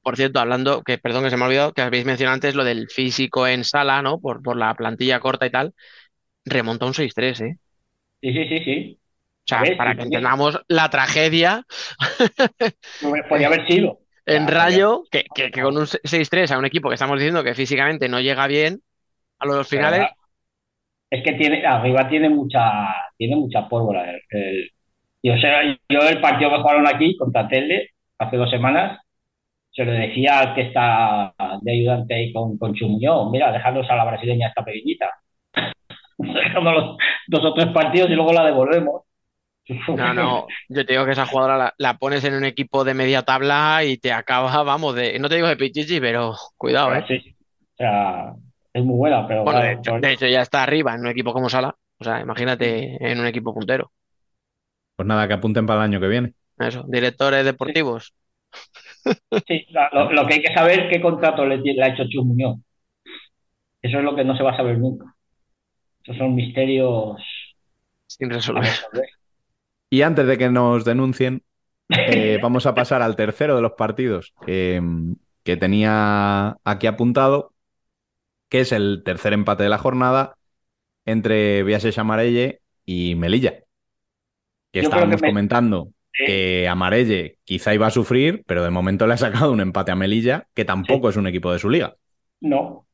Por 0.03 0.15
cierto, 0.15 0.39
hablando, 0.39 0.83
que 0.83 0.97
perdón 0.97 1.23
que 1.23 1.29
se 1.29 1.37
me 1.37 1.43
ha 1.43 1.47
olvidado, 1.47 1.73
que 1.73 1.81
habéis 1.81 2.05
mencionado 2.05 2.33
antes 2.35 2.55
lo 2.55 2.63
del 2.63 2.89
físico 2.89 3.47
en 3.47 3.63
sala, 3.63 4.01
¿no? 4.01 4.19
Por, 4.19 4.41
por 4.41 4.57
la 4.57 4.73
plantilla 4.75 5.19
corta 5.19 5.45
y 5.45 5.51
tal. 5.51 5.73
Remonta 6.45 6.85
un 6.87 6.93
6-3, 6.95 7.41
¿eh? 7.41 7.57
Sí, 8.21 8.31
sí, 8.33 8.47
sí, 8.47 8.59
sí. 8.63 8.99
O 9.45 9.49
sea, 9.51 9.65
ver, 9.65 9.73
para 9.75 9.95
sí, 9.95 9.95
que 9.95 10.03
sí. 10.03 10.03
entendamos 10.03 10.59
la 10.67 10.89
tragedia 10.89 11.65
Podría 13.27 13.47
haber 13.47 13.67
sido. 13.67 13.99
en 14.25 14.47
Ya, 14.47 14.47
Rayo, 14.47 15.03
que, 15.11 15.25
que- 15.33 15.51
que 15.51 15.61
con 15.61 15.77
un 15.77 15.87
6-3 15.87 16.51
a 16.51 16.57
un 16.57 16.65
equipo 16.65 16.89
que 16.89 16.95
estamos 16.95 17.17
diciendo 17.19 17.43
que 17.43 17.55
físicamente 17.55 18.09
no 18.09 18.19
llega 18.19 18.47
bien 18.47 18.81
a 19.39 19.45
los 19.47 19.67
finales, 19.67 20.09
Es 21.09 21.23
que 21.23 21.33
tiene, 21.33 21.65
arriba 21.65 22.07
tiene 22.09 22.29
mucha, 22.29 22.61
tiene 23.17 23.35
mucha 23.35 23.67
pólvora. 23.67 24.09
El- 24.11 24.21
el- 24.29 24.69
yo, 25.23 25.37
sé, 25.37 25.79
yo 25.89 25.99
el 26.07 26.21
partido 26.21 26.49
que 26.49 26.61
jugaron 26.61 26.87
aquí 26.87 27.15
contra 27.17 27.47
Telde 27.47 27.89
hace 28.17 28.37
dos 28.37 28.49
semanas, 28.49 28.99
se 29.71 29.85
lo 29.85 29.91
decía 29.93 30.39
al 30.39 30.53
que 30.53 30.61
está 30.61 31.33
de 31.61 31.71
ayudante 31.71 32.13
ahí 32.13 32.33
con, 32.33 32.57
con 32.57 32.73
Chumuñón, 32.73 33.31
mira, 33.31 33.51
dejadnos 33.51 33.89
a 33.89 33.95
la 33.95 34.05
brasileña 34.05 34.49
esta 34.49 34.63
pequeñita. 34.63 35.09
Dejamos 36.17 36.73
los 36.73 36.97
dos 37.27 37.45
o 37.45 37.53
tres 37.53 37.67
partidos 37.67 38.09
y 38.09 38.15
luego 38.15 38.33
la 38.33 38.45
devolvemos. 38.45 39.03
no, 39.87 40.13
no, 40.13 40.47
yo 40.69 40.85
te 40.85 40.93
digo 40.93 41.05
que 41.05 41.11
esa 41.11 41.25
jugadora 41.25 41.57
la, 41.57 41.73
la 41.77 41.97
pones 41.97 42.23
en 42.25 42.33
un 42.33 42.43
equipo 42.43 42.83
de 42.83 42.93
media 42.93 43.23
tabla 43.23 43.83
y 43.85 43.97
te 43.97 44.11
acaba, 44.11 44.63
vamos, 44.63 44.95
de, 44.95 45.17
no 45.19 45.29
te 45.29 45.35
digo 45.35 45.47
de 45.47 45.55
pichichi, 45.55 45.99
pero 45.99 46.33
cuidado, 46.57 46.93
¿eh? 46.95 47.05
Sí. 47.07 47.35
O 47.73 47.77
sea, 47.77 48.33
es 48.73 48.83
muy 48.83 48.97
buena, 48.97 49.27
pero 49.27 49.43
Bueno, 49.43 49.63
hecho, 49.63 49.99
de 49.99 50.11
hecho 50.11 50.27
ya 50.27 50.41
está 50.41 50.63
arriba 50.63 50.93
en 50.93 51.01
un 51.01 51.07
equipo 51.07 51.31
como 51.31 51.49
Sala, 51.49 51.75
o 51.99 52.03
sea, 52.03 52.19
imagínate 52.19 52.97
en 52.99 53.19
un 53.19 53.27
equipo 53.27 53.53
puntero. 53.53 53.91
Pues 55.01 55.07
nada, 55.07 55.27
que 55.27 55.33
apunten 55.33 55.65
para 55.65 55.79
el 55.79 55.85
año 55.85 55.99
que 55.99 56.07
viene. 56.07 56.33
Eso, 56.59 56.85
directores 56.87 57.43
deportivos. 57.43 58.13
sí, 59.47 59.65
lo, 59.93 60.11
lo 60.11 60.27
que 60.27 60.35
hay 60.35 60.41
que 60.43 60.53
saber 60.53 60.81
es 60.81 60.89
qué 60.91 61.01
contrato 61.01 61.43
le, 61.43 61.55
ha 61.81 61.87
hecho 61.87 62.03
Chumuñón. 62.07 62.63
Eso 63.81 63.97
es 63.97 64.03
lo 64.03 64.15
que 64.15 64.23
no 64.23 64.37
se 64.37 64.43
va 64.43 64.51
a 64.51 64.57
saber 64.57 64.77
nunca. 64.77 65.15
Esos 66.03 66.17
son 66.17 66.35
misterios 66.35 67.19
Sin 68.05 68.29
resolver. 68.29 68.61
resolver. 68.61 69.09
Y 69.89 70.03
antes 70.03 70.27
de 70.27 70.37
que 70.37 70.51
nos 70.51 70.85
denuncien, 70.85 71.41
eh, 71.89 72.37
vamos 72.43 72.67
a 72.67 72.75
pasar 72.75 73.01
al 73.01 73.15
tercero 73.15 73.55
de 73.55 73.63
los 73.63 73.71
partidos 73.71 74.35
que, 74.45 74.79
que 75.43 75.57
tenía 75.57 76.57
aquí 76.63 76.85
apuntado, 76.85 77.55
que 78.49 78.59
es 78.59 78.71
el 78.71 79.01
tercer 79.03 79.33
empate 79.33 79.63
de 79.63 79.69
la 79.69 79.79
jornada 79.79 80.35
entre 81.05 81.63
Viases 81.63 81.97
Amarelle 81.97 82.61
y 82.85 83.15
Melilla. 83.15 83.63
Que 84.71 84.79
Yo 84.79 84.87
estábamos 84.87 85.17
que 85.17 85.27
me- 85.27 85.31
comentando 85.31 85.89
Sí. 86.13 86.25
que 86.25 86.67
Amarelle 86.67 87.37
quizá 87.45 87.73
iba 87.73 87.87
a 87.87 87.91
sufrir, 87.91 88.43
pero 88.45 88.63
de 88.63 88.69
momento 88.69 89.07
le 89.07 89.13
ha 89.15 89.17
sacado 89.17 89.51
un 89.51 89.61
empate 89.61 89.91
a 89.91 89.95
Melilla, 89.95 90.47
que 90.53 90.65
tampoco 90.65 91.09
es 91.09 91.15
un 91.17 91.27
equipo 91.27 91.51
de 91.53 91.59
su 91.59 91.69
liga. 91.69 91.95
No. 92.41 92.85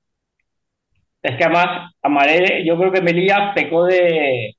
Es 1.21 1.37
que 1.37 1.43
además, 1.43 1.91
Amarele, 2.01 2.65
yo 2.65 2.77
creo 2.77 2.91
que 2.91 3.01
Melilla 3.01 3.53
pecó 3.53 3.85
de 3.85 4.55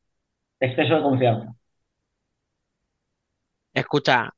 exceso 0.61 0.97
de 0.97 1.03
confianza. 1.03 1.55
Escucha, 3.73 4.33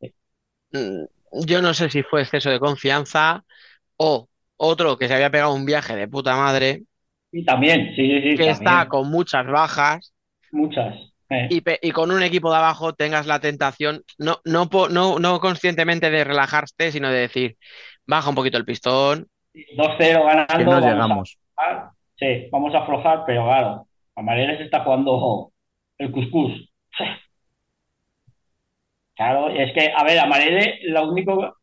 mm, 0.72 1.04
yo 1.46 1.62
no 1.62 1.74
sé 1.74 1.90
si 1.90 2.02
fue 2.02 2.22
exceso 2.22 2.50
de 2.50 2.60
confianza 2.60 3.44
o 3.98 4.28
otro 4.56 4.98
que 4.98 5.08
se 5.08 5.14
había 5.14 5.30
pegado 5.30 5.54
un 5.54 5.66
viaje 5.66 5.96
de 5.96 6.08
puta 6.08 6.36
madre, 6.36 6.84
Y 7.32 7.44
también, 7.44 7.92
sí, 7.96 8.06
sí, 8.06 8.22
sí, 8.22 8.36
que 8.36 8.44
también. 8.44 8.48
está 8.50 8.88
con 8.88 9.10
muchas 9.10 9.46
bajas 9.46 10.12
Muchas. 10.52 11.09
Eh. 11.30 11.48
y, 11.82 11.90
con 11.92 12.10
un 12.10 12.22
equipo 12.22 12.50
de 12.50 12.58
abajo 12.58 12.92
tengas 12.92 13.26
la 13.26 13.40
tentación, 13.40 14.02
no, 14.18 14.40
no, 14.44 14.68
no, 14.90 15.18
no 15.18 15.40
conscientemente 15.40 16.10
de 16.10 16.24
relajarte, 16.24 16.92
sino 16.92 17.10
de 17.10 17.20
decir, 17.20 17.56
baja 18.06 18.28
un 18.28 18.34
poquito 18.34 18.58
el 18.58 18.64
pistón. 18.64 19.26
2-0 19.76 20.24
ganando. 20.24 20.56
Que 20.56 20.64
no 20.64 20.70
vamos 20.70 20.84
a 20.84 20.92
llegamos. 20.92 21.38
aflojar. 21.56 21.90
Sí, 22.16 22.48
vamos 22.52 22.74
a 22.74 22.78
aflojar, 22.78 23.22
pero 23.26 23.44
claro, 23.44 23.86
Amarele 24.14 24.58
se 24.58 24.64
está 24.64 24.84
jugando 24.84 25.52
el 25.98 26.10
cuscús. 26.12 26.70
Claro, 29.14 29.50
es 29.50 29.72
que, 29.72 29.92
a 29.94 30.04
ver, 30.04 30.18
Amarele, 30.18 30.78
lo 30.84 31.08
único 31.10 31.56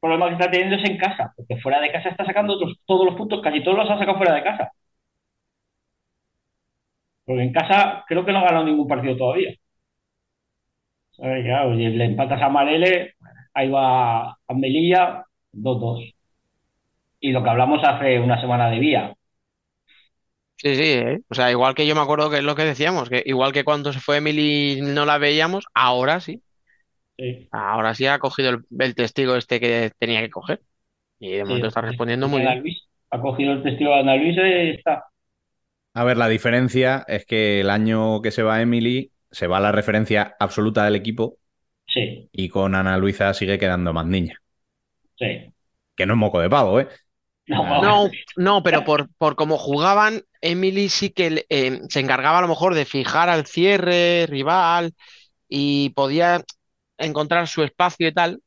problema 0.00 0.26
que 0.28 0.34
está 0.34 0.50
teniendo 0.50 0.76
es 0.76 0.88
en 0.90 0.98
casa, 0.98 1.32
porque 1.36 1.56
fuera 1.60 1.80
de 1.80 1.92
casa 1.92 2.08
está 2.08 2.24
sacando 2.24 2.54
otros- 2.54 2.78
todos 2.84 3.06
los 3.06 3.14
puntos, 3.14 3.40
casi 3.42 3.62
todos 3.62 3.76
los 3.78 3.90
ha 3.90 3.98
sacado 3.98 4.16
fuera 4.18 4.34
de 4.34 4.42
casa. 4.42 4.70
Porque 7.26 7.42
en 7.42 7.52
casa 7.52 8.04
creo 8.08 8.24
que 8.24 8.32
no 8.32 8.38
ha 8.40 8.44
ganado 8.44 8.64
ningún 8.64 8.88
partido 8.88 9.16
todavía. 9.18 9.54
¿Sabes? 11.10 11.44
Claro, 11.44 11.74
y 11.74 11.86
le 11.88 12.04
empatas 12.04 12.40
a 12.42 12.46
Amarele, 12.46 13.14
ahí 13.54 13.68
va 13.70 14.30
a 14.32 14.54
Melilla, 14.54 15.24
2-2. 15.52 16.00
Y 17.20 17.32
lo 17.32 17.42
que 17.44 17.50
hablamos 17.50 17.82
hace 17.84 18.20
una 18.20 18.40
semana 18.40 18.70
de 18.70 18.78
Vía. 18.80 19.14
Sí, 20.58 20.74
sí, 20.74 20.82
¿eh? 20.84 21.20
O 21.28 21.34
sea, 21.34 21.50
igual 21.50 21.74
que 21.74 21.86
yo 21.86 21.94
me 21.94 22.00
acuerdo 22.00 22.30
que 22.30 22.38
es 22.38 22.44
lo 22.44 22.54
que 22.56 22.64
decíamos, 22.64 23.08
que 23.10 23.22
igual 23.26 23.52
que 23.52 23.62
cuando 23.64 23.92
se 23.92 24.00
fue 24.00 24.16
Emily 24.18 24.80
no 24.82 25.04
la 25.04 25.18
veíamos, 25.18 25.66
ahora 25.74 26.20
sí, 26.20 26.42
Sí. 27.18 27.50
ahora 27.50 27.94
sí 27.94 28.06
ha 28.06 28.18
cogido 28.18 28.50
el, 28.50 28.66
el 28.78 28.94
testigo 28.94 29.36
este 29.36 29.60
que 29.60 29.90
tenía 29.98 30.20
que 30.20 30.30
coger. 30.30 30.62
Y 31.20 31.32
de 31.32 31.44
momento 31.44 31.66
Sí, 31.66 31.68
está 31.68 31.80
respondiendo 31.82 32.28
muy 32.28 32.42
bien. 32.42 32.60
Luis. 32.62 32.88
Ha 33.10 33.20
cogido 33.20 33.52
el 33.52 33.62
testigo 33.62 33.90
de 33.92 34.00
Ana 34.00 34.16
Luisa 34.16 34.46
y 34.48 34.70
está. 34.70 35.04
A 35.96 36.04
ver, 36.04 36.16
la 36.16 36.28
diferencia 36.28 37.04
es 37.08 37.24
que 37.26 37.60
el 37.60 37.70
año 37.70 38.22
que 38.22 38.30
se 38.30 38.42
va 38.44 38.60
Emily, 38.62 39.12
se 39.32 39.46
va 39.48 39.58
la 39.60 39.72
referencia 39.72 40.36
absoluta 40.38 40.84
del 40.84 40.94
equipo 40.94 41.38
Sí, 41.94 42.30
y 42.32 42.48
con 42.50 42.74
Ana 42.76 42.98
Luisa 42.98 43.34
sigue 43.34 43.58
quedando 43.58 43.92
más 43.94 44.06
niña. 44.06 44.42
sí. 45.18 45.52
Que 45.94 46.06
no 46.06 46.14
es 46.14 46.18
moco 46.18 46.40
de 46.40 46.50
pavo, 46.50 46.80
¿eh? 46.80 46.88
No. 47.48 47.64
No, 47.80 48.10
no, 48.36 48.62
pero 48.62 48.82
por, 48.84 49.08
por 49.18 49.36
cómo 49.36 49.56
jugaban, 49.58 50.22
Emily 50.40 50.88
sí 50.88 51.10
que 51.10 51.46
eh, 51.48 51.80
se 51.88 52.00
encargaba 52.00 52.38
a 52.38 52.42
lo 52.42 52.48
mejor 52.48 52.74
de 52.74 52.84
fijar 52.84 53.28
al 53.28 53.46
cierre 53.46 54.26
rival 54.26 54.94
y 55.48 55.90
podía 55.90 56.42
encontrar 56.98 57.48
su 57.48 57.62
espacio 57.62 58.08
y 58.08 58.14
tal, 58.14 58.42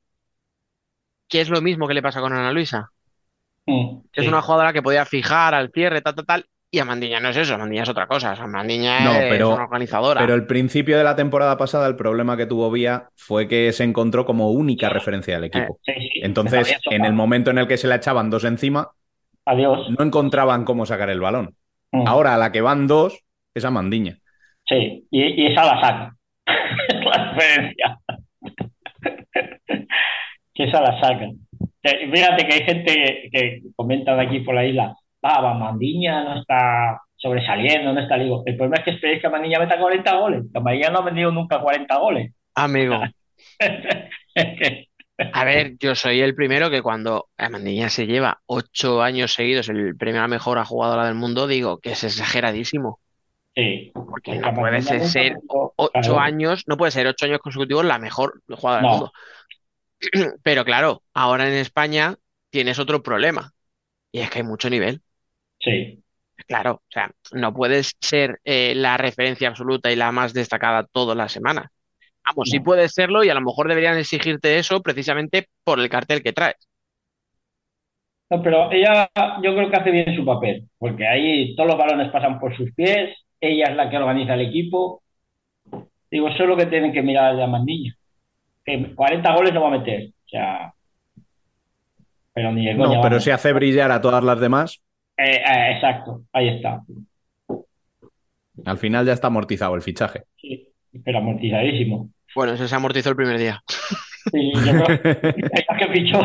que 1.29 1.41
es 1.41 1.49
lo 1.49 1.61
mismo 1.61 1.87
que 1.87 1.93
le 1.93 2.01
pasa 2.01 2.19
con 2.21 2.33
Ana 2.33 2.51
Luisa, 2.51 2.91
Mm, 3.67 4.01
que 4.11 4.21
es 4.21 4.27
sí. 4.27 4.27
una 4.27 4.41
jugadora 4.41 4.73
que 4.73 4.81
podía 4.81 5.05
fijar 5.05 5.53
al 5.53 5.71
cierre, 5.71 6.01
tal, 6.01 6.15
tal, 6.15 6.25
tal, 6.25 6.45
y 6.71 6.79
a 6.79 6.85
Mandiña 6.85 7.19
no 7.19 7.29
es 7.29 7.37
eso, 7.37 7.57
Mandiña 7.57 7.83
es 7.83 7.89
otra 7.89 8.05
cosa, 8.07 8.33
o 8.33 8.35
sea, 8.35 8.45
Mandiña 8.47 8.99
No, 8.99 9.11
es 9.13 9.29
pero- 9.29 9.53
una 9.55 9.63
organizadora. 9.63 10.21
Pero 10.21 10.35
el 10.35 10.45
principio 10.45 10.97
de 10.97 11.03
la 11.03 11.15
temporada 11.15 11.57
pasada, 11.57 11.87
el 11.87 11.95
problema 11.95 12.37
que 12.37 12.45
tuvo 12.45 12.69
Vía 12.71 13.09
fue 13.15 13.47
que 13.47 13.71
se 13.73 13.83
encontró 13.83 14.25
como 14.25 14.51
única 14.51 14.89
referencia 14.89 15.35
del 15.35 15.45
equipo. 15.45 15.79
Sí, 15.83 15.93
sí. 15.97 16.09
Entonces, 16.21 16.77
en 16.91 17.05
el 17.05 17.13
momento 17.13 17.49
en 17.51 17.57
el 17.57 17.67
que 17.67 17.77
se 17.77 17.87
la 17.87 17.95
echaban 17.95 18.29
dos 18.29 18.43
encima, 18.43 18.91
Adiós. 19.45 19.89
no 19.97 20.05
encontraban 20.05 20.63
cómo 20.63 20.85
sacar 20.85 21.09
el 21.09 21.19
balón. 21.21 21.55
Mm, 21.91 22.07
Ahora, 22.07 22.35
a 22.35 22.37
la 22.37 22.51
que 22.51 22.61
van 22.61 22.85
dos, 22.85 23.19
es 23.55 23.65
a 23.65 23.71
Mandiña. 23.71 24.17
Sí, 24.67 25.07
y, 25.09 25.23
y 25.43 25.47
esa 25.47 25.65
la 25.65 25.81
saca. 25.81 26.15
Es 26.45 27.05
la 27.05 27.31
diferencia. 27.33 27.99
que 30.53 30.63
esa 30.65 30.81
la 30.81 30.99
saca. 31.01 31.25
Eh, 31.83 32.11
Fíjate 32.13 32.47
que 32.47 32.53
hay 32.53 32.63
gente 32.63 32.93
que, 32.93 33.29
que 33.31 33.61
comenta 33.75 34.15
de 34.15 34.21
aquí 34.21 34.39
por 34.41 34.53
la 34.55 34.65
isla, 34.65 34.95
ah, 35.21 35.53
Mandiña 35.53 36.23
no 36.23 36.39
está 36.39 37.01
sobresaliendo, 37.15 37.93
no 37.93 37.99
está 37.99 38.17
digo. 38.17 38.43
El 38.45 38.55
problema 38.55 38.77
es 38.77 38.83
que 38.83 38.91
esperéis 38.91 39.21
que 39.21 39.27
Amandilla 39.27 39.59
meta 39.59 39.77
40 39.77 40.15
goles. 40.15 40.45
Amandilla 40.53 40.89
no 40.89 40.99
ha 40.99 41.05
vendido 41.05 41.31
nunca 41.31 41.59
40 41.59 41.97
goles. 41.97 42.33
Amigo. 42.55 42.99
A 45.33 45.43
ver, 45.43 45.77
yo 45.79 45.95
soy 45.95 46.21
el 46.21 46.33
primero 46.33 46.69
que 46.69 46.81
cuando 46.81 47.27
Amandilla 47.37 47.89
se 47.89 48.07
lleva 48.07 48.41
ocho 48.45 49.01
años 49.01 49.33
seguidos 49.33 49.67
el 49.67 49.97
premio 49.97 50.19
a 50.19 50.23
la 50.23 50.29
mejor 50.29 50.63
jugadora 50.63 51.05
del 51.05 51.15
mundo, 51.15 51.45
digo 51.45 51.79
que 51.79 51.91
es 51.91 52.03
exageradísimo. 52.05 52.99
Sí. 53.53 53.91
Porque 53.93 54.37
no 54.37 54.53
puede 54.53 54.81
ser, 54.81 55.37
ocho 55.75 56.19
años, 56.19 56.63
no 56.67 56.77
puede 56.77 56.91
ser 56.91 57.07
ocho 57.07 57.25
años 57.25 57.39
consecutivos 57.39 57.83
la 57.83 57.99
mejor 57.99 58.41
jugadora 58.47 58.81
del 58.81 58.91
mundo. 58.91 59.11
Pero 60.43 60.63
claro, 60.63 61.03
ahora 61.13 61.47
en 61.49 61.55
España 61.55 62.15
tienes 62.49 62.79
otro 62.79 63.03
problema. 63.03 63.51
Y 64.13 64.19
es 64.19 64.29
que 64.29 64.39
hay 64.39 64.45
mucho 64.45 64.69
nivel. 64.69 65.01
Sí. 65.59 66.01
Claro, 66.47 66.75
o 66.75 66.81
sea, 66.89 67.11
no 67.33 67.53
puedes 67.53 67.95
ser 67.99 68.39
eh, 68.43 68.73
la 68.75 68.97
referencia 68.97 69.49
absoluta 69.49 69.91
y 69.91 69.95
la 69.95 70.11
más 70.11 70.33
destacada 70.33 70.87
todas 70.91 71.15
las 71.15 71.31
semanas. 71.31 71.67
Vamos, 72.25 72.49
sí 72.49 72.59
puedes 72.59 72.93
serlo 72.93 73.23
y 73.23 73.29
a 73.29 73.33
lo 73.33 73.41
mejor 73.41 73.67
deberían 73.67 73.97
exigirte 73.97 74.57
eso 74.57 74.81
precisamente 74.81 75.47
por 75.63 75.79
el 75.79 75.89
cartel 75.89 76.23
que 76.23 76.33
traes. 76.33 76.67
No, 78.29 78.41
pero 78.43 78.71
ella 78.71 79.09
yo 79.41 79.55
creo 79.55 79.69
que 79.69 79.75
hace 79.75 79.91
bien 79.91 80.15
su 80.15 80.23
papel, 80.23 80.67
porque 80.77 81.07
ahí 81.07 81.55
todos 81.55 81.69
los 81.69 81.79
balones 81.79 82.11
pasan 82.11 82.39
por 82.39 82.55
sus 82.55 82.71
pies, 82.73 83.17
ella 83.41 83.65
es 83.69 83.75
la 83.75 83.89
que 83.89 83.97
organiza 83.97 84.35
el 84.35 84.41
equipo. 84.41 85.01
Digo, 86.11 86.27
eso 86.27 86.43
es 86.43 86.49
lo 86.49 86.57
que 86.57 86.65
tienen 86.65 86.91
que 86.91 87.01
mirar 87.01 87.35
de 87.35 87.43
Amandilla. 87.43 87.93
Que 88.65 88.93
40 88.93 89.35
goles 89.35 89.53
no 89.53 89.61
va 89.61 89.67
a 89.67 89.77
meter. 89.79 90.09
O 90.25 90.29
sea. 90.29 90.73
Pero 92.33 92.51
ni 92.51 92.73
No, 92.73 93.01
pero 93.01 93.19
si 93.19 93.31
hace 93.31 93.53
brillar 93.53 93.91
a 93.91 94.01
todas 94.01 94.23
las 94.23 94.39
demás. 94.39 94.81
Eh, 95.19 95.35
eh, 95.35 95.71
exacto, 95.75 96.23
ahí 96.31 96.47
está. 96.47 96.81
Al 98.63 98.77
final 98.77 99.05
ya 99.05 99.11
está 99.11 99.27
amortizado 99.27 99.75
el 99.75 99.81
fichaje. 99.81 100.23
Sí, 100.37 100.69
pero 101.03 101.17
amortizadísimo. 101.17 102.09
Bueno, 102.33 102.53
eso 102.53 102.67
se 102.67 102.75
amortizó 102.75 103.09
el 103.09 103.17
primer 103.17 103.37
día. 103.37 103.61
Sí, 104.31 104.51
yo 104.53 104.83
creo 104.83 105.01
que 105.01 105.87
fichó. 105.93 106.21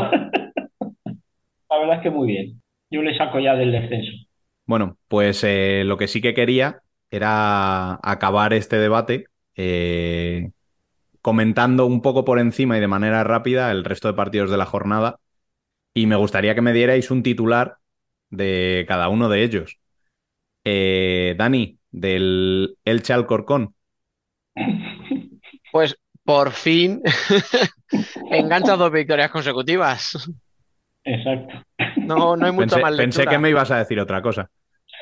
La 1.70 1.78
verdad 1.78 1.96
es 1.96 2.02
que 2.02 2.10
muy 2.10 2.28
bien. 2.28 2.62
Yo 2.90 3.02
le 3.02 3.16
saco 3.16 3.40
ya 3.40 3.56
del 3.56 3.72
descenso. 3.72 4.12
Bueno, 4.66 4.96
pues 5.08 5.42
eh, 5.44 5.82
lo 5.84 5.96
que 5.96 6.06
sí 6.06 6.20
que 6.20 6.34
quería 6.34 6.80
era 7.10 7.98
acabar 8.02 8.52
este 8.52 8.76
debate 8.76 9.26
comentando 11.20 11.86
un 11.86 12.02
poco 12.02 12.24
por 12.24 12.38
encima 12.38 12.76
y 12.76 12.80
de 12.80 12.88
manera 12.88 13.24
rápida 13.24 13.70
el 13.70 13.84
resto 13.84 14.08
de 14.08 14.14
partidos 14.14 14.50
de 14.50 14.58
la 14.58 14.66
jornada. 14.66 15.18
Y 15.94 16.06
me 16.06 16.16
gustaría 16.16 16.54
que 16.54 16.60
me 16.60 16.72
dierais 16.72 17.10
un 17.10 17.22
titular 17.22 17.78
de 18.36 18.84
cada 18.88 19.08
uno 19.08 19.28
de 19.28 19.42
ellos. 19.42 19.78
Eh, 20.64 21.34
Dani, 21.36 21.78
del 21.90 22.76
Elche 22.84 23.12
Alcorcón. 23.12 23.74
Pues 25.72 25.98
por 26.24 26.52
fin 26.52 27.02
engancha 28.30 28.76
dos 28.76 28.92
victorias 28.92 29.28
consecutivas. 29.28 30.30
Exacto. 31.02 31.64
No, 31.96 32.36
no 32.36 32.46
hay 32.46 32.52
mucha 32.52 32.76
pensé, 32.76 32.96
Pensé 32.96 33.26
que 33.26 33.38
me 33.38 33.50
ibas 33.50 33.72
a 33.72 33.78
decir 33.78 33.98
otra 33.98 34.22
cosa. 34.22 34.48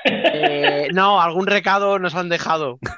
Eh, 0.05 0.89
no, 0.93 1.21
algún 1.21 1.47
recado 1.47 1.99
nos 1.99 2.15
han 2.15 2.29
dejado. 2.29 2.79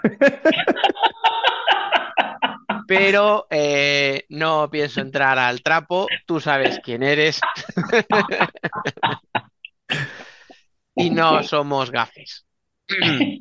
Pero 2.87 3.47
eh, 3.51 4.25
no 4.29 4.69
pienso 4.71 5.01
entrar 5.01 5.39
al 5.39 5.63
trapo. 5.63 6.07
Tú 6.27 6.41
sabes 6.41 6.81
quién 6.83 7.03
eres. 7.03 7.41
Y 10.95 11.11
no 11.11 11.43
somos 11.43 11.91
gafes. 11.91 12.47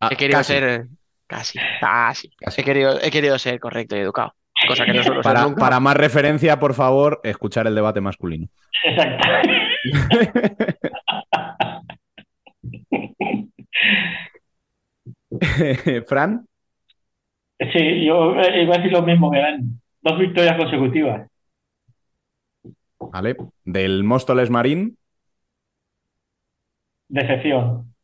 Ah, 0.00 0.10
he 0.12 0.16
querido 0.16 0.44
ser 0.44 0.86
casi, 1.26 1.58
casi. 1.80 2.30
He, 2.56 2.62
querido, 2.62 3.00
he 3.02 3.10
querido 3.10 3.36
ser 3.36 3.58
correcto 3.58 3.96
y 3.96 3.98
educado. 3.98 4.32
Cosa 4.68 4.84
que 4.84 4.92
no 4.92 5.02
suelo 5.02 5.22
para, 5.22 5.52
para 5.56 5.80
más 5.80 5.96
referencia, 5.96 6.60
por 6.60 6.74
favor, 6.74 7.20
escuchar 7.24 7.66
el 7.66 7.74
debate 7.74 8.00
masculino. 8.00 8.46
Exacto. 8.84 9.28
Fran. 16.06 16.46
Sí, 17.72 18.04
yo 18.04 18.34
iba 18.34 18.74
a 18.74 18.78
decir 18.78 18.92
lo 18.92 19.02
mismo, 19.02 19.32
que 19.32 19.38
eran 19.38 19.80
dos 20.00 20.18
victorias 20.18 20.56
consecutivas. 20.56 21.28
Vale. 23.00 23.36
Del 23.64 24.04
Móstoles 24.04 24.48
Marín 24.50 24.96
decepción. 27.08 27.94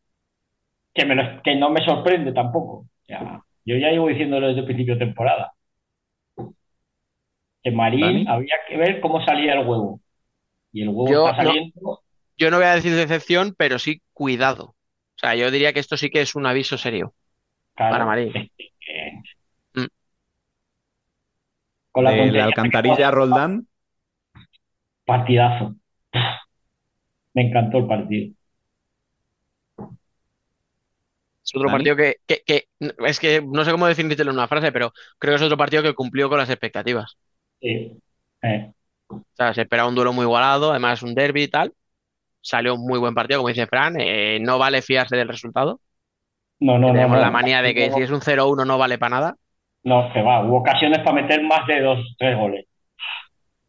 Que, 0.93 1.05
me 1.05 1.43
que 1.43 1.55
no 1.57 1.71
me 1.71 1.85
sorprende 1.85 2.33
tampoco. 2.33 2.87
yo 3.09 3.77
ya 3.77 3.91
llevo 3.91 4.09
diciéndolo 4.09 4.49
desde 4.49 4.61
el 4.61 4.67
principio 4.67 4.95
de 4.95 5.07
temporada. 5.07 5.53
Que 7.63 7.71
Marín 7.71 8.29
había 8.29 8.55
que 8.69 8.77
ver 8.77 9.01
cómo 9.01 9.25
salía 9.25 9.55
el 9.55 9.67
huevo. 9.67 10.01
Y 10.73 10.83
el 10.83 10.89
huevo 10.89 11.09
yo, 11.09 11.29
está 11.29 11.45
saliendo. 11.45 11.73
No, 11.81 11.99
yo 12.37 12.51
no 12.51 12.59
voy 12.59 12.67
a 12.67 12.75
decir 12.75 12.95
decepción, 12.95 13.55
pero 13.57 13.79
sí 13.79 14.03
cuidado. 14.13 14.65
O 15.17 15.19
sea, 15.19 15.35
yo 15.35 15.51
diría 15.51 15.73
que 15.73 15.81
esto 15.81 15.97
sí 15.97 16.11
que 16.11 16.21
es 16.21 16.35
un 16.35 16.47
aviso 16.47 16.77
serio 16.77 17.15
para 17.75 18.05
Marín. 18.05 18.33
Mm. 19.75 19.87
Con 21.93 22.05
la, 22.05 22.45
alcantarilla 22.45 23.11
Roldán. 23.11 23.67
Partidazo. 25.05 25.77
Me 27.35 27.49
encantó 27.49 27.79
el 27.79 27.87
partido. 27.87 28.35
Es 31.45 31.55
otro 31.55 31.69
partido 31.69 31.95
que, 31.95 32.17
es 32.27 33.21
que 33.21 33.43
no 33.43 33.65
sé 33.65 33.71
cómo 33.71 33.87
definírtelo 33.87 34.31
en 34.31 34.39
una 34.39 34.49
frase, 34.49 34.73
pero 34.73 34.93
creo 35.19 35.33
que 35.33 35.37
es 35.37 35.43
otro 35.43 35.59
partido 35.59 35.83
que 35.83 35.93
cumplió 35.93 36.31
con 36.31 36.39
las 36.39 36.49
expectativas. 36.49 37.19
Sí. 37.61 38.01
Eh. 38.43 38.73
O 39.09 39.23
sea, 39.35 39.53
se 39.53 39.63
esperaba 39.63 39.89
un 39.89 39.95
duelo 39.95 40.15
muy 40.15 40.25
igualado, 40.25 40.71
además 40.71 41.03
un 41.03 41.15
derby 41.15 41.43
y 41.45 41.49
tal. 41.49 41.75
Salió 42.41 42.75
un 42.75 42.87
muy 42.87 42.99
buen 42.99 43.15
partido, 43.15 43.41
como 43.41 43.49
dice 43.49 43.67
Fran. 43.67 43.97
Eh, 44.01 44.39
no 44.41 44.59
vale 44.59 44.81
fiarse 44.81 45.17
del 45.17 45.29
resultado. 45.29 45.81
No, 46.61 46.79
no, 46.79 46.93
Tenemos 46.93 47.17
no, 47.17 47.23
la 47.23 47.31
manía 47.31 47.61
de 47.61 47.75
que 47.75 47.91
si 47.93 48.01
es 48.01 48.11
un 48.11 48.21
0-1 48.21 48.67
no 48.67 48.79
vale 48.79 48.97
para 48.97 49.17
nada. 49.17 49.37
No, 49.83 50.11
se 50.15 50.23
va. 50.23 50.43
Hubo 50.43 50.59
ocasiones 50.59 51.01
para 51.01 51.23
meter 51.23 51.43
más 51.43 51.67
de 51.67 51.81
dos, 51.81 51.99
tres 52.19 52.39
goles. 52.39 52.67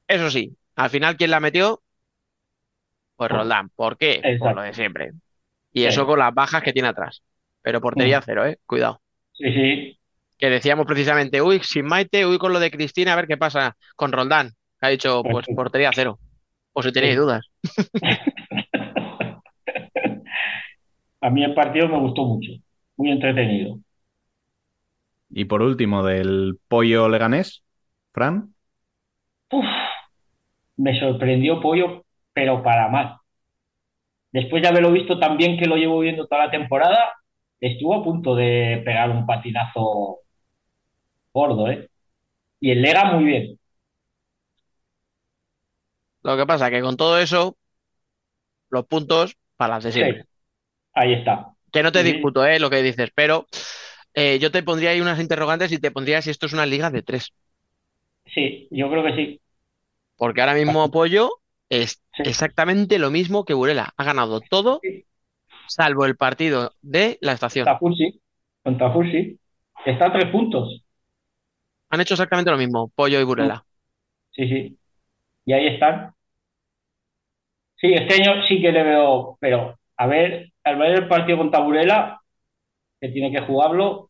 Eso 0.07 0.29
sí, 0.29 0.55
al 0.75 0.89
final, 0.89 1.17
¿quién 1.17 1.31
la 1.31 1.41
metió? 1.41 1.81
Pues 3.17 3.31
Roldán. 3.31 3.69
¿Por 3.69 3.97
qué? 3.97 4.37
Por 4.39 4.55
lo 4.55 4.61
de 4.61 4.73
siempre. 4.73 5.11
Y 5.73 5.83
eso 5.83 6.05
con 6.05 6.19
las 6.19 6.33
bajas 6.33 6.63
que 6.63 6.71
tiene 6.71 6.87
atrás. 6.87 7.21
Pero 7.65 7.81
portería 7.81 8.21
cero, 8.21 8.45
¿eh? 8.45 8.59
Cuidado. 8.67 9.01
Sí, 9.33 9.51
sí. 9.51 9.99
Que 10.37 10.51
decíamos 10.51 10.85
precisamente, 10.85 11.41
uy, 11.41 11.61
sin 11.63 11.87
Maite, 11.87 12.23
uy, 12.23 12.37
con 12.37 12.53
lo 12.53 12.59
de 12.59 12.69
Cristina, 12.69 13.13
a 13.13 13.15
ver 13.15 13.25
qué 13.25 13.37
pasa 13.37 13.75
con 13.95 14.11
Roldán. 14.11 14.51
ha 14.81 14.89
dicho, 14.89 15.23
pues 15.23 15.47
portería 15.55 15.89
cero. 15.91 16.19
O 16.73 16.83
si 16.83 16.91
tenéis 16.91 17.17
dudas. 17.17 17.43
a 21.21 21.29
mí 21.31 21.43
el 21.43 21.55
partido 21.55 21.89
me 21.89 21.97
gustó 21.97 22.25
mucho. 22.25 22.51
Muy 22.97 23.09
entretenido. 23.09 23.79
Y 25.31 25.45
por 25.45 25.63
último, 25.63 26.05
del 26.05 26.59
pollo 26.67 27.09
leganés, 27.09 27.63
Fran. 28.11 28.53
Uf, 29.51 29.65
me 30.77 30.99
sorprendió 30.99 31.59
pollo, 31.59 32.05
pero 32.31 32.61
para 32.61 32.89
mal. 32.89 33.17
Después 34.31 34.61
de 34.61 34.67
haberlo 34.67 34.91
visto 34.91 35.17
tan 35.17 35.35
bien 35.35 35.57
que 35.57 35.65
lo 35.65 35.77
llevo 35.77 36.01
viendo 36.01 36.27
toda 36.27 36.45
la 36.45 36.51
temporada, 36.51 37.15
estuvo 37.59 37.95
a 37.95 38.03
punto 38.03 38.35
de 38.35 38.81
pegar 38.85 39.09
un 39.09 39.25
patinazo 39.25 40.19
gordo, 41.33 41.69
¿eh? 41.69 41.89
Y 42.59 42.71
el 42.71 42.81
Lega 42.81 43.11
muy 43.11 43.25
bien. 43.25 43.59
Lo 46.23 46.37
que 46.37 46.45
pasa 46.45 46.67
es 46.67 46.71
que 46.71 46.81
con 46.81 46.97
todo 46.97 47.19
eso, 47.19 47.57
los 48.69 48.85
puntos 48.87 49.37
para 49.57 49.75
las 49.75 49.83
de 49.83 49.91
siempre. 49.91 50.25
ahí 50.93 51.13
está. 51.13 51.53
Que 51.71 51.83
no 51.83 51.91
te 51.91 52.03
discuto, 52.03 52.45
¿eh? 52.45 52.59
Lo 52.59 52.69
que 52.69 52.81
dices, 52.81 53.11
pero 53.13 53.45
eh, 54.13 54.39
yo 54.39 54.49
te 54.49 54.63
pondría 54.63 54.91
ahí 54.91 55.01
unas 55.01 55.19
interrogantes 55.19 55.71
y 55.71 55.77
te 55.77 55.91
pondría 55.91 56.21
si 56.21 56.29
esto 56.29 56.45
es 56.45 56.53
una 56.53 56.65
liga 56.65 56.89
de 56.89 57.03
tres. 57.03 57.33
Sí, 58.33 58.67
yo 58.71 58.89
creo 58.89 59.03
que 59.03 59.15
sí. 59.15 59.41
Porque 60.17 60.41
ahora 60.41 60.53
mismo 60.53 60.81
Apoyo 60.81 61.29
es 61.69 62.01
exactamente 62.19 62.97
lo 62.97 63.11
mismo 63.11 63.45
que 63.45 63.53
Burela. 63.53 63.93
Ha 63.97 64.03
ganado 64.03 64.41
todo 64.41 64.79
salvo 65.67 66.05
el 66.05 66.15
partido 66.15 66.73
de 66.81 67.17
la 67.21 67.33
estación. 67.33 67.65
Tafursi, 67.65 68.21
con 68.63 68.77
Tafursi. 68.77 69.39
Está 69.85 70.07
a 70.07 70.13
tres 70.13 70.31
puntos. 70.31 70.83
Han 71.89 72.01
hecho 72.01 72.15
exactamente 72.15 72.51
lo 72.51 72.57
mismo, 72.57 72.89
Pollo 72.95 73.19
y 73.19 73.23
Burela. 73.23 73.65
Sí, 74.31 74.47
sí. 74.47 74.77
Y 75.45 75.53
ahí 75.53 75.67
están. 75.67 76.13
Sí, 77.77 77.93
este 77.93 78.21
año 78.21 78.41
sí 78.47 78.61
que 78.61 78.71
le 78.71 78.83
veo, 78.83 79.37
pero 79.39 79.77
a 79.97 80.07
ver, 80.07 80.51
al 80.63 80.77
ver 80.77 80.91
el 80.91 81.07
partido 81.07 81.37
con 81.37 81.51
Taburela, 81.51 82.19
que 82.99 83.09
tiene 83.09 83.31
que 83.31 83.45
jugarlo, 83.45 84.09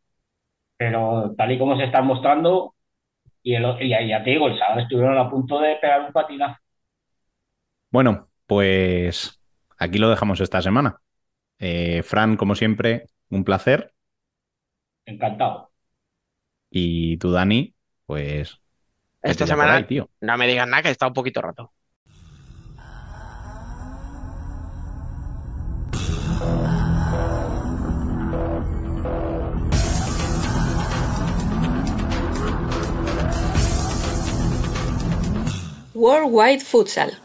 pero 0.78 1.34
tal 1.38 1.52
y 1.52 1.60
como 1.60 1.78
se 1.78 1.86
están 1.86 2.06
mostrando, 2.06 2.76
y, 3.44 3.56
el, 3.56 3.66
y 3.82 3.90
ya 3.90 4.24
te 4.24 4.32
digo, 4.32 4.48
el 4.48 4.58
sábado 4.58 4.82
estuvieron 4.82 5.18
a 5.18 5.30
punto 5.30 5.60
de 5.60 5.76
pegar 5.76 6.02
un 6.02 6.14
patinazo. 6.14 6.60
Bueno, 7.92 8.30
pues 8.48 9.40
aquí 9.78 9.98
lo 9.98 10.10
dejamos 10.10 10.40
esta 10.42 10.62
semana. 10.62 11.02
Eh, 11.68 12.04
Fran, 12.04 12.38
como 12.38 12.54
siempre, 12.54 13.08
un 13.32 13.44
placer. 13.44 13.92
Encantado. 15.04 15.72
Y 16.70 17.18
tú, 17.18 17.32
Dani, 17.32 17.74
pues. 18.06 18.62
Esta 19.24 19.48
semana 19.48 19.84
no 20.22 20.38
me 20.38 20.46
digas 20.46 20.68
nada 20.68 20.84
que 20.84 20.92
está 20.92 21.08
un 21.08 21.14
poquito 21.14 21.42
rato. 21.42 21.74
Worldwide 35.96 36.60
Futsal. 36.60 37.25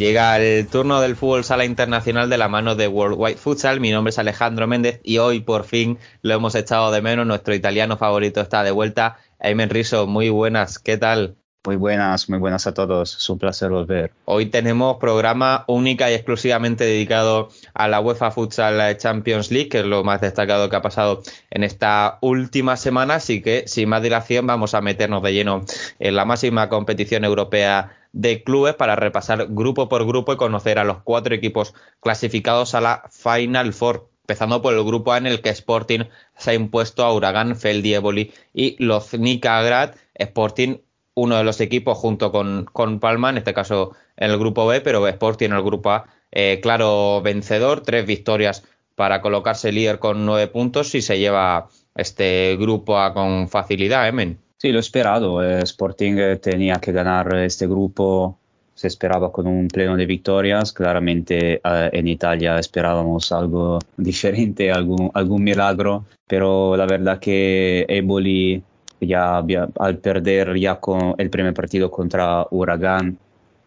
Llega 0.00 0.38
el 0.38 0.66
turno 0.66 1.02
del 1.02 1.14
fútbol 1.14 1.44
sala 1.44 1.66
internacional 1.66 2.30
de 2.30 2.38
la 2.38 2.48
mano 2.48 2.74
de 2.74 2.88
Worldwide 2.88 3.36
Futsal. 3.36 3.80
Mi 3.80 3.90
nombre 3.90 4.08
es 4.08 4.18
Alejandro 4.18 4.66
Méndez 4.66 4.98
y 5.04 5.18
hoy 5.18 5.40
por 5.40 5.64
fin 5.64 5.98
lo 6.22 6.32
hemos 6.32 6.54
echado 6.54 6.90
de 6.90 7.02
menos. 7.02 7.26
Nuestro 7.26 7.54
italiano 7.54 7.98
favorito 7.98 8.40
está 8.40 8.62
de 8.62 8.70
vuelta. 8.70 9.18
Aymen 9.38 9.68
Riso, 9.68 10.06
muy 10.06 10.30
buenas, 10.30 10.78
¿qué 10.78 10.96
tal? 10.96 11.36
Muy 11.66 11.76
buenas, 11.76 12.30
muy 12.30 12.38
buenas 12.38 12.66
a 12.66 12.72
todos. 12.72 13.14
Es 13.18 13.28
un 13.28 13.38
placer 13.38 13.68
volver. 13.68 14.12
Hoy 14.24 14.46
tenemos 14.46 14.96
programa 14.96 15.66
única 15.68 16.10
y 16.10 16.14
exclusivamente 16.14 16.84
dedicado 16.84 17.50
a 17.74 17.86
la 17.86 18.00
UEFA 18.00 18.30
Futsal 18.30 18.96
Champions 18.96 19.50
League, 19.50 19.68
que 19.68 19.80
es 19.80 19.84
lo 19.84 20.02
más 20.02 20.22
destacado 20.22 20.70
que 20.70 20.76
ha 20.76 20.80
pasado 20.80 21.20
en 21.50 21.62
esta 21.62 22.16
última 22.22 22.78
semana. 22.78 23.16
Así 23.16 23.42
que, 23.42 23.64
sin 23.66 23.90
más 23.90 24.02
dilación, 24.02 24.46
vamos 24.46 24.72
a 24.72 24.80
meternos 24.80 25.22
de 25.22 25.34
lleno 25.34 25.66
en 25.98 26.16
la 26.16 26.24
máxima 26.24 26.70
competición 26.70 27.26
europea 27.26 27.99
de 28.12 28.42
clubes 28.42 28.74
para 28.74 28.96
repasar 28.96 29.46
grupo 29.48 29.88
por 29.88 30.06
grupo 30.06 30.32
y 30.32 30.36
conocer 30.36 30.78
a 30.78 30.84
los 30.84 31.02
cuatro 31.02 31.34
equipos 31.34 31.74
clasificados 32.00 32.74
a 32.74 32.80
la 32.80 33.02
Final 33.10 33.72
Four. 33.72 34.08
Empezando 34.22 34.62
por 34.62 34.74
el 34.74 34.84
grupo 34.84 35.12
A 35.12 35.18
en 35.18 35.26
el 35.26 35.40
que 35.40 35.50
Sporting 35.50 36.04
se 36.36 36.50
ha 36.52 36.54
impuesto 36.54 37.04
a 37.04 37.12
Huracán, 37.12 37.56
Feldieboli 37.56 38.32
y 38.54 38.76
Loznica 38.82 39.60
Grad. 39.62 39.94
Sporting, 40.14 40.78
uno 41.14 41.36
de 41.36 41.44
los 41.44 41.60
equipos 41.60 41.98
junto 41.98 42.30
con, 42.30 42.66
con, 42.72 43.00
Palma, 43.00 43.30
en 43.30 43.38
este 43.38 43.54
caso 43.54 43.92
en 44.16 44.30
el 44.30 44.38
grupo 44.38 44.66
B, 44.66 44.80
pero 44.80 45.06
Sporting 45.08 45.46
en 45.46 45.54
el 45.54 45.62
grupo 45.62 45.90
A, 45.90 46.06
eh, 46.30 46.60
claro 46.62 47.20
vencedor, 47.22 47.80
tres 47.80 48.06
victorias 48.06 48.62
para 48.94 49.20
colocarse 49.20 49.72
líder 49.72 49.98
con 49.98 50.26
nueve 50.26 50.46
puntos 50.46 50.94
y 50.94 51.02
se 51.02 51.18
lleva 51.18 51.68
este 51.94 52.56
grupo 52.58 52.98
A 52.98 53.12
con 53.14 53.48
facilidad, 53.48 54.06
Emen. 54.06 54.38
Sí, 54.60 54.72
lo 54.72 54.80
esperado. 54.80 55.42
Eh, 55.42 55.62
Sporting 55.62 56.16
eh, 56.18 56.36
tenía 56.36 56.76
que 56.76 56.92
ganar 56.92 57.34
este 57.36 57.66
grupo. 57.66 58.38
Se 58.74 58.88
esperaba 58.88 59.32
con 59.32 59.46
un 59.46 59.68
pleno 59.68 59.96
de 59.96 60.04
victorias. 60.04 60.74
Claramente 60.74 61.62
eh, 61.64 61.90
en 61.92 62.06
Italia 62.06 62.58
esperábamos 62.58 63.32
algo 63.32 63.78
diferente, 63.96 64.70
algún, 64.70 65.42
milagro. 65.42 66.04
Pero 66.26 66.76
la 66.76 66.84
verdad 66.84 67.18
que 67.18 67.86
Eboli 67.88 68.62
ya 69.00 69.42
al 69.78 69.96
perder 69.98 70.54
ya 70.58 70.78
con 70.78 71.14
el 71.16 71.30
primer 71.30 71.54
partido 71.54 71.90
contra 71.90 72.46
Huracán 72.50 73.16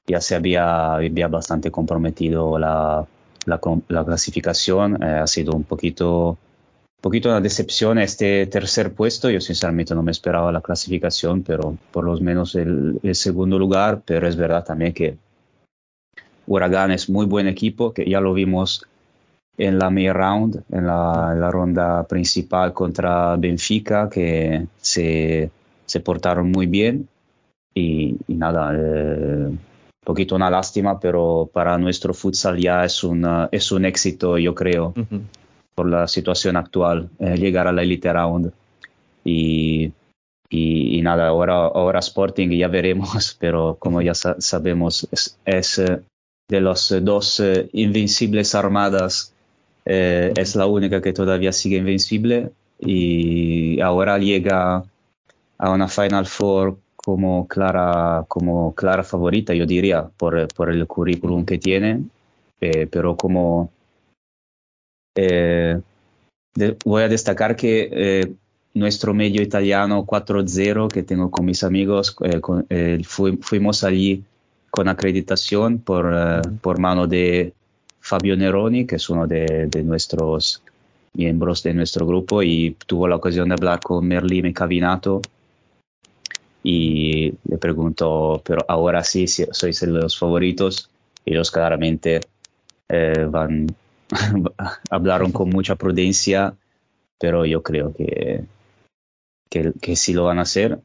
ya 0.06 0.22
se 0.22 0.36
había, 0.36 0.94
había 0.94 1.28
bastante 1.28 1.72
comprometido 1.72 2.60
la, 2.60 3.04
la, 3.48 3.60
la 3.88 4.06
clasificación. 4.06 5.04
ha 5.04 5.26
sido 5.26 5.54
un 5.54 5.64
poquito 5.64 6.38
poquito 7.04 7.28
una 7.28 7.42
decepción 7.42 8.00
este 8.00 8.48
tercer 8.48 8.94
puesto. 8.94 9.30
Yo 9.30 9.42
sinceramente 9.42 9.94
no 9.94 10.04
me 10.04 10.14
esperaba 10.14 10.54
la 10.54 10.62
clasificación, 10.62 11.44
pero 11.44 11.78
por 11.92 12.06
lo 12.06 12.18
menos 12.22 12.56
el, 12.56 12.98
segundo 13.12 13.60
lugar. 13.60 14.02
Pero 14.06 14.26
es 14.26 14.38
verdad 14.38 14.64
también 14.64 14.94
que 14.94 15.18
Huracán 16.48 16.92
es 16.92 17.10
muy 17.10 17.26
buen 17.26 17.48
equipo, 17.48 17.94
que 17.94 18.10
ya 18.10 18.22
lo 18.22 18.34
vimos 18.34 18.88
en 19.58 19.80
la 19.80 19.90
main 19.90 20.14
round, 20.14 20.64
en 20.72 20.88
la, 20.88 21.52
ronda 21.52 22.08
principal 22.08 22.72
contra 22.72 23.36
Benfica, 23.36 24.10
que 24.10 24.66
se, 24.80 25.52
se 25.86 26.00
portaron 26.00 26.52
muy 26.52 26.68
bien. 26.68 27.10
Y, 27.76 28.16
nada, 28.30 28.72
eh, 28.74 29.50
poquito 30.06 30.38
una 30.38 30.50
lástima, 30.50 30.98
pero 31.02 31.50
para 31.52 31.78
nuestro 31.78 32.14
futsal 32.14 32.58
ya 32.58 32.86
es, 32.86 33.04
una, 33.04 33.50
es 33.52 33.74
un 33.74 33.84
éxito, 33.84 34.38
yo 34.38 34.56
creo 34.56 34.94
por 35.76 35.90
la 35.90 36.08
situación 36.08 36.56
actual, 36.56 37.10
eh, 37.20 37.36
llegar 37.38 37.68
a 37.68 37.72
la 37.72 37.84
Elite 37.84 38.12
Round. 38.12 38.52
Y, 39.24 39.92
y, 40.50 41.02
nada, 41.02 41.28
ahora, 41.28 41.56
ahora 41.56 42.00
Sporting 42.00 42.50
ya 42.50 42.68
veremos, 42.68 43.36
pero 43.40 43.78
como 43.80 44.02
ya 44.02 44.14
sabemos, 44.14 45.08
es, 45.46 45.80
eh, 45.80 46.02
de 46.50 46.62
los 46.62 46.94
dos 47.02 47.40
eh, 47.40 47.70
invencibles 47.74 48.54
armadas, 48.56 49.34
es 49.86 50.56
la 50.56 50.66
única 50.66 51.02
que 51.02 51.12
todavía 51.12 51.52
sigue 51.52 51.76
invencible 51.76 52.52
y 52.80 53.82
ahora 53.82 54.18
llega 54.18 54.86
a 55.58 55.72
una 55.72 55.90
Final 55.90 56.26
Four 56.26 56.78
como 56.96 57.50
clara, 57.50 58.24
como 58.30 58.74
clara 58.76 59.04
favorita, 59.04 59.54
yo 59.54 59.66
diría, 59.66 60.10
por, 60.16 60.48
por 60.54 60.70
el 60.72 60.88
currículum 60.88 61.44
que 61.44 61.58
tiene, 61.58 62.06
pero 62.60 63.18
como 63.18 63.74
eh, 65.16 65.82
voy 66.86 67.04
a 67.04 67.08
destacar 67.08 67.56
que 67.56 67.90
eh, 67.92 68.34
nuestro 68.74 69.14
medio 69.14 69.42
italiano 69.42 70.06
4-0 70.06 70.88
que 70.88 71.04
tengo 71.04 71.30
con 71.32 71.46
mis 71.46 71.64
amigos, 71.64 72.16
eh, 72.70 73.02
fuimos 73.04 73.84
allí 73.84 74.24
con 74.72 74.88
acreditación 74.88 75.80
por, 75.80 76.12
por 76.62 76.80
mano 76.80 77.06
de 77.06 77.54
Fabio 78.00 78.36
Neroni, 78.36 78.86
que 78.86 78.96
es 78.96 79.10
uno 79.10 79.28
de, 79.28 79.70
nuestros 79.84 80.64
miembros 81.14 81.62
de 81.62 81.76
nuestro 81.76 82.08
grupo, 82.08 82.42
y 82.42 82.76
tuvo 82.88 83.08
la 83.08 83.18
ocasión 83.18 83.50
de 83.50 83.54
hablar 83.54 83.80
con 83.80 84.08
Merlin 84.08 84.52
Cavinato 84.52 85.22
y 86.64 87.34
le 87.44 87.58
preguntó, 87.60 88.42
pero 88.44 88.66
ahora 88.68 89.04
sí, 89.04 89.28
sí 89.28 89.46
sois 89.52 89.84
los 89.84 90.18
favoritos, 90.18 90.90
ellos 91.26 91.52
claramente 91.52 92.22
van 93.30 93.68
hablaron 94.90 95.32
con 95.32 95.50
mucha 95.50 95.76
prudencia, 95.76 96.56
pero 97.20 97.46
yo 97.46 97.64
creo 97.64 97.94
que, 97.94 98.44
que, 99.50 99.96
sí 99.96 100.14
lo 100.14 100.26
van 100.26 100.40
a 100.40 100.44
hacer. 100.44 100.80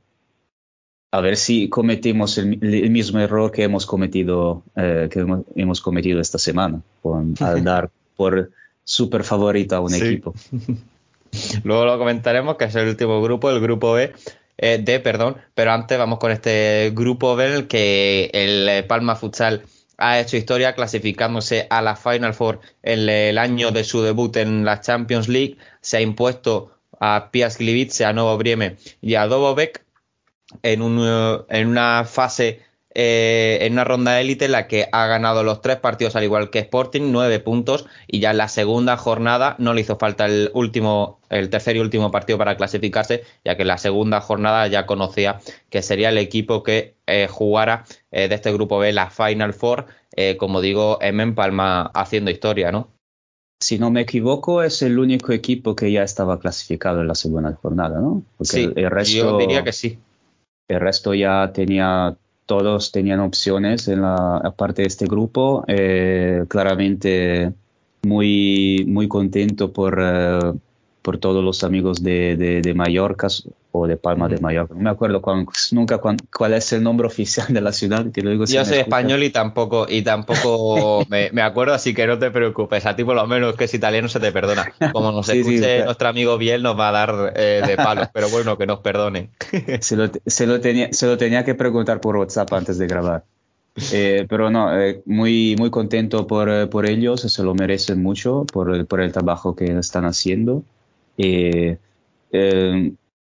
A 1.10 1.20
ver 1.20 1.36
si 1.36 1.68
cometemos 1.68 2.36
el, 2.38 2.58
mismo 2.90 3.18
error 3.18 3.50
que 3.50 3.64
hemos 3.64 3.86
cometido, 3.86 4.62
eh, 4.76 5.08
que 5.10 5.20
hemos, 5.54 5.80
cometido 5.80 6.20
esta 6.20 6.38
semana, 6.38 6.82
con, 7.02 7.34
al 7.40 7.64
dar 7.64 7.90
por 8.16 8.50
súper 8.84 9.24
favorito 9.24 9.76
a 9.76 9.80
un 9.80 9.94
equipo. 9.94 10.34
Luego 11.64 11.84
lo 11.84 11.98
comentaremos, 11.98 12.56
que 12.56 12.64
es 12.64 12.74
el 12.74 12.88
último 12.88 13.22
grupo, 13.22 13.50
el 13.50 13.60
grupo 13.60 13.92
B. 13.92 14.12
Eh, 14.60 14.82
D, 14.82 14.98
perdón, 15.00 15.36
pero 15.54 15.72
antes 15.72 15.96
vamos 15.96 16.18
con 16.18 16.32
este 16.32 16.90
grupo 16.94 17.36
B, 17.36 17.54
el 17.54 17.68
que 17.68 18.28
el 18.32 18.84
Palma 18.86 19.14
Futsal 19.14 19.62
ha 19.98 20.20
hecho 20.20 20.36
historia 20.36 20.74
clasificándose 20.74 21.66
a 21.68 21.82
la 21.82 21.96
Final 21.96 22.32
Four 22.32 22.60
en 22.82 23.08
el 23.08 23.36
año 23.36 23.72
de 23.72 23.84
su 23.84 24.00
debut 24.00 24.34
en 24.36 24.64
la 24.64 24.80
Champions 24.80 25.28
League. 25.28 25.58
Se 25.80 25.98
ha 25.98 26.00
impuesto 26.00 26.72
a 27.00 27.30
Pias 27.30 27.58
Gliwice, 27.58 28.04
a 28.04 28.12
Novo 28.12 28.38
Brieme 28.38 28.76
y 29.02 29.16
a 29.16 29.26
Dobovec 29.26 29.84
en, 30.62 30.82
un, 30.82 31.44
en 31.48 31.68
una 31.68 32.04
fase 32.04 32.62
eh, 33.00 33.58
en 33.60 33.74
una 33.74 33.84
ronda 33.84 34.20
élite 34.20 34.46
en 34.46 34.50
la 34.50 34.66
que 34.66 34.88
ha 34.90 35.06
ganado 35.06 35.44
los 35.44 35.62
tres 35.62 35.76
partidos 35.76 36.16
al 36.16 36.24
igual 36.24 36.50
que 36.50 36.58
Sporting, 36.58 37.12
nueve 37.12 37.38
puntos 37.38 37.86
y 38.08 38.18
ya 38.18 38.32
en 38.32 38.38
la 38.38 38.48
segunda 38.48 38.96
jornada 38.96 39.54
no 39.60 39.72
le 39.72 39.82
hizo 39.82 39.98
falta 39.98 40.26
el 40.26 40.50
último, 40.52 41.20
el 41.30 41.48
tercer 41.48 41.76
y 41.76 41.78
último 41.78 42.10
partido 42.10 42.38
para 42.38 42.56
clasificarse, 42.56 43.22
ya 43.44 43.54
que 43.54 43.62
en 43.62 43.68
la 43.68 43.78
segunda 43.78 44.20
jornada 44.20 44.66
ya 44.66 44.84
conocía 44.84 45.38
que 45.70 45.80
sería 45.80 46.08
el 46.08 46.18
equipo 46.18 46.64
que 46.64 46.96
eh, 47.06 47.28
jugara 47.30 47.84
eh, 48.10 48.26
de 48.26 48.34
este 48.34 48.52
grupo 48.52 48.80
B 48.80 48.92
la 48.92 49.10
Final 49.10 49.54
Four, 49.54 49.86
como 50.36 50.60
digo, 50.60 50.98
M 51.00 51.34
Palma 51.34 51.92
haciendo 51.94 52.32
historia, 52.32 52.72
¿no? 52.72 52.88
Si 53.62 53.78
no 53.78 53.92
me 53.92 54.00
equivoco, 54.00 54.64
es 54.64 54.82
el 54.82 54.98
único 54.98 55.30
equipo 55.30 55.76
que 55.76 55.92
ya 55.92 56.02
estaba 56.02 56.40
clasificado 56.40 57.02
en 57.02 57.06
la 57.06 57.14
segunda 57.14 57.52
jornada, 57.54 58.00
¿no? 58.00 58.24
sí, 58.40 58.72
el 58.74 58.90
resto, 58.90 59.16
yo 59.16 59.38
diría 59.38 59.62
que 59.62 59.72
sí. 59.72 60.00
El 60.66 60.80
resto 60.80 61.14
ya 61.14 61.52
tenía 61.54 62.16
todos 62.48 62.92
tenían 62.92 63.20
opciones 63.20 63.88
en 63.88 64.00
la 64.00 64.54
parte 64.56 64.80
de 64.82 64.88
este 64.88 65.04
grupo. 65.04 65.64
Eh, 65.68 66.46
claramente 66.48 67.52
muy, 68.02 68.86
muy 68.88 69.06
contento 69.06 69.70
por, 69.70 69.98
eh, 70.02 70.54
por 71.08 71.16
todos 71.16 71.42
los 71.42 71.64
amigos 71.64 72.02
de, 72.02 72.36
de, 72.36 72.60
de 72.60 72.74
Mallorca 72.74 73.28
o 73.72 73.86
de 73.86 73.96
Palma 73.96 74.28
de 74.28 74.36
Mallorca. 74.36 74.74
No 74.74 74.82
me 74.82 74.90
acuerdo 74.90 75.22
cuál, 75.22 75.46
nunca 75.72 75.96
cuál, 75.96 76.18
cuál, 76.30 76.52
es 76.52 76.70
el 76.74 76.82
nombre 76.82 77.06
oficial 77.06 77.46
de 77.48 77.62
la 77.62 77.72
ciudad. 77.72 78.12
Que 78.12 78.20
luego 78.20 78.44
Yo 78.44 78.62
soy 78.66 78.80
español 78.80 79.22
y 79.22 79.30
tampoco, 79.30 79.86
y 79.88 80.02
tampoco 80.02 81.06
me, 81.08 81.30
me, 81.32 81.40
acuerdo, 81.40 81.72
así 81.72 81.94
que 81.94 82.06
no 82.06 82.18
te 82.18 82.30
preocupes. 82.30 82.84
A 82.84 82.94
ti 82.94 83.04
por 83.04 83.16
lo 83.16 83.26
menos 83.26 83.56
que 83.56 83.64
es 83.64 83.72
italiano 83.72 84.06
se 84.08 84.20
te 84.20 84.32
perdona. 84.32 84.70
Como 84.92 85.10
nos 85.10 85.24
sí, 85.28 85.38
escuche 85.38 85.78
sí, 85.78 85.84
nuestro 85.86 86.08
amigo 86.08 86.36
Biel 86.36 86.62
nos 86.62 86.78
va 86.78 86.90
a 86.90 86.92
dar 86.92 87.32
eh, 87.36 87.62
de 87.66 87.76
palos, 87.76 88.08
pero 88.12 88.28
bueno, 88.28 88.58
que 88.58 88.66
nos 88.66 88.80
perdone. 88.80 89.30
Se 89.80 89.96
lo, 89.96 90.10
se, 90.26 90.46
lo 90.46 90.60
tenía, 90.60 90.92
se 90.92 91.06
lo 91.06 91.16
tenía 91.16 91.42
que 91.42 91.54
preguntar 91.54 92.02
por 92.02 92.18
WhatsApp 92.18 92.52
antes 92.52 92.76
de 92.76 92.86
grabar. 92.86 93.24
Eh, 93.92 94.26
pero 94.28 94.50
no, 94.50 94.78
eh, 94.78 95.02
muy, 95.06 95.56
muy 95.58 95.70
contento 95.70 96.26
por, 96.26 96.48
eh, 96.50 96.66
por, 96.66 96.86
ellos, 96.86 97.20
se 97.20 97.42
lo 97.42 97.54
merecen 97.54 98.02
mucho 98.02 98.44
por, 98.52 98.86
por 98.86 99.00
el 99.00 99.12
trabajo 99.12 99.54
que 99.54 99.78
están 99.78 100.04
haciendo. 100.04 100.64
Eh, 101.18 101.76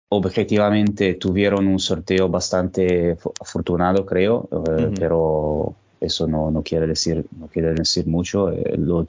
objetivamente 0.10 1.16
tuvieron 1.16 1.68
un 1.68 1.80
sorteo 1.80 2.30
bastante 2.30 3.18
afortunado, 3.42 4.06
creo, 4.06 4.48
uh 4.52 4.64
-huh. 4.64 5.00
pero 5.00 5.74
eso 6.00 6.28
no, 6.28 6.52
no, 6.52 6.62
quiere 6.62 6.88
decir, 6.88 7.26
no 7.38 7.48
quiere 7.48 7.74
decir 7.74 8.08
mucho. 8.08 8.52
lo, 8.78 9.06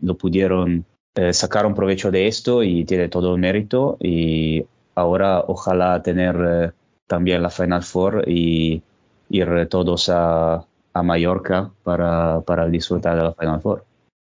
lo, 0.00 0.14
pudieron, 0.16 0.84
sacaron 1.32 1.74
provecho 1.74 2.10
de 2.10 2.26
esto 2.26 2.62
y 2.62 2.84
tiene 2.84 3.08
todo 3.08 3.34
el 3.34 3.40
mérito. 3.40 3.96
Y 4.00 4.64
ahora 4.94 5.44
ojalá 5.46 6.02
tener 6.02 6.72
también 7.06 7.42
la 7.42 7.50
Final 7.50 7.82
Four 7.82 8.24
y 8.28 8.82
ir 9.28 9.68
todos 9.68 10.08
a, 10.08 10.64
a 10.92 11.02
Mallorca 11.02 11.70
para, 11.82 12.40
para, 12.40 12.66
disfrutar 12.68 13.16
de 13.16 13.22
la 13.22 13.34
Final 13.34 13.60
Four. 13.60 13.84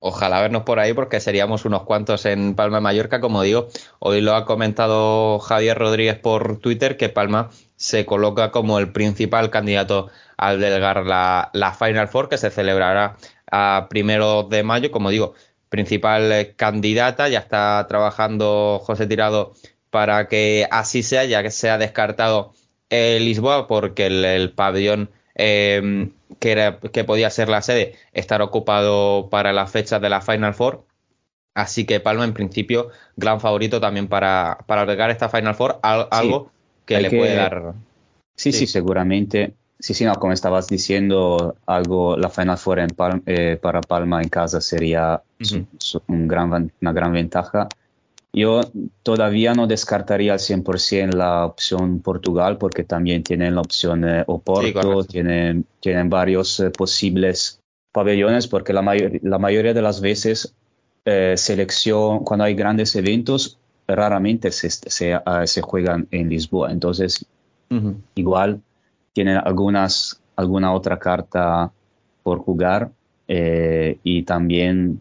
Ojalá 0.08 0.40
vernos 0.40 0.62
por 0.62 0.78
ahí 0.78 0.92
porque 0.92 1.18
seríamos 1.18 1.64
unos 1.64 1.82
cuantos 1.82 2.26
en 2.26 2.54
Palma 2.54 2.76
de 2.76 2.82
Mallorca. 2.82 3.20
Como 3.20 3.42
digo, 3.42 3.66
hoy 3.98 4.20
lo 4.20 4.36
ha 4.36 4.44
comentado 4.44 5.40
Javier 5.40 5.76
Rodríguez 5.76 6.16
por 6.16 6.60
Twitter 6.60 6.96
que 6.96 7.08
Palma 7.08 7.50
se 7.74 8.06
coloca 8.06 8.52
como 8.52 8.78
el 8.78 8.92
principal 8.92 9.50
candidato 9.50 10.08
al 10.36 10.60
delegar 10.60 11.04
la, 11.06 11.50
la 11.54 11.72
Final 11.72 12.06
Four 12.06 12.28
que 12.28 12.38
se 12.38 12.50
celebrará 12.50 13.16
a 13.50 13.88
primero 13.90 14.44
de 14.44 14.62
mayo. 14.62 14.92
Como 14.92 15.10
digo, 15.10 15.34
principal 15.70 16.54
candidata. 16.54 17.28
Ya 17.28 17.40
está 17.40 17.84
trabajando 17.88 18.80
José 18.84 19.08
Tirado 19.08 19.54
para 19.90 20.28
que 20.28 20.68
así 20.70 21.02
sea, 21.02 21.24
ya 21.24 21.42
que 21.42 21.50
se 21.50 21.68
ha 21.68 21.78
descartado 21.78 22.52
Lisboa 22.90 23.66
porque 23.66 24.06
el, 24.06 24.24
el 24.24 24.52
pabellón 24.52 25.10
eh, 25.36 26.10
que, 26.40 26.52
era, 26.52 26.78
que 26.80 27.04
podía 27.04 27.30
ser 27.30 27.48
la 27.48 27.62
sede 27.62 27.94
estar 28.12 28.42
ocupado 28.42 29.28
para 29.30 29.52
las 29.52 29.70
fechas 29.70 30.00
de 30.00 30.10
la 30.10 30.20
Final 30.20 30.54
Four. 30.54 30.84
Así 31.54 31.86
que 31.86 32.00
Palma, 32.00 32.24
en 32.24 32.34
principio, 32.34 32.90
gran 33.16 33.40
favorito 33.40 33.80
también 33.80 34.08
para, 34.08 34.58
para 34.66 34.82
albergar 34.82 35.10
esta 35.10 35.28
Final 35.28 35.54
Four, 35.54 35.78
al, 35.82 36.08
algo 36.10 36.50
sí, 36.50 36.82
que 36.86 37.00
le 37.00 37.10
que... 37.10 37.16
puede 37.16 37.34
dar. 37.34 37.74
Sí, 38.34 38.52
sí, 38.52 38.60
sí, 38.60 38.66
seguramente. 38.66 39.54
Sí, 39.78 39.94
sí, 39.94 40.04
no, 40.04 40.14
como 40.14 40.32
estabas 40.32 40.68
diciendo, 40.68 41.56
algo, 41.66 42.16
la 42.16 42.30
Final 42.30 42.58
Four 42.58 42.78
en 42.80 42.88
Palma, 42.88 43.22
eh, 43.26 43.58
para 43.60 43.80
Palma 43.80 44.22
en 44.22 44.28
casa 44.28 44.60
sería 44.60 45.22
uh 45.40 45.42
-huh. 45.42 46.02
un 46.08 46.28
gran, 46.28 46.72
una 46.80 46.92
gran 46.92 47.12
ventaja. 47.12 47.68
Yo 48.36 48.60
todavía 49.02 49.54
no 49.54 49.66
descartaría 49.66 50.34
al 50.34 50.38
100% 50.38 51.14
la 51.14 51.46
opción 51.46 52.00
Portugal 52.00 52.58
porque 52.58 52.84
también 52.84 53.22
tienen 53.22 53.54
la 53.54 53.62
opción 53.62 54.06
eh, 54.06 54.24
Oporto, 54.26 55.02
sí, 55.02 55.08
tienen, 55.08 55.64
tienen 55.80 56.10
varios 56.10 56.60
eh, 56.60 56.68
posibles 56.68 57.62
pabellones 57.92 58.46
porque 58.46 58.74
la, 58.74 58.82
mayor, 58.82 59.12
la, 59.22 59.38
mayoría 59.38 59.72
de 59.72 59.80
las 59.80 60.02
veces 60.02 60.54
eh, 61.06 61.32
selección, 61.38 62.24
cuando 62.24 62.44
hay 62.44 62.54
grandes 62.54 62.94
eventos, 62.94 63.58
raramente 63.88 64.50
se, 64.50 64.68
se, 64.68 65.16
uh, 65.16 65.46
se 65.46 65.62
juegan 65.62 66.06
en 66.10 66.28
Lisboa. 66.28 66.70
Entonces, 66.70 67.24
uh 67.70 67.74
-huh. 67.74 67.96
igual 68.16 68.60
tienen 69.14 69.38
algunas, 69.38 70.20
alguna 70.36 70.74
otra 70.74 70.98
carta 70.98 71.72
por 72.22 72.40
jugar 72.40 72.90
eh, 73.28 73.98
y 74.02 74.24
también 74.24 75.00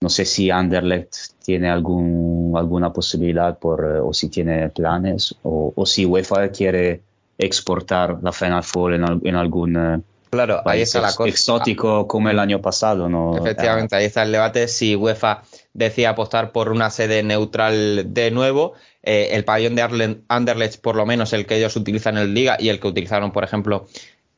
no 0.00 0.08
sé 0.08 0.24
si 0.24 0.50
Anderlecht 0.50 1.33
tiene 1.44 1.68
algún, 1.68 2.54
alguna 2.56 2.92
posibilidad 2.92 3.58
por, 3.58 3.84
o 3.84 4.12
si 4.14 4.28
tiene 4.30 4.70
planes 4.70 5.34
o, 5.42 5.72
o, 5.76 5.86
si 5.86 6.06
UEFA 6.06 6.48
quiere 6.48 7.02
exportar 7.36 8.18
la 8.22 8.32
Final 8.32 8.62
Four 8.62 8.94
en, 8.94 9.20
en 9.24 9.36
algún 9.36 9.76
eh, 9.76 10.00
claro, 10.30 10.62
ahí 10.64 10.80
está 10.80 11.00
la 11.00 11.12
cosa. 11.12 11.28
exótico 11.28 12.08
como 12.08 12.30
el 12.30 12.38
año 12.38 12.62
pasado. 12.62 13.08
¿no? 13.10 13.36
Efectivamente, 13.36 13.94
ahí 13.94 14.06
está 14.06 14.22
el 14.22 14.32
debate 14.32 14.68
si 14.68 14.96
UEFA 14.96 15.42
decide 15.74 16.06
apostar 16.06 16.50
por 16.50 16.70
una 16.70 16.88
sede 16.88 17.22
neutral 17.22 18.14
de 18.14 18.30
nuevo. 18.30 18.72
Eh, 19.02 19.30
el 19.32 19.44
pabellón 19.44 19.74
de 19.74 20.22
Anderlecht, 20.28 20.80
por 20.80 20.96
lo 20.96 21.04
menos 21.04 21.34
el 21.34 21.44
que 21.44 21.56
ellos 21.56 21.76
utilizan 21.76 22.16
en 22.16 22.32
Liga 22.32 22.56
y 22.58 22.70
el 22.70 22.80
que 22.80 22.88
utilizaron, 22.88 23.32
por 23.32 23.44
ejemplo, 23.44 23.86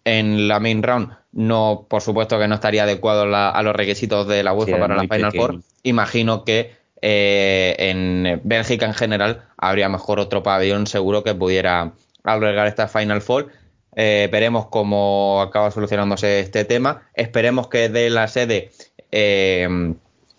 en 0.05 0.49
la 0.49 0.59
main 0.59 0.83
round 0.83 1.11
no, 1.37 1.87
por 1.91 2.01
supuesto 2.01 2.39
que 2.39 2.49
no 2.49 2.55
estaría 2.55 2.85
adecuado 2.85 3.27
la, 3.27 3.51
a 3.51 3.63
los 3.63 3.77
requisitos 3.77 4.27
de 4.27 4.43
la 4.43 4.55
UEFA 4.55 4.73
sí, 4.73 4.81
para 4.81 4.97
la 4.97 5.03
Final 5.03 5.31
pequeño. 5.31 5.47
Four. 5.47 5.61
Imagino 5.83 6.45
que 6.45 6.73
eh, 7.09 7.77
en 7.79 8.41
Bélgica 8.43 8.85
en 8.85 8.93
general 8.93 9.45
habría 9.57 9.89
mejor 9.89 10.19
otro 10.19 10.43
pabellón 10.43 10.89
seguro 10.89 11.23
que 11.23 11.37
pudiera 11.37 11.93
albergar 12.25 12.67
esta 12.67 12.89
Final 12.89 13.23
Four. 13.23 13.53
Eh, 13.95 14.29
veremos 14.33 14.67
cómo 14.67 15.41
acaba 15.41 15.71
solucionándose 15.71 16.41
este 16.41 16.65
tema. 16.65 17.09
Esperemos 17.15 17.69
que 17.69 17.89
dé 17.91 18.11
la 18.11 18.27
sede 18.27 18.73
eh, 19.13 19.95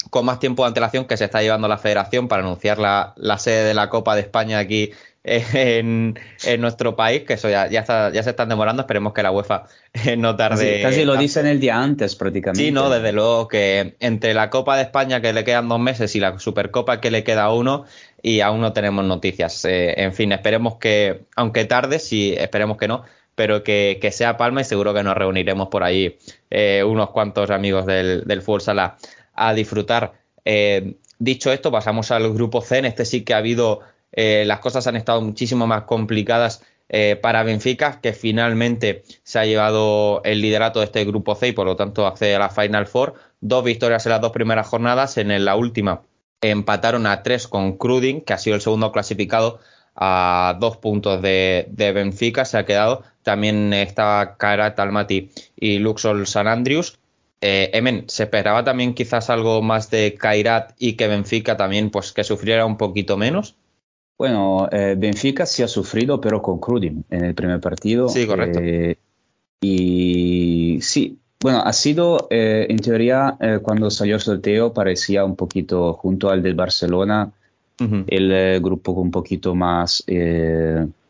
con 0.10 0.26
más 0.26 0.42
tiempo 0.42 0.64
de 0.64 0.68
antelación 0.68 1.06
que 1.06 1.16
se 1.16 1.24
está 1.24 1.42
llevando 1.42 1.70
la 1.70 1.78
federación 1.78 2.28
para 2.28 2.44
anunciar 2.44 2.80
la, 2.80 3.14
la 3.16 3.38
sede 3.38 3.64
de 3.64 3.74
la 3.74 3.88
Copa 3.88 4.16
de 4.16 4.22
España 4.24 4.60
aquí 4.60 4.92
en, 5.54 6.18
en, 6.46 6.62
nuestro 6.62 6.96
país, 6.96 7.24
que 7.24 7.34
eso 7.34 7.50
ya, 7.50 7.68
ya, 7.68 7.82
está, 7.82 8.12
ya 8.12 8.24
se 8.24 8.30
están 8.30 8.48
demorando, 8.48 8.82
esperemos 8.82 9.14
que 9.14 9.24
la 9.24 9.32
UEFA 9.32 9.66
eh, 9.94 10.16
no 10.16 10.36
tarde. 10.36 10.82
Casi, 10.82 10.82
casi 10.82 11.06
lo 11.06 11.18
dicen 11.18 11.46
el 11.46 11.60
día 11.60 11.82
antes 11.82 12.16
prácticamente. 12.16 12.64
Sí, 12.64 12.72
no, 12.72 12.90
desde 12.90 13.12
luego 13.12 13.48
que 13.48 13.96
entre 14.00 14.34
la 14.34 14.50
Copa 14.50 14.78
de 14.78 14.84
España 14.84 15.22
que 15.22 15.34
le 15.34 15.44
quedan 15.44 15.68
dos 15.68 15.80
meses 15.80 16.16
y 16.16 16.20
la 16.20 16.40
Supercopa 16.40 17.02
que 17.02 17.12
le 17.12 17.24
queda 17.24 17.52
uno 17.52 17.86
y 18.22 18.40
aún 18.40 18.62
no 18.62 18.74
tenemos 18.74 19.04
noticias. 19.06 19.66
Eh, 19.66 19.94
en 19.98 20.14
fin, 20.14 20.32
esperemos 20.32 20.76
que, 20.78 21.26
aunque 21.36 21.66
tarde, 21.66 22.00
sí, 22.00 22.34
esperemos 22.38 22.78
que 22.78 22.88
no, 22.88 23.04
pero 23.36 23.64
que, 23.64 24.00
que, 24.02 24.12
sea 24.12 24.38
Palma 24.38 24.62
y 24.62 24.64
seguro 24.64 24.94
que 24.94 25.04
nos 25.04 25.16
reuniremos 25.16 25.68
por 25.68 25.84
ahí 25.84 26.18
eh, 26.50 26.84
unos 26.84 27.12
cuantos 27.12 27.52
amigos 27.52 27.86
del, 27.86 28.24
del 28.26 28.42
Fútbol 28.42 28.62
Sala 28.62 28.98
a 29.34 29.54
disfrutar. 29.54 30.14
Eh, 30.46 30.96
dicho 31.20 31.52
esto, 31.52 31.72
pasamos 31.72 32.12
al 32.12 32.34
grupo 32.34 32.62
C. 32.62 32.80
En 32.80 32.86
este 32.86 33.06
sí 33.06 33.24
que 33.24 33.34
ha 33.34 33.38
habido 33.38 33.82
eh, 34.12 34.44
las 34.46 34.60
cosas 34.60 34.88
han 34.88 34.96
estado 34.96 35.22
muchísimo 35.22 35.68
más 35.68 35.84
complicadas 35.84 36.64
eh, 36.90 37.18
para 37.22 37.44
Benfica, 37.44 38.00
que 38.02 38.14
finalmente 38.14 39.04
se 39.24 39.40
ha 39.40 39.46
llevado 39.46 40.22
el 40.24 40.42
liderato 40.42 40.80
de 40.80 40.86
este 40.86 41.06
grupo 41.06 41.36
C 41.36 41.50
y 41.50 41.52
por 41.52 41.66
lo 41.66 41.76
tanto 41.76 42.08
accede 42.08 42.36
a 42.36 42.40
la 42.40 42.50
Final 42.50 42.88
Four. 42.88 43.16
Dos 43.42 43.64
victorias 43.64 44.06
en 44.06 44.12
las 44.12 44.22
dos 44.22 44.32
primeras 44.32 44.68
jornadas, 44.68 45.18
en 45.18 45.46
la 45.46 45.56
última 45.56 46.02
empataron 46.42 47.06
a 47.08 47.24
tres 47.24 47.48
con 47.48 47.78
Cruding, 47.78 48.22
que 48.22 48.34
ha 48.34 48.38
sido 48.38 48.56
el 48.56 48.62
segundo 48.62 48.92
clasificado 48.92 49.60
a 49.96 50.56
dos 50.60 50.78
puntos 50.78 51.22
de, 51.22 51.68
Benfica, 51.76 52.46
se 52.46 52.58
ha 52.58 52.66
quedado. 52.66 53.04
También 53.24 53.74
estaba 53.74 54.38
Kairat 54.38 54.80
Almaty 54.80 55.32
y 55.56 55.80
Luxol 55.80 56.28
San 56.28 56.48
Andrews. 56.48 57.00
Eh, 57.42 57.72
Emen, 57.74 58.06
¿se 58.08 58.24
esperaba 58.24 58.64
también 58.64 58.94
quizás 58.94 59.30
algo 59.30 59.62
más 59.62 59.90
de 59.90 60.16
Kairat 60.16 60.74
y 60.78 60.94
que 60.94 61.08
Benfica 61.08 61.58
también 61.58 61.90
pues 61.90 62.12
que 62.12 62.24
sufriera 62.24 62.66
un 62.66 62.78
poquito 62.78 63.18
menos? 63.18 63.56
Bueno, 64.18 64.68
eh, 64.72 64.96
Benfica 64.98 65.46
sí 65.46 65.62
ha 65.62 65.68
sufrido, 65.68 66.20
pero 66.20 66.42
con 66.42 66.60
Crudim 66.60 67.04
en 67.10 67.26
el 67.26 67.36
primer 67.36 67.60
partido. 67.60 68.10
Sí, 68.10 68.26
correcto. 68.26 68.60
Eh, 68.62 68.98
y 69.62 70.80
sí, 70.82 71.20
bueno, 71.40 71.62
ha 71.64 71.72
sido, 71.74 72.28
eh, 72.32 72.66
en 72.70 72.78
teoría, 72.78 73.38
cuando 73.62 73.92
salió 73.92 74.16
el 74.16 74.22
sorteo, 74.22 74.74
parecía 74.74 75.24
un 75.24 75.36
poquito 75.36 75.94
junto 75.94 76.30
al 76.30 76.42
del 76.42 76.56
Barcelona, 76.56 77.32
uh 77.80 77.84
-huh. 77.84 78.04
el 78.08 78.60
grupo 78.62 78.96
con 78.96 79.04
un 79.04 79.12
poquito 79.12 79.54
más, 79.54 80.04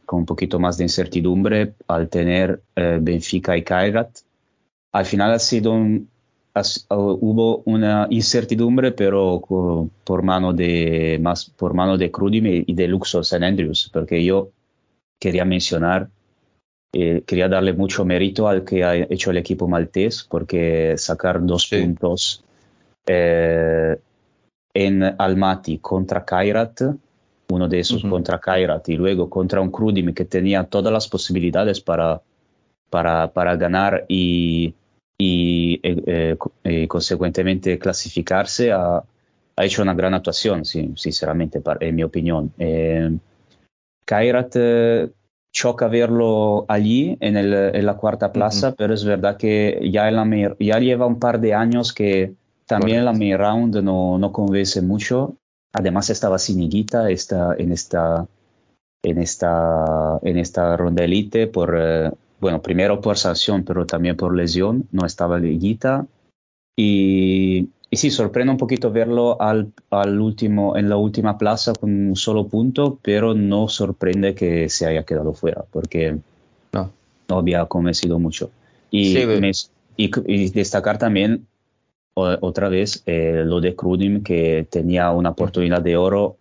con 0.06 0.20
un 0.20 0.26
poquito 0.26 0.60
más 0.60 0.78
de 0.78 0.84
incertidumbre 0.84 1.74
al 1.88 2.10
tener 2.10 2.62
Benfica 2.76 3.56
y 3.56 3.64
Kairat. 3.64 4.10
Al 4.92 5.06
final 5.06 5.32
ha 5.32 5.40
sido 5.40 5.72
un, 5.72 6.10
hubo 6.90 7.62
una 7.66 8.08
incertidumbre, 8.10 8.92
pero 8.92 9.42
por 10.04 10.24
mano 10.24 10.54
de, 10.54 11.20
más 11.22 11.46
por 11.46 11.74
mano 11.74 11.98
de 11.98 12.12
Crudim 12.12 12.46
y 12.66 12.74
de 12.74 12.88
Luxor 12.88 13.26
San 13.26 13.44
Andrews, 13.44 13.90
porque 13.92 14.24
yo 14.24 14.50
quería 15.20 15.46
mencionar, 15.46 16.10
eh, 16.94 17.24
quería 17.26 17.48
darle 17.48 17.74
mucho 17.74 18.06
mérito 18.06 18.48
al 18.48 18.64
que 18.64 18.84
ha 18.84 18.96
hecho 18.96 19.32
el 19.32 19.38
equipo 19.38 19.68
maltés, 19.68 20.24
porque 20.30 20.96
sacar 20.98 21.46
dos 21.46 21.68
sí. 21.68 21.82
puntos 21.82 22.44
eh, 23.06 23.98
en 24.74 25.04
Almaty 25.18 25.80
contra 25.80 26.24
Kairat, 26.24 26.82
uno 27.50 27.68
de 27.68 27.80
esos 27.80 28.04
uh 28.04 28.08
-huh. 28.08 28.12
contra 28.12 28.40
Kairat, 28.40 28.90
y 28.90 28.96
luego 28.96 29.30
contra 29.30 29.62
un 29.62 29.72
Crudim 29.72 30.14
que 30.14 30.26
tenía 30.26 30.64
todas 30.64 30.94
las 30.94 31.08
posibilidades 31.08 31.82
para, 31.82 32.22
para, 32.90 33.32
para 33.32 33.56
ganar 33.56 34.06
y 34.08 34.74
y 35.18 35.67
eh, 35.84 36.38
eh, 36.64 36.88
consecuentemente 36.88 37.78
clasificarse 37.78 38.72
a, 38.72 39.04
ha 39.58 39.66
hecho 39.66 39.82
una 39.82 39.96
gran 39.96 40.14
actuación, 40.14 40.66
sí, 40.66 40.94
sinceramente, 40.96 41.62
en 41.80 41.96
mi 41.96 42.04
opinión. 42.04 42.54
Eh, 42.60 43.18
Kairat 44.06 44.56
eh, 44.56 45.10
choca 45.52 45.88
verlo 45.88 46.66
allí 46.68 47.18
en, 47.20 47.38
el, 47.38 47.54
en 47.54 47.86
la 47.86 47.96
cuarta 47.96 48.32
plaza, 48.32 48.76
pero 48.76 48.94
es 48.94 49.04
verdad 49.04 49.38
que 49.38 49.80
ya, 49.92 50.10
la, 50.12 50.56
ya 50.60 50.80
lleva 50.80 51.08
un 51.08 51.20
par 51.20 51.40
de 51.40 51.54
años 51.54 51.92
que 51.92 52.36
también 52.68 53.04
la 53.04 53.14
main 53.14 53.38
round 53.38 53.78
no, 53.78 54.20
no 54.20 54.32
convence 54.32 54.82
mucho. 54.82 55.36
Además 55.74 56.10
estaba 56.10 56.38
sin 56.38 56.62
Higuita 56.62 57.10
esta, 57.10 57.56
en 57.58 57.72
esta 57.72 58.28
en 59.04 59.20
esta 59.20 60.20
en 60.22 60.38
esta 60.38 60.76
ronda 60.76 61.04
elite 61.04 61.48
por 61.48 61.76
eh, 61.80 62.12
bueno 62.40 62.62
primero 62.62 63.02
por 63.02 63.18
sanción 63.18 63.64
pero 63.64 63.86
también 63.86 64.16
por 64.16 64.36
lesión 64.36 64.88
no 64.92 65.06
estaba 65.06 65.40
Higuita 65.40 66.08
y 66.76 67.70
y 67.90 67.98
sí, 67.98 68.12
sorprende 68.12 68.52
un 68.52 68.58
poquito 68.58 68.92
verlo 68.92 69.42
al, 69.42 69.72
al, 69.90 70.20
último, 70.20 70.76
en 70.76 70.90
la 70.90 70.98
última 70.98 71.38
plaza 71.38 71.74
con 71.74 72.10
un 72.10 72.16
solo 72.18 72.48
punto, 72.48 73.00
pero 73.02 73.34
no 73.34 73.70
sorprende 73.70 74.36
que 74.36 74.68
se 74.68 74.86
haya 74.86 75.04
quedado 75.04 75.34
fuera, 75.34 75.64
porque 75.72 76.18
no, 76.74 76.92
no 77.30 77.38
había 77.38 77.66
convencido 77.66 78.20
mucho. 78.20 78.52
Y, 78.92 79.18
y, 79.96 80.50
destacar 80.50 80.98
también 80.98 81.48
otra 82.14 82.68
vez 82.68 83.04
eh, 83.06 83.44
lo 83.46 83.62
de 83.62 83.76
Crudim, 83.76 84.24
que 84.24 84.68
tenía 84.70 85.12
una 85.12 85.30
oportunidad 85.30 85.82
de 85.82 85.96
oro 85.96 86.37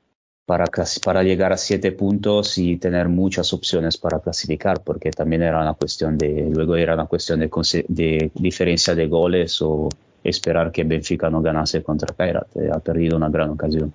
para, 0.46 0.66
para 1.04 1.22
llegar 1.24 1.52
a 1.52 1.56
siete 1.56 1.90
puntos 1.90 2.56
y 2.56 2.76
tener 2.76 3.08
muchas 3.08 3.52
opciones 3.52 3.96
para 3.96 4.20
clasificar, 4.20 4.80
porque 4.82 5.10
también 5.10 5.42
era 5.42 5.60
una 5.60 5.74
cuestión 5.74 6.16
de, 6.16 6.48
luego 6.54 6.76
era 6.76 6.94
una 6.94 7.06
cuestión 7.06 7.40
de, 7.40 7.50
de 7.88 8.30
diferencia 8.34 8.94
de 8.94 9.06
goles 9.08 9.60
o 9.60 9.88
esperar 10.22 10.70
que 10.70 10.84
Benfica 10.84 11.28
no 11.30 11.42
ganase 11.42 11.82
contra 11.82 12.14
Kairat. 12.14 12.56
Eh, 12.56 12.70
ha 12.72 12.78
perdido 12.78 13.16
una 13.16 13.28
gran 13.28 13.50
ocasión. 13.50 13.92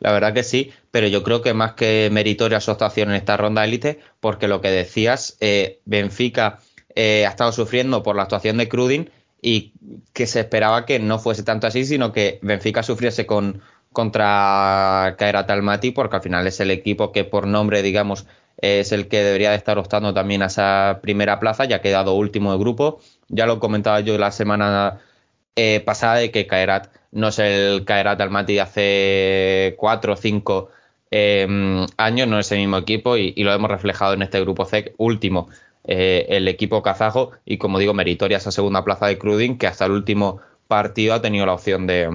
La 0.00 0.12
verdad 0.12 0.34
que 0.34 0.42
sí, 0.42 0.72
pero 0.90 1.06
yo 1.06 1.22
creo 1.22 1.42
que 1.42 1.54
más 1.54 1.72
que 1.72 2.08
meritoria 2.12 2.60
su 2.60 2.72
actuación 2.72 3.10
en 3.10 3.16
esta 3.16 3.36
ronda 3.36 3.64
élite, 3.64 4.00
porque 4.20 4.48
lo 4.48 4.60
que 4.60 4.70
decías, 4.70 5.36
eh, 5.40 5.80
Benfica 5.84 6.58
eh, 6.94 7.24
ha 7.24 7.30
estado 7.30 7.52
sufriendo 7.52 8.02
por 8.02 8.16
la 8.16 8.22
actuación 8.22 8.56
de 8.56 8.68
Crudin 8.68 9.10
y 9.40 9.72
que 10.12 10.26
se 10.26 10.40
esperaba 10.40 10.86
que 10.86 10.98
no 10.98 11.18
fuese 11.18 11.42
tanto 11.44 11.66
así, 11.66 11.84
sino 11.84 12.12
que 12.12 12.38
Benfica 12.42 12.82
sufriese 12.82 13.26
con, 13.26 13.60
contra 13.94 15.14
Kairat 15.18 15.50
Almaty, 15.50 15.92
porque 15.92 16.16
al 16.16 16.22
final 16.22 16.46
es 16.46 16.60
el 16.60 16.70
equipo 16.70 17.12
que 17.12 17.24
por 17.24 17.46
nombre, 17.46 17.80
digamos, 17.82 18.26
es 18.58 18.92
el 18.92 19.08
que 19.08 19.22
debería 19.22 19.50
de 19.50 19.56
estar 19.56 19.78
optando 19.78 20.12
también 20.12 20.42
a 20.42 20.46
esa 20.46 20.98
primera 21.02 21.40
plaza, 21.40 21.64
ya 21.64 21.76
ha 21.76 21.80
quedado 21.80 22.14
último 22.14 22.52
de 22.52 22.58
grupo. 22.58 23.00
Ya 23.28 23.46
lo 23.46 23.60
comentaba 23.60 24.00
yo 24.00 24.18
la 24.18 24.30
semana 24.32 25.00
eh, 25.56 25.80
pasada 25.80 26.16
de 26.16 26.30
que 26.30 26.46
Kairat 26.46 26.88
no 27.12 27.28
es 27.28 27.38
el 27.38 27.84
Kairat 27.84 28.20
Almaty 28.20 28.54
de 28.54 28.60
hace 28.60 29.74
cuatro 29.78 30.14
o 30.14 30.16
cinco 30.16 30.70
em, 31.10 31.86
años, 31.96 32.28
no 32.28 32.38
es 32.38 32.50
el 32.52 32.58
mismo 32.58 32.76
equipo 32.78 33.16
y, 33.16 33.32
lo 33.44 33.52
hemos 33.52 33.70
reflejado 33.70 34.14
en 34.14 34.22
este 34.22 34.40
grupo 34.40 34.64
C 34.66 34.94
último. 34.98 35.48
Eh, 35.86 36.26
el 36.30 36.48
equipo 36.48 36.82
kazajo 36.82 37.32
y 37.44 37.58
como 37.58 37.78
digo 37.78 37.94
meritoria 37.94 38.38
esa 38.38 38.50
segunda 38.50 38.84
plaza 38.84 39.06
de 39.06 39.18
Crudin 39.18 39.58
que 39.58 39.66
hasta 39.66 39.84
el 39.84 39.92
último 39.92 40.40
partido 40.66 41.12
ha 41.14 41.20
tenido 41.20 41.44
la 41.44 41.52
opción 41.52 41.86
de, 41.86 42.08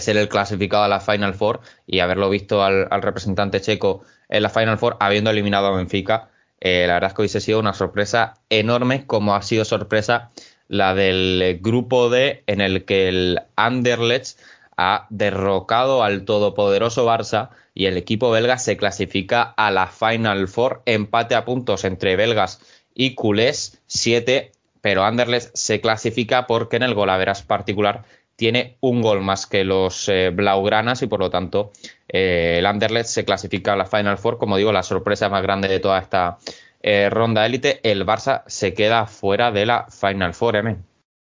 ser 0.00 0.16
el 0.16 0.28
clasificado 0.28 0.84
a 0.84 0.88
la 0.88 1.00
Final 1.00 1.34
Four 1.34 1.60
y 1.86 2.00
haberlo 2.00 2.30
visto 2.30 2.62
al, 2.62 2.88
representante 3.02 3.60
checo 3.60 4.02
en 4.28 4.42
la 4.42 4.50
Final 4.50 4.78
Four 4.78 4.96
habiendo 5.00 5.30
eliminado 5.30 5.66
a 5.66 5.76
Benfica. 5.76 6.30
Eh, 6.60 6.84
la 6.86 6.94
verdad 6.94 7.10
es 7.10 7.14
que 7.14 7.22
hubiese 7.22 7.40
sido 7.40 7.60
una 7.60 7.72
sorpresa 7.72 8.34
enorme 8.50 9.06
como 9.06 9.34
ha 9.34 9.42
sido 9.42 9.64
sorpresa 9.64 10.30
la 10.66 10.94
del 10.94 11.60
grupo 11.62 12.10
D 12.10 12.42
en 12.46 12.60
el 12.60 12.84
que 12.84 13.08
el 13.08 13.40
Anderlecht 13.56 14.38
ha 14.76 15.06
derrocado 15.10 16.04
al 16.04 16.24
todopoderoso 16.24 17.06
Barça 17.06 17.50
y 17.74 17.86
el 17.86 17.96
equipo 17.96 18.30
belga 18.30 18.58
se 18.58 18.76
clasifica 18.76 19.42
a 19.42 19.70
la 19.70 19.86
Final 19.86 20.48
Four, 20.48 20.82
empate 20.84 21.34
a 21.34 21.44
puntos 21.44 21.84
entre 21.84 22.16
belgas 22.16 22.60
y 22.94 23.14
culés, 23.14 23.80
7, 23.86 24.52
pero 24.80 25.04
Anderlecht 25.04 25.50
se 25.54 25.80
clasifica 25.80 26.46
porque 26.46 26.76
en 26.76 26.82
el 26.82 26.94
golaveras 26.94 27.42
particular 27.42 28.04
tiene 28.38 28.76
un 28.80 29.02
gol 29.02 29.20
más 29.20 29.46
que 29.46 29.64
los 29.64 30.08
eh, 30.08 30.30
blaugranas 30.30 31.02
y 31.02 31.08
por 31.08 31.18
lo 31.18 31.28
tanto 31.28 31.72
eh, 32.08 32.54
el 32.58 32.66
Anderlecht 32.66 33.08
se 33.08 33.24
clasifica 33.24 33.72
a 33.72 33.76
la 33.76 33.84
Final 33.84 34.16
Four, 34.16 34.38
como 34.38 34.56
digo, 34.56 34.70
la 34.70 34.84
sorpresa 34.84 35.28
más 35.28 35.42
grande 35.42 35.66
de 35.66 35.80
toda 35.80 35.98
esta 35.98 36.38
eh, 36.80 37.10
ronda 37.10 37.44
élite, 37.44 37.80
el 37.82 38.06
Barça 38.06 38.44
se 38.46 38.74
queda 38.74 39.06
fuera 39.06 39.50
de 39.50 39.66
la 39.66 39.88
Final 39.90 40.34
Four, 40.34 40.56
¿eh? 40.56 40.76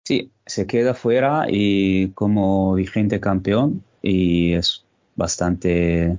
Sí, 0.04 0.32
se 0.44 0.66
queda 0.66 0.92
fuera 0.92 1.46
y 1.48 2.08
como 2.10 2.74
vigente 2.74 3.20
campeón 3.20 3.84
y 4.02 4.54
es 4.54 4.84
bastante 5.14 6.18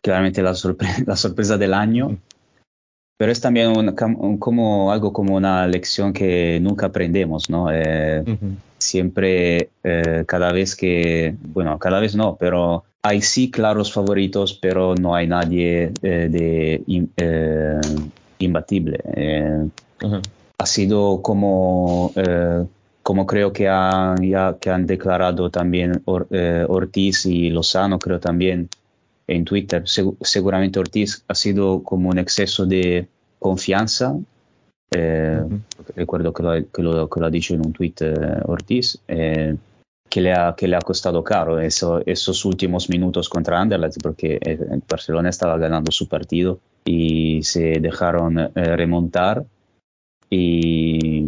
claramente 0.00 0.40
la, 0.40 0.54
la 1.06 1.16
sorpresa 1.16 1.58
del 1.58 1.74
año. 1.74 2.16
Pero 3.16 3.32
es 3.32 3.40
también 3.40 3.94
como 4.38 4.92
algo 4.92 5.12
como 5.12 5.36
una 5.36 5.66
lección 5.66 6.12
que 6.12 6.58
nunca 6.60 6.86
aprendemos, 6.86 7.48
¿no? 7.48 7.68
Eh, 7.72 8.22
siempre, 8.78 9.70
eh, 9.82 10.24
cada 10.26 10.52
vez 10.52 10.76
que, 10.76 11.34
bueno, 11.40 11.78
cada 11.78 11.98
vez 11.98 12.14
no, 12.14 12.36
pero 12.36 12.84
hay 13.02 13.22
sí 13.22 13.50
claros 13.50 13.92
favoritos, 13.92 14.58
pero 14.60 14.94
no 14.94 15.14
hay 15.14 15.26
nadie 15.26 15.92
de 16.02 16.82
imbatible. 18.38 19.00
Eh, 19.14 19.68
ha 20.58 20.66
sido 20.66 21.22
como, 21.22 22.12
eh, 22.16 22.64
como 23.02 23.26
creo 23.26 23.52
que 23.52 23.68
han, 23.68 24.16
ya, 24.22 24.56
que 24.60 24.70
han 24.70 24.86
declarado 24.86 25.50
también 25.50 26.02
eh, 26.30 26.64
Ortiz 26.68 27.26
y 27.26 27.50
Lozano, 27.50 27.98
creo 27.98 28.18
también 28.20 28.68
en 29.26 29.44
Twitter. 29.44 29.84
seguramente 29.86 30.78
Ortiz 30.78 31.24
ha 31.28 31.34
sido 31.34 31.82
como 31.82 32.10
un 32.10 32.18
exceso 32.18 32.66
de 32.66 33.08
confianza. 33.38 34.16
Recuerdo 35.94 36.32
que 36.32 36.42
lo, 36.42 36.52
que, 36.72 36.82
lo, 36.82 37.08
que 37.08 37.20
lo, 37.20 37.26
ha 37.26 37.30
dicho 37.30 37.54
en 37.54 37.66
un 37.66 37.72
tweet 37.72 37.94
Ortiz 38.44 39.00
que 40.08 40.20
le 40.20 40.32
ha, 40.32 40.54
que 40.56 40.68
le 40.68 40.76
ha 40.76 40.80
costado 40.80 41.22
caro 41.22 41.60
eso, 41.60 42.02
esos 42.06 42.44
últimos 42.44 42.88
minutos 42.88 43.28
contra 43.28 43.60
Anderlecht 43.60 44.00
porque 44.02 44.38
Barcelona 44.88 45.30
estaba 45.30 45.58
ganando 45.58 45.90
su 45.92 46.08
partido 46.08 46.60
y 46.84 47.42
se 47.42 47.80
dejaron 47.80 48.38
eh, 48.38 48.50
remontar 48.54 49.44
y, 50.30 51.26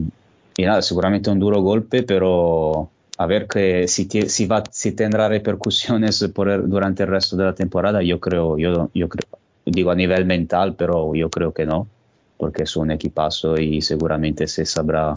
y, 0.57 0.63
nada, 0.63 0.83
seguramente 0.83 1.31
un 1.31 1.39
duro 1.39 1.61
golpe, 1.61 2.03
pero 2.03 2.91
a 3.19 3.27
ver 3.27 3.49
que 3.49 3.89
si, 3.89 4.09
si, 4.09 4.47
va, 4.47 4.63
si 4.71 4.93
tendrá 4.93 5.29
repercusiones 5.29 6.25
por 6.33 6.69
durante 6.69 7.03
el 7.03 7.09
resto 7.09 7.37
de 7.37 7.45
la 7.45 7.55
temporada, 7.55 8.01
yo 8.01 8.21
creo, 8.21 8.57
yo, 8.59 8.91
yo 8.95 9.09
creo, 9.09 9.41
digo 9.67 9.91
a 9.91 9.97
nivel 9.97 10.25
mental, 10.25 10.77
pero 10.77 11.13
yo 11.17 11.29
creo 11.29 11.53
que 11.53 11.67
no, 11.67 11.89
porque 12.37 12.63
es 12.63 12.77
un 12.77 12.93
equipazo 12.93 13.59
y 13.59 13.83
seguramente 13.83 14.47
se 14.47 14.65
sabrá, 14.65 15.15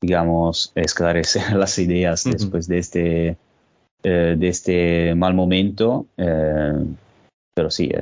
digamos, 0.00 0.72
esclarecer 0.74 1.52
las 1.56 1.78
ideas 1.78 2.24
después 2.24 2.66
de 2.66 2.78
este, 2.78 3.36
eh, 4.02 4.34
de 4.36 4.48
este 4.48 5.14
mal 5.14 5.34
momento. 5.34 6.06
Eh, 6.16 6.84
pero 7.54 7.70
sí, 7.70 7.92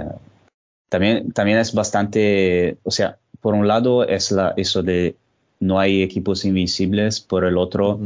también, 0.89 1.33
también 1.33 1.59
es 1.59 1.75
bastante, 1.75 2.79
o 2.83 2.91
sea, 2.91 3.19
por 3.43 3.53
un 3.53 3.69
lado 3.69 4.05
es 4.09 4.33
la, 4.33 4.55
eso 4.57 4.83
de 4.83 5.17
no 5.61 5.79
hay 5.79 6.03
equipos 6.03 6.47
invencibles, 6.47 7.21
por 7.21 7.45
el 7.45 7.59
otro, 7.59 8.01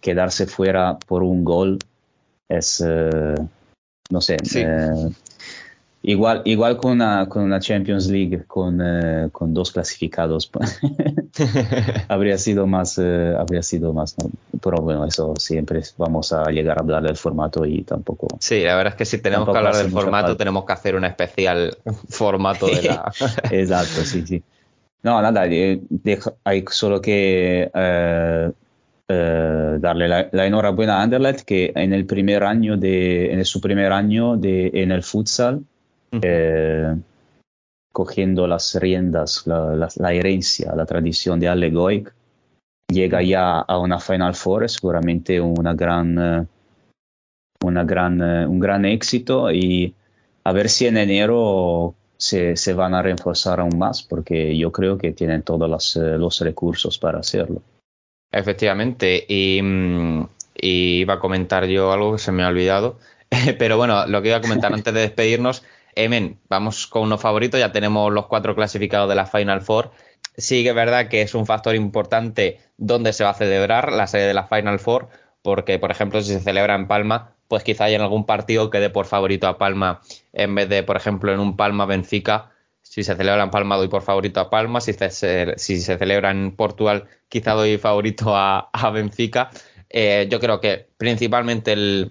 quedarse 0.00 0.46
fuera 0.46 0.98
por 0.98 1.22
un 1.22 1.44
gol 1.44 1.78
es, 2.48 2.82
eh, 2.84 3.34
no 4.10 4.20
sé, 4.20 4.36
eh, 4.56 5.10
igual, 6.02 6.42
igual 6.44 6.76
con, 6.76 6.92
una, 6.92 7.28
con 7.28 7.42
una 7.42 7.60
Champions 7.60 8.08
League 8.08 8.44
con, 8.46 8.80
eh, 8.82 9.28
con 9.30 9.54
dos 9.54 9.70
clasificados 9.70 10.50
habría 12.08 12.38
sido 12.38 12.66
más, 12.66 12.98
habría 12.98 13.62
sido 13.62 13.92
más, 13.92 14.16
pero 14.60 14.78
bueno, 14.78 15.04
eso 15.04 15.34
siempre 15.38 15.82
vamos 15.96 16.32
a 16.32 16.50
llegar 16.50 16.78
a 16.78 16.80
hablar 16.80 17.02
del 17.04 17.16
formato 17.16 17.64
y 17.64 17.82
tampoco. 17.82 18.26
Sí, 18.40 18.62
la 18.62 18.74
verdad 18.74 18.94
es 18.94 18.98
que 18.98 19.04
si 19.04 19.18
tenemos 19.18 19.48
que 19.48 19.56
hablar 19.56 19.76
del 19.76 19.90
formato, 19.90 20.36
tenemos 20.36 20.64
que 20.64 20.72
hacer 20.72 20.96
un 20.96 21.04
especial 21.04 21.76
formato 22.08 22.66
de 22.66 22.82
la. 22.82 23.12
Exacto, 23.50 24.04
sí, 24.04 24.26
sí. 24.26 24.42
No, 25.02 25.22
nada, 25.22 25.46
eh, 25.46 25.80
hay 26.44 26.64
solo 26.68 27.00
que 27.00 27.70
eh, 29.10 29.74
eh, 29.76 29.78
darle 29.80 30.08
la, 30.08 30.46
enhorabuena 30.46 30.98
a 30.98 31.02
Anderlecht 31.02 31.44
que 31.44 31.72
en 31.74 31.92
el 31.92 32.06
primer 32.06 32.44
año 32.44 32.76
de, 32.76 33.32
en 33.32 33.44
su 33.44 33.60
primer 33.60 33.92
año 33.92 34.36
de, 34.36 34.70
en 34.74 34.92
el 34.92 35.02
futsal, 35.02 35.64
cogiendo 37.92 38.46
las 38.46 38.74
riendas, 38.76 39.46
la, 39.46 39.88
la, 39.96 40.12
herencia, 40.12 40.74
la 40.74 40.86
tradición 40.86 41.40
de 41.40 41.48
Ale 41.48 41.70
Goik, 41.70 42.12
llega 42.90 43.22
ya 43.22 43.60
a 43.60 43.78
una 43.78 43.98
Final 43.98 44.34
Four, 44.34 44.68
seguramente 44.68 45.40
una 45.40 45.74
gran, 45.74 46.18
eh, 46.18 46.46
una 47.64 47.84
gran, 47.84 48.20
eh, 48.20 48.46
un 48.46 48.58
gran 48.58 48.84
éxito 48.84 49.50
y 49.50 49.94
a 50.44 50.52
ver 50.52 50.68
si 50.68 50.86
en 50.86 50.96
enero 50.96 51.94
se, 52.16 52.56
se, 52.56 52.74
van 52.74 52.94
a 52.94 53.02
reforzar 53.02 53.60
aún 53.60 53.78
más, 53.78 54.02
porque 54.02 54.56
yo 54.56 54.72
creo 54.72 54.98
que 54.98 55.12
tienen 55.12 55.42
todos 55.42 55.68
los, 55.68 55.96
eh, 55.96 56.18
los 56.18 56.40
recursos 56.40 56.98
para 56.98 57.20
hacerlo. 57.20 57.62
Efectivamente, 58.32 59.24
y, 59.28 59.60
mm, 59.62 60.28
y, 60.54 61.00
iba 61.00 61.14
a 61.14 61.18
comentar 61.18 61.66
yo 61.66 61.92
algo 61.92 62.12
que 62.12 62.18
se 62.18 62.32
me 62.32 62.42
ha 62.42 62.48
olvidado. 62.48 62.98
Pero 63.58 63.76
bueno, 63.76 64.06
lo 64.06 64.22
que 64.22 64.28
iba 64.28 64.38
a 64.38 64.40
comentar 64.40 64.72
antes 64.72 64.92
de 64.94 65.00
despedirnos, 65.00 65.64
Emen, 65.94 66.38
vamos 66.48 66.86
con 66.86 67.02
unos 67.02 67.20
favoritos, 67.20 67.58
ya 67.58 67.72
tenemos 67.72 68.12
los 68.12 68.26
cuatro 68.26 68.54
clasificados 68.54 69.08
de 69.08 69.14
la 69.16 69.26
Final 69.26 69.60
Four. 69.62 69.90
Sí 70.36 70.62
que 70.62 70.70
es 70.70 70.74
verdad 70.74 71.08
que 71.08 71.22
es 71.22 71.34
un 71.34 71.46
factor 71.46 71.74
importante 71.74 72.60
dónde 72.76 73.12
se 73.12 73.24
va 73.24 73.30
a 73.30 73.34
celebrar 73.34 73.92
la 73.92 74.06
sede 74.06 74.26
de 74.28 74.34
la 74.34 74.46
Final 74.46 74.78
Four, 74.78 75.08
porque, 75.42 75.78
por 75.78 75.90
ejemplo, 75.90 76.22
si 76.22 76.32
se 76.32 76.40
celebra 76.40 76.74
en 76.74 76.86
Palma, 76.86 77.34
pues 77.48 77.64
quizá 77.64 77.88
en 77.90 78.00
algún 78.00 78.26
partido 78.26 78.70
quede 78.70 78.90
por 78.90 79.06
favorito 79.06 79.48
a 79.48 79.58
Palma 79.58 80.00
en 80.32 80.54
vez 80.54 80.68
de, 80.68 80.82
por 80.82 80.96
ejemplo, 80.96 81.32
en 81.32 81.40
un 81.40 81.56
Palma-Benfica. 81.56 82.52
Si 82.90 83.04
se 83.04 83.14
celebra 83.14 83.44
en 83.44 83.50
Palma, 83.50 83.76
doy 83.76 83.86
por 83.86 84.02
favorito 84.02 84.40
a 84.40 84.50
Palma. 84.50 84.80
Si 84.80 84.92
se, 84.92 85.54
si 85.56 85.80
se 85.80 85.96
celebra 85.96 86.32
en 86.32 86.50
Portugal, 86.56 87.06
quizá 87.28 87.52
doy 87.52 87.78
favorito 87.78 88.32
a, 88.34 88.68
Benfica. 88.92 89.48
Eh, 89.88 90.26
yo 90.28 90.40
creo 90.40 90.60
que 90.60 90.88
principalmente 90.96 91.72
el, 91.72 92.10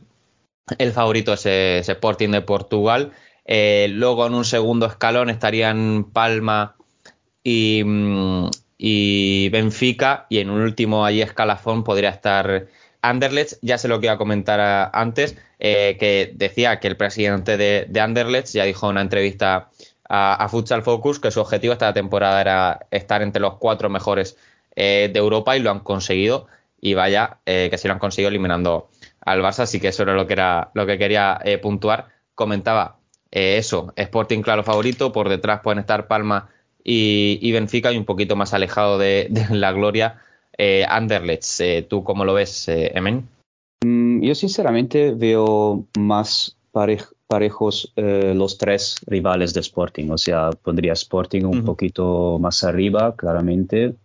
favorito 0.93 1.34
es, 1.34 1.45
Sporting 1.45 2.30
de 2.30 2.41
Portugal. 2.43 3.11
Eh, 3.43 3.88
luego 3.91 4.26
en 4.26 4.35
un 4.35 4.45
segundo 4.45 4.85
escalón 4.85 5.30
estarían 5.30 6.06
Palma 6.14 6.77
y, 7.43 7.84
mm, 7.84 8.49
y 8.77 9.49
Benfica. 9.49 10.27
Y 10.30 10.38
en 10.38 10.49
un 10.49 10.61
último 10.61 11.03
ahí 11.03 11.22
escalafón 11.22 11.84
podría 11.84 12.11
estar 12.11 12.68
Anderlecht, 13.01 13.60
ya 13.61 13.77
se 13.77 13.89
lo 13.89 13.99
que 13.99 14.06
iba 14.06 14.14
a 14.14 14.18
comentar 14.18 14.91
antes, 14.93 15.35
eh, 15.60 15.97
que 15.99 16.31
decía 16.35 16.80
que 16.80 16.88
el 16.88 16.95
presidente 16.95 17.57
de, 17.57 17.85
de, 17.89 17.99
Anderlecht 17.99 18.53
ya 18.53 18.64
dijo 18.64 18.88
en 18.88 18.91
una 18.91 19.01
entrevista 19.01 19.69
a, 20.10 20.48
Futsal 20.49 20.84
Focus 20.84 21.19
que 21.19 21.31
su 21.31 21.40
objetivo 21.40 21.73
esta 21.73 21.94
temporada 21.94 22.41
era 22.41 22.88
estar 22.91 23.22
entre 23.22 23.41
los 23.41 23.56
cuatro 23.56 23.90
mejores 23.90 24.38
eh, 24.76 25.10
de 25.11 25.19
Europa 25.19 25.56
y 25.56 25.61
lo 25.61 25.72
han 25.72 25.80
conseguido. 25.80 26.48
Y 26.81 26.94
vaya, 26.94 27.40
eh, 27.45 27.68
que 27.69 27.77
sí 27.77 27.88
lo 27.88 27.94
han 27.94 27.99
conseguido 27.99 28.30
eliminando 28.30 28.90
al 29.22 29.41
Barça, 29.41 29.64
así 29.64 29.80
que 29.80 29.90
eso 29.90 30.03
era 30.03 30.14
lo 30.14 30.27
que, 30.27 30.34
era, 30.34 30.72
lo 30.73 30.86
que 30.86 30.98
quería 30.98 31.40
puntuar. 31.61 32.07
Comentaba 32.36 32.98
eso, 33.31 33.94
Sporting 33.95 34.41
claro 34.41 34.64
favorito, 34.64 35.11
por 35.11 35.30
detrás 35.30 35.60
pueden 35.61 35.80
estar 35.80 36.07
Palma 36.07 36.49
y, 36.84 37.52
Benfica 37.52 37.91
y 37.91 37.98
un 37.98 38.06
poquito 38.06 38.36
más 38.36 38.53
alejado 38.53 38.98
de, 38.98 39.27
de 39.30 39.56
la 39.56 39.72
gloria 39.72 40.22
eh, 40.61 40.86
Anderlecht, 40.86 41.61
eh, 41.61 41.88
¿tú 41.90 42.03
cómo 42.03 42.26
lo 42.26 42.34
ves, 42.34 42.68
eh, 42.68 42.91
Emen? 42.94 43.30
Mm, 43.81 44.22
yo 44.22 44.36
sinceramente 44.36 45.14
veo 45.14 45.86
más 45.98 46.57
parejos 46.72 47.94
los 47.96 48.58
tres 48.58 48.96
rivales 49.06 49.54
de 49.54 49.60
Sporting, 49.60 50.10
o 50.10 50.18
sea, 50.18 50.52
pondría 50.52 50.94
Sporting 50.94 51.44
un 51.44 51.64
poquito 51.66 52.38
más 52.40 52.64
arriba, 52.64 53.16
claramente, 53.16 53.96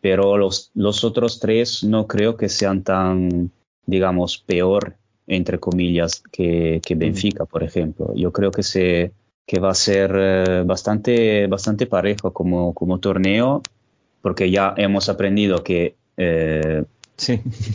pero 0.00 0.36
los, 0.36 0.70
los 0.74 1.04
otros 1.04 1.40
tres 1.40 1.84
no 1.84 2.06
creo 2.06 2.36
que 2.36 2.48
sean 2.48 2.82
tan, 2.82 3.50
digamos, 3.86 4.38
peor, 4.38 4.96
entre 5.26 5.58
comillas, 5.58 6.22
que, 6.32 6.80
Benfica, 6.96 7.44
por 7.44 7.62
ejemplo. 7.62 8.12
Yo 8.14 8.32
creo 8.32 8.50
que, 8.50 8.62
se, 8.62 9.12
que 9.46 9.60
va 9.60 9.70
a 9.70 9.74
ser 9.74 10.64
bastante, 10.64 11.46
bastante 11.46 11.86
parejo 11.86 12.32
como, 12.32 12.72
como 12.72 12.98
torneo, 12.98 13.62
porque 14.22 14.50
ya 14.50 14.74
hemos 14.76 15.08
aprendido 15.08 15.62
que 15.62 15.96
eh, 16.16 16.84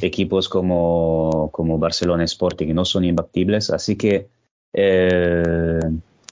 equipos 0.01 0.49
como, 0.49 1.49
como 1.51 1.77
Barcelona 1.77 2.23
Sporting 2.23 2.73
no 2.73 2.85
son 2.85 3.05
imbatibles, 3.05 3.69
así 3.69 3.95
que 3.95 4.27
eh, 4.73 5.79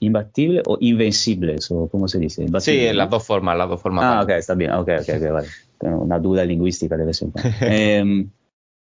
imbatible 0.00 0.62
o 0.66 0.76
invencibles, 0.80 1.70
o 1.70 1.88
cómo 1.88 2.08
se 2.08 2.18
dice. 2.18 2.46
sí, 2.60 2.92
las 2.92 3.10
dos 3.10 3.26
formas, 3.26 3.56
las 3.56 3.68
dos 3.68 3.80
formas. 3.80 4.04
Ah, 4.04 4.22
ok, 4.22 4.30
está 4.30 4.54
bien, 4.54 4.72
ok, 4.72 4.88
ok, 5.00 5.32
vale. 5.32 5.48
Tengo 5.78 5.98
una 6.02 6.18
duda 6.18 6.44
lingüística 6.44 6.96
de 6.96 7.04
vez 7.04 7.22
en 7.22 7.30
cuando. 7.30 7.50
Em, 7.60 8.30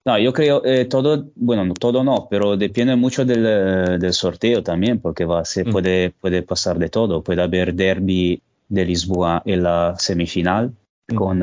no, 0.05 0.19
yo 0.19 0.32
creo 0.32 0.65
eh, 0.65 0.86
todo, 0.86 1.31
bueno, 1.35 1.74
todo 1.74 2.02
no, 2.02 2.27
pero 2.31 2.57
depende 2.57 2.97
mucho 2.97 3.24
del, 3.24 4.01
del 4.01 4.12
sorteo 4.15 4.62
también, 4.62 4.98
porque 4.98 5.27
va, 5.27 5.44
se 5.44 5.65
mm. 5.65 5.70
puede, 5.70 6.11
puede 6.11 6.43
pasar 6.43 6.78
de 6.78 6.89
todo. 6.89 7.23
Puede 7.23 7.43
haber 7.43 7.74
derby 7.74 8.40
de 8.69 8.85
Lisboa 8.86 9.43
en 9.44 9.62
la 9.62 9.94
semifinal 9.98 10.73
mm. 11.09 11.15
con 11.15 11.43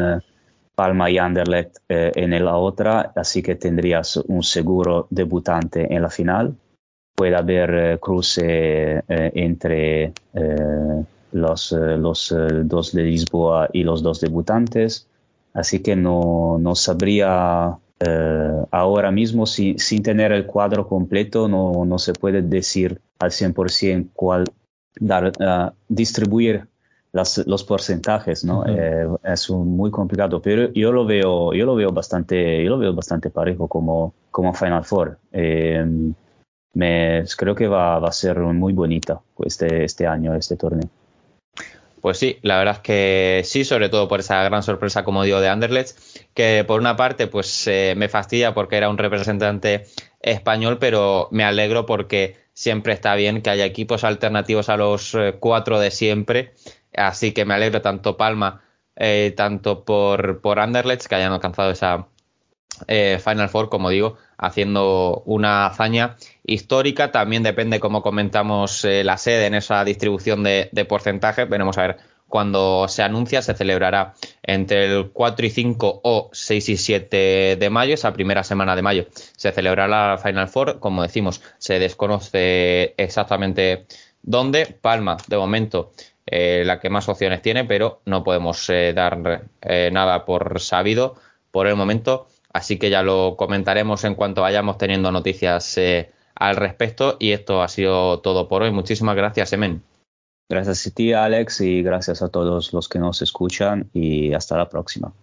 Palma 0.78 1.10
y 1.10 1.18
Anderlecht 1.18 1.78
eh, 1.90 2.12
en 2.14 2.30
la 2.45 2.56
otra, 2.56 3.12
así 3.16 3.41
que 3.41 3.56
tendrías 3.56 4.16
un 4.18 4.44
seguro 4.44 5.08
debutante 5.10 5.91
en 5.91 6.04
la 6.04 6.12
final. 6.12 6.56
Puede 7.16 7.36
haber 7.36 7.70
eh, 7.74 7.98
cruce 7.99 8.99
eh, 9.08 9.32
entre 9.34 10.14
los, 11.32 11.76
dos 12.66 12.91
de 12.94 13.04
Lisboa 13.04 13.70
y 13.74 13.82
los 13.82 14.04
dos 14.04 14.22
debutantes, 14.22 15.08
así 15.52 15.80
que 15.80 15.95
no, 15.95 16.60
no 16.60 16.76
sabría 16.76 17.76
ahora 18.70 19.12
mismo, 19.12 19.48
sin 19.48 20.04
tener 20.04 20.32
el 20.32 20.45
cuadro 20.45 20.88
completo, 20.88 21.48
no, 21.48 21.86
no 21.86 21.98
se 21.98 22.14
puede 22.14 22.44
decir 22.44 23.02
al 23.18 23.32
100% 23.32 24.10
cuál 24.14 24.45
dar, 24.99 25.34
distribuir 25.90 26.68
los 27.45 27.64
porcentajes, 27.64 28.44
¿no? 28.44 28.65
Eh, 28.68 29.07
es 29.23 29.49
muy 29.49 29.91
complicado, 29.91 30.41
pero 30.41 30.72
yo 30.73 30.91
lo 30.91 31.06
veo, 31.06 31.53
yo 31.53 31.65
lo 31.65 31.76
veo 31.76 31.91
bastante, 31.91 32.64
yo 32.64 32.69
lo 32.72 32.77
veo 32.77 32.94
bastante 32.94 33.30
parejo 33.30 33.68
como, 33.68 34.14
como 34.31 34.53
Final 34.53 34.84
Four. 34.84 35.18
Eh, 35.31 35.85
me, 36.73 37.23
creo 37.38 37.56
que 37.56 37.68
va, 37.68 37.98
a 37.98 38.11
ser 38.11 38.39
muy 38.39 38.73
bonita 38.73 39.19
este, 39.44 39.84
este 39.84 40.06
año, 40.06 40.35
este 40.35 40.57
torneo. 40.57 40.89
Pues 42.02 42.19
sí, 42.19 42.38
la 42.44 42.57
verdad 42.57 42.76
es 42.76 42.81
que 42.81 43.41
sí, 43.44 43.65
sobre 43.65 43.89
todo 43.89 44.07
por 44.07 44.19
esa 44.19 44.44
gran 44.44 44.61
sorpresa, 44.61 45.03
como 45.03 45.23
digo, 45.23 45.41
de 45.41 45.49
Anderlecht, 45.49 45.98
que 46.34 46.64
por 46.65 46.80
una 46.80 46.95
parte, 46.95 47.27
pues 47.27 47.68
eh, 47.68 47.95
me 47.98 48.07
fastidia 48.07 48.53
porque 48.53 48.77
era 48.77 48.89
un 48.89 48.98
representante 48.98 49.85
español, 50.22 50.77
pero 50.80 51.27
me 51.31 51.44
alegro 51.44 51.85
porque 51.85 52.35
siempre 52.53 52.94
está 52.94 53.15
bien 53.15 53.41
que 53.41 53.49
haya 53.49 53.65
equipos 53.65 54.03
alternativos 54.03 54.69
a 54.69 54.77
los 54.77 55.18
cuatro 55.39 55.80
de 55.80 55.91
siempre 55.91 56.53
Así 56.98 57.32
que 57.32 57.45
me 57.45 57.53
alegro 57.53 57.82
tanto 57.82 58.18
Palma, 58.18 58.61
eh, 58.95 59.34
tanto 59.38 59.86
por, 59.86 60.41
por 60.41 60.57
que 60.57 61.15
hayan 61.15 61.32
alcanzado 61.32 61.72
esa 61.72 62.07
eh, 62.88 63.19
Final 63.24 63.49
Four, 63.49 63.69
como 63.69 63.90
digo, 63.90 64.18
haciendo 64.38 65.24
una 65.26 65.68
hazaña 65.68 66.15
histórica. 66.44 67.11
También 67.11 67.44
depende, 67.44 67.80
como 67.80 68.02
comentamos, 68.02 68.84
eh, 68.86 69.03
la 69.03 69.18
sede 69.18 69.48
en 69.48 69.56
esa 69.56 69.84
distribución 69.84 70.44
de, 70.44 70.69
de 70.72 70.86
porcentaje. 70.86 71.45
Veremos 71.45 71.78
a 71.78 71.82
ver 71.84 71.98
cuando 72.28 72.88
se 72.88 73.03
anuncia, 73.03 73.41
se 73.41 73.53
celebrará 73.53 74.14
entre 74.44 74.86
el 74.86 75.11
4 75.11 75.45
y 75.45 75.49
5 75.49 76.02
o 76.03 76.30
6 76.34 76.69
y 76.69 76.78
7 76.78 77.57
de 77.57 77.69
mayo, 77.69 77.94
esa 77.94 78.14
primera 78.14 78.44
semana 78.44 78.76
de 78.76 78.82
mayo. 78.82 79.07
Se 79.11 79.52
celebrará 79.52 80.11
la 80.11 80.18
Final 80.18 80.49
Four, 80.49 80.80
como 80.80 81.03
decimos, 81.03 81.41
se 81.57 81.80
desconoce 81.80 82.94
exactamente 82.98 83.88
dónde. 84.22 84.78
Palma, 84.82 85.18
de 85.28 85.38
momento, 85.38 85.91
eh, 86.28 86.64
la 86.66 86.80
que 86.80 86.90
más 86.90 87.08
opciones 87.10 87.41
tiene, 87.41 87.64
pero 87.64 88.02
no 88.06 88.24
podemos 88.24 88.70
eh, 88.70 88.94
dar 88.94 89.45
eh, 89.62 89.90
nada 89.91 90.26
por 90.26 90.60
sabido 90.60 91.16
por 91.52 91.68
el 91.68 91.76
momento. 91.76 92.28
Así 92.52 92.78
que 92.78 92.90
ya 92.90 93.02
lo 93.02 93.36
comentaremos 93.38 94.04
en 94.04 94.16
cuanto 94.16 94.41
vayamos 94.41 94.78
teniendo 94.78 95.12
noticias 95.12 95.80
al 96.36 96.56
respecto. 96.56 97.18
Y 97.20 97.32
esto 97.32 97.62
ha 97.62 97.68
sido 97.68 98.20
todo 98.20 98.48
por 98.48 98.64
hoy. 98.64 98.72
Muchísimas 98.72 99.16
gracias, 99.16 99.54
Emen. 99.54 99.84
Gracias 100.49 100.88
a 100.88 100.91
ti, 100.91 101.14
Alex, 101.14 101.62
y 101.62 101.84
gracias 101.84 102.22
a 102.22 102.30
todos 102.30 102.74
los 102.74 102.90
que 102.90 102.99
nos 102.99 103.22
escuchan. 103.22 103.90
Y 103.94 104.34
hasta 104.34 104.58
la 104.58 104.70
próxima. 104.70 105.14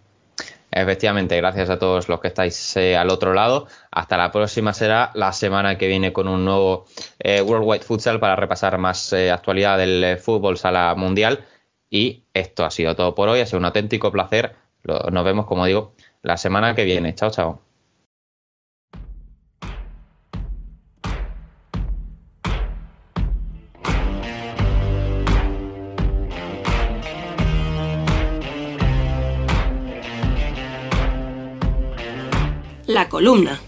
Efectivamente, 0.75 1.37
gracias 1.37 1.69
a 1.69 1.79
todos 1.79 2.09
los 2.09 2.19
que 2.19 2.27
estáis 2.27 2.75
eh, 2.75 2.97
al 2.97 3.09
otro 3.09 3.33
lado. 3.33 3.65
Hasta 3.91 4.17
la 4.17 4.29
próxima 4.29 4.73
será 4.73 5.09
la 5.13 5.31
semana 5.31 5.77
que 5.77 5.87
viene 5.87 6.11
con 6.11 6.27
un 6.27 6.43
nuevo 6.43 6.85
eh, 7.17 7.41
Worldwide 7.41 7.85
Futsal 7.85 8.19
para 8.19 8.35
repasar 8.35 8.77
más 8.77 9.13
eh, 9.13 9.31
actualidad 9.31 9.77
del 9.77 10.17
fútbol 10.17 10.57
sala 10.57 10.93
mundial. 10.95 11.45
Y 11.89 12.25
esto 12.33 12.65
ha 12.65 12.71
sido 12.71 12.93
todo 12.93 13.15
por 13.15 13.29
hoy. 13.29 13.39
Ha 13.39 13.45
sido 13.45 13.59
un 13.59 13.65
auténtico 13.65 14.11
placer. 14.11 14.53
nos 14.83 15.23
vemos, 15.23 15.45
como 15.45 15.65
digo, 15.65 15.93
la 16.21 16.35
semana 16.35 16.75
que 16.75 16.83
viene. 16.83 17.15
Chao, 17.15 17.31
chao. 17.31 17.64
La 32.95 33.09
columna. 33.09 33.59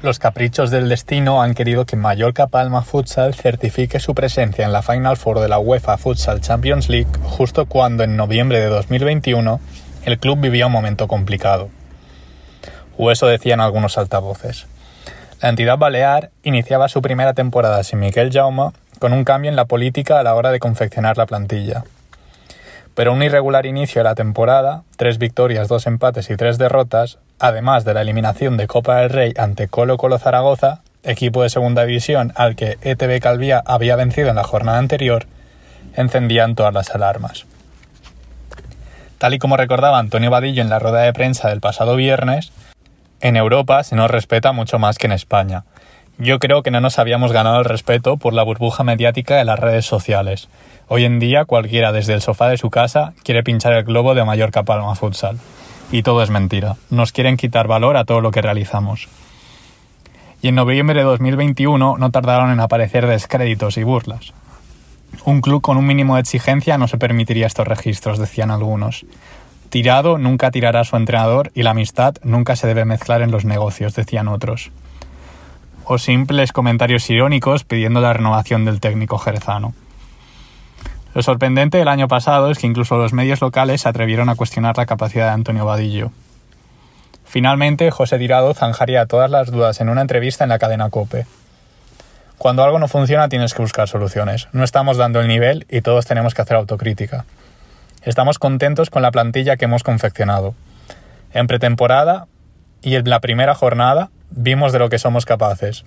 Los 0.00 0.20
caprichos 0.20 0.70
del 0.70 0.88
destino 0.88 1.42
han 1.42 1.54
querido 1.54 1.86
que 1.86 1.96
Mallorca 1.96 2.46
Palma 2.46 2.82
Futsal 2.82 3.34
certifique 3.34 3.98
su 3.98 4.14
presencia 4.14 4.64
en 4.64 4.70
la 4.70 4.82
Final 4.82 5.16
Four 5.16 5.40
de 5.40 5.48
la 5.48 5.58
UEFA 5.58 5.98
Futsal 5.98 6.40
Champions 6.40 6.88
League 6.88 7.10
justo 7.24 7.66
cuando 7.66 8.04
en 8.04 8.16
noviembre 8.16 8.60
de 8.60 8.66
2021 8.66 9.58
el 10.04 10.20
club 10.20 10.38
vivía 10.38 10.66
un 10.68 10.72
momento 10.72 11.08
complicado. 11.08 11.68
O 12.96 13.10
eso 13.10 13.26
decían 13.26 13.60
algunos 13.60 13.98
altavoces. 13.98 14.68
La 15.42 15.48
entidad 15.48 15.78
balear 15.78 16.30
iniciaba 16.44 16.88
su 16.88 17.02
primera 17.02 17.34
temporada 17.34 17.82
sin 17.82 17.98
Miguel 17.98 18.30
Jaume 18.32 18.70
con 18.98 19.12
un 19.12 19.24
cambio 19.24 19.50
en 19.50 19.56
la 19.56 19.66
política 19.66 20.18
a 20.18 20.22
la 20.22 20.34
hora 20.34 20.50
de 20.50 20.58
confeccionar 20.58 21.18
la 21.18 21.26
plantilla. 21.26 21.84
Pero 22.94 23.12
un 23.12 23.22
irregular 23.22 23.66
inicio 23.66 24.00
de 24.00 24.04
la 24.04 24.14
temporada, 24.14 24.82
tres 24.96 25.18
victorias, 25.18 25.68
dos 25.68 25.86
empates 25.86 26.30
y 26.30 26.36
tres 26.36 26.56
derrotas, 26.56 27.18
además 27.38 27.84
de 27.84 27.94
la 27.94 28.02
eliminación 28.02 28.56
de 28.56 28.66
Copa 28.66 28.96
del 28.96 29.10
Rey 29.10 29.34
ante 29.36 29.68
Colo 29.68 29.98
Colo 29.98 30.18
Zaragoza, 30.18 30.80
equipo 31.02 31.42
de 31.42 31.50
segunda 31.50 31.84
división 31.84 32.32
al 32.36 32.56
que 32.56 32.78
ETB 32.80 33.20
Calvía 33.20 33.62
había 33.66 33.96
vencido 33.96 34.30
en 34.30 34.36
la 34.36 34.44
jornada 34.44 34.78
anterior, 34.78 35.26
encendían 35.94 36.54
todas 36.54 36.72
las 36.72 36.90
alarmas. 36.90 37.46
Tal 39.18 39.34
y 39.34 39.38
como 39.38 39.56
recordaba 39.56 39.98
Antonio 39.98 40.30
Vadillo 40.30 40.62
en 40.62 40.68
la 40.68 40.78
rueda 40.78 41.00
de 41.00 41.12
prensa 41.12 41.48
del 41.48 41.60
pasado 41.60 41.96
viernes, 41.96 42.52
en 43.20 43.36
Europa 43.36 43.82
se 43.82 43.96
nos 43.96 44.10
respeta 44.10 44.52
mucho 44.52 44.78
más 44.78 44.98
que 44.98 45.06
en 45.06 45.12
España. 45.12 45.64
Yo 46.18 46.38
creo 46.38 46.62
que 46.62 46.70
no 46.70 46.80
nos 46.80 46.98
habíamos 46.98 47.32
ganado 47.32 47.58
el 47.58 47.66
respeto 47.66 48.16
por 48.16 48.32
la 48.32 48.42
burbuja 48.42 48.82
mediática 48.84 49.36
de 49.36 49.44
las 49.44 49.58
redes 49.58 49.84
sociales. 49.84 50.48
Hoy 50.88 51.04
en 51.04 51.18
día 51.18 51.44
cualquiera 51.44 51.92
desde 51.92 52.14
el 52.14 52.22
sofá 52.22 52.48
de 52.48 52.56
su 52.56 52.70
casa 52.70 53.12
quiere 53.22 53.42
pinchar 53.42 53.74
el 53.74 53.84
globo 53.84 54.14
de 54.14 54.24
Mallorca 54.24 54.62
Palma 54.62 54.94
Futsal. 54.94 55.38
Y 55.92 56.02
todo 56.02 56.22
es 56.22 56.30
mentira. 56.30 56.76
Nos 56.88 57.12
quieren 57.12 57.36
quitar 57.36 57.68
valor 57.68 57.98
a 57.98 58.06
todo 58.06 58.22
lo 58.22 58.30
que 58.30 58.40
realizamos. 58.40 59.08
Y 60.40 60.48
en 60.48 60.54
noviembre 60.54 61.00
de 61.00 61.04
2021 61.04 61.98
no 61.98 62.10
tardaron 62.10 62.50
en 62.50 62.60
aparecer 62.60 63.06
descréditos 63.06 63.76
y 63.76 63.82
burlas. 63.82 64.32
Un 65.26 65.42
club 65.42 65.60
con 65.60 65.76
un 65.76 65.86
mínimo 65.86 66.14
de 66.14 66.22
exigencia 66.22 66.78
no 66.78 66.88
se 66.88 66.96
permitiría 66.96 67.46
estos 67.46 67.68
registros, 67.68 68.18
decían 68.18 68.50
algunos. 68.50 69.04
Tirado 69.68 70.16
nunca 70.16 70.50
tirará 70.50 70.80
a 70.80 70.84
su 70.84 70.96
entrenador 70.96 71.50
y 71.54 71.62
la 71.62 71.70
amistad 71.72 72.14
nunca 72.22 72.56
se 72.56 72.66
debe 72.66 72.86
mezclar 72.86 73.20
en 73.20 73.32
los 73.32 73.44
negocios, 73.44 73.94
decían 73.94 74.28
otros. 74.28 74.70
O 75.88 75.98
simples 75.98 76.52
comentarios 76.52 77.08
irónicos 77.08 77.62
pidiendo 77.62 78.00
la 78.00 78.12
renovación 78.12 78.64
del 78.64 78.80
técnico 78.80 79.18
jerezano. 79.18 79.72
Lo 81.14 81.22
sorprendente 81.22 81.78
del 81.78 81.88
año 81.88 82.08
pasado 82.08 82.50
es 82.50 82.58
que 82.58 82.66
incluso 82.66 82.96
los 82.96 83.12
medios 83.12 83.40
locales 83.40 83.82
se 83.82 83.88
atrevieron 83.88 84.28
a 84.28 84.34
cuestionar 84.34 84.76
la 84.76 84.84
capacidad 84.84 85.26
de 85.26 85.32
Antonio 85.32 85.64
Vadillo. 85.64 86.10
Finalmente, 87.24 87.90
José 87.90 88.18
Tirado 88.18 88.52
zanjaría 88.52 89.06
todas 89.06 89.30
las 89.30 89.50
dudas 89.50 89.80
en 89.80 89.88
una 89.88 90.00
entrevista 90.00 90.44
en 90.44 90.50
la 90.50 90.58
cadena 90.58 90.90
Cope. 90.90 91.26
Cuando 92.36 92.64
algo 92.64 92.78
no 92.78 92.88
funciona 92.88 93.28
tienes 93.28 93.54
que 93.54 93.62
buscar 93.62 93.88
soluciones. 93.88 94.48
No 94.52 94.64
estamos 94.64 94.96
dando 94.96 95.20
el 95.20 95.28
nivel 95.28 95.66
y 95.70 95.80
todos 95.82 96.04
tenemos 96.04 96.34
que 96.34 96.42
hacer 96.42 96.56
autocrítica. 96.56 97.24
Estamos 98.02 98.38
contentos 98.38 98.90
con 98.90 99.02
la 99.02 99.10
plantilla 99.10 99.56
que 99.56 99.64
hemos 99.66 99.84
confeccionado. 99.84 100.54
En 101.32 101.46
pretemporada 101.46 102.26
y 102.82 102.96
en 102.96 103.08
la 103.08 103.20
primera 103.20 103.54
jornada 103.54 104.10
vimos 104.30 104.72
de 104.72 104.78
lo 104.78 104.88
que 104.88 104.98
somos 104.98 105.24
capaces. 105.24 105.84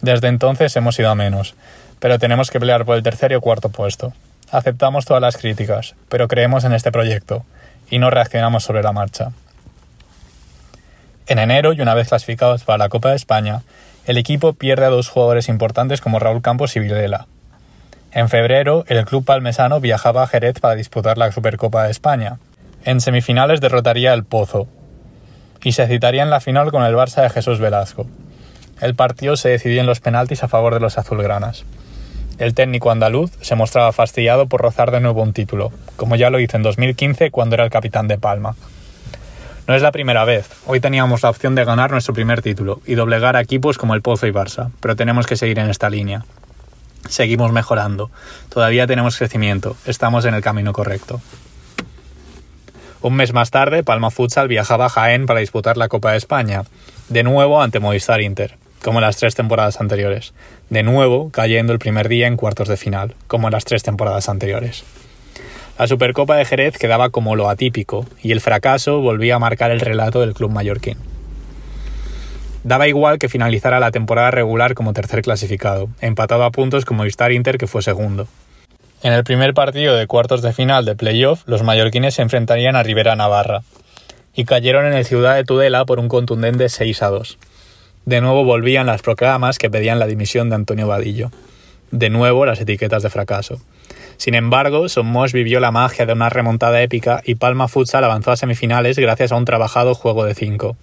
Desde 0.00 0.28
entonces 0.28 0.74
hemos 0.76 0.98
ido 0.98 1.10
a 1.10 1.14
menos, 1.14 1.54
pero 1.98 2.18
tenemos 2.18 2.50
que 2.50 2.60
pelear 2.60 2.84
por 2.84 2.96
el 2.96 3.02
tercer 3.02 3.32
y 3.32 3.40
cuarto 3.40 3.68
puesto. 3.68 4.12
Aceptamos 4.50 5.04
todas 5.04 5.20
las 5.20 5.36
críticas, 5.36 5.94
pero 6.08 6.28
creemos 6.28 6.64
en 6.64 6.72
este 6.72 6.92
proyecto 6.92 7.44
y 7.90 7.98
no 7.98 8.10
reaccionamos 8.10 8.64
sobre 8.64 8.82
la 8.82 8.92
marcha. 8.92 9.32
En 11.26 11.38
enero, 11.38 11.74
y 11.74 11.80
una 11.82 11.94
vez 11.94 12.08
clasificados 12.08 12.64
para 12.64 12.78
la 12.78 12.88
Copa 12.88 13.10
de 13.10 13.16
España, 13.16 13.62
el 14.06 14.16
equipo 14.16 14.54
pierde 14.54 14.86
a 14.86 14.90
dos 14.90 15.08
jugadores 15.10 15.50
importantes 15.50 16.00
como 16.00 16.18
Raúl 16.18 16.40
Campos 16.40 16.74
y 16.76 16.80
Vilela. 16.80 17.26
En 18.12 18.30
febrero, 18.30 18.84
el 18.88 19.04
club 19.04 19.24
palmesano 19.24 19.80
viajaba 19.80 20.22
a 20.22 20.26
Jerez 20.26 20.60
para 20.60 20.74
disputar 20.74 21.18
la 21.18 21.30
Supercopa 21.30 21.84
de 21.84 21.90
España. 21.90 22.38
En 22.84 23.02
semifinales 23.02 23.60
derrotaría 23.60 24.14
el 24.14 24.24
Pozo. 24.24 24.66
Y 25.62 25.72
se 25.72 25.86
citaría 25.86 26.22
en 26.22 26.30
la 26.30 26.40
final 26.40 26.70
con 26.70 26.82
el 26.84 26.94
Barça 26.94 27.22
de 27.22 27.30
Jesús 27.30 27.58
Velasco. 27.58 28.06
El 28.80 28.94
partido 28.94 29.36
se 29.36 29.48
decidió 29.48 29.80
en 29.80 29.86
los 29.86 30.00
penaltis 30.00 30.42
a 30.42 30.48
favor 30.48 30.74
de 30.74 30.80
los 30.80 30.98
azulgranas. 30.98 31.64
El 32.38 32.54
técnico 32.54 32.92
andaluz 32.92 33.32
se 33.40 33.56
mostraba 33.56 33.92
fastidiado 33.92 34.46
por 34.46 34.60
rozar 34.60 34.92
de 34.92 35.00
nuevo 35.00 35.22
un 35.22 35.32
título, 35.32 35.72
como 35.96 36.14
ya 36.14 36.30
lo 36.30 36.38
hizo 36.38 36.56
en 36.56 36.62
2015 36.62 37.32
cuando 37.32 37.56
era 37.56 37.64
el 37.64 37.70
capitán 37.70 38.06
de 38.06 38.18
Palma. 38.18 38.54
No 39.66 39.74
es 39.74 39.82
la 39.82 39.92
primera 39.92 40.24
vez. 40.24 40.48
Hoy 40.66 40.80
teníamos 40.80 41.22
la 41.22 41.30
opción 41.30 41.56
de 41.56 41.64
ganar 41.64 41.90
nuestro 41.90 42.14
primer 42.14 42.40
título 42.40 42.80
y 42.86 42.94
doblegar 42.94 43.36
a 43.36 43.40
equipos 43.40 43.76
como 43.76 43.94
el 43.94 44.02
Pozo 44.02 44.26
y 44.26 44.32
Barça, 44.32 44.70
pero 44.80 44.94
tenemos 44.94 45.26
que 45.26 45.36
seguir 45.36 45.58
en 45.58 45.68
esta 45.68 45.90
línea. 45.90 46.24
Seguimos 47.08 47.52
mejorando. 47.52 48.10
Todavía 48.48 48.86
tenemos 48.86 49.18
crecimiento. 49.18 49.76
Estamos 49.84 50.24
en 50.24 50.34
el 50.34 50.42
camino 50.42 50.72
correcto. 50.72 51.20
Un 53.00 53.14
mes 53.14 53.32
más 53.32 53.52
tarde, 53.52 53.84
Palma 53.84 54.10
Futsal 54.10 54.48
viajaba 54.48 54.86
a 54.86 54.88
Jaén 54.88 55.26
para 55.26 55.38
disputar 55.38 55.76
la 55.76 55.86
Copa 55.86 56.10
de 56.10 56.18
España, 56.18 56.64
de 57.08 57.22
nuevo 57.22 57.62
ante 57.62 57.78
Movistar 57.78 58.20
Inter, 58.20 58.56
como 58.82 58.98
en 58.98 59.04
las 59.04 59.16
tres 59.16 59.36
temporadas 59.36 59.80
anteriores, 59.80 60.34
de 60.68 60.82
nuevo 60.82 61.30
cayendo 61.30 61.72
el 61.72 61.78
primer 61.78 62.08
día 62.08 62.26
en 62.26 62.36
cuartos 62.36 62.66
de 62.66 62.76
final, 62.76 63.14
como 63.28 63.46
en 63.46 63.52
las 63.52 63.64
tres 63.64 63.84
temporadas 63.84 64.28
anteriores. 64.28 64.82
La 65.78 65.86
Supercopa 65.86 66.34
de 66.34 66.44
Jerez 66.44 66.76
quedaba 66.76 67.10
como 67.10 67.36
lo 67.36 67.48
atípico 67.48 68.04
y 68.20 68.32
el 68.32 68.40
fracaso 68.40 69.00
volvía 69.00 69.36
a 69.36 69.38
marcar 69.38 69.70
el 69.70 69.78
relato 69.78 70.20
del 70.20 70.34
club 70.34 70.50
mallorquín. 70.50 70.98
Daba 72.64 72.88
igual 72.88 73.20
que 73.20 73.28
finalizara 73.28 73.78
la 73.78 73.92
temporada 73.92 74.32
regular 74.32 74.74
como 74.74 74.92
tercer 74.92 75.22
clasificado, 75.22 75.88
empatado 76.00 76.42
a 76.42 76.50
puntos 76.50 76.84
como 76.84 76.98
Movistar 76.98 77.30
Inter 77.30 77.58
que 77.58 77.68
fue 77.68 77.80
segundo. 77.80 78.26
En 79.00 79.12
el 79.12 79.22
primer 79.22 79.54
partido 79.54 79.94
de 79.94 80.08
cuartos 80.08 80.42
de 80.42 80.52
final 80.52 80.84
de 80.84 80.96
playoff, 80.96 81.42
los 81.46 81.62
mallorquines 81.62 82.14
se 82.14 82.22
enfrentarían 82.22 82.74
a 82.74 82.82
Rivera 82.82 83.14
Navarra 83.14 83.62
y 84.34 84.44
cayeron 84.44 84.86
en 84.86 84.94
el 84.94 85.04
Ciudad 85.04 85.36
de 85.36 85.44
Tudela 85.44 85.84
por 85.84 86.00
un 86.00 86.08
contundente 86.08 86.68
6 86.68 87.02
a 87.02 87.08
2. 87.10 87.38
De 88.06 88.20
nuevo 88.20 88.42
volvían 88.42 88.86
las 88.86 89.02
proclamas 89.02 89.58
que 89.58 89.70
pedían 89.70 90.00
la 90.00 90.08
dimisión 90.08 90.48
de 90.48 90.56
Antonio 90.56 90.88
Vadillo. 90.88 91.30
De 91.92 92.10
nuevo 92.10 92.44
las 92.44 92.60
etiquetas 92.60 93.04
de 93.04 93.10
fracaso. 93.10 93.60
Sin 94.16 94.34
embargo, 94.34 94.88
Somos 94.88 95.32
vivió 95.32 95.60
la 95.60 95.70
magia 95.70 96.04
de 96.04 96.14
una 96.14 96.28
remontada 96.28 96.82
épica 96.82 97.22
y 97.24 97.36
Palma 97.36 97.68
Futsal 97.68 98.02
avanzó 98.02 98.32
a 98.32 98.36
semifinales 98.36 98.98
gracias 98.98 99.30
a 99.30 99.36
un 99.36 99.44
trabajado 99.44 99.94
juego 99.94 100.24
de 100.24 100.34
5. 100.34 100.76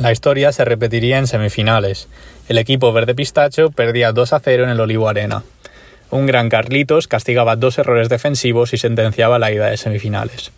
La 0.00 0.12
historia 0.12 0.52
se 0.52 0.66
repetiría 0.66 1.16
en 1.16 1.26
semifinales. 1.26 2.08
El 2.46 2.58
equipo 2.58 2.92
verde 2.92 3.14
pistacho 3.14 3.70
perdía 3.70 4.12
2 4.12 4.34
a 4.34 4.40
0 4.40 4.64
en 4.64 4.70
el 4.70 4.80
Olivo 4.80 5.08
Arena. 5.08 5.44
Un 6.10 6.26
gran 6.26 6.48
Carlitos 6.48 7.08
castigaba 7.08 7.56
dos 7.56 7.78
errores 7.78 8.08
defensivos 8.08 8.72
y 8.72 8.78
sentenciaba 8.78 9.38
la 9.38 9.52
ida 9.52 9.70
de 9.70 9.76
semifinales. 9.76 10.52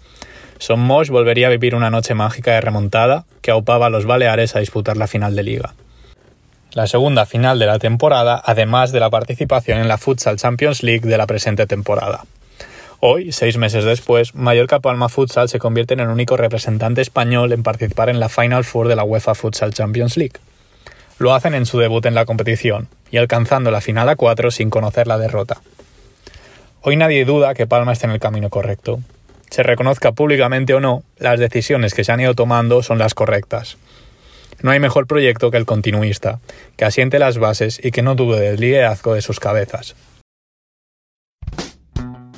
Somos 0.58 1.10
volvería 1.10 1.48
a 1.48 1.50
vivir 1.50 1.74
una 1.74 1.90
noche 1.90 2.14
mágica 2.14 2.52
de 2.52 2.60
remontada 2.60 3.24
que 3.42 3.50
aupaba 3.50 3.86
a 3.86 3.90
los 3.90 4.06
Baleares 4.06 4.56
a 4.56 4.60
disputar 4.60 4.96
la 4.96 5.06
final 5.06 5.34
de 5.34 5.42
liga 5.42 5.74
la 6.72 6.86
segunda 6.86 7.26
final 7.26 7.58
de 7.58 7.66
la 7.66 7.78
temporada, 7.78 8.40
además 8.44 8.92
de 8.92 9.00
la 9.00 9.10
participación 9.10 9.78
en 9.78 9.88
la 9.88 9.98
Futsal 9.98 10.36
Champions 10.36 10.82
League 10.82 11.08
de 11.08 11.18
la 11.18 11.26
presente 11.26 11.66
temporada. 11.66 12.24
Hoy, 13.00 13.32
seis 13.32 13.56
meses 13.56 13.84
después, 13.84 14.34
Mallorca 14.34 14.78
Palma 14.78 15.08
Futsal 15.08 15.48
se 15.48 15.58
convierte 15.58 15.94
en 15.94 16.00
el 16.00 16.08
único 16.08 16.36
representante 16.36 17.00
español 17.00 17.52
en 17.52 17.62
participar 17.62 18.08
en 18.10 18.20
la 18.20 18.28
Final 18.28 18.64
Four 18.64 18.88
de 18.88 18.96
la 18.96 19.04
UEFA 19.04 19.34
Futsal 19.34 19.72
Champions 19.72 20.16
League. 20.16 20.34
Lo 21.20 21.34
hacen 21.34 21.52
en 21.52 21.66
su 21.66 21.78
debut 21.78 22.06
en 22.06 22.14
la 22.14 22.24
competición 22.24 22.88
y 23.10 23.18
alcanzando 23.18 23.70
la 23.70 23.82
final 23.82 24.08
a 24.08 24.16
cuatro 24.16 24.50
sin 24.50 24.70
conocer 24.70 25.06
la 25.06 25.18
derrota. 25.18 25.60
Hoy 26.80 26.96
nadie 26.96 27.26
duda 27.26 27.52
que 27.52 27.66
Palma 27.66 27.92
está 27.92 28.06
en 28.06 28.14
el 28.14 28.20
camino 28.20 28.48
correcto. 28.48 29.00
Se 29.50 29.62
reconozca 29.62 30.12
públicamente 30.12 30.72
o 30.72 30.80
no, 30.80 31.02
las 31.18 31.38
decisiones 31.38 31.92
que 31.92 32.04
se 32.04 32.12
han 32.12 32.20
ido 32.20 32.34
tomando 32.34 32.82
son 32.82 32.96
las 32.96 33.12
correctas. 33.12 33.76
No 34.62 34.70
hay 34.70 34.80
mejor 34.80 35.06
proyecto 35.06 35.50
que 35.50 35.58
el 35.58 35.66
continuista, 35.66 36.40
que 36.78 36.86
asiente 36.86 37.18
las 37.18 37.36
bases 37.36 37.78
y 37.84 37.90
que 37.90 38.00
no 38.00 38.14
dude 38.14 38.40
del 38.40 38.58
liderazgo 38.58 39.12
de 39.12 39.20
sus 39.20 39.40
cabezas. 39.40 39.96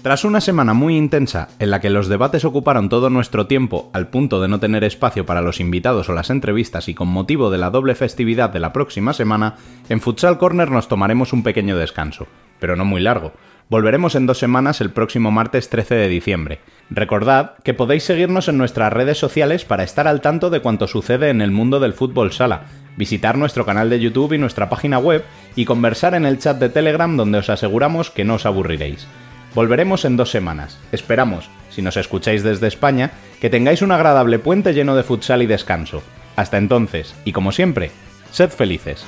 Tras 0.03 0.25
una 0.25 0.41
semana 0.41 0.75
muy 0.75 0.97
intensa, 0.97 1.49
en 1.61 1.71
la 1.71 1.81
que 1.81 1.89
los 1.89 2.09
debates 2.09 2.45
ocuparon 2.45 2.89
todo 2.89 3.09
nuestro 3.09 3.47
tiempo 3.47 3.89
al 3.93 4.09
punto 4.09 4.43
de 4.43 4.49
no 4.49 4.59
tener 4.59 4.83
espacio 4.83 5.25
para 5.25 5.43
los 5.43 5.61
invitados 5.61 6.09
o 6.09 6.13
las 6.13 6.29
entrevistas 6.29 6.89
y 6.89 6.95
con 6.95 7.07
motivo 7.07 7.51
de 7.51 7.59
la 7.59 7.71
doble 7.71 7.95
festividad 7.95 8.51
de 8.51 8.59
la 8.59 8.73
próxima 8.73 9.13
semana, 9.13 9.55
en 9.89 10.01
Futsal 10.01 10.39
Corner 10.39 10.73
nos 10.73 10.89
tomaremos 10.89 11.33
un 11.33 11.45
pequeño 11.45 11.77
descanso, 11.77 12.27
pero 12.59 12.75
no 12.75 12.85
muy 12.85 13.01
largo, 13.01 13.33
Volveremos 13.73 14.17
en 14.17 14.27
dos 14.27 14.37
semanas 14.37 14.83
el 14.83 14.91
próximo 14.91 15.31
martes 15.31 15.71
13 15.71 15.95
de 15.95 16.09
diciembre. 16.09 16.61
Recordad 16.91 17.55
que 17.65 17.73
podéis 17.73 18.03
seguirnos 18.03 18.49
en 18.49 18.59
nuestras 18.59 18.93
redes 18.93 19.17
sociales 19.17 19.65
para 19.65 19.83
estar 19.83 20.07
al 20.07 20.21
tanto 20.21 20.51
de 20.51 20.61
cuanto 20.61 20.87
sucede 20.87 21.31
en 21.31 21.41
el 21.41 21.53
mundo 21.53 21.81
del 21.81 21.95
fútbol 21.95 22.33
sala, 22.33 22.65
visitar 22.99 23.39
nuestro 23.39 23.65
canal 23.65 23.89
de 23.89 23.99
YouTube 23.99 24.35
y 24.35 24.39
nuestra 24.39 24.69
página 24.69 24.99
web 24.99 25.25
y 25.57 25.65
conversar 25.65 26.15
en 26.15 26.27
el 26.27 26.39
chat 26.39 26.59
de 26.59 26.69
Telegram 26.69 27.17
donde 27.17 27.39
os 27.39 27.49
aseguramos 27.49 28.11
que 28.11 28.25
no 28.25 28.35
os 28.35 28.45
aburriréis. 28.45 29.09
Volveremos 29.55 30.05
en 30.05 30.17
dos 30.17 30.31
semanas. 30.31 30.79
Esperamos, 30.93 31.51
si 31.69 31.83
nos 31.83 31.97
escucháis 31.97 32.43
desde 32.43 32.69
España, 32.69 33.11
que 33.41 33.51
tengáis 33.51 33.83
un 33.83 33.93
agradable 33.93 34.39
puente 34.39 34.73
lleno 34.73 34.97
de 34.97 35.03
futsal 35.03 35.43
y 35.43 35.47
descanso. 35.47 36.03
Hasta 36.37 36.57
entonces, 36.57 37.15
y 37.25 37.33
como 37.33 37.53
siempre, 37.53 37.91
sed 38.31 38.51
felices. 38.51 39.05